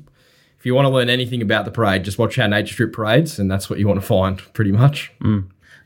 If 0.60 0.66
you 0.66 0.74
want 0.74 0.84
to 0.84 0.90
learn 0.90 1.08
anything 1.08 1.40
about 1.40 1.64
the 1.64 1.70
parade, 1.70 2.04
just 2.04 2.18
watch 2.18 2.36
how 2.36 2.46
Nature 2.46 2.74
Strip 2.74 2.92
parades, 2.92 3.38
and 3.38 3.50
that's 3.50 3.70
what 3.70 3.78
you 3.78 3.88
want 3.88 3.98
to 3.98 4.06
find, 4.06 4.36
pretty 4.52 4.72
much. 4.72 5.10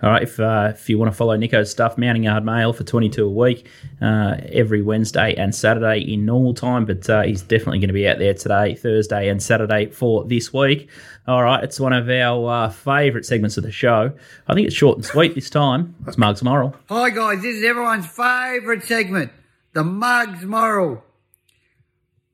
All 0.03 0.11
right, 0.11 0.25
if 0.25 0.41
uh, 0.41 0.73
if 0.75 0.91
you 0.91 0.99
want 0.99 1.13
to 1.13 1.17
follow 1.17 1.37
Nico's 1.37 1.71
stuff, 1.71 1.97
Mounting 1.97 2.25
Yard 2.25 2.45
Mail 2.45 2.73
for 2.73 2.83
22 2.83 3.25
a 3.25 3.31
week, 3.31 3.69
uh, 4.03 4.35
every 4.51 4.83
Wednesday 4.83 5.33
and 5.37 5.55
Saturday 5.55 6.01
in 6.01 6.27
normal 6.27 6.55
time, 6.55 6.87
but 6.87 7.09
uh, 7.09 7.23
he's 7.23 7.41
definitely 7.41 7.79
going 7.79 7.89
to 7.89 7.95
be 7.95 8.09
out 8.09 8.19
there 8.19 8.35
today, 8.35 8.75
Thursday 8.75 9.29
and 9.29 9.41
Saturday 9.41 9.87
for 9.87 10.25
this 10.25 10.53
week. 10.53 10.91
All 11.29 11.45
right, 11.45 11.63
it's 11.63 11.79
one 11.79 11.93
of 11.93 12.11
our 12.11 12.65
uh, 12.65 12.69
favourite 12.69 13.25
segments 13.25 13.57
of 13.57 13.63
the 13.63 13.71
show. 13.71 14.13
I 14.49 14.55
think 14.55 14.67
it's 14.67 14.75
short 14.75 14.97
and 14.97 15.05
sweet 15.05 15.37
this 15.37 15.51
time. 15.51 15.95
It's 16.09 16.19
Mugs 16.19 16.43
Moral. 16.43 16.75
Hi 16.89 17.11
guys, 17.11 17.43
this 17.43 17.59
is 17.59 17.65
everyone's 17.65 18.09
favourite 18.09 18.83
segment, 18.83 19.31
the 19.73 19.85
Mugs 19.85 20.45
Moral. 20.45 21.05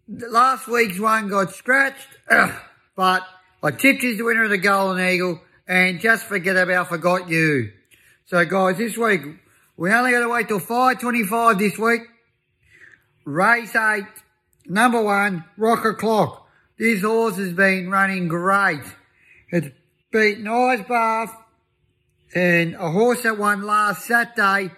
Last 0.08 0.66
week's 0.66 0.98
one 0.98 1.28
got 1.28 1.52
scratched, 1.52 2.08
but 2.96 3.26
I 3.62 3.70
tipped 3.72 4.02
you 4.02 4.16
the 4.16 4.24
winner 4.24 4.44
of 4.44 4.50
the 4.50 4.58
Golden 4.58 5.04
Eagle 5.04 5.40
and 5.66 6.00
just 6.00 6.26
forget 6.26 6.56
about 6.56 6.88
forgot 6.88 7.28
you. 7.28 7.72
So 8.26 8.44
guys, 8.44 8.78
this 8.78 8.96
week 8.96 9.22
we 9.76 9.90
only 9.90 10.12
got 10.12 10.20
to 10.20 10.28
wait 10.28 10.48
till 10.48 10.60
5:25 10.60 11.58
this 11.58 11.78
week. 11.78 12.02
Race 13.24 13.74
eight, 13.74 14.06
number 14.66 15.02
one, 15.02 15.44
Rocker 15.56 15.94
Clock. 15.94 16.46
This 16.78 17.02
horse 17.02 17.36
has 17.36 17.52
been 17.52 17.90
running 17.90 18.28
great. 18.28 18.82
It's 19.50 19.68
beaten 20.10 20.46
Eyes 20.46 20.84
Bath 20.88 21.36
and 22.34 22.74
a 22.74 22.90
horse 22.90 23.22
that 23.24 23.38
won 23.38 23.62
last 23.62 24.06
Saturday 24.06 24.72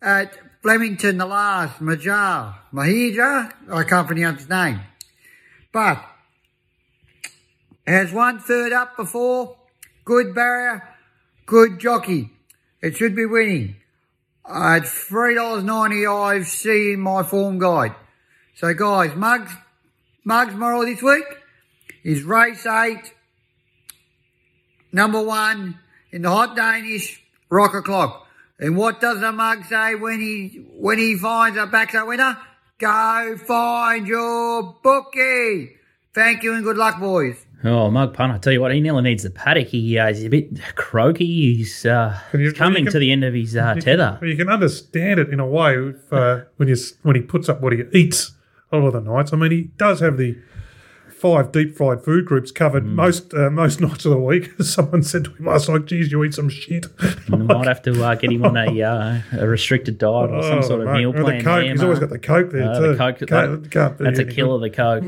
at 0.00 0.36
Flemington, 0.62 1.18
the 1.18 1.26
last, 1.26 1.78
Majar, 1.80 2.56
Mahidra, 2.72 3.52
I 3.70 3.84
can't 3.84 4.06
pronounce 4.06 4.40
his 4.40 4.48
name. 4.48 4.80
But 5.72 6.02
has 7.86 8.12
one 8.12 8.38
third 8.38 8.72
up 8.72 8.96
before, 8.96 9.56
good 10.04 10.34
barrier, 10.34 10.82
good 11.46 11.78
jockey. 11.78 12.30
It 12.80 12.96
should 12.96 13.14
be 13.16 13.26
winning. 13.26 13.76
Uh, 14.44 14.80
it's 14.82 15.08
$3.90 15.08 16.24
I've 16.24 16.46
seen 16.46 17.00
my 17.00 17.22
form 17.22 17.58
guide. 17.58 17.94
So 18.56 18.72
guys, 18.74 19.16
Mugs, 19.16 19.52
Mugs 20.24 20.54
moral 20.54 20.84
this 20.84 21.02
week 21.02 21.24
is 22.02 22.22
race 22.22 22.66
eight, 22.66 23.12
number 24.92 25.22
one 25.22 25.78
in 26.12 26.22
the 26.22 26.30
hot 26.30 26.54
Danish 26.54 27.22
Rock 27.50 27.74
O'Clock. 27.74 28.26
And 28.58 28.76
what 28.76 29.00
does 29.00 29.20
the 29.20 29.32
mug 29.32 29.64
say 29.64 29.96
when 29.96 30.20
he 30.20 30.64
when 30.76 30.98
he 30.98 31.16
finds 31.16 31.58
a 31.58 31.66
backside 31.66 32.06
winner? 32.06 32.38
Go 32.78 33.36
find 33.46 34.06
your 34.06 34.76
bookie. 34.82 35.76
Thank 36.14 36.42
you 36.44 36.54
and 36.54 36.62
good 36.62 36.76
luck, 36.76 37.00
boys. 37.00 37.44
Oh, 37.66 37.90
Mug 37.90 38.12
Pun, 38.12 38.30
I 38.30 38.36
tell 38.38 38.52
you 38.52 38.60
what, 38.60 38.74
he 38.74 38.80
nearly 38.80 39.02
needs 39.02 39.22
the 39.22 39.30
paddock. 39.30 39.68
He, 39.68 39.98
uh, 39.98 40.08
he's 40.08 40.24
a 40.24 40.28
bit 40.28 40.50
croaky. 40.74 41.54
He's, 41.56 41.86
uh, 41.86 42.18
you- 42.34 42.40
he's 42.40 42.52
coming 42.52 42.84
can- 42.84 42.92
to 42.92 42.98
the 42.98 43.10
end 43.10 43.24
of 43.24 43.32
his 43.32 43.56
uh, 43.56 43.74
tether. 43.80 44.18
Well, 44.20 44.28
you 44.30 44.36
can 44.36 44.50
understand 44.50 45.18
it 45.18 45.30
in 45.30 45.40
a 45.40 45.46
way 45.46 45.74
if, 45.78 46.12
uh, 46.12 46.40
when 46.56 46.68
you 46.68 46.76
when 47.02 47.16
he 47.16 47.22
puts 47.22 47.48
up 47.48 47.60
what 47.62 47.72
he 47.72 47.82
eats 47.92 48.32
a 48.70 48.76
lot 48.76 48.88
of 48.94 49.04
the 49.04 49.10
nights. 49.12 49.32
I 49.32 49.36
mean, 49.36 49.50
he 49.50 49.62
does 49.78 50.00
have 50.00 50.18
the 50.18 50.36
five 51.24 51.52
deep 51.52 51.74
fried 51.74 52.02
food 52.02 52.26
groups 52.26 52.50
covered 52.50 52.84
Mm. 52.84 52.94
most 52.96 53.32
uh, 53.32 53.48
most 53.48 53.80
nights 53.86 54.04
of 54.04 54.10
the 54.10 54.18
week. 54.18 54.52
Someone 54.60 55.02
said 55.02 55.24
to 55.24 55.30
him 55.32 55.46
last 55.46 55.70
night, 55.70 55.86
"Geez, 55.86 56.12
you 56.12 56.22
eat 56.22 56.34
some 56.34 56.50
shit." 56.50 56.86
We 57.30 57.38
might 57.38 57.66
have 57.66 57.80
to 57.82 58.04
uh, 58.04 58.14
get 58.16 58.30
him 58.30 58.44
on 58.44 58.56
a, 58.58 58.82
uh, 58.82 59.20
a 59.40 59.46
restricted 59.48 59.96
diet 59.96 60.30
or 60.30 60.42
some 60.42 60.58
Oh, 60.58 60.60
sort 60.60 60.80
of 60.82 60.88
mate. 60.88 60.98
meal 60.98 61.10
Or 61.10 61.22
plan. 61.24 61.38
The 61.38 61.44
Coke. 61.44 61.62
there, 61.62 61.70
He's 61.72 61.82
always 61.82 61.98
got 61.98 62.10
the 62.10 62.18
Coke 62.18 62.50
there 62.52 62.70
Uh, 62.70 62.78
too. 62.78 62.88
the 62.92 62.98
Coke, 62.98 63.18
that- 63.20 63.98
that's 63.98 64.18
a 64.18 64.24
killer, 64.26 64.58
the 64.60 64.68
Coke. 64.70 65.02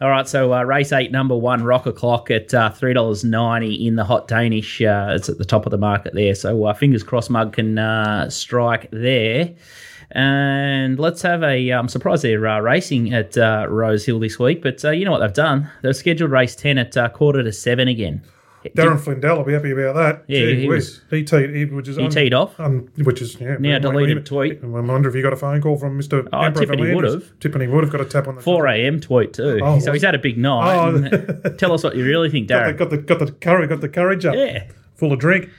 All 0.00 0.08
right, 0.08 0.26
so 0.26 0.54
uh, 0.54 0.62
race 0.62 0.92
eight, 0.92 1.12
number 1.12 1.36
one, 1.36 1.62
Rock 1.62 1.84
O'Clock 1.86 2.30
at 2.30 2.54
uh, 2.54 2.70
$3.90 2.70 3.86
in 3.86 3.96
the 3.96 4.04
Hot 4.04 4.26
Danish. 4.28 4.80
Uh, 4.80 5.12
it's 5.14 5.28
at 5.28 5.36
the 5.38 5.44
top 5.44 5.66
of 5.66 5.70
the 5.70 5.78
market 5.78 6.14
there. 6.14 6.34
So 6.34 6.64
uh, 6.64 6.72
fingers 6.74 7.02
crossed 7.02 7.28
Mug 7.30 7.52
can 7.52 7.78
uh, 7.78 8.30
strike 8.30 8.88
there. 8.90 9.50
And 10.10 10.98
let's 10.98 11.22
have 11.22 11.42
a. 11.42 11.70
I'm 11.70 11.88
surprised 11.88 12.22
they're 12.24 12.46
uh, 12.46 12.60
racing 12.60 13.12
at 13.12 13.36
uh, 13.36 13.66
Rose 13.68 14.04
Hill 14.06 14.20
this 14.20 14.38
week, 14.38 14.62
but 14.62 14.84
uh, 14.84 14.90
you 14.90 15.04
know 15.04 15.10
what 15.12 15.20
they've 15.20 15.32
done? 15.32 15.70
They've 15.82 15.96
scheduled 15.96 16.30
race 16.30 16.54
10 16.56 16.78
at 16.78 16.96
uh, 16.96 17.08
quarter 17.08 17.42
to 17.42 17.52
seven 17.52 17.88
again. 17.88 18.22
Darren 18.74 18.98
Flindell 18.98 19.36
will 19.36 19.44
be 19.44 19.52
happy 19.52 19.72
about 19.72 19.94
that. 19.94 20.24
Yeah, 20.26 20.40
Gee 20.40 20.60
he 20.62 20.68
whiz. 20.68 21.02
he 21.10 21.22
teed, 21.22 21.54
he, 21.54 21.64
which 21.66 21.86
is 21.86 21.96
He 21.98 22.08
teed 22.08 22.32
off? 22.32 22.58
um, 22.58 22.88
which 23.02 23.20
is 23.20 23.38
yeah. 23.38 23.56
Now 23.60 23.78
deleted 23.78 24.16
wonder- 24.16 24.22
tweet. 24.22 24.60
I 24.64 24.66
wonder 24.66 25.06
if 25.06 25.14
you 25.14 25.20
got 25.20 25.34
a 25.34 25.36
phone 25.36 25.60
call 25.60 25.76
from 25.76 25.98
Mister. 25.98 26.26
Oh, 26.32 26.50
Tiffany 26.50 26.94
would've. 26.94 27.38
Tiffany 27.40 27.66
would 27.66 27.84
have 27.84 27.92
got 27.92 28.00
a 28.00 28.06
tap 28.06 28.26
on 28.26 28.36
the 28.36 28.40
4 28.40 28.66
a.m. 28.68 29.00
tweet 29.00 29.34
too. 29.34 29.60
Oh, 29.62 29.78
so 29.80 29.92
he's 29.92 30.00
had 30.02 30.14
a 30.14 30.18
big 30.18 30.38
night. 30.38 30.76
Oh. 30.78 31.48
Tell 31.58 31.72
us 31.72 31.84
what 31.84 31.94
you 31.94 32.06
really 32.06 32.30
think, 32.30 32.48
Darren. 32.48 32.78
Got 32.78 32.88
the, 32.88 32.96
got 32.96 33.18
the 33.18 33.26
got 33.26 33.26
the 33.26 33.32
courage, 33.32 33.68
got 33.68 33.80
the 33.82 33.88
courage 33.90 34.24
up. 34.24 34.34
Yeah. 34.34 34.64
full 34.94 35.12
of 35.12 35.18
drink. 35.18 35.50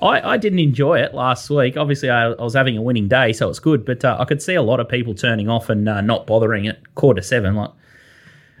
I, 0.00 0.32
I 0.32 0.36
didn't 0.36 0.60
enjoy 0.60 1.00
it 1.00 1.14
last 1.14 1.50
week. 1.50 1.76
Obviously, 1.76 2.10
I, 2.10 2.30
I 2.30 2.42
was 2.42 2.54
having 2.54 2.76
a 2.76 2.82
winning 2.82 3.08
day, 3.08 3.32
so 3.32 3.48
it's 3.48 3.58
good. 3.58 3.84
But 3.84 4.04
uh, 4.04 4.16
I 4.18 4.24
could 4.24 4.40
see 4.40 4.54
a 4.54 4.62
lot 4.62 4.80
of 4.80 4.88
people 4.88 5.14
turning 5.14 5.48
off 5.48 5.68
and 5.68 5.88
uh, 5.88 6.00
not 6.00 6.26
bothering 6.26 6.68
at 6.68 6.94
quarter 6.94 7.22
seven. 7.22 7.56
Like, 7.56 7.70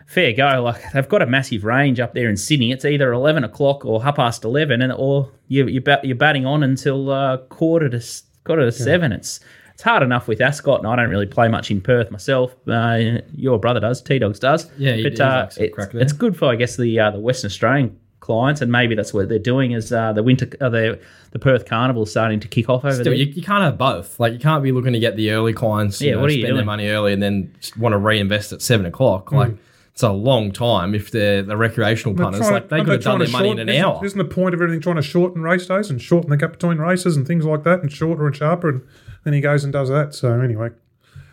fair 0.06 0.32
go. 0.32 0.62
Like 0.62 0.92
they've 0.92 1.08
got 1.08 1.22
a 1.22 1.26
massive 1.26 1.64
range 1.64 2.00
up 2.00 2.14
there 2.14 2.28
in 2.28 2.36
Sydney. 2.36 2.72
It's 2.72 2.84
either 2.84 3.12
eleven 3.12 3.44
o'clock 3.44 3.84
or 3.84 4.02
half 4.02 4.16
past 4.16 4.44
eleven, 4.44 4.82
and 4.82 4.92
or 4.92 5.30
you, 5.46 5.66
you 5.66 5.80
bat, 5.80 6.04
you're 6.04 6.16
batting 6.16 6.46
on 6.46 6.62
until 6.62 7.10
uh, 7.10 7.36
quarter 7.36 7.88
to 7.88 8.04
quarter 8.44 8.64
to 8.64 8.72
seven. 8.72 9.12
It's 9.12 9.40
it's 9.74 9.84
hard 9.84 10.02
enough 10.02 10.26
with 10.26 10.40
Ascot, 10.40 10.80
and 10.80 10.88
I 10.88 10.96
don't 10.96 11.08
really 11.08 11.26
play 11.26 11.46
much 11.46 11.70
in 11.70 11.80
Perth 11.80 12.10
myself. 12.10 12.56
Uh, 12.66 13.20
your 13.32 13.60
brother 13.60 13.78
does, 13.78 14.02
T 14.02 14.18
Dogs 14.18 14.40
does. 14.40 14.68
Yeah, 14.76 14.96
but 15.04 15.20
uh, 15.20 15.46
it's, 15.56 15.94
it's 15.94 16.12
good 16.12 16.36
for 16.36 16.46
I 16.46 16.56
guess 16.56 16.76
the 16.76 16.98
uh, 16.98 17.12
the 17.12 17.20
Western 17.20 17.46
Australian 17.48 17.96
clients, 18.28 18.60
and 18.60 18.70
maybe 18.70 18.94
that's 18.94 19.12
what 19.12 19.28
they're 19.28 19.38
doing. 19.40 19.72
Is 19.72 19.92
uh, 19.92 20.12
the 20.12 20.22
winter 20.22 20.48
uh, 20.60 20.68
the 20.68 21.00
the 21.32 21.38
Perth 21.40 21.64
Carnival 21.66 22.06
starting 22.06 22.38
to 22.40 22.46
kick 22.48 22.68
off 22.68 22.84
over 22.84 22.92
Still, 22.94 23.04
there? 23.06 23.14
you, 23.14 23.24
you 23.26 23.42
can't 23.42 23.64
have 23.64 23.76
both. 23.76 24.20
Like 24.20 24.32
you 24.34 24.38
can't 24.38 24.62
be 24.62 24.70
looking 24.70 24.92
to 24.92 25.00
get 25.00 25.16
the 25.16 25.30
early 25.32 25.52
clients, 25.52 26.00
you 26.00 26.08
Yeah, 26.10 26.14
know, 26.14 26.20
what 26.20 26.30
are 26.30 26.34
you 26.34 26.42
spend 26.44 26.56
their 26.58 26.64
money 26.64 26.86
early 26.88 27.12
and 27.12 27.20
then 27.22 27.52
just 27.60 27.76
want 27.76 27.92
to 27.94 27.98
reinvest 27.98 28.52
at 28.52 28.62
seven 28.62 28.86
o'clock. 28.86 29.32
Like 29.32 29.56
it's 29.92 30.02
a 30.04 30.12
long 30.12 30.52
time 30.52 30.94
if 30.94 31.10
they're 31.10 31.42
the 31.42 31.56
recreational 31.56 32.14
They're 32.14 32.24
punters. 32.26 32.40
trying 32.42 32.52
Like 32.52 32.68
they 32.68 32.78
could 32.80 32.88
have 32.88 33.02
done 33.02 33.18
their 33.18 33.26
to 33.26 33.32
money 33.32 33.50
in 33.50 33.58
an 33.58 33.68
isn't- 33.68 33.84
hour. 33.84 34.04
Isn't 34.04 34.18
the 34.18 34.24
point 34.24 34.54
of 34.54 34.60
everything 34.62 34.80
trying 34.80 34.94
to 34.96 35.02
shorten 35.02 35.42
race 35.42 35.66
days 35.66 35.90
and 35.90 36.00
shorten 36.00 36.30
the 36.30 36.36
gap 36.36 36.52
between 36.52 36.78
races 36.78 37.16
and 37.16 37.26
things 37.26 37.44
like 37.44 37.64
that 37.64 37.80
and 37.82 37.90
shorter 37.90 38.26
and 38.26 38.36
sharper? 38.36 38.68
And 38.68 38.82
then 39.24 39.32
he 39.34 39.40
goes 39.40 39.64
and 39.64 39.72
does 39.72 39.88
that. 39.88 40.14
So 40.14 40.40
anyway, 40.40 40.68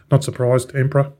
not 0.09 0.23
surprised, 0.23 0.75
Emperor 0.75 1.11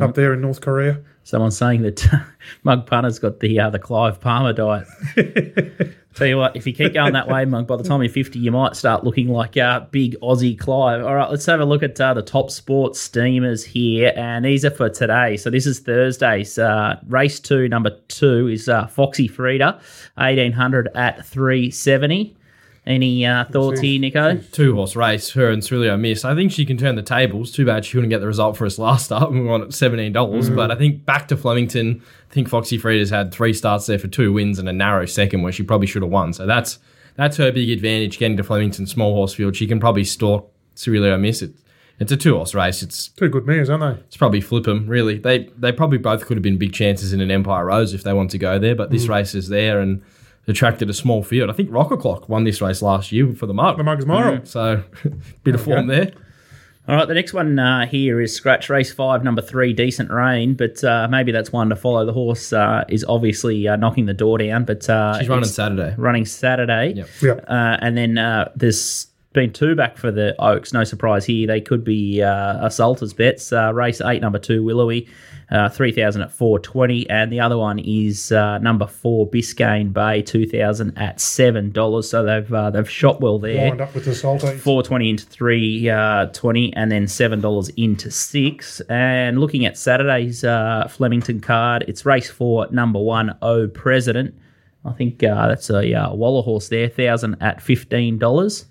up 0.00 0.14
there 0.14 0.32
in 0.32 0.40
North 0.40 0.60
Korea. 0.62 1.00
Someone's 1.24 1.56
saying 1.56 1.82
that 1.82 2.06
Mug 2.64 2.86
Punter's 2.86 3.18
got 3.18 3.40
the 3.40 3.58
uh, 3.58 3.70
the 3.70 3.78
Clive 3.78 4.20
Palmer 4.20 4.52
diet. 4.52 4.86
Tell 6.14 6.28
you 6.28 6.36
what, 6.36 6.54
if 6.54 6.64
you 6.64 6.72
keep 6.72 6.94
going 6.94 7.14
that 7.14 7.26
way, 7.26 7.44
Mug, 7.44 7.66
by 7.66 7.76
the 7.76 7.82
time 7.82 8.00
you're 8.00 8.12
50, 8.12 8.38
you 8.38 8.52
might 8.52 8.76
start 8.76 9.02
looking 9.02 9.28
like 9.28 9.56
uh, 9.56 9.80
big 9.90 10.14
Aussie 10.20 10.56
Clive. 10.56 11.04
All 11.04 11.14
right, 11.14 11.28
let's 11.28 11.44
have 11.46 11.58
a 11.58 11.64
look 11.64 11.82
at 11.82 12.00
uh, 12.00 12.14
the 12.14 12.22
top 12.22 12.52
sports 12.52 13.00
steamers 13.00 13.64
here, 13.64 14.12
and 14.14 14.44
these 14.44 14.64
are 14.64 14.70
for 14.70 14.88
today. 14.88 15.36
So 15.36 15.50
this 15.50 15.66
is 15.66 15.80
Thursday's 15.80 16.56
uh, 16.56 17.00
race 17.08 17.40
two, 17.40 17.68
number 17.68 17.98
two 18.06 18.46
is 18.46 18.68
uh, 18.68 18.86
Foxy 18.86 19.26
Frida, 19.26 19.80
1800 20.14 20.88
at 20.94 21.26
370. 21.26 22.36
Any 22.86 23.24
uh, 23.24 23.46
thoughts 23.46 23.80
here, 23.80 23.98
Nico? 23.98 24.36
Two 24.52 24.74
horse 24.74 24.94
race, 24.94 25.30
her 25.30 25.48
and 25.48 25.62
Cerilio 25.62 25.98
Miss. 25.98 26.22
I 26.22 26.34
think 26.34 26.52
she 26.52 26.66
can 26.66 26.76
turn 26.76 26.96
the 26.96 27.02
tables. 27.02 27.50
Too 27.50 27.64
bad 27.64 27.84
she 27.86 27.92
couldn't 27.92 28.10
get 28.10 28.20
the 28.20 28.26
result 28.26 28.58
for 28.58 28.66
us 28.66 28.78
last 28.78 29.06
start 29.06 29.30
when 29.30 29.40
we 29.44 29.46
won 29.48 29.62
at 29.62 29.72
seventeen 29.72 30.12
dollars. 30.12 30.50
Mm. 30.50 30.56
But 30.56 30.70
I 30.70 30.74
think 30.76 31.06
back 31.06 31.28
to 31.28 31.36
Flemington. 31.36 32.02
I 32.30 32.34
think 32.34 32.48
Foxy 32.48 32.76
Frida's 32.76 33.08
had 33.08 33.32
three 33.32 33.54
starts 33.54 33.86
there 33.86 33.98
for 33.98 34.08
two 34.08 34.34
wins 34.34 34.58
and 34.58 34.68
a 34.68 34.72
narrow 34.72 35.06
second 35.06 35.40
where 35.42 35.52
she 35.52 35.62
probably 35.62 35.86
should 35.86 36.02
have 36.02 36.10
won. 36.10 36.34
So 36.34 36.44
that's 36.44 36.78
that's 37.16 37.38
her 37.38 37.50
big 37.52 37.70
advantage 37.70 38.18
getting 38.18 38.36
to 38.36 38.44
Flemington 38.44 38.86
small 38.86 39.14
horse 39.14 39.32
field. 39.32 39.56
She 39.56 39.66
can 39.66 39.80
probably 39.80 40.04
stalk 40.04 40.52
Cerilio 40.76 41.18
Miss. 41.18 41.40
It, 41.40 41.54
it's 42.00 42.12
a 42.12 42.18
two 42.18 42.34
horse 42.36 42.54
race. 42.54 42.82
It's 42.82 43.08
Two 43.08 43.30
good 43.30 43.46
mares, 43.46 43.70
aren't 43.70 43.82
they? 43.96 44.02
it's 44.04 44.16
probably 44.18 44.42
flip 44.42 44.64
them 44.64 44.86
really. 44.88 45.16
They 45.16 45.48
they 45.56 45.72
probably 45.72 45.96
both 45.98 46.26
could 46.26 46.36
have 46.36 46.42
been 46.42 46.58
big 46.58 46.74
chances 46.74 47.14
in 47.14 47.22
an 47.22 47.30
Empire 47.30 47.64
Rose 47.64 47.94
if 47.94 48.02
they 48.02 48.12
want 48.12 48.30
to 48.32 48.38
go 48.38 48.58
there. 48.58 48.74
But 48.74 48.90
Mm. 48.90 48.92
this 48.92 49.06
race 49.08 49.34
is 49.34 49.48
there 49.48 49.80
and 49.80 50.02
attracted 50.46 50.90
a 50.90 50.94
small 50.94 51.22
field. 51.22 51.50
I 51.50 51.52
think 51.52 51.70
Rock 51.72 51.90
O'Clock 51.90 52.28
won 52.28 52.44
this 52.44 52.60
race 52.60 52.82
last 52.82 53.12
year 53.12 53.32
for 53.34 53.46
the 53.46 53.54
mug. 53.54 53.76
The 53.78 53.84
Mugs 53.84 54.06
Moral. 54.06 54.44
So, 54.44 54.82
bit 55.44 55.54
of 55.54 55.62
form 55.62 55.86
there. 55.86 56.12
All 56.86 56.94
right, 56.96 57.08
the 57.08 57.14
next 57.14 57.32
one 57.32 57.58
uh, 57.58 57.86
here 57.86 58.20
is 58.20 58.36
Scratch 58.36 58.68
Race 58.68 58.92
5, 58.92 59.24
number 59.24 59.40
3, 59.40 59.72
Decent 59.72 60.10
Rain, 60.10 60.52
but 60.52 60.84
uh, 60.84 61.08
maybe 61.10 61.32
that's 61.32 61.50
one 61.50 61.70
to 61.70 61.76
follow. 61.76 62.04
The 62.04 62.12
horse 62.12 62.52
uh, 62.52 62.84
is 62.90 63.02
obviously 63.08 63.66
uh, 63.66 63.76
knocking 63.76 64.04
the 64.04 64.12
door 64.12 64.36
down, 64.36 64.66
but 64.66 64.86
uh, 64.90 65.18
She's 65.18 65.30
running 65.30 65.46
Saturday. 65.46 65.94
running 65.96 66.26
Saturday. 66.26 66.92
Yep. 66.94 67.08
Yep. 67.22 67.44
Uh, 67.48 67.78
and 67.80 67.96
then 67.96 68.18
uh, 68.18 68.50
there's 68.54 69.06
been 69.32 69.50
two 69.50 69.74
back 69.74 69.96
for 69.96 70.10
the 70.10 70.36
Oaks. 70.38 70.74
No 70.74 70.84
surprise 70.84 71.24
here. 71.24 71.46
They 71.46 71.62
could 71.62 71.84
be 71.84 72.22
uh, 72.22 72.66
assaulters 72.66 73.14
bets. 73.14 73.50
Uh, 73.50 73.72
race 73.72 74.02
8, 74.02 74.20
number 74.20 74.38
2, 74.38 74.62
Willowy. 74.62 75.08
Uh, 75.50 75.68
3000 75.68 76.22
at 76.22 76.32
420 76.32 77.08
and 77.10 77.30
the 77.30 77.38
other 77.40 77.58
one 77.58 77.78
is 77.78 78.32
uh, 78.32 78.58
number 78.58 78.86
4 78.86 79.28
Biscayne 79.30 79.92
Bay 79.92 80.22
2000 80.22 80.96
at 80.98 81.18
$7 81.18 82.04
so 82.04 82.24
they've 82.24 82.52
uh, 82.52 82.70
they've 82.70 82.88
shot 82.90 83.20
well 83.20 83.38
there 83.38 83.68
Lined 83.68 83.80
up 83.80 83.94
with 83.94 84.04
the 84.06 84.14
salty. 84.14 84.56
four 84.56 84.82
twenty 84.82 85.10
into 85.10 85.24
three 85.26 85.88
uh, 85.88 86.26
twenty, 86.26 86.72
and 86.74 86.90
then 86.90 87.06
seven 87.06 87.40
dollars 87.40 87.68
into 87.70 88.10
six. 88.10 88.80
And 88.88 89.38
looking 89.40 89.64
at 89.66 89.76
Saturday's 89.76 90.44
uh, 90.44 90.88
Flemington 90.88 91.40
card, 91.40 91.84
it's 91.88 92.06
race 92.06 92.30
four, 92.30 92.66
number 92.70 92.98
one, 93.00 93.36
O 93.42 93.68
President. 93.68 94.34
I 94.84 94.92
think 94.92 95.22
uh, 95.22 95.48
that's 95.48 95.70
a 95.70 95.94
uh, 95.94 96.14
Waller 96.14 96.42
horse 96.42 96.68
there, 96.68 96.88
thousand 96.88 97.36
at 97.40 97.60
fifteen 97.62 98.18
dollars. 98.18 98.66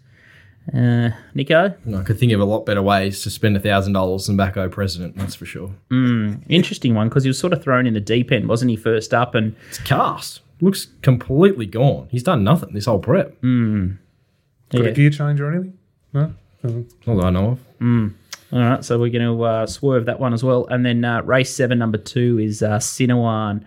Uh, 0.72 1.10
Nico, 1.34 1.74
I 1.94 2.04
could 2.04 2.18
think 2.18 2.32
of 2.32 2.40
a 2.40 2.46
lot 2.46 2.66
better 2.66 2.82
ways 2.82 3.22
to 3.24 3.30
spend 3.30 3.62
thousand 3.62 3.94
dollars 3.94 4.28
than 4.28 4.38
Backo 4.38 4.72
President. 4.72 5.18
That's 5.18 5.36
for 5.36 5.46
sure. 5.46 5.72
Mm, 5.92 6.44
interesting 6.48 6.96
one 6.96 7.10
because 7.10 7.24
he 7.24 7.30
was 7.30 7.38
sort 7.38 7.52
of 7.52 7.62
thrown 7.62 7.86
in 7.86 7.94
the 7.94 8.00
deep 8.00 8.32
end, 8.32 8.48
wasn't 8.48 8.72
he? 8.72 8.78
First 8.78 9.14
up, 9.14 9.36
and 9.36 9.56
It's 9.70 9.80
cast. 9.80 10.40
Looks 10.62 10.88
completely 11.02 11.66
gone. 11.66 12.08
He's 12.12 12.24
done 12.24 12.44
nothing 12.46 12.74
this 12.74 12.86
whole 12.86 13.00
prep. 13.00 13.42
Got 13.42 14.84
yeah. 14.86 14.90
a 14.90 14.94
gear 14.94 15.10
change 15.10 15.42
or 15.42 15.52
anything? 15.52 15.78
No? 16.14 16.34
No. 16.64 16.86
Not 17.06 17.16
that 17.16 17.26
I 17.26 17.30
know 17.30 17.52
of. 17.52 17.60
All 18.54 18.60
right, 18.60 18.86
so 18.86 19.00
we're 19.00 19.10
going 19.10 19.26
to 19.26 19.44
uh, 19.44 19.66
swerve 19.66 20.06
that 20.06 20.20
one 20.20 20.32
as 20.32 20.44
well. 20.44 20.68
And 20.68 20.86
then 20.86 21.04
uh, 21.04 21.24
race 21.24 21.54
seven, 21.54 21.80
number 21.80 21.98
two, 21.98 22.40
is 22.40 22.62
uh, 22.62 22.78
Sinawan, 22.78 23.66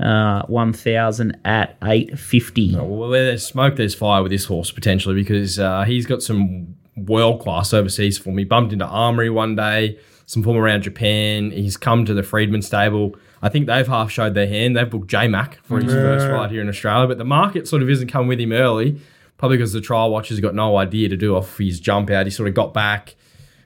uh, 0.00 0.42
1,000 0.46 1.38
at 1.44 1.76
850. 1.82 2.76
Well, 2.76 3.08
where 3.08 3.24
there's 3.24 3.46
smoke, 3.46 3.76
there's 3.76 3.94
fire 3.94 4.22
with 4.22 4.32
this 4.32 4.44
horse 4.44 4.70
potentially 4.70 5.14
because 5.14 5.58
uh, 5.58 5.84
he's 5.84 6.06
got 6.06 6.22
some 6.22 6.76
world 6.96 7.40
class 7.40 7.72
overseas 7.72 8.18
form. 8.18 8.38
He 8.38 8.44
bumped 8.44 8.72
into 8.72 8.86
Armory 8.86 9.30
one 9.30 9.56
day, 9.56 9.98
some 10.26 10.42
form 10.42 10.56
around 10.56 10.82
Japan. 10.82 11.50
He's 11.50 11.76
come 11.76 12.04
to 12.06 12.14
the 12.14 12.22
Freedman 12.22 12.62
stable. 12.62 13.16
I 13.42 13.48
think 13.48 13.66
they've 13.66 13.86
half 13.86 14.10
showed 14.10 14.34
their 14.34 14.48
hand. 14.48 14.76
They've 14.76 14.88
booked 14.88 15.08
J 15.08 15.28
Mac 15.28 15.58
for 15.64 15.78
his 15.78 15.92
first 15.92 16.28
ride 16.28 16.50
here 16.50 16.62
in 16.62 16.68
Australia, 16.68 17.06
but 17.06 17.18
the 17.18 17.24
market 17.24 17.68
sort 17.68 17.82
of 17.82 17.90
isn't 17.90 18.08
come 18.08 18.26
with 18.26 18.40
him 18.40 18.52
early, 18.52 19.00
probably 19.36 19.58
because 19.58 19.72
the 19.72 19.82
trial 19.82 20.10
watchers 20.10 20.40
got 20.40 20.54
no 20.54 20.78
idea 20.78 21.08
to 21.10 21.16
do 21.16 21.36
off 21.36 21.58
his 21.58 21.78
jump 21.78 22.08
out. 22.10 22.26
He 22.26 22.30
sort 22.30 22.48
of 22.48 22.54
got 22.54 22.72
back. 22.72 23.16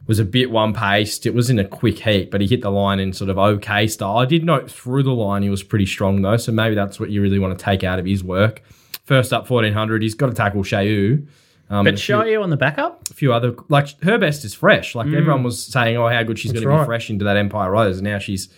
Was 0.09 0.19
a 0.19 0.25
bit 0.25 0.51
one 0.51 0.73
paced. 0.73 1.27
It 1.27 1.35
was 1.35 1.51
in 1.51 1.59
a 1.59 1.65
quick 1.67 1.99
heat, 1.99 2.31
but 2.31 2.41
he 2.41 2.47
hit 2.47 2.63
the 2.63 2.71
line 2.71 2.99
in 2.99 3.13
sort 3.13 3.29
of 3.31 3.39
okay 3.39 3.87
style. 3.87 4.17
I 4.17 4.25
did 4.25 4.43
note 4.43 4.71
through 4.71 5.03
the 5.03 5.13
line 5.13 5.43
he 5.43 5.51
was 5.51 5.63
pretty 5.63 5.85
strong 5.87 6.23
though, 6.23 6.39
so 6.39 6.51
maybe 6.51 6.75
that's 6.75 6.99
what 6.99 7.11
you 7.11 7.21
really 7.23 7.39
want 7.39 7.57
to 7.59 7.63
take 7.65 7.85
out 7.85 7.99
of 7.99 8.07
his 8.07 8.25
work. 8.25 8.63
First 9.05 9.33
up, 9.35 9.47
fourteen 9.47 9.75
hundred. 9.75 10.03
He's 10.03 10.15
got 10.15 10.29
to 10.29 10.33
tackle 10.35 10.63
Shayu. 10.63 11.27
Um, 11.71 11.85
But 11.85 11.89
and 11.89 11.89
a 11.89 11.93
few- 11.93 11.99
show 11.99 12.25
you 12.25 12.43
on 12.43 12.49
the 12.49 12.57
backup? 12.57 13.11
a 13.11 13.15
few 13.15 13.35
other 13.35 13.55
like 13.69 14.03
her 14.03 14.17
best 14.17 14.47
is 14.47 14.55
fresh. 14.55 14.95
Like 14.95 15.09
everyone 15.09 15.43
was 15.43 15.63
saying, 15.63 15.99
oh, 15.99 16.09
how 16.09 16.23
good 16.23 16.39
she's 16.39 16.53
That's 16.53 16.65
going 16.65 16.75
to 16.79 16.83
be 16.83 16.87
fresh 16.87 17.11
into 17.11 17.27
that 17.27 17.37
Empire 17.37 17.71
Rose, 17.71 17.99
and 17.99 18.07
now 18.07 18.19
she's, 18.19 18.49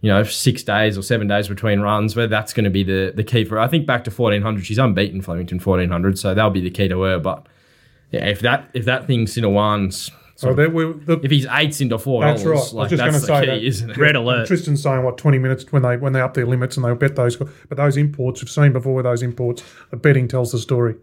you 0.00 0.10
know, 0.10 0.22
six 0.22 0.62
days 0.62 0.96
or 0.96 1.02
seven 1.02 1.28
days 1.28 1.46
between 1.48 1.80
runs. 1.80 2.16
Where 2.16 2.26
that's 2.26 2.54
going 2.54 2.64
to 2.64 2.70
be 2.70 2.82
the 2.84 3.12
the 3.14 3.22
key 3.22 3.44
for 3.44 3.56
her. 3.56 3.60
I 3.60 3.68
think 3.68 3.84
back 3.84 4.04
to 4.04 4.10
fourteen 4.10 4.40
hundred, 4.40 4.64
she's 4.64 4.78
unbeaten 4.78 5.20
Flemington 5.20 5.60
fourteen 5.60 5.90
hundred, 5.90 6.18
so 6.18 6.32
that'll 6.32 6.50
be 6.50 6.62
the 6.62 6.70
key 6.70 6.88
to 6.88 7.02
her. 7.02 7.18
But 7.18 7.46
yeah, 8.12 8.24
if 8.26 8.40
that 8.40 8.70
if 8.72 8.86
that 8.86 9.06
thing's 9.06 9.36
in 9.36 9.44
a 10.42 10.46
ones, 10.46 10.54
So 10.54 10.54
there 10.54 10.70
we, 10.70 10.92
the, 10.92 11.20
if 11.22 11.30
he's 11.30 11.46
eights 11.46 11.80
into 11.80 11.98
four 11.98 12.22
That's 12.22 12.42
dollars, 12.42 12.72
right. 12.72 12.78
I 12.78 12.82
was 12.82 12.90
just 12.90 12.90
that's 12.90 13.00
gonna 13.00 13.12
the 13.12 13.26
say 13.26 13.40
key, 13.40 13.46
that. 13.46 13.64
isn't 13.64 13.90
it? 13.90 13.96
Red 13.96 14.16
alert. 14.16 14.46
Tristan's 14.46 14.82
saying 14.82 15.02
what 15.02 15.18
twenty 15.18 15.38
minutes 15.38 15.70
when 15.72 15.82
they 15.82 15.96
when 15.96 16.12
they 16.12 16.20
up 16.20 16.34
their 16.34 16.46
limits 16.46 16.76
and 16.76 16.84
they'll 16.84 16.94
bet 16.94 17.16
those. 17.16 17.36
But 17.36 17.50
those 17.76 17.96
imports 17.96 18.42
we've 18.42 18.50
seen 18.50 18.72
before 18.72 18.94
with 18.94 19.04
those 19.04 19.22
imports, 19.22 19.62
the 19.90 19.96
betting 19.96 20.28
tells 20.28 20.52
the 20.52 20.58
story. 20.58 20.96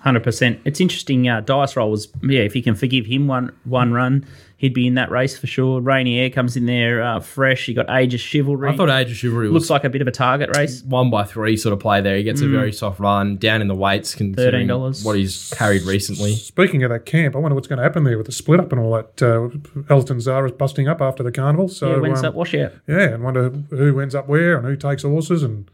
Hundred 0.00 0.22
percent. 0.22 0.60
It's 0.64 0.80
interesting. 0.80 1.28
Uh, 1.28 1.40
Dice 1.40 1.74
roll 1.76 1.90
was 1.90 2.08
yeah. 2.22 2.40
If 2.42 2.54
you 2.54 2.62
can 2.62 2.74
forgive 2.76 3.06
him 3.06 3.26
one 3.26 3.52
one 3.64 3.92
run, 3.92 4.24
he'd 4.58 4.74
be 4.74 4.86
in 4.86 4.94
that 4.94 5.10
race 5.10 5.38
for 5.38 5.46
sure. 5.46 5.80
Rainy 5.80 6.18
Air 6.18 6.28
comes 6.28 6.56
in 6.56 6.66
there 6.66 7.00
uh, 7.02 7.20
fresh. 7.20 7.66
You 7.68 7.74
got 7.74 7.88
Age 7.88 8.12
of 8.12 8.20
Chivalry. 8.20 8.68
I 8.68 8.76
thought 8.76 8.90
Age 8.90 9.10
of 9.10 9.16
Chivalry 9.16 9.48
was 9.48 9.54
looks 9.54 9.70
like 9.70 9.84
a 9.84 9.88
bit 9.88 10.02
of 10.02 10.08
a 10.08 10.12
target 10.12 10.54
race. 10.56 10.82
one 10.82 11.08
by 11.08 11.24
three 11.24 11.56
sort 11.56 11.72
of 11.72 11.80
play 11.80 12.02
there. 12.02 12.16
He 12.16 12.22
gets 12.22 12.42
a 12.42 12.48
very 12.48 12.72
soft 12.72 13.00
run 13.00 13.36
down 13.36 13.62
in 13.62 13.68
the 13.68 13.74
weights, 13.74 14.14
considering 14.14 14.68
$13. 14.68 15.04
what 15.04 15.16
he's 15.16 15.52
carried 15.56 15.82
recently. 15.82 16.34
Speaking 16.34 16.82
of 16.82 16.90
that 16.90 17.06
camp, 17.06 17.34
I 17.34 17.38
wonder 17.38 17.54
what's 17.54 17.68
going 17.68 17.78
to 17.78 17.82
happen 17.84 18.04
there 18.04 18.18
with 18.18 18.26
the 18.26 18.32
split 18.32 18.60
up 18.60 18.72
and 18.72 18.80
all 18.80 18.92
that. 18.92 19.22
Uh, 19.22 19.48
Elton 19.88 20.20
Zara's 20.20 20.52
busting 20.52 20.88
up 20.88 21.00
after 21.00 21.22
the 21.22 21.32
carnival, 21.32 21.68
so 21.68 21.94
yeah, 21.94 22.00
when's 22.00 22.18
um, 22.18 22.22
that 22.22 22.34
washout? 22.34 22.72
yeah, 22.86 23.14
and 23.14 23.22
wonder 23.22 23.50
who 23.70 24.00
ends 24.00 24.14
up 24.14 24.28
where 24.28 24.56
and 24.56 24.66
who 24.66 24.76
takes 24.76 25.02
horses 25.02 25.42
and 25.42 25.70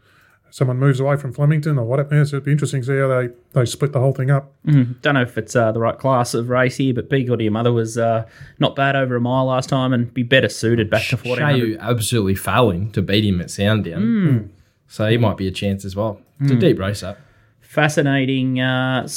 someone 0.49 0.77
moves 0.77 0.99
away 0.99 1.17
from 1.17 1.33
Flemington 1.33 1.77
or 1.77 1.85
whatever. 1.85 2.25
So 2.25 2.37
it'd 2.37 2.45
be 2.45 2.51
interesting 2.51 2.81
to 2.81 2.87
see 2.87 2.97
how 2.97 3.07
they, 3.07 3.29
they 3.53 3.65
split 3.65 3.91
the 3.91 3.99
whole 3.99 4.13
thing 4.13 4.31
up. 4.31 4.53
Don't 5.01 5.13
know 5.15 5.21
if 5.21 5.37
it's 5.37 5.55
uh, 5.55 5.71
the 5.71 5.79
right 5.79 5.97
class 5.97 6.33
of 6.33 6.49
race 6.49 6.77
here, 6.77 6.93
but 6.93 7.09
Be 7.09 7.23
Good 7.23 7.39
to 7.39 7.43
Your 7.43 7.51
Mother 7.51 7.73
was 7.73 7.97
uh, 7.97 8.25
not 8.59 8.75
bad 8.75 8.95
over 8.95 9.15
a 9.15 9.21
mile 9.21 9.45
last 9.45 9.69
time 9.69 9.93
and 9.93 10.13
be 10.13 10.23
better 10.23 10.49
suited 10.49 10.89
back 10.89 11.07
to 11.09 11.17
1400. 11.17 11.77
Shayu 11.77 11.79
absolutely 11.79 12.35
failing 12.35 12.91
to 12.91 13.01
beat 13.01 13.25
him 13.25 13.41
at 13.41 13.51
Sandown. 13.51 14.01
Hmm. 14.01 14.47
So 14.87 15.07
he 15.07 15.17
might 15.17 15.37
be 15.37 15.47
a 15.47 15.51
chance 15.51 15.83
as 15.83 15.95
well. 15.95 16.21
It's 16.39 16.51
a 16.51 16.55
deep 16.55 16.79
race 16.79 17.03
up. 17.03 17.17
Fascinating 17.61 18.59
uh, 18.59 19.07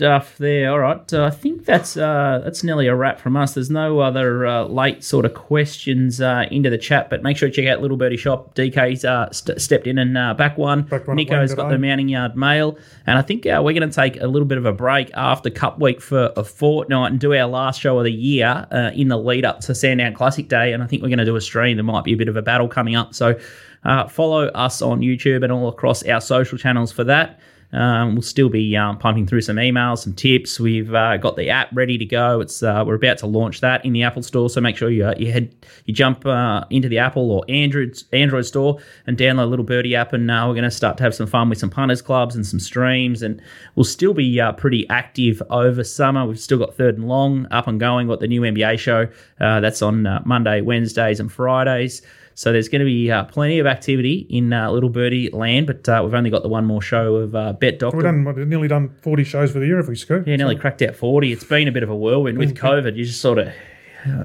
stuff 0.00 0.38
there. 0.38 0.72
All 0.72 0.78
right, 0.78 1.12
I 1.12 1.28
think 1.28 1.66
that's 1.66 1.94
uh, 1.94 2.40
that's 2.42 2.64
nearly 2.64 2.86
a 2.86 2.94
wrap 2.94 3.20
from 3.20 3.36
us. 3.36 3.52
There's 3.52 3.68
no 3.68 4.00
other 4.00 4.46
uh, 4.46 4.64
late 4.64 5.04
sort 5.04 5.26
of 5.26 5.34
questions 5.34 6.22
uh, 6.22 6.46
into 6.50 6.70
the 6.70 6.78
chat, 6.78 7.10
but 7.10 7.22
make 7.22 7.36
sure 7.36 7.48
you 7.48 7.54
check 7.54 7.66
out 7.66 7.82
Little 7.82 7.98
Birdie 7.98 8.16
Shop. 8.16 8.54
DK's 8.54 9.04
uh, 9.04 9.30
st- 9.30 9.60
stepped 9.60 9.86
in 9.86 9.98
and 9.98 10.16
uh, 10.16 10.32
back 10.32 10.56
one. 10.56 10.84
Back 10.84 11.06
one 11.06 11.18
Nico's 11.18 11.54
got 11.54 11.68
the 11.68 11.76
Mounting 11.76 12.08
Yard 12.08 12.34
Mail, 12.34 12.78
and 13.06 13.18
I 13.18 13.22
think 13.22 13.44
uh, 13.44 13.60
we're 13.62 13.78
going 13.78 13.90
to 13.90 13.94
take 13.94 14.18
a 14.22 14.26
little 14.26 14.48
bit 14.48 14.56
of 14.56 14.64
a 14.64 14.72
break 14.72 15.10
after 15.12 15.50
Cup 15.50 15.78
Week 15.78 16.00
for 16.00 16.32
a 16.34 16.44
fortnight 16.44 17.10
and 17.10 17.20
do 17.20 17.34
our 17.34 17.46
last 17.46 17.78
show 17.78 17.98
of 17.98 18.04
the 18.04 18.10
year 18.10 18.66
uh, 18.70 18.92
in 18.94 19.08
the 19.08 19.18
lead 19.18 19.44
up 19.44 19.60
to 19.60 19.74
Sandown 19.74 20.14
Classic 20.14 20.48
Day. 20.48 20.72
And 20.72 20.82
I 20.82 20.86
think 20.86 21.02
we're 21.02 21.10
going 21.10 21.18
to 21.18 21.26
do 21.26 21.36
a 21.36 21.42
stream. 21.42 21.76
There 21.76 21.84
might 21.84 22.04
be 22.04 22.14
a 22.14 22.16
bit 22.16 22.28
of 22.28 22.38
a 22.38 22.42
battle 22.42 22.68
coming 22.68 22.96
up, 22.96 23.14
so 23.14 23.38
uh, 23.84 24.08
follow 24.08 24.46
us 24.46 24.80
on 24.80 25.00
YouTube 25.00 25.44
and 25.44 25.52
all 25.52 25.68
across 25.68 26.02
our 26.04 26.22
social 26.22 26.56
channels 26.56 26.90
for 26.90 27.04
that. 27.04 27.38
Um, 27.72 28.14
we'll 28.14 28.22
still 28.22 28.48
be 28.48 28.76
um, 28.76 28.98
pumping 28.98 29.26
through 29.26 29.42
some 29.42 29.56
emails, 29.56 29.98
some 29.98 30.12
tips. 30.12 30.58
We've 30.58 30.92
uh, 30.92 31.16
got 31.18 31.36
the 31.36 31.50
app 31.50 31.68
ready 31.72 31.98
to 31.98 32.04
go. 32.04 32.40
It's 32.40 32.62
uh, 32.62 32.82
we're 32.86 32.96
about 32.96 33.18
to 33.18 33.26
launch 33.26 33.60
that 33.60 33.84
in 33.84 33.92
the 33.92 34.02
Apple 34.02 34.22
Store, 34.22 34.50
so 34.50 34.60
make 34.60 34.76
sure 34.76 34.90
you 34.90 35.06
uh, 35.06 35.14
you 35.16 35.30
head 35.30 35.54
you 35.84 35.94
jump 35.94 36.26
uh, 36.26 36.64
into 36.70 36.88
the 36.88 36.98
Apple 36.98 37.30
or 37.30 37.44
Android 37.48 38.02
Android 38.12 38.46
store 38.46 38.78
and 39.06 39.16
download 39.16 39.44
a 39.44 39.46
Little 39.46 39.64
Birdie 39.64 39.94
app. 39.94 40.12
And 40.12 40.30
uh, 40.30 40.44
we're 40.48 40.54
going 40.54 40.64
to 40.64 40.70
start 40.70 40.96
to 40.98 41.02
have 41.04 41.14
some 41.14 41.26
fun 41.26 41.48
with 41.48 41.58
some 41.58 41.70
punters 41.70 42.02
clubs 42.02 42.34
and 42.34 42.46
some 42.46 42.60
streams. 42.60 43.22
And 43.22 43.40
we'll 43.76 43.84
still 43.84 44.14
be 44.14 44.40
uh, 44.40 44.52
pretty 44.52 44.88
active 44.88 45.42
over 45.50 45.84
summer. 45.84 46.26
We've 46.26 46.40
still 46.40 46.58
got 46.58 46.74
third 46.74 46.96
and 46.96 47.08
long 47.08 47.46
up 47.50 47.68
and 47.68 47.78
going. 47.78 48.08
Got 48.08 48.20
the 48.20 48.28
new 48.28 48.42
NBA 48.42 48.78
show 48.78 49.08
that's 49.38 49.82
on 49.82 50.06
Monday, 50.24 50.60
Wednesdays, 50.60 51.20
and 51.20 51.30
Fridays. 51.30 52.02
So 52.40 52.52
there's 52.52 52.70
going 52.70 52.78
to 52.78 52.86
be 52.86 53.10
uh, 53.10 53.24
plenty 53.24 53.58
of 53.58 53.66
activity 53.66 54.26
in 54.30 54.50
uh, 54.50 54.70
Little 54.70 54.88
Birdie 54.88 55.28
land, 55.28 55.66
but 55.66 55.86
uh, 55.86 56.00
we've 56.02 56.14
only 56.14 56.30
got 56.30 56.42
the 56.42 56.48
one 56.48 56.64
more 56.64 56.80
show 56.80 57.16
of 57.16 57.34
uh, 57.34 57.52
Bet 57.52 57.78
Doctor. 57.78 57.98
We've 57.98 58.04
done 58.04 58.24
what, 58.24 58.38
nearly 58.38 58.66
done 58.66 58.94
forty 59.02 59.24
shows 59.24 59.52
for 59.52 59.58
the 59.58 59.66
year, 59.66 59.78
if 59.78 59.88
we 59.88 59.94
scoop. 59.94 60.26
yeah, 60.26 60.36
nearly 60.36 60.56
cracked 60.56 60.80
out 60.80 60.96
40. 60.96 61.32
It's 61.34 61.44
been 61.44 61.68
a 61.68 61.70
bit 61.70 61.82
of 61.82 61.90
a 61.90 61.94
whirlwind 61.94 62.38
with 62.38 62.56
COVID. 62.56 62.96
You 62.96 63.04
just 63.04 63.20
sort 63.20 63.40
of, 63.40 63.52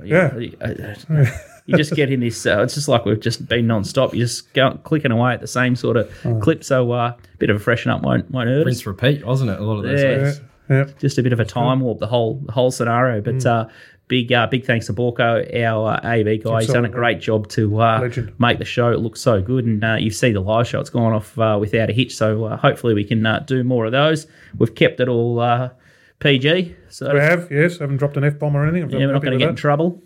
Yeah. 0.06 0.34
you 0.38 1.76
just 1.76 1.94
get 1.94 2.10
in 2.10 2.22
this. 2.22 2.46
Uh, 2.46 2.62
it's 2.62 2.76
just 2.76 2.88
like 2.88 3.04
we've 3.04 3.20
just 3.20 3.50
been 3.50 3.68
non-stop. 3.68 4.14
You 4.14 4.22
just 4.22 4.54
go 4.54 4.80
clicking 4.86 5.12
away 5.12 5.34
at 5.34 5.42
the 5.42 5.48
same 5.48 5.76
sort 5.76 5.98
of 5.98 6.10
Oh. 6.24 6.40
clip. 6.40 6.64
So 6.64 6.90
uh, 6.94 7.18
a 7.22 7.38
bit 7.38 7.50
of 7.50 7.58
a 7.58 7.60
freshen 7.60 7.92
up 7.92 8.02
won't 8.02 8.32
won't 8.32 8.48
hurt 8.48 8.62
us. 8.62 8.66
Rinse 8.66 8.88
repeat, 8.88 9.26
wasn't 9.26 9.50
it? 9.52 9.60
A 9.60 9.64
lot 9.66 9.80
of 9.80 9.84
those 9.84 10.02
Yeah. 10.02 10.34
Yeah. 10.70 10.86
Just 11.00 11.18
a 11.18 11.22
bit 11.22 11.34
of 11.34 11.42
a 11.42 11.46
time 11.46 11.82
warp. 11.82 12.00
The 12.00 12.08
whole 12.08 12.42
the 12.46 12.54
whole 12.54 12.72
scenario, 12.72 13.20
but. 13.20 13.36
Mm. 13.36 13.46
Uh, 13.46 13.70
Big 14.08 14.32
uh, 14.32 14.46
big 14.46 14.66
thanks 14.66 14.86
to 14.86 14.94
Borko, 14.94 15.64
our 15.64 15.94
uh, 15.94 16.08
AV 16.20 16.44
guy. 16.44 16.62
He's 16.62 16.72
done 16.72 16.86
a 16.86 16.90
great 16.90 17.20
job 17.20 17.48
to 17.50 17.82
uh, 17.82 18.10
make 18.38 18.60
the 18.60 18.66
show 18.66 18.92
look 18.92 19.18
so 19.18 19.42
good. 19.42 19.66
And 19.66 19.84
uh, 19.84 19.96
you 19.96 20.12
see 20.12 20.32
the 20.32 20.42
live 20.42 20.68
show; 20.68 20.80
it's 20.80 20.92
gone 20.92 21.12
off 21.14 21.38
uh, 21.40 21.58
without 21.60 21.90
a 21.90 21.94
hitch. 21.94 22.16
So 22.16 22.46
uh, 22.46 22.58
hopefully 22.58 22.94
we 22.94 23.04
can 23.04 23.26
uh, 23.26 23.40
do 23.40 23.64
more 23.64 23.86
of 23.86 23.92
those. 23.92 24.28
We've 24.60 24.76
kept 24.76 25.00
it 25.00 25.08
all 25.08 25.40
uh, 25.40 25.72
PG, 26.20 26.76
so 26.90 27.14
We 27.14 27.20
have, 27.20 27.52
yes. 27.52 27.80
Haven't 27.80 27.98
dropped 27.98 28.16
an 28.16 28.24
F 28.24 28.40
bomb 28.40 28.56
or 28.56 28.64
anything. 28.68 28.84
I'm 28.84 28.90
yeah, 28.92 29.08
we're 29.08 29.14
not 29.14 29.22
going 29.22 29.34
to 29.34 29.38
get 29.40 29.50
in 29.50 29.56
that. 29.56 29.62
trouble. 29.62 30.02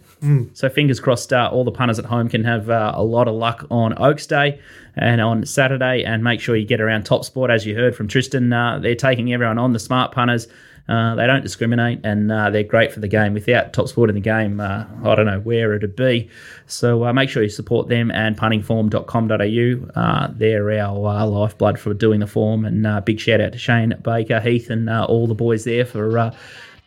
So 0.53 0.67
fingers 0.67 0.99
crossed, 0.99 1.31
uh, 1.31 1.49
all 1.49 1.63
the 1.63 1.71
punters 1.71 1.97
at 1.97 2.03
home 2.03 2.27
can 2.27 2.43
have 2.43 2.69
uh, 2.69 2.91
a 2.93 3.01
lot 3.01 3.29
of 3.29 3.35
luck 3.35 3.65
on 3.71 3.93
Oaks 4.01 4.27
Day 4.27 4.59
and 4.97 5.21
on 5.21 5.45
Saturday. 5.45 6.03
And 6.03 6.25
make 6.25 6.41
sure 6.41 6.57
you 6.57 6.65
get 6.65 6.81
around 6.81 7.03
Top 7.05 7.23
Sport, 7.23 7.49
as 7.51 7.65
you 7.65 7.73
heard 7.73 7.95
from 7.95 8.09
Tristan. 8.09 8.51
Uh, 8.51 8.79
they're 8.79 8.95
taking 8.95 9.31
everyone 9.31 9.57
on. 9.57 9.71
The 9.71 9.79
smart 9.79 10.11
punters, 10.11 10.49
uh, 10.89 11.13
they 11.13 11.27
don't 11.27 11.43
discriminate, 11.43 11.99
and 12.03 12.31
uh, 12.31 12.49
they're 12.49 12.63
great 12.63 12.91
for 12.91 12.99
the 12.99 13.07
game. 13.07 13.35
Without 13.35 13.73
Top 13.73 13.87
Sport 13.87 14.09
in 14.09 14.15
the 14.15 14.21
game, 14.21 14.59
uh, 14.59 14.85
I 15.03 15.13
don't 15.13 15.27
know 15.27 15.39
where 15.39 15.75
it'd 15.75 15.95
be. 15.95 16.27
So 16.65 17.05
uh, 17.05 17.13
make 17.13 17.30
sure 17.30 17.43
you 17.43 17.49
support 17.49 17.89
them 17.89 18.09
and 18.09 18.35
puntingform.com.au. 18.35 20.01
Uh, 20.01 20.27
they're 20.31 20.72
our 20.72 21.07
uh, 21.07 21.26
lifeblood 21.27 21.80
for 21.80 21.93
doing 21.93 22.22
the 22.22 22.27
form. 22.27 22.65
And 22.65 22.88
uh, 22.88 23.01
big 23.01 23.19
shout 23.19 23.39
out 23.39 23.51
to 23.51 23.59
Shane 23.59 23.93
Baker, 24.01 24.39
Heath, 24.39 24.72
and 24.72 24.89
all 24.89 25.27
the 25.27 25.35
boys 25.35 25.64
there 25.64 25.85
for. 25.85 26.31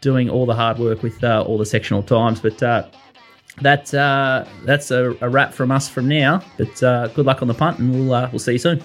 Doing 0.00 0.28
all 0.28 0.46
the 0.46 0.54
hard 0.56 0.80
work 0.80 1.04
with 1.04 1.22
all 1.22 1.56
the 1.56 1.64
sectional 1.64 2.02
times. 2.02 2.40
But 2.40 2.58
that 2.58 2.92
that's 3.60 3.94
a, 4.90 5.16
a 5.20 5.28
wrap 5.28 5.54
from 5.54 5.70
us 5.70 5.88
from 5.88 6.08
now. 6.08 6.42
But 6.58 7.14
good 7.14 7.24
luck 7.24 7.40
on 7.40 7.46
the 7.46 7.54
punt, 7.54 7.78
and 7.78 7.92
we'll 7.92 8.28
we'll 8.32 8.40
see 8.40 8.54
you 8.54 8.58
soon. 8.58 8.82